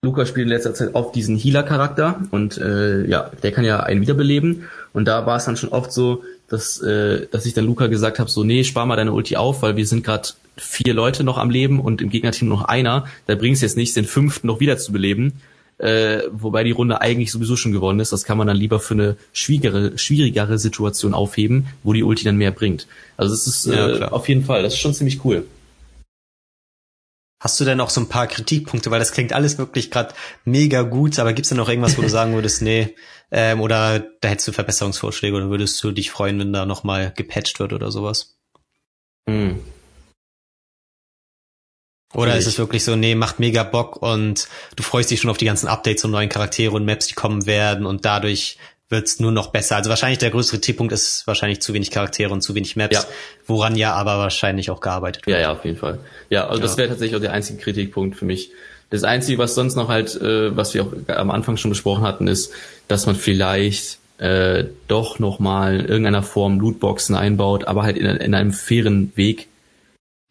Luca 0.05 0.25
spielt 0.25 0.45
in 0.45 0.49
letzter 0.49 0.73
Zeit 0.73 0.95
auf 0.95 1.11
diesen 1.11 1.37
Healer-Charakter 1.37 2.21
und 2.31 2.57
äh, 2.57 3.05
ja, 3.07 3.31
der 3.43 3.51
kann 3.51 3.65
ja 3.65 3.81
einen 3.81 4.01
wiederbeleben. 4.01 4.65
Und 4.93 5.05
da 5.05 5.25
war 5.25 5.37
es 5.37 5.45
dann 5.45 5.57
schon 5.57 5.69
oft 5.69 5.91
so, 5.91 6.23
dass, 6.47 6.81
äh, 6.81 7.27
dass 7.31 7.45
ich 7.45 7.53
dann 7.53 7.65
Luca 7.65 7.87
gesagt 7.87 8.19
habe, 8.19 8.29
so, 8.29 8.43
nee, 8.43 8.63
spar 8.63 8.85
mal 8.85 8.95
deine 8.95 9.13
Ulti 9.13 9.35
auf, 9.35 9.61
weil 9.63 9.75
wir 9.75 9.85
sind 9.85 10.03
gerade 10.03 10.29
vier 10.57 10.93
Leute 10.93 11.23
noch 11.23 11.37
am 11.37 11.49
Leben 11.49 11.79
und 11.79 12.01
im 12.01 12.09
Gegnerteam 12.09 12.47
noch 12.47 12.63
einer. 12.63 13.07
Da 13.25 13.35
bringt 13.35 13.55
es 13.55 13.61
jetzt 13.61 13.77
nichts, 13.77 13.95
den 13.95 14.05
fünften 14.05 14.47
noch 14.47 14.59
wieder 14.59 14.77
zu 14.77 14.91
beleben. 14.91 15.41
Äh, 15.77 16.21
wobei 16.31 16.63
die 16.63 16.71
Runde 16.71 17.01
eigentlich 17.01 17.31
sowieso 17.31 17.57
schon 17.57 17.73
gewonnen 17.73 17.99
ist. 17.99 18.13
Das 18.13 18.23
kann 18.23 18.37
man 18.37 18.47
dann 18.47 18.55
lieber 18.55 18.79
für 18.79 18.93
eine 18.93 19.17
schwierigere, 19.33 19.97
schwierigere 19.97 20.57
Situation 20.57 21.13
aufheben, 21.13 21.67
wo 21.83 21.91
die 21.91 22.03
Ulti 22.03 22.23
dann 22.23 22.37
mehr 22.37 22.51
bringt. 22.51 22.87
Also 23.17 23.33
das 23.33 23.45
ist 23.45 23.65
äh, 23.65 23.99
ja, 23.99 24.07
auf 24.09 24.29
jeden 24.29 24.45
Fall, 24.45 24.63
das 24.63 24.73
ist 24.73 24.79
schon 24.79 24.93
ziemlich 24.93 25.25
cool. 25.25 25.45
Hast 27.39 27.59
du 27.59 27.65
denn 27.65 27.81
auch 27.81 27.89
so 27.89 28.01
ein 28.01 28.09
paar 28.09 28.27
Kritikpunkte, 28.27 28.91
weil 28.91 28.99
das 28.99 29.11
klingt 29.11 29.33
alles 29.33 29.57
wirklich 29.57 29.91
gerade 29.91 30.13
mega 30.45 30.83
gut, 30.83 31.19
aber 31.19 31.33
gibt's 31.33 31.49
denn 31.49 31.57
noch 31.57 31.69
irgendwas, 31.69 31.97
wo 31.97 32.01
du 32.01 32.09
sagen 32.09 32.33
würdest, 32.33 32.61
nee, 32.61 32.95
ähm, 33.31 33.59
oder 33.61 33.99
da 34.21 34.29
hättest 34.29 34.47
du 34.47 34.51
Verbesserungsvorschläge 34.53 35.35
oder 35.35 35.49
würdest 35.49 35.83
du 35.83 35.91
dich 35.91 36.11
freuen, 36.11 36.39
wenn 36.39 36.53
da 36.53 36.65
nochmal 36.65 37.11
gepatcht 37.15 37.59
wird 37.59 37.73
oder 37.73 37.91
sowas? 37.91 38.37
Hm. 39.27 39.59
Oder 42.13 42.37
ist 42.37 42.47
es 42.47 42.57
wirklich 42.57 42.85
so, 42.85 42.95
nee, 42.95 43.13
macht 43.13 43.39
mega 43.39 43.63
Bock 43.63 44.01
und 44.01 44.47
du 44.77 44.83
freust 44.83 45.11
dich 45.11 45.19
schon 45.19 45.29
auf 45.29 45.37
die 45.37 45.45
ganzen 45.45 45.67
Updates 45.67 46.05
und 46.05 46.11
neuen 46.11 46.29
Charaktere 46.29 46.71
und 46.71 46.85
Maps, 46.85 47.07
die 47.07 47.13
kommen 47.13 47.45
werden 47.45 47.85
und 47.85 48.05
dadurch 48.05 48.57
wird's 48.89 49.19
nur 49.19 49.31
noch 49.31 49.47
besser. 49.47 49.75
Also 49.77 49.89
wahrscheinlich 49.89 50.19
der 50.19 50.29
größere 50.29 50.61
T-Punkt 50.61 50.93
ist 50.93 51.25
wahrscheinlich 51.25 51.61
zu 51.61 51.73
wenig 51.73 51.91
Charaktere 51.91 52.31
und 52.31 52.41
zu 52.41 52.53
wenig 52.55 52.75
Maps, 52.75 52.95
ja. 52.95 53.03
woran 53.47 53.75
ja 53.75 53.93
aber 53.93 54.17
wahrscheinlich 54.17 54.69
auch 54.69 54.79
gearbeitet 54.79 55.25
wird. 55.25 55.35
Ja, 55.35 55.41
ja, 55.41 55.51
auf 55.51 55.65
jeden 55.65 55.77
Fall. 55.77 55.99
Ja, 56.29 56.47
also 56.47 56.59
ja. 56.59 56.67
das 56.67 56.77
wäre 56.77 56.89
tatsächlich 56.89 57.15
auch 57.15 57.21
der 57.21 57.33
einzige 57.33 57.59
Kritikpunkt 57.59 58.15
für 58.15 58.25
mich. 58.25 58.51
Das 58.91 59.03
Einzige, 59.03 59.39
was 59.39 59.55
sonst 59.55 59.75
noch 59.75 59.89
halt, 59.89 60.15
äh, 60.21 60.55
was 60.55 60.73
wir 60.73 60.83
auch 60.83 60.93
am 61.07 61.31
Anfang 61.31 61.57
schon 61.57 61.69
besprochen 61.71 62.03
hatten, 62.03 62.27
ist, 62.27 62.53
dass 62.87 63.07
man 63.07 63.15
vielleicht 63.15 63.97
äh, 64.19 64.65
doch 64.87 65.19
nochmal 65.19 65.79
in 65.79 65.85
irgendeiner 65.87 66.23
Form 66.23 66.59
Lootboxen 66.59 67.15
einbaut, 67.15 67.65
aber 67.65 67.83
halt 67.83 67.97
in, 67.97 68.05
in 68.05 68.35
einem 68.35 68.53
fairen 68.53 69.11
Weg. 69.15 69.47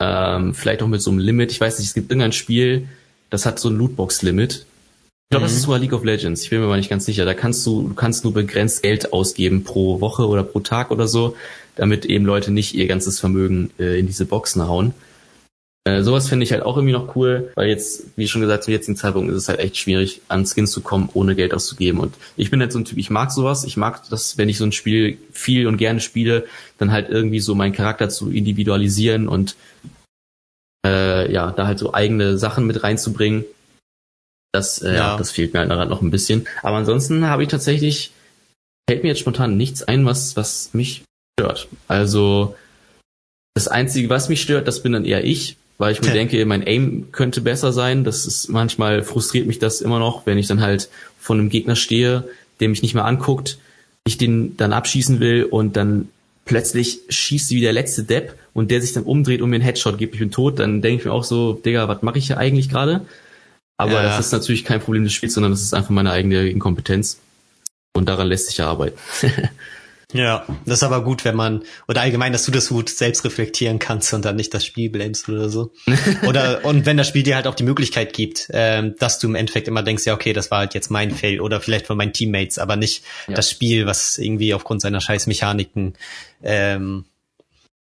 Ähm, 0.01 0.55
vielleicht 0.55 0.83
auch 0.83 0.89
mit 0.89 1.03
so 1.03 1.11
einem 1.11 1.19
Limit. 1.19 1.51
Ich 1.51 1.61
weiß 1.61 1.79
nicht, 1.79 1.89
es 1.89 1.95
gibt 1.95 2.11
irgendein 2.11 2.33
Spiel, 2.33 2.89
das 3.31 3.47
hat 3.47 3.59
so 3.59 3.69
ein 3.69 3.77
Lootbox-Limit 3.77 4.67
ich 5.25 5.31
glaube, 5.31 5.45
mhm. 5.45 5.49
das 5.49 5.57
ist 5.57 5.63
sogar 5.63 5.79
League 5.79 5.93
of 5.93 6.05
Legends. 6.05 6.43
Ich 6.43 6.51
bin 6.51 6.61
mir 6.61 6.67
aber 6.67 6.77
nicht 6.77 6.91
ganz 6.91 7.07
sicher. 7.07 7.25
Da 7.25 7.35
kannst 7.35 7.67
du, 7.67 7.89
du 7.89 7.95
kannst 7.95 8.25
nur 8.25 8.35
begrenzt 8.35 8.83
Geld 8.83 9.13
ausgeben 9.13 9.65
pro 9.65 10.01
Woche 10.01 10.29
oder 10.29 10.43
pro 10.43 10.61
Tag 10.61 10.91
oder 10.91 11.09
so, 11.09 11.37
damit 11.77 12.05
eben 12.05 12.25
Leute 12.25 12.53
nicht 12.53 12.75
ihr 12.75 12.87
ganzes 12.87 13.21
Vermögen 13.21 13.71
äh, 13.79 13.99
in 13.99 14.07
diese 14.07 14.27
Boxen 14.27 14.67
hauen. 14.69 14.95
Äh, 15.87 16.03
sowas 16.03 16.29
finde 16.29 16.45
ich 16.45 16.53
halt 16.53 16.63
auch 16.63 16.77
irgendwie 16.77 16.95
noch 16.95 17.15
cool, 17.15 17.53
weil 17.57 17.69
jetzt, 17.69 18.05
wie 18.17 18.27
schon 18.27 18.41
gesagt, 18.41 18.65
zum 18.65 18.73
jetzigen 18.73 18.97
Zeitpunkt 18.97 19.31
ist 19.31 19.37
es 19.37 19.49
halt 19.49 19.59
echt 19.61 19.77
schwierig, 19.77 20.23
an 20.29 20.47
Skins 20.47 20.71
zu 20.71 20.81
kommen, 20.81 21.11
ohne 21.13 21.35
Geld 21.35 21.53
auszugeben. 21.53 22.01
Und 22.01 22.15
ich 22.37 22.51
bin 22.51 22.61
halt 22.61 22.73
so 22.73 22.79
ein 22.79 22.87
Typ, 22.87 22.97
ich 22.97 23.11
mag 23.11 23.31
sowas. 23.31 23.65
Ich 23.65 23.77
mag 23.77 24.03
das, 24.09 24.39
wenn 24.39 24.49
ich 24.49 24.57
so 24.57 24.65
ein 24.65 24.73
Spiel 24.73 25.19
viel 25.31 25.67
und 25.67 25.77
gerne 25.77 26.01
spiele, 26.01 26.47
dann 26.79 26.91
halt 26.91 27.11
irgendwie 27.11 27.41
so 27.41 27.55
meinen 27.55 27.75
Charakter 27.75 28.09
zu 28.09 28.31
individualisieren 28.31 29.29
und 29.29 29.57
äh, 30.87 31.31
ja, 31.31 31.51
da 31.51 31.67
halt 31.67 31.79
so 31.79 31.93
eigene 31.93 32.39
Sachen 32.39 32.67
mit 32.67 32.83
reinzubringen. 32.83 33.45
Das, 34.55 34.81
äh, 34.83 34.95
ja. 34.95 35.17
das 35.17 35.33
fehlt 35.33 35.53
mir 35.53 35.59
halt 35.59 35.71
daran 35.71 35.89
noch 35.89 36.01
ein 36.01 36.13
bisschen. 36.13 36.47
Aber 36.63 36.77
ansonsten 36.77 37.27
habe 37.27 37.43
ich 37.43 37.49
tatsächlich, 37.49 38.13
fällt 38.89 39.03
mir 39.03 39.09
jetzt 39.09 39.19
spontan 39.19 39.57
nichts 39.57 39.83
ein, 39.83 40.07
was, 40.07 40.37
was 40.37 40.71
mich 40.75 41.03
stört. 41.37 41.67
Also, 41.89 42.55
das 43.55 43.67
Einzige, 43.67 44.09
was 44.11 44.29
mich 44.29 44.41
stört, 44.41 44.69
das 44.69 44.81
bin 44.81 44.93
dann 44.93 45.05
eher 45.05 45.25
ich, 45.25 45.57
weil 45.79 45.91
ich 45.91 46.03
mir 46.03 46.13
denke, 46.13 46.47
mein 46.47 46.65
Aim 46.65 47.09
könnte 47.11 47.41
besser 47.41 47.73
sein. 47.73 48.05
Das 48.05 48.27
ist 48.27 48.49
manchmal 48.49 49.03
frustriert 49.03 49.49
mich 49.49 49.59
das 49.59 49.81
immer 49.81 49.99
noch, 49.99 50.25
wenn 50.25 50.39
ich 50.39 50.47
dann 50.47 50.61
halt 50.61 50.89
von 51.19 51.41
einem 51.41 51.49
Gegner 51.49 51.75
stehe, 51.75 52.23
der 52.61 52.69
mich 52.69 52.83
nicht 52.83 52.95
mehr 52.95 53.07
anguckt, 53.07 53.59
ich 54.07 54.19
den 54.19 54.57
dann 54.57 54.73
abschießen 54.73 55.19
will 55.19 55.45
und 55.45 55.75
dann 55.75 56.11
plötzlich 56.45 57.01
schießt 57.09 57.49
sie 57.49 57.57
wie 57.57 57.61
der 57.61 57.73
letzte 57.73 58.05
Depp 58.05 58.37
und 58.53 58.71
der 58.71 58.81
sich 58.81 58.93
dann 58.93 59.03
umdreht 59.03 59.43
und 59.43 59.51
mir 59.51 59.57
einen 59.57 59.65
Headshot 59.65 59.99
gibt, 59.99 60.15
ich 60.15 60.21
bin 60.21 60.31
tot, 60.31 60.61
dann 60.61 60.81
denke 60.81 61.01
ich 61.01 61.05
mir 61.07 61.13
auch 61.13 61.25
so, 61.25 61.55
Digga, 61.55 61.89
was 61.89 62.03
mache 62.03 62.19
ich 62.19 62.29
hier 62.29 62.39
eigentlich 62.39 62.69
gerade? 62.69 63.05
Aber 63.77 63.93
ja. 63.93 64.03
das 64.03 64.27
ist 64.27 64.33
natürlich 64.33 64.65
kein 64.65 64.81
Problem 64.81 65.05
des 65.05 65.13
Spiels, 65.13 65.35
sondern 65.35 65.53
das 65.53 65.63
ist 65.63 65.75
einfach 65.75 65.91
meine 65.91 66.13
eigene 66.13 66.49
Inkompetenz. 66.49 67.19
Und 67.97 68.09
daran 68.09 68.29
lässt 68.29 68.47
sich 68.47 68.59
ja 68.59 68.69
arbeiten. 68.69 68.99
ja, 70.13 70.45
das 70.65 70.79
ist 70.79 70.83
aber 70.83 71.05
gut, 71.05 71.25
wenn 71.25 71.37
man, 71.37 71.63
oder 71.87 72.01
allgemein, 72.01 72.33
dass 72.33 72.45
du 72.45 72.51
das 72.51 72.69
gut 72.69 72.89
selbst 72.89 73.25
reflektieren 73.25 73.79
kannst 73.79 74.13
und 74.15 74.25
dann 74.25 74.37
nicht 74.37 74.53
das 74.53 74.65
Spiel 74.65 74.91
blamest 74.91 75.29
oder 75.29 75.49
so. 75.49 75.73
oder, 76.27 76.65
und 76.65 76.87
wenn 76.87 76.97
das 76.97 77.09
Spiel 77.09 77.23
dir 77.23 77.37
halt 77.37 77.47
auch 77.47 77.55
die 77.55 77.63
Möglichkeit 77.63 78.13
gibt, 78.13 78.49
ähm, 78.51 78.97
dass 78.99 79.21
du 79.21 79.29
im 79.29 79.37
Endeffekt 79.37 79.69
immer 79.69 79.85
denkst, 79.85 80.07
ja, 80.07 80.15
okay, 80.15 80.33
das 80.33 80.51
war 80.51 80.59
halt 80.59 80.75
jetzt 80.75 80.91
mein 80.91 81.13
Fail 81.13 81.41
oder 81.41 81.61
vielleicht 81.61 81.87
von 81.87 81.97
meinen 81.97 82.13
Teammates, 82.13 82.59
aber 82.59 82.77
nicht 82.77 83.05
ja. 83.29 83.35
das 83.35 83.51
Spiel, 83.51 83.87
was 83.87 84.19
irgendwie 84.19 84.55
aufgrund 84.55 84.81
seiner 84.81 85.01
scheiß 85.01 85.29
Mechaniken 85.29 85.95
ähm, 86.43 87.05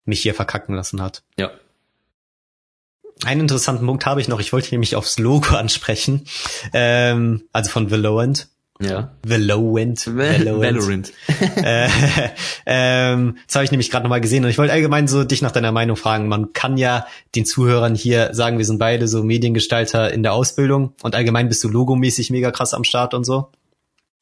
mich 0.04 0.20
hier 0.20 0.34
verkacken 0.34 0.74
lassen 0.74 1.00
hat. 1.02 1.22
Ja, 1.38 1.50
einen 3.24 3.42
interessanten 3.42 3.86
Punkt 3.86 4.04
habe 4.06 4.20
ich 4.20 4.28
noch. 4.28 4.40
Ich 4.40 4.52
wollte 4.52 4.70
nämlich 4.70 4.96
aufs 4.96 5.18
Logo 5.18 5.54
ansprechen. 5.56 6.26
Ähm, 6.72 7.42
also 7.52 7.70
von 7.70 7.90
Valorant. 7.90 8.48
Ja. 8.78 9.12
Valorant. 9.26 10.06
Valorant. 10.06 10.76
Valorant. 10.76 11.12
äh, 11.56 11.88
ähm, 12.66 13.38
das 13.46 13.54
habe 13.54 13.64
ich 13.64 13.70
nämlich 13.70 13.90
gerade 13.90 14.04
nochmal 14.04 14.20
gesehen 14.20 14.44
und 14.44 14.50
ich 14.50 14.58
wollte 14.58 14.72
allgemein 14.72 15.08
so 15.08 15.24
dich 15.24 15.40
nach 15.40 15.52
deiner 15.52 15.72
Meinung 15.72 15.96
fragen. 15.96 16.28
Man 16.28 16.52
kann 16.52 16.76
ja 16.76 17.06
den 17.34 17.46
Zuhörern 17.46 17.94
hier 17.94 18.34
sagen, 18.34 18.58
wir 18.58 18.66
sind 18.66 18.78
beide 18.78 19.08
so 19.08 19.22
Mediengestalter 19.22 20.12
in 20.12 20.22
der 20.22 20.34
Ausbildung 20.34 20.92
und 21.02 21.14
allgemein 21.14 21.48
bist 21.48 21.64
du 21.64 21.68
logomäßig 21.68 22.30
mega 22.30 22.50
krass 22.50 22.74
am 22.74 22.84
Start 22.84 23.14
und 23.14 23.24
so 23.24 23.50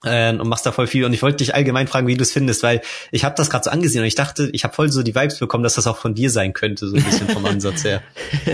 äh, 0.05 0.31
und 0.31 0.49
machst 0.49 0.67
da 0.67 0.73
voll 0.73 0.87
viel. 0.87 1.05
Und 1.05 1.13
ich 1.13 1.23
wollte 1.23 1.39
dich 1.39 1.55
allgemein 1.55 1.87
fragen, 1.87 2.07
wie 2.07 2.17
du 2.17 2.23
es 2.23 2.33
findest, 2.33 2.63
weil 2.63 2.81
ich 3.11 3.25
habe 3.25 3.35
das 3.37 3.51
gerade 3.51 3.65
so 3.65 3.71
angesehen 3.71 4.03
und 4.03 4.07
ich 4.07 4.15
dachte, 4.15 4.51
ich 4.53 4.65
habe 4.65 4.75
voll 4.75 4.91
so 4.91 5.03
die 5.03 5.15
Vibes 5.15 5.39
bekommen, 5.39 5.65
dass 5.65 5.75
das 5.75 5.87
auch 5.87 5.97
von 5.97 6.15
dir 6.15 6.31
sein 6.31 6.53
könnte, 6.53 6.89
so 6.89 6.97
ein 6.97 7.03
bisschen 7.03 7.29
vom 7.29 7.45
Ansatz 7.47 7.85
her. 7.85 8.03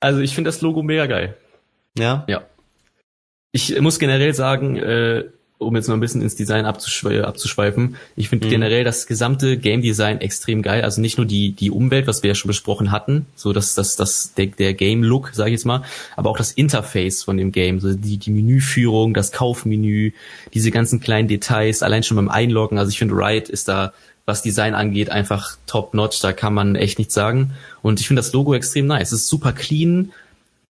Also 0.00 0.20
ich 0.20 0.34
finde 0.34 0.48
das 0.48 0.60
Logo 0.60 0.82
mega 0.82 1.06
geil. 1.06 1.34
Ja? 1.98 2.24
Ja. 2.28 2.42
Ich 3.50 3.80
muss 3.80 3.98
generell 3.98 4.32
sagen, 4.34 4.76
äh, 4.76 5.24
um 5.58 5.74
jetzt 5.74 5.88
mal 5.88 5.94
ein 5.94 6.00
bisschen 6.00 6.22
ins 6.22 6.36
Design 6.36 6.64
abzuschwe 6.64 7.26
abzuschweifen, 7.26 7.96
ich 8.16 8.28
finde 8.28 8.46
mhm. 8.46 8.50
generell 8.50 8.84
das 8.84 9.06
gesamte 9.06 9.58
Game 9.58 9.82
Design 9.82 10.20
extrem 10.20 10.62
geil. 10.62 10.82
Also 10.82 11.00
nicht 11.00 11.18
nur 11.18 11.26
die 11.26 11.52
die 11.52 11.70
Umwelt, 11.70 12.06
was 12.06 12.22
wir 12.22 12.28
ja 12.28 12.34
schon 12.34 12.48
besprochen 12.48 12.92
hatten, 12.92 13.26
so 13.34 13.52
dass 13.52 13.74
das 13.74 13.96
das 13.96 14.34
der, 14.34 14.46
der 14.46 14.74
Game 14.74 15.02
Look, 15.02 15.30
sage 15.34 15.50
ich 15.50 15.54
jetzt 15.54 15.66
mal, 15.66 15.82
aber 16.16 16.30
auch 16.30 16.38
das 16.38 16.52
Interface 16.52 17.24
von 17.24 17.36
dem 17.36 17.52
Game, 17.52 17.80
so 17.80 17.94
die 17.94 18.18
die 18.18 18.30
Menüführung, 18.30 19.14
das 19.14 19.32
Kaufmenü, 19.32 20.12
diese 20.54 20.70
ganzen 20.70 21.00
kleinen 21.00 21.28
Details, 21.28 21.82
allein 21.82 22.02
schon 22.02 22.16
beim 22.16 22.28
Einloggen. 22.28 22.78
Also 22.78 22.90
ich 22.90 22.98
finde 22.98 23.14
Riot 23.14 23.48
ist 23.48 23.68
da 23.68 23.92
was 24.28 24.42
Design 24.42 24.74
angeht, 24.74 25.10
einfach 25.10 25.56
top 25.66 25.94
notch, 25.94 26.20
da 26.20 26.34
kann 26.34 26.52
man 26.52 26.76
echt 26.76 26.98
nichts 26.98 27.14
sagen. 27.14 27.54
Und 27.80 27.98
ich 27.98 28.06
finde 28.06 28.20
das 28.20 28.34
Logo 28.34 28.54
extrem 28.54 28.86
nice. 28.86 29.08
Es 29.08 29.22
ist 29.22 29.28
super 29.28 29.54
clean. 29.54 30.12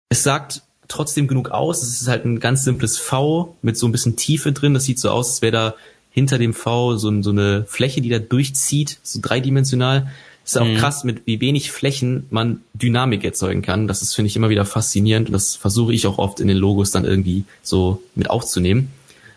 Es 0.07 0.23
sagt 0.23 0.61
trotzdem 0.89 1.27
genug 1.27 1.51
aus. 1.51 1.81
Es 1.81 2.01
ist 2.01 2.09
halt 2.09 2.25
ein 2.25 2.41
ganz 2.41 2.65
simples 2.65 2.97
V 2.97 3.55
mit 3.61 3.77
so 3.77 3.87
ein 3.87 3.93
bisschen 3.93 4.17
Tiefe 4.17 4.51
drin. 4.51 4.73
Das 4.73 4.83
sieht 4.83 4.99
so 4.99 5.09
aus, 5.09 5.29
als 5.29 5.41
wäre 5.41 5.51
da 5.51 5.75
hinter 6.11 6.37
dem 6.37 6.53
V 6.53 6.97
so, 6.97 7.21
so 7.21 7.29
eine 7.29 7.63
Fläche, 7.65 8.01
die 8.01 8.09
da 8.09 8.19
durchzieht, 8.19 8.99
so 9.03 9.19
dreidimensional. 9.21 10.11
Ist 10.43 10.57
auch 10.57 10.65
mhm. 10.65 10.77
krass, 10.77 11.03
mit 11.03 11.27
wie 11.27 11.39
wenig 11.41 11.71
Flächen 11.71 12.25
man 12.31 12.61
Dynamik 12.73 13.23
erzeugen 13.23 13.61
kann. 13.61 13.87
Das 13.87 14.01
ist, 14.01 14.15
finde 14.15 14.27
ich, 14.27 14.35
immer 14.35 14.49
wieder 14.49 14.65
faszinierend 14.65 15.29
und 15.29 15.33
das 15.33 15.55
versuche 15.55 15.93
ich 15.93 16.07
auch 16.07 16.17
oft 16.17 16.39
in 16.39 16.47
den 16.47 16.57
Logos 16.57 16.91
dann 16.91 17.05
irgendwie 17.05 17.45
so 17.61 18.01
mit 18.15 18.29
aufzunehmen. 18.29 18.91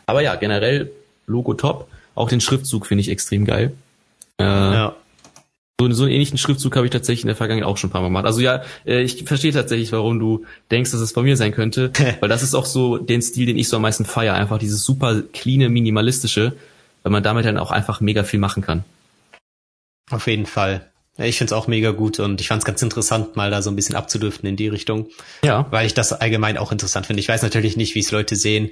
Aber 0.06 0.22
ja, 0.22 0.34
generell 0.36 0.90
Logo 1.26 1.54
top. 1.54 1.88
Auch 2.14 2.28
den 2.28 2.40
Schriftzug 2.40 2.86
finde 2.86 3.02
ich 3.02 3.10
extrem 3.10 3.44
geil. 3.44 3.72
Äh, 4.38 4.44
ja. 4.44 4.96
So, 5.82 5.92
so 5.92 6.04
einen 6.04 6.12
ähnlichen 6.12 6.38
Schriftzug 6.38 6.76
habe 6.76 6.86
ich 6.86 6.92
tatsächlich 6.92 7.24
in 7.24 7.28
der 7.28 7.36
Vergangenheit 7.36 7.68
auch 7.68 7.76
schon 7.76 7.88
ein 7.88 7.92
paar 7.92 8.02
Mal 8.02 8.08
gemacht. 8.08 8.24
Also 8.24 8.40
ja, 8.40 8.62
äh, 8.86 9.02
ich 9.02 9.24
verstehe 9.24 9.52
tatsächlich, 9.52 9.90
warum 9.92 10.18
du 10.18 10.44
denkst, 10.70 10.92
dass 10.92 11.00
es 11.00 11.12
von 11.12 11.24
mir 11.24 11.36
sein 11.36 11.52
könnte, 11.52 11.90
weil 12.20 12.28
das 12.28 12.42
ist 12.42 12.54
auch 12.54 12.66
so 12.66 12.98
den 12.98 13.22
Stil, 13.22 13.46
den 13.46 13.58
ich 13.58 13.68
so 13.68 13.76
am 13.76 13.82
meisten 13.82 14.04
feiere. 14.04 14.34
Einfach 14.34 14.58
dieses 14.58 14.84
super 14.84 15.22
cleane, 15.32 15.68
minimalistische, 15.68 16.54
weil 17.02 17.12
man 17.12 17.22
damit 17.22 17.44
dann 17.44 17.58
auch 17.58 17.70
einfach 17.70 18.00
mega 18.00 18.22
viel 18.22 18.38
machen 18.38 18.62
kann. 18.62 18.84
Auf 20.10 20.26
jeden 20.26 20.46
Fall. 20.46 20.88
Ich 21.18 21.36
finde 21.36 21.54
es 21.54 21.58
auch 21.58 21.66
mega 21.66 21.90
gut 21.90 22.20
und 22.20 22.40
ich 22.40 22.48
fand 22.48 22.62
es 22.62 22.64
ganz 22.64 22.80
interessant, 22.80 23.36
mal 23.36 23.50
da 23.50 23.60
so 23.60 23.70
ein 23.70 23.76
bisschen 23.76 23.96
abzudürften 23.96 24.48
in 24.48 24.56
die 24.56 24.68
Richtung. 24.68 25.08
Ja. 25.44 25.66
Weil 25.70 25.86
ich 25.86 25.94
das 25.94 26.12
allgemein 26.12 26.56
auch 26.56 26.72
interessant 26.72 27.06
finde. 27.06 27.20
Ich 27.20 27.28
weiß 27.28 27.42
natürlich 27.42 27.76
nicht, 27.76 27.94
wie 27.94 28.00
es 28.00 28.10
Leute 28.10 28.34
sehen, 28.34 28.70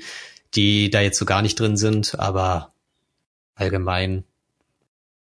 die 0.54 0.90
da 0.90 1.00
jetzt 1.00 1.18
so 1.18 1.26
gar 1.26 1.42
nicht 1.42 1.60
drin 1.60 1.76
sind, 1.76 2.18
aber 2.18 2.72
allgemein 3.56 4.24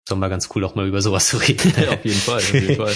ist 0.08 0.16
mal 0.16 0.30
ganz 0.30 0.50
cool, 0.56 0.64
auch 0.64 0.76
mal 0.76 0.88
über 0.88 1.02
sowas 1.02 1.28
zu 1.30 1.38
reden. 1.38 1.74
Ja, 1.82 1.90
auf 1.94 2.06
jeden 2.06 2.20
Fall, 2.20 2.38
auf 2.38 2.54
jeden 2.54 2.76
Fall. 2.76 2.96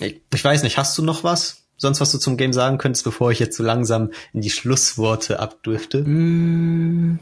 ich 0.00 0.44
weiß 0.44 0.62
nicht, 0.62 0.78
hast 0.78 0.98
du 0.98 1.02
noch 1.02 1.24
was? 1.24 1.64
Sonst 1.76 2.00
was 2.00 2.12
du 2.12 2.18
zum 2.18 2.36
Game 2.36 2.52
sagen 2.52 2.76
könntest, 2.76 3.04
bevor 3.04 3.30
ich 3.30 3.38
jetzt 3.38 3.56
so 3.56 3.62
langsam 3.62 4.10
in 4.32 4.42
die 4.42 4.50
Schlussworte 4.50 5.40
abdürfte? 5.40 6.02
Mm. 6.02 7.18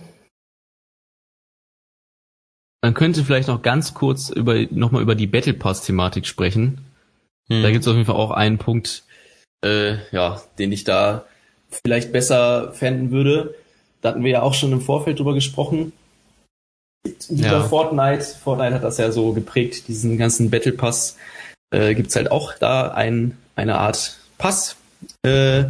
Man 2.83 2.95
könnte 2.95 3.25
vielleicht 3.25 3.49
noch 3.49 3.63
ganz 3.63 3.95
kurz 3.95 4.31
über 4.31 4.55
nochmal 4.71 5.03
über 5.03 5.15
die 5.15 5.27
Battle 5.27 5.55
Pass 5.55 5.85
Thematik 5.85 6.27
sprechen. 6.27 6.81
Hm. 7.51 7.63
Da 7.63 7.71
gibt 7.71 7.83
es 7.83 7.89
auf 7.89 7.95
jeden 7.95 8.07
Fall 8.07 8.17
auch 8.17 8.31
einen 8.31 8.59
Punkt, 8.59 9.05
äh, 9.65 9.97
ja, 10.13 10.41
den 10.59 10.73
ich 10.73 10.85
da 10.85 11.27
vielleicht 11.71 12.13
besser 12.13 12.73
fänden 12.73 13.11
würde. 13.11 13.55
Da 14.01 14.11
hatten 14.11 14.25
wir 14.25 14.31
ja 14.31 14.43
auch 14.43 14.55
schon 14.55 14.73
im 14.73 14.81
Vorfeld 14.81 15.19
drüber 15.19 15.35
gesprochen. 15.35 15.93
Über 17.29 17.43
ja. 17.43 17.63
Fortnite. 17.63 18.25
Fortnite 18.25 18.75
hat 18.75 18.85
das 18.85 18.99
ja 18.99 19.13
so 19.13 19.33
geprägt, 19.33 19.89
diesen 19.89 20.19
ganzen 20.19 20.51
Battle 20.51 20.73
Pass. 20.73 21.17
Äh, 21.71 21.95
Gibt 21.95 22.11
es 22.11 22.17
halt 22.17 22.31
auch 22.31 22.55
da 22.55 22.89
ein, 22.89 23.37
eine 23.57 23.79
Art 23.79 24.19
Pass, 24.39 24.77
äh, 25.23 25.65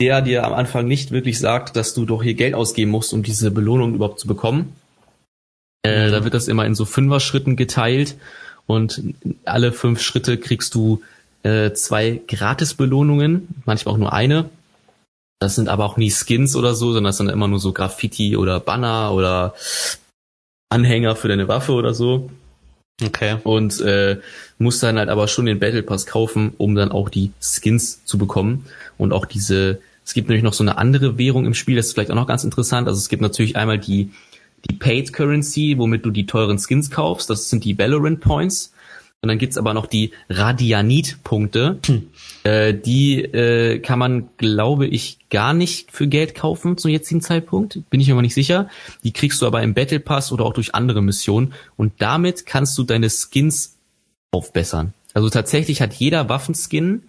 der 0.00 0.22
dir 0.22 0.44
am 0.44 0.52
Anfang 0.52 0.86
nicht 0.86 1.10
wirklich 1.10 1.38
sagt, 1.38 1.76
dass 1.76 1.94
du 1.94 2.04
doch 2.04 2.22
hier 2.22 2.34
Geld 2.34 2.54
ausgeben 2.54 2.90
musst, 2.90 3.12
um 3.12 3.22
diese 3.22 3.50
Belohnung 3.50 3.94
überhaupt 3.94 4.20
zu 4.20 4.28
bekommen. 4.28 4.74
Äh, 5.82 6.10
da 6.10 6.24
wird 6.24 6.34
das 6.34 6.48
immer 6.48 6.66
in 6.66 6.74
so 6.74 6.84
Fünfer-Schritten 6.84 7.56
geteilt 7.56 8.16
und 8.66 9.02
alle 9.44 9.72
fünf 9.72 10.00
Schritte 10.00 10.38
kriegst 10.38 10.74
du 10.74 11.02
äh, 11.42 11.72
zwei 11.72 12.20
Gratis-Belohnungen, 12.28 13.48
manchmal 13.64 13.94
auch 13.94 13.98
nur 13.98 14.12
eine. 14.12 14.50
Das 15.40 15.54
sind 15.54 15.68
aber 15.68 15.86
auch 15.86 15.96
nie 15.96 16.10
Skins 16.10 16.54
oder 16.54 16.74
so, 16.74 16.92
sondern 16.92 17.04
das 17.04 17.16
sind 17.16 17.30
immer 17.30 17.48
nur 17.48 17.60
so 17.60 17.72
Graffiti 17.72 18.36
oder 18.36 18.60
Banner 18.60 19.12
oder 19.12 19.54
Anhänger 20.70 21.16
für 21.16 21.28
deine 21.28 21.48
Waffe 21.48 21.72
oder 21.72 21.92
so. 21.92 22.30
Okay. 23.02 23.36
Und 23.44 23.80
äh, 23.80 24.18
musst 24.58 24.82
dann 24.82 24.98
halt 24.98 25.08
aber 25.08 25.28
schon 25.28 25.46
den 25.46 25.58
Battle 25.58 25.82
Pass 25.82 26.06
kaufen, 26.06 26.52
um 26.58 26.74
dann 26.74 26.90
auch 26.90 27.08
die 27.08 27.32
Skins 27.40 28.04
zu 28.04 28.18
bekommen. 28.18 28.66
Und 28.98 29.12
auch 29.12 29.26
diese, 29.26 29.80
es 30.04 30.14
gibt 30.14 30.28
nämlich 30.28 30.44
noch 30.44 30.52
so 30.52 30.64
eine 30.64 30.78
andere 30.78 31.18
Währung 31.18 31.46
im 31.46 31.54
Spiel, 31.54 31.76
das 31.76 31.86
ist 31.86 31.92
vielleicht 31.94 32.10
auch 32.10 32.16
noch 32.16 32.26
ganz 32.26 32.44
interessant. 32.44 32.88
Also 32.88 32.98
es 32.98 33.08
gibt 33.08 33.22
natürlich 33.22 33.56
einmal 33.56 33.78
die 33.78 34.10
die 34.68 34.74
Paid 34.74 35.12
Currency, 35.12 35.76
womit 35.78 36.04
du 36.04 36.10
die 36.10 36.26
teuren 36.26 36.58
Skins 36.58 36.90
kaufst. 36.90 37.30
Das 37.30 37.48
sind 37.48 37.64
die 37.64 37.78
Valorant 37.78 38.20
Points. 38.20 38.72
Und 39.22 39.28
dann 39.28 39.38
gibt's 39.38 39.58
aber 39.58 39.74
noch 39.74 39.84
die 39.84 40.12
Radianit-Punkte. 40.30 41.78
Hm. 41.84 42.08
Äh, 42.42 42.72
die 42.72 43.20
äh, 43.22 43.78
kann 43.80 43.98
man, 43.98 44.30
glaube 44.38 44.86
ich, 44.86 45.18
gar 45.28 45.52
nicht 45.52 45.92
für 45.92 46.08
Geld 46.08 46.34
kaufen 46.34 46.78
zum 46.78 46.90
jetzigen 46.90 47.20
Zeitpunkt. 47.20 47.80
Bin 47.90 48.00
ich 48.00 48.06
mir 48.06 48.14
aber 48.14 48.22
nicht 48.22 48.34
sicher. 48.34 48.70
Die 49.04 49.12
kriegst 49.12 49.42
du 49.42 49.46
aber 49.46 49.62
im 49.62 49.74
Battle 49.74 50.00
Pass 50.00 50.32
oder 50.32 50.46
auch 50.46 50.54
durch 50.54 50.74
andere 50.74 51.02
Missionen. 51.02 51.52
Und 51.76 51.92
damit 51.98 52.46
kannst 52.46 52.78
du 52.78 52.82
deine 52.82 53.10
Skins 53.10 53.76
aufbessern. 54.30 54.94
Also 55.12 55.28
tatsächlich 55.28 55.82
hat 55.82 55.92
jeder 55.92 56.30
Waffenskin 56.30 57.02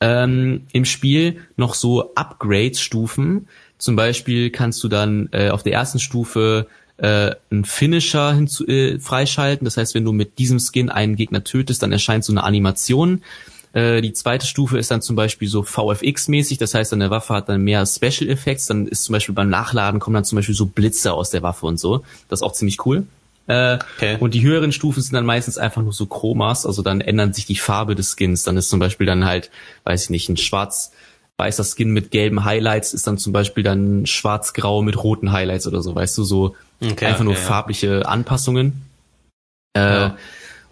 ähm, 0.00 0.66
im 0.72 0.86
Spiel 0.86 1.42
noch 1.56 1.74
so 1.74 2.14
Upgrade-Stufen. 2.14 3.48
Zum 3.76 3.94
Beispiel 3.94 4.50
kannst 4.50 4.82
du 4.82 4.88
dann 4.88 5.28
äh, 5.32 5.50
auf 5.50 5.62
der 5.62 5.74
ersten 5.74 5.98
Stufe 5.98 6.66
äh, 7.02 7.34
einen 7.50 7.64
Finisher 7.64 8.32
hinzu, 8.32 8.66
äh, 8.66 8.98
freischalten. 9.00 9.64
Das 9.64 9.76
heißt, 9.76 9.94
wenn 9.94 10.04
du 10.04 10.12
mit 10.12 10.38
diesem 10.38 10.60
Skin 10.60 10.88
einen 10.88 11.16
Gegner 11.16 11.42
tötest, 11.42 11.82
dann 11.82 11.90
erscheint 11.90 12.24
so 12.24 12.32
eine 12.32 12.44
Animation. 12.44 13.22
Äh, 13.72 14.00
die 14.02 14.12
zweite 14.12 14.46
Stufe 14.46 14.78
ist 14.78 14.90
dann 14.92 15.02
zum 15.02 15.16
Beispiel 15.16 15.48
so 15.48 15.62
VFX-mäßig, 15.62 16.58
das 16.58 16.74
heißt, 16.74 16.92
deine 16.92 17.10
Waffe 17.10 17.34
hat 17.34 17.48
dann 17.48 17.62
mehr 17.62 17.84
Special 17.86 18.30
Effects. 18.30 18.66
Dann 18.66 18.86
ist 18.86 19.02
zum 19.02 19.14
Beispiel 19.14 19.34
beim 19.34 19.50
Nachladen 19.50 19.98
kommen 19.98 20.14
dann 20.14 20.24
zum 20.24 20.36
Beispiel 20.36 20.54
so 20.54 20.66
Blitze 20.66 21.12
aus 21.12 21.30
der 21.30 21.42
Waffe 21.42 21.66
und 21.66 21.80
so. 21.80 22.04
Das 22.28 22.38
ist 22.38 22.42
auch 22.44 22.52
ziemlich 22.52 22.86
cool. 22.86 23.04
Äh, 23.48 23.78
okay. 23.96 24.16
Und 24.20 24.34
die 24.34 24.42
höheren 24.42 24.70
Stufen 24.70 25.02
sind 25.02 25.14
dann 25.14 25.26
meistens 25.26 25.58
einfach 25.58 25.82
nur 25.82 25.92
so 25.92 26.06
Chromas, 26.06 26.64
also 26.64 26.82
dann 26.82 27.00
ändern 27.00 27.32
sich 27.32 27.46
die 27.46 27.56
Farbe 27.56 27.96
des 27.96 28.14
Skins. 28.16 28.44
Dann 28.44 28.56
ist 28.56 28.68
zum 28.68 28.78
Beispiel 28.78 29.06
dann 29.08 29.24
halt, 29.24 29.50
weiß 29.82 30.04
ich 30.04 30.10
nicht, 30.10 30.28
ein 30.28 30.36
schwarz 30.36 30.92
weißer 31.42 31.64
Skin 31.64 31.90
mit 31.90 32.12
gelben 32.12 32.44
Highlights 32.44 32.94
ist 32.94 33.06
dann 33.08 33.18
zum 33.18 33.32
Beispiel 33.32 33.64
dann 33.64 34.06
schwarz-grau 34.06 34.82
mit 34.82 35.02
roten 35.02 35.32
Highlights 35.32 35.66
oder 35.66 35.82
so, 35.82 35.94
weißt 35.94 36.16
du, 36.18 36.22
so 36.22 36.54
Okay, 36.80 37.06
einfach 37.06 37.24
nur 37.24 37.34
farbliche 37.34 38.00
ja. 38.00 38.02
Anpassungen. 38.02 38.82
Äh, 39.76 39.80
ja. 39.80 40.16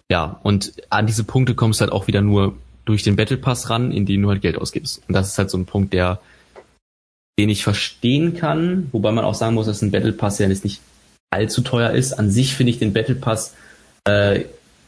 ja, 0.09 0.39
und 0.43 0.73
an 0.89 1.07
diese 1.07 1.25
Punkte 1.25 1.55
kommst 1.55 1.79
du 1.79 1.83
halt 1.83 1.91
auch 1.91 2.07
wieder 2.07 2.21
nur 2.21 2.55
durch 2.85 3.03
den 3.03 3.17
Battle 3.17 3.37
Pass 3.37 3.69
ran, 3.69 3.91
in 3.91 4.05
dem 4.05 4.21
du 4.21 4.29
halt 4.29 4.41
Geld 4.41 4.57
ausgibst. 4.57 5.01
Und 5.07 5.13
das 5.13 5.27
ist 5.27 5.37
halt 5.37 5.49
so 5.49 5.57
ein 5.57 5.65
Punkt, 5.65 5.93
der, 5.93 6.21
den 7.37 7.49
ich 7.49 7.63
verstehen 7.63 8.35
kann, 8.37 8.87
wobei 8.93 9.11
man 9.11 9.25
auch 9.25 9.35
sagen 9.35 9.55
muss, 9.55 9.65
dass 9.65 9.81
ein 9.81 9.91
Battle 9.91 10.13
Pass 10.13 10.39
ja 10.39 10.47
jetzt 10.47 10.63
nicht 10.63 10.79
allzu 11.31 11.61
teuer 11.61 11.91
ist. 11.91 12.13
An 12.13 12.31
sich 12.31 12.55
finde 12.55 12.71
ich 12.71 12.79
den 12.79 12.93
Battle 12.93 13.15
Pass 13.15 13.55
äh, 14.05 14.45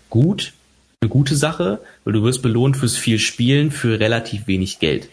gut, 0.09 0.53
eine 1.01 1.09
gute 1.09 1.35
Sache, 1.35 1.79
weil 2.05 2.13
du 2.13 2.23
wirst 2.23 2.41
belohnt 2.41 2.77
fürs 2.77 2.95
viel 2.95 3.19
Spielen 3.19 3.71
für 3.71 3.99
relativ 3.99 4.47
wenig 4.47 4.79
Geld. 4.79 5.09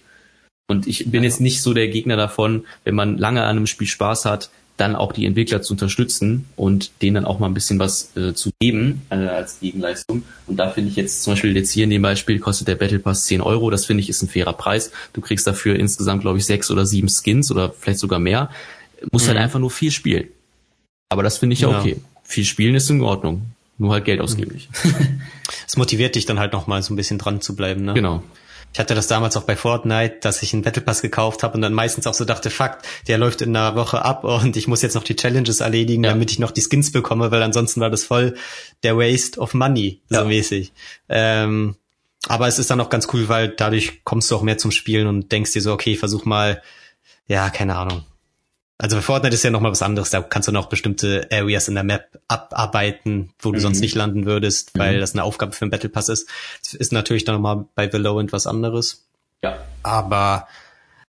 Und 0.71 0.87
ich 0.87 1.11
bin 1.11 1.25
jetzt 1.25 1.41
nicht 1.41 1.63
so 1.63 1.75
der 1.75 1.89
Gegner 1.89 2.17
davon, 2.17 2.65
wenn 2.85 2.95
man 2.95 3.19
lange 3.19 3.43
an 3.43 3.57
einem 3.57 3.67
Spiel 3.67 3.89
Spaß 3.89 4.25
hat, 4.25 4.51
dann 4.77 4.95
auch 4.95 5.13
die 5.13 5.27
Entwickler 5.27 5.63
zu 5.63 5.75
unterstützen 5.75 6.47
und 6.55 6.93
denen 7.03 7.17
dann 7.17 7.25
auch 7.25 7.41
mal 7.41 7.49
ein 7.49 7.55
bisschen 7.55 7.81
was 7.81 8.17
äh, 8.17 8.35
zu 8.35 8.51
geben 8.61 9.03
äh, 9.11 9.17
als 9.17 9.59
Gegenleistung. 9.59 10.23
Und 10.47 10.57
da 10.57 10.71
finde 10.71 10.91
ich 10.91 10.97
jetzt 10.97 11.25
zum 11.25 11.33
Beispiel 11.33 11.57
jetzt 11.57 11.73
hier 11.73 11.83
in 11.85 11.91
dem 11.91 12.03
Beispiel 12.03 12.39
kostet 12.39 12.69
der 12.69 12.77
Battle 12.77 13.01
Pass 13.01 13.27
10 13.27 13.41
Euro. 13.41 13.69
Das 13.71 13.85
finde 13.85 14.03
ich 14.03 14.09
ist 14.09 14.23
ein 14.23 14.29
fairer 14.29 14.53
Preis. 14.53 14.93
Du 15.13 15.21
kriegst 15.21 15.45
dafür 15.45 15.75
insgesamt, 15.75 16.23
glaube 16.23 16.39
ich, 16.39 16.47
sechs 16.47 16.71
oder 16.71 16.87
sieben 16.87 17.09
Skins 17.09 17.51
oder 17.51 17.73
vielleicht 17.73 17.99
sogar 17.99 18.21
mehr. 18.21 18.49
Muss 19.11 19.23
halt 19.23 19.35
mhm. 19.35 19.39
halt 19.39 19.45
einfach 19.47 19.59
nur 19.59 19.73
viel 19.73 19.91
spielen. 19.91 20.29
Aber 21.09 21.25
das 21.25 21.39
finde 21.39 21.55
ich 21.55 21.63
ja 21.63 21.69
okay. 21.69 21.97
Viel 22.23 22.45
spielen 22.45 22.77
ist 22.77 22.89
in 22.89 23.03
Ordnung. 23.03 23.43
Nur 23.77 23.93
halt 23.93 24.05
Geld 24.05 24.21
ausgeben 24.21 24.53
nicht. 24.53 24.69
Es 25.67 25.77
motiviert 25.77 26.17
dich 26.17 26.27
dann 26.27 26.39
halt 26.39 26.53
noch 26.53 26.67
mal 26.67 26.83
so 26.83 26.93
ein 26.93 26.97
bisschen 26.97 27.19
dran 27.19 27.41
zu 27.41 27.55
bleiben, 27.55 27.85
ne? 27.85 27.95
Genau. 27.95 28.23
Ich 28.73 28.79
hatte 28.79 28.95
das 28.95 29.09
damals 29.09 29.37
auch 29.37 29.43
bei 29.43 29.57
Fortnite, 29.57 30.19
dass 30.21 30.43
ich 30.43 30.53
einen 30.53 30.63
Battle 30.63 30.83
Pass 30.83 31.03
gekauft 31.03 31.43
habe 31.43 31.55
und 31.55 31.63
dann 31.63 31.73
meistens 31.73 32.07
auch 32.07 32.15
so 32.15 32.25
dachte, 32.25 32.51
fuck, 32.51 32.79
der 33.09 33.19
läuft 33.19 33.43
in 33.43 33.57
einer 33.57 33.75
Woche 33.75 34.05
ab 34.05 34.23
und 34.23 34.57
ich 34.57 34.69
muss 34.69 34.83
jetzt 34.83 34.95
noch 34.95 35.03
die 35.03 35.17
Challenges 35.17 35.61
erledigen, 35.61 36.05
ja. 36.05 36.11
damit 36.11 36.31
ich 36.31 36.39
noch 36.39 36.53
die 36.53 36.63
Skins 36.63 36.93
bekomme, 36.93 37.31
weil 37.33 37.43
ansonsten 37.43 37.81
war 37.81 37.91
das 37.91 38.05
voll 38.05 38.37
der 38.83 38.97
Waste 38.97 39.41
of 39.41 39.55
Money, 39.55 40.01
so 40.09 40.19
ja. 40.19 40.25
mäßig. 40.25 40.73
Ähm, 41.09 41.77
aber 42.29 42.47
es 42.47 42.59
ist 42.59 42.71
dann 42.71 42.81
auch 42.81 42.91
ganz 42.91 43.09
cool, 43.13 43.29
weil 43.29 43.49
dadurch 43.49 44.05
kommst 44.05 44.31
du 44.31 44.37
auch 44.37 44.43
mehr 44.43 44.59
zum 44.59 44.71
Spielen 44.71 45.07
und 45.07 45.33
denkst 45.33 45.53
dir 45.53 45.63
so, 45.63 45.73
okay, 45.73 45.97
versuch 45.97 46.25
mal, 46.25 46.63
ja, 47.27 47.51
keine 47.51 47.77
Ahnung, 47.77 48.05
also 48.83 48.97
bei 48.97 49.03
Fortnite 49.03 49.35
ist 49.35 49.43
ja 49.43 49.51
nochmal 49.51 49.73
was 49.73 49.83
anderes. 49.83 50.09
Da 50.09 50.23
kannst 50.23 50.49
du 50.49 50.53
noch 50.53 50.71
bestimmte 50.71 51.29
Areas 51.31 51.69
in 51.69 51.75
der 51.75 51.85
Map 51.85 52.19
abarbeiten, 52.29 53.31
wo 53.39 53.51
du 53.51 53.59
mhm. 53.59 53.63
sonst 53.63 53.81
nicht 53.81 53.95
landen 53.95 54.25
würdest, 54.25 54.71
weil 54.79 54.97
mhm. 54.97 55.01
das 55.01 55.13
eine 55.13 55.23
Aufgabe 55.23 55.53
für 55.53 55.63
einen 55.63 55.71
Battle 55.71 55.91
Pass 55.91 56.09
ist. 56.09 56.29
Das 56.63 56.73
ist 56.73 56.91
natürlich 56.91 57.25
dann 57.25 57.35
nochmal 57.35 57.67
bei 57.75 57.93
Valorant 57.93 58.33
was 58.33 58.47
anderes. 58.47 59.07
Ja. 59.43 59.59
Aber 59.83 60.49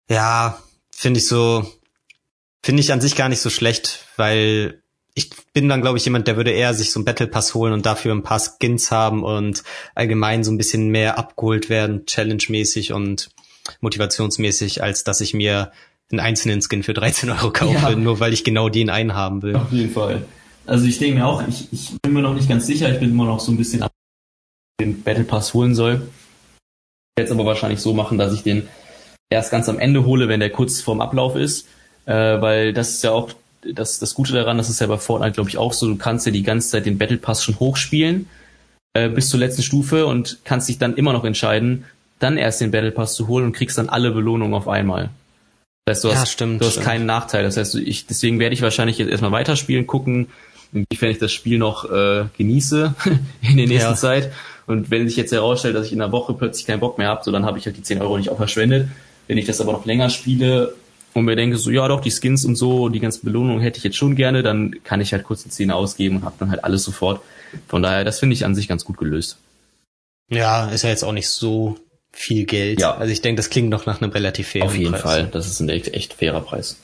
ja, 0.09 0.61
finde 0.93 1.19
ich 1.19 1.27
so, 1.27 1.65
finde 2.61 2.81
ich 2.81 2.91
an 2.91 2.99
sich 2.99 3.15
gar 3.15 3.29
nicht 3.29 3.41
so 3.41 3.49
schlecht, 3.49 4.05
weil 4.17 4.81
ich 5.13 5.29
bin 5.53 5.69
dann, 5.69 5.81
glaube 5.81 5.97
ich, 5.97 6.03
jemand, 6.03 6.27
der 6.27 6.35
würde 6.35 6.51
eher 6.51 6.73
sich 6.73 6.91
so 6.91 6.99
einen 6.99 7.05
Battle 7.05 7.27
Pass 7.27 7.53
holen 7.53 7.71
und 7.71 7.85
dafür 7.85 8.13
ein 8.13 8.23
paar 8.23 8.41
Skins 8.41 8.91
haben 8.91 9.23
und 9.23 9.63
allgemein 9.95 10.43
so 10.43 10.51
ein 10.51 10.57
bisschen 10.57 10.89
mehr 10.89 11.17
abgeholt 11.17 11.69
werden, 11.69 12.05
challenge-mäßig 12.05 12.91
und 12.91 13.29
motivationsmäßig, 13.79 14.83
als 14.83 15.05
dass 15.05 15.21
ich 15.21 15.33
mir 15.33 15.71
einen 16.11 16.19
einzelnen 16.19 16.61
Skin 16.61 16.83
für 16.83 16.93
13 16.93 17.29
Euro 17.29 17.51
kaufe, 17.51 17.73
ja. 17.73 17.95
nur 17.95 18.19
weil 18.19 18.33
ich 18.33 18.43
genau 18.43 18.69
den 18.69 18.89
einen 18.89 19.13
haben 19.13 19.41
will. 19.41 19.55
Auf 19.55 19.71
jeden 19.71 19.91
Fall. 19.91 20.25
Also 20.65 20.85
ich 20.85 20.99
denke 20.99 21.19
mir 21.19 21.25
auch, 21.25 21.45
ich, 21.47 21.67
ich 21.71 21.91
bin 22.01 22.13
mir 22.13 22.21
noch 22.21 22.33
nicht 22.33 22.47
ganz 22.47 22.65
sicher, 22.65 22.91
ich 22.91 22.99
bin 22.99 23.11
immer 23.11 23.25
noch 23.25 23.39
so 23.39 23.51
ein 23.51 23.57
bisschen 23.57 23.83
den 24.79 25.01
Battle 25.03 25.23
Pass 25.23 25.53
holen 25.53 25.75
soll. 25.75 26.07
Jetzt 27.17 27.31
aber 27.31 27.45
wahrscheinlich 27.45 27.79
so 27.79 27.93
machen, 27.93 28.17
dass 28.17 28.33
ich 28.33 28.43
den 28.43 28.67
erst 29.29 29.51
ganz 29.51 29.69
am 29.69 29.79
Ende 29.79 30.05
hole, 30.05 30.27
wenn 30.27 30.39
der 30.39 30.49
kurz 30.49 30.81
vorm 30.81 31.01
Ablauf 31.01 31.35
ist, 31.35 31.67
äh, 32.05 32.13
weil 32.13 32.73
das 32.73 32.91
ist 32.91 33.03
ja 33.03 33.11
auch 33.11 33.31
das, 33.73 33.99
das 33.99 34.13
Gute 34.13 34.33
daran, 34.33 34.57
das 34.57 34.69
ist 34.69 34.81
ja 34.81 34.87
bei 34.87 34.97
Fortnite, 34.97 35.33
glaube 35.33 35.49
ich, 35.49 35.57
auch 35.57 35.73
so, 35.73 35.87
du 35.87 35.97
kannst 35.97 36.25
ja 36.25 36.31
die 36.31 36.43
ganze 36.43 36.69
Zeit 36.69 36.85
den 36.85 36.97
Battle 36.97 37.17
Pass 37.17 37.43
schon 37.43 37.59
hochspielen 37.59 38.27
äh, 38.93 39.09
bis 39.09 39.29
zur 39.29 39.39
letzten 39.39 39.61
Stufe 39.61 40.05
und 40.05 40.39
kannst 40.43 40.69
dich 40.69 40.77
dann 40.77 40.95
immer 40.95 41.13
noch 41.13 41.23
entscheiden, 41.23 41.85
dann 42.19 42.37
erst 42.37 42.61
den 42.61 42.71
Battle 42.71 42.91
Pass 42.91 43.15
zu 43.15 43.27
holen 43.27 43.45
und 43.45 43.53
kriegst 43.53 43.77
dann 43.77 43.89
alle 43.89 44.11
Belohnungen 44.11 44.53
auf 44.53 44.67
einmal. 44.67 45.09
Das 45.85 45.97
heißt, 45.97 46.03
du 46.03 46.15
hast, 46.15 46.31
stimmt, 46.31 46.61
du 46.61 46.65
hast 46.65 46.81
keinen 46.81 47.05
Nachteil. 47.05 47.43
Das 47.43 47.57
heißt, 47.57 47.75
ich, 47.75 48.05
deswegen 48.05 48.39
werde 48.39 48.53
ich 48.53 48.61
wahrscheinlich 48.61 48.97
jetzt 48.97 49.09
erstmal 49.09 49.31
weiterspielen, 49.31 49.87
gucken, 49.87 50.27
inwiefern 50.73 51.09
ich 51.09 51.17
das 51.17 51.31
Spiel 51.31 51.57
noch 51.57 51.89
äh, 51.91 52.25
genieße 52.37 52.93
in 53.41 53.57
der 53.57 53.67
nächsten 53.67 53.91
ja. 53.91 53.95
Zeit. 53.95 54.31
Und 54.67 54.91
wenn 54.91 55.07
sich 55.07 55.17
jetzt 55.17 55.31
herausstellt, 55.31 55.75
dass 55.75 55.87
ich 55.87 55.93
in 55.93 56.01
einer 56.01 56.11
Woche 56.11 56.33
plötzlich 56.33 56.67
keinen 56.67 56.79
Bock 56.79 56.97
mehr 56.97 57.07
habe, 57.07 57.23
so 57.23 57.31
dann 57.31 57.45
habe 57.45 57.57
ich 57.57 57.65
halt 57.65 57.77
die 57.77 57.83
10 57.83 58.01
Euro 58.01 58.17
nicht 58.17 58.29
auch 58.29 58.37
verschwendet. 58.37 58.89
Wenn 59.27 59.37
ich 59.37 59.45
das 59.45 59.59
aber 59.59 59.73
noch 59.73 59.85
länger 59.85 60.09
spiele 60.09 60.75
und 61.13 61.25
mir 61.25 61.35
denke, 61.35 61.57
so 61.57 61.71
ja 61.71 61.87
doch, 61.87 61.99
die 61.99 62.11
Skins 62.11 62.45
und 62.45 62.55
so, 62.55 62.89
die 62.89 62.99
ganzen 62.99 63.25
Belohnungen 63.25 63.61
hätte 63.61 63.79
ich 63.79 63.83
jetzt 63.83 63.97
schon 63.97 64.15
gerne, 64.15 64.43
dann 64.43 64.83
kann 64.83 65.01
ich 65.01 65.13
halt 65.13 65.23
kurz 65.23 65.43
die 65.43 65.49
10 65.49 65.71
ausgeben 65.71 66.17
und 66.17 66.25
habe 66.25 66.35
dann 66.39 66.51
halt 66.51 66.63
alles 66.63 66.83
sofort. 66.83 67.21
Von 67.67 67.81
daher, 67.81 68.05
das 68.05 68.19
finde 68.19 68.35
ich 68.35 68.45
an 68.45 68.55
sich 68.55 68.67
ganz 68.67 68.85
gut 68.85 68.97
gelöst. 68.97 69.37
Ja, 70.29 70.69
ist 70.69 70.83
ja 70.83 70.89
jetzt 70.89 71.03
auch 71.03 71.11
nicht 71.11 71.27
so 71.27 71.77
viel 72.13 72.45
Geld. 72.45 72.79
Ja. 72.81 72.95
Also 72.95 73.11
ich 73.11 73.21
denke, 73.21 73.37
das 73.37 73.49
klingt 73.49 73.69
noch 73.69 73.85
nach 73.85 74.01
einem 74.01 74.11
relativ 74.11 74.49
fairen 74.49 74.67
Preis. 74.67 74.75
Auf 74.75 74.79
jeden 74.79 74.91
Preis. 74.91 75.01
Fall, 75.01 75.27
das 75.27 75.47
ist 75.47 75.59
ein 75.59 75.69
echt, 75.69 75.93
echt 75.93 76.13
fairer 76.13 76.41
Preis. 76.41 76.77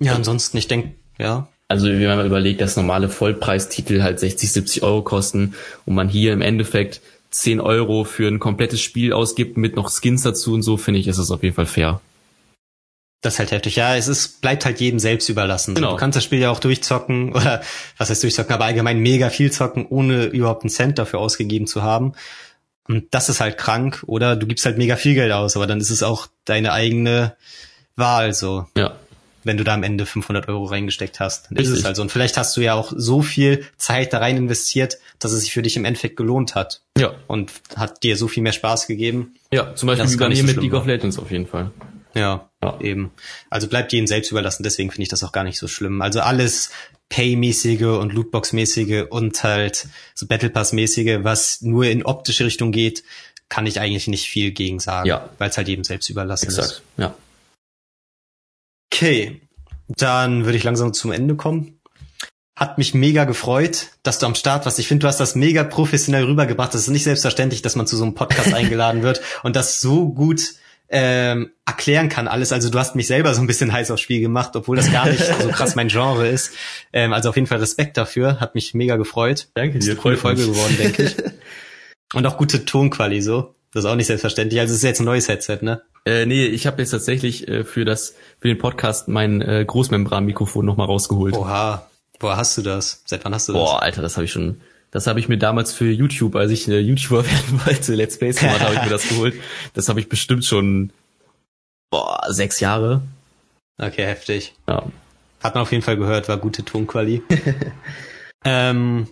Ja, 0.00 0.14
ansonsten, 0.14 0.56
ich 0.56 0.68
denke, 0.68 0.94
ja. 1.18 1.48
Also 1.66 1.88
wenn 1.88 2.02
man 2.02 2.26
überlegt, 2.26 2.60
dass 2.60 2.76
normale 2.76 3.08
Vollpreistitel 3.08 4.02
halt 4.02 4.20
60, 4.20 4.52
70 4.52 4.82
Euro 4.82 5.02
kosten 5.02 5.54
und 5.84 5.94
man 5.94 6.08
hier 6.08 6.32
im 6.32 6.40
Endeffekt 6.40 7.02
10 7.30 7.60
Euro 7.60 8.04
für 8.04 8.28
ein 8.28 8.38
komplettes 8.38 8.80
Spiel 8.80 9.12
ausgibt 9.12 9.58
mit 9.58 9.76
noch 9.76 9.90
Skins 9.90 10.22
dazu 10.22 10.54
und 10.54 10.62
so, 10.62 10.76
finde 10.78 11.00
ich, 11.00 11.08
ist 11.08 11.18
es 11.18 11.30
auf 11.30 11.42
jeden 11.42 11.54
Fall 11.54 11.66
fair. 11.66 12.00
Das 13.20 13.34
ist 13.34 13.38
halt 13.40 13.50
heftig. 13.50 13.76
Ja, 13.76 13.96
es 13.96 14.06
ist, 14.06 14.40
bleibt 14.40 14.64
halt 14.64 14.80
jedem 14.80 15.00
selbst 15.00 15.28
überlassen. 15.28 15.74
Genau. 15.74 15.90
Du 15.90 15.96
kannst 15.96 16.16
das 16.16 16.22
Spiel 16.22 16.38
ja 16.38 16.50
auch 16.50 16.60
durchzocken 16.60 17.32
oder 17.34 17.60
was 17.96 18.10
heißt 18.10 18.22
durchzocken, 18.22 18.54
aber 18.54 18.64
allgemein 18.64 19.00
mega 19.00 19.28
viel 19.28 19.50
zocken, 19.50 19.86
ohne 19.86 20.26
überhaupt 20.26 20.62
einen 20.62 20.70
Cent 20.70 20.98
dafür 20.98 21.18
ausgegeben 21.18 21.66
zu 21.66 21.82
haben. 21.82 22.12
Und 22.88 23.06
das 23.12 23.28
ist 23.28 23.40
halt 23.40 23.58
krank. 23.58 24.02
Oder 24.06 24.34
du 24.34 24.46
gibst 24.46 24.64
halt 24.64 24.78
mega 24.78 24.96
viel 24.96 25.14
Geld 25.14 25.32
aus, 25.32 25.56
aber 25.56 25.66
dann 25.66 25.80
ist 25.80 25.90
es 25.90 26.02
auch 26.02 26.26
deine 26.44 26.72
eigene 26.72 27.36
Wahl 27.96 28.32
so. 28.32 28.66
Ja. 28.76 28.96
Wenn 29.44 29.56
du 29.56 29.64
da 29.64 29.74
am 29.74 29.82
Ende 29.82 30.04
500 30.04 30.48
Euro 30.48 30.64
reingesteckt 30.64 31.20
hast, 31.20 31.50
dann 31.50 31.58
ist 31.58 31.68
es 31.68 31.84
halt 31.84 31.96
so. 31.96 32.02
Und 32.02 32.10
vielleicht 32.10 32.36
hast 32.36 32.56
du 32.56 32.60
ja 32.60 32.74
auch 32.74 32.92
so 32.94 33.22
viel 33.22 33.64
Zeit 33.76 34.12
da 34.12 34.18
rein 34.18 34.36
investiert, 34.36 34.98
dass 35.18 35.32
es 35.32 35.42
sich 35.42 35.52
für 35.52 35.62
dich 35.62 35.76
im 35.76 35.84
Endeffekt 35.84 36.16
gelohnt 36.16 36.54
hat. 36.54 36.82
Ja. 36.98 37.14
Und 37.28 37.52
hat 37.76 38.02
dir 38.02 38.16
so 38.16 38.28
viel 38.28 38.42
mehr 38.42 38.52
Spaß 38.52 38.86
gegeben. 38.86 39.36
Ja, 39.52 39.74
zum 39.74 39.86
Beispiel 39.86 40.10
wie 40.10 40.16
bei 40.16 40.28
mir 40.28 40.36
so 40.36 40.42
mit 40.42 40.56
League 40.56 40.74
of 40.74 40.86
Legends 40.86 41.18
auf 41.18 41.30
jeden 41.30 41.46
Fall. 41.46 41.70
Ja, 42.14 42.47
ja, 42.62 42.80
eben. 42.80 43.12
Also 43.50 43.68
bleibt 43.68 43.92
jedem 43.92 44.06
selbst 44.06 44.30
überlassen, 44.30 44.62
deswegen 44.62 44.90
finde 44.90 45.04
ich 45.04 45.08
das 45.08 45.22
auch 45.22 45.32
gar 45.32 45.44
nicht 45.44 45.58
so 45.58 45.68
schlimm. 45.68 46.02
Also 46.02 46.20
alles 46.20 46.70
Pay-mäßige 47.08 47.82
und 47.82 48.12
Lootbox-mäßige 48.12 49.06
und 49.08 49.42
halt 49.42 49.88
so 50.14 50.26
Battle 50.26 50.50
Pass-mäßige, 50.50 51.20
was 51.22 51.62
nur 51.62 51.86
in 51.86 52.04
optische 52.04 52.44
Richtung 52.44 52.72
geht, 52.72 53.04
kann 53.48 53.66
ich 53.66 53.80
eigentlich 53.80 54.08
nicht 54.08 54.28
viel 54.28 54.50
gegen 54.50 54.78
sagen, 54.78 55.08
ja. 55.08 55.28
weil 55.38 55.50
es 55.50 55.56
halt 55.56 55.68
jedem 55.68 55.84
selbst 55.84 56.10
überlassen 56.10 56.46
Exakt. 56.46 56.68
ist. 56.68 56.82
Ja. 56.98 57.14
Okay, 58.92 59.40
dann 59.88 60.44
würde 60.44 60.58
ich 60.58 60.64
langsam 60.64 60.92
zum 60.92 61.12
Ende 61.12 61.34
kommen. 61.36 61.80
Hat 62.56 62.76
mich 62.76 62.92
mega 62.92 63.24
gefreut, 63.24 63.86
dass 64.02 64.18
du 64.18 64.26
am 64.26 64.34
Start 64.34 64.66
warst. 64.66 64.78
Ich 64.80 64.88
finde, 64.88 65.02
du 65.02 65.08
hast 65.08 65.20
das 65.20 65.34
mega 65.34 65.62
professionell 65.62 66.24
rübergebracht. 66.24 66.74
Das 66.74 66.82
ist 66.82 66.88
nicht 66.88 67.04
selbstverständlich, 67.04 67.62
dass 67.62 67.76
man 67.76 67.86
zu 67.86 67.96
so 67.96 68.02
einem 68.02 68.14
Podcast 68.14 68.52
eingeladen 68.52 69.02
wird 69.02 69.20
und 69.44 69.56
das 69.56 69.80
so 69.80 70.08
gut 70.08 70.54
ähm, 70.90 71.50
erklären 71.66 72.08
kann 72.08 72.28
alles. 72.28 72.52
Also 72.52 72.70
du 72.70 72.78
hast 72.78 72.94
mich 72.94 73.06
selber 73.06 73.34
so 73.34 73.40
ein 73.40 73.46
bisschen 73.46 73.72
heiß 73.72 73.90
aufs 73.90 74.00
Spiel 74.00 74.20
gemacht, 74.20 74.56
obwohl 74.56 74.76
das 74.76 74.90
gar 74.90 75.08
nicht 75.08 75.22
so 75.40 75.48
krass 75.48 75.74
mein 75.74 75.88
Genre 75.88 76.26
ist. 76.26 76.52
Ähm, 76.92 77.12
also 77.12 77.28
auf 77.28 77.36
jeden 77.36 77.46
Fall 77.46 77.58
Respekt 77.58 77.96
dafür, 77.96 78.40
hat 78.40 78.54
mich 78.54 78.74
mega 78.74 78.96
gefreut. 78.96 79.48
Danke 79.54 79.78
dir. 79.78 79.78
Ist 79.78 79.90
eine 79.90 79.98
coole 79.98 80.16
Folge 80.16 80.42
mich. 80.42 80.50
geworden, 80.50 80.76
denke 80.78 81.02
ich. 81.04 81.16
Und 82.14 82.26
auch 82.26 82.38
gute 82.38 82.64
Tonquali 82.64 83.20
so. 83.20 83.54
Das 83.72 83.84
ist 83.84 83.90
auch 83.90 83.96
nicht 83.96 84.06
selbstverständlich. 84.06 84.60
Also 84.60 84.72
es 84.72 84.78
ist 84.78 84.84
jetzt 84.84 85.00
ein 85.00 85.04
neues 85.04 85.28
Headset, 85.28 85.58
ne? 85.60 85.82
Äh, 86.06 86.24
nee, 86.24 86.46
ich 86.46 86.66
habe 86.66 86.80
jetzt 86.80 86.90
tatsächlich 86.90 87.46
äh, 87.48 87.64
für 87.64 87.84
das 87.84 88.14
für 88.40 88.48
den 88.48 88.56
Podcast 88.56 89.08
mein 89.08 89.42
äh, 89.42 89.62
Großmembran-Mikrofon 89.66 90.64
nochmal 90.64 90.86
rausgeholt. 90.86 91.36
Oha. 91.36 91.86
Woher 92.20 92.36
hast 92.38 92.56
du 92.56 92.62
das? 92.62 93.02
Seit 93.04 93.24
wann 93.24 93.34
hast 93.34 93.48
du 93.48 93.52
das? 93.52 93.62
Boah, 93.62 93.82
Alter, 93.82 94.00
das 94.00 94.16
habe 94.16 94.24
ich 94.24 94.32
schon 94.32 94.62
das 94.90 95.06
habe 95.06 95.20
ich 95.20 95.28
mir 95.28 95.38
damals 95.38 95.72
für 95.72 95.90
YouTube, 95.90 96.36
als 96.36 96.50
ich 96.50 96.68
äh, 96.68 96.78
YouTuber 96.78 97.24
werden 97.30 97.60
wollte, 97.66 97.94
Let's 97.94 98.18
Plays 98.18 98.40
gemacht, 98.40 98.60
habe 98.60 98.74
ich 98.74 98.82
mir 98.82 98.90
das 98.90 99.08
geholt. 99.08 99.34
Das 99.74 99.88
habe 99.88 100.00
ich 100.00 100.08
bestimmt 100.08 100.44
schon 100.44 100.92
boah, 101.90 102.20
sechs 102.28 102.60
Jahre. 102.60 103.02
Okay, 103.78 104.04
heftig. 104.04 104.54
Ja. 104.66 104.84
Hat 105.42 105.54
man 105.54 105.62
auf 105.62 105.72
jeden 105.72 105.84
Fall 105.84 105.96
gehört, 105.96 106.28
war 106.28 106.36
gute 106.36 106.64
Tonquali. 106.64 107.22
ähm, 108.44 109.08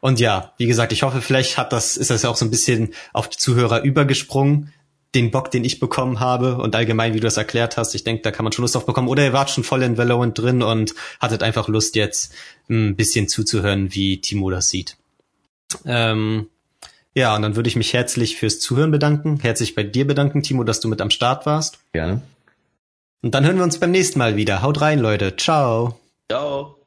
und 0.00 0.20
ja, 0.20 0.52
wie 0.58 0.66
gesagt, 0.66 0.92
ich 0.92 1.02
hoffe, 1.02 1.22
vielleicht 1.22 1.56
hat 1.56 1.72
das, 1.72 1.96
ist 1.96 2.10
das 2.10 2.22
ja 2.22 2.30
auch 2.30 2.36
so 2.36 2.44
ein 2.44 2.50
bisschen 2.50 2.92
auf 3.12 3.28
die 3.28 3.38
Zuhörer 3.38 3.82
übergesprungen, 3.82 4.72
den 5.14 5.30
Bock, 5.30 5.50
den 5.50 5.64
ich 5.64 5.80
bekommen 5.80 6.20
habe 6.20 6.56
und 6.56 6.74
allgemein, 6.74 7.14
wie 7.14 7.20
du 7.20 7.26
das 7.26 7.36
erklärt 7.36 7.76
hast. 7.76 7.94
Ich 7.94 8.04
denke, 8.04 8.22
da 8.22 8.30
kann 8.30 8.44
man 8.44 8.52
schon 8.52 8.62
Lust 8.62 8.74
drauf 8.74 8.86
bekommen. 8.86 9.08
Oder 9.08 9.24
ihr 9.24 9.32
wart 9.32 9.50
schon 9.50 9.64
voll 9.64 9.82
in 9.82 9.96
Valorant 9.96 10.38
drin 10.38 10.62
und 10.62 10.94
hattet 11.20 11.42
einfach 11.42 11.68
Lust, 11.68 11.96
jetzt 11.96 12.32
ein 12.68 12.96
bisschen 12.96 13.28
zuzuhören, 13.28 13.94
wie 13.94 14.20
Timo 14.20 14.50
das 14.50 14.68
sieht. 14.68 14.96
Ähm, 15.84 16.48
ja, 17.14 17.34
und 17.36 17.42
dann 17.42 17.56
würde 17.56 17.68
ich 17.68 17.76
mich 17.76 17.92
herzlich 17.92 18.36
fürs 18.36 18.58
Zuhören 18.58 18.90
bedanken. 18.90 19.38
Herzlich 19.40 19.74
bei 19.74 19.84
dir 19.84 20.06
bedanken, 20.06 20.42
Timo, 20.42 20.64
dass 20.64 20.80
du 20.80 20.88
mit 20.88 21.00
am 21.00 21.10
Start 21.10 21.46
warst. 21.46 21.78
Gerne. 21.92 22.22
Und 23.22 23.34
dann 23.34 23.44
hören 23.44 23.56
wir 23.56 23.64
uns 23.64 23.78
beim 23.78 23.92
nächsten 23.92 24.18
Mal 24.18 24.36
wieder. 24.36 24.62
Haut 24.62 24.80
rein, 24.80 24.98
Leute. 24.98 25.36
Ciao. 25.36 25.98
Ciao. 26.30 26.83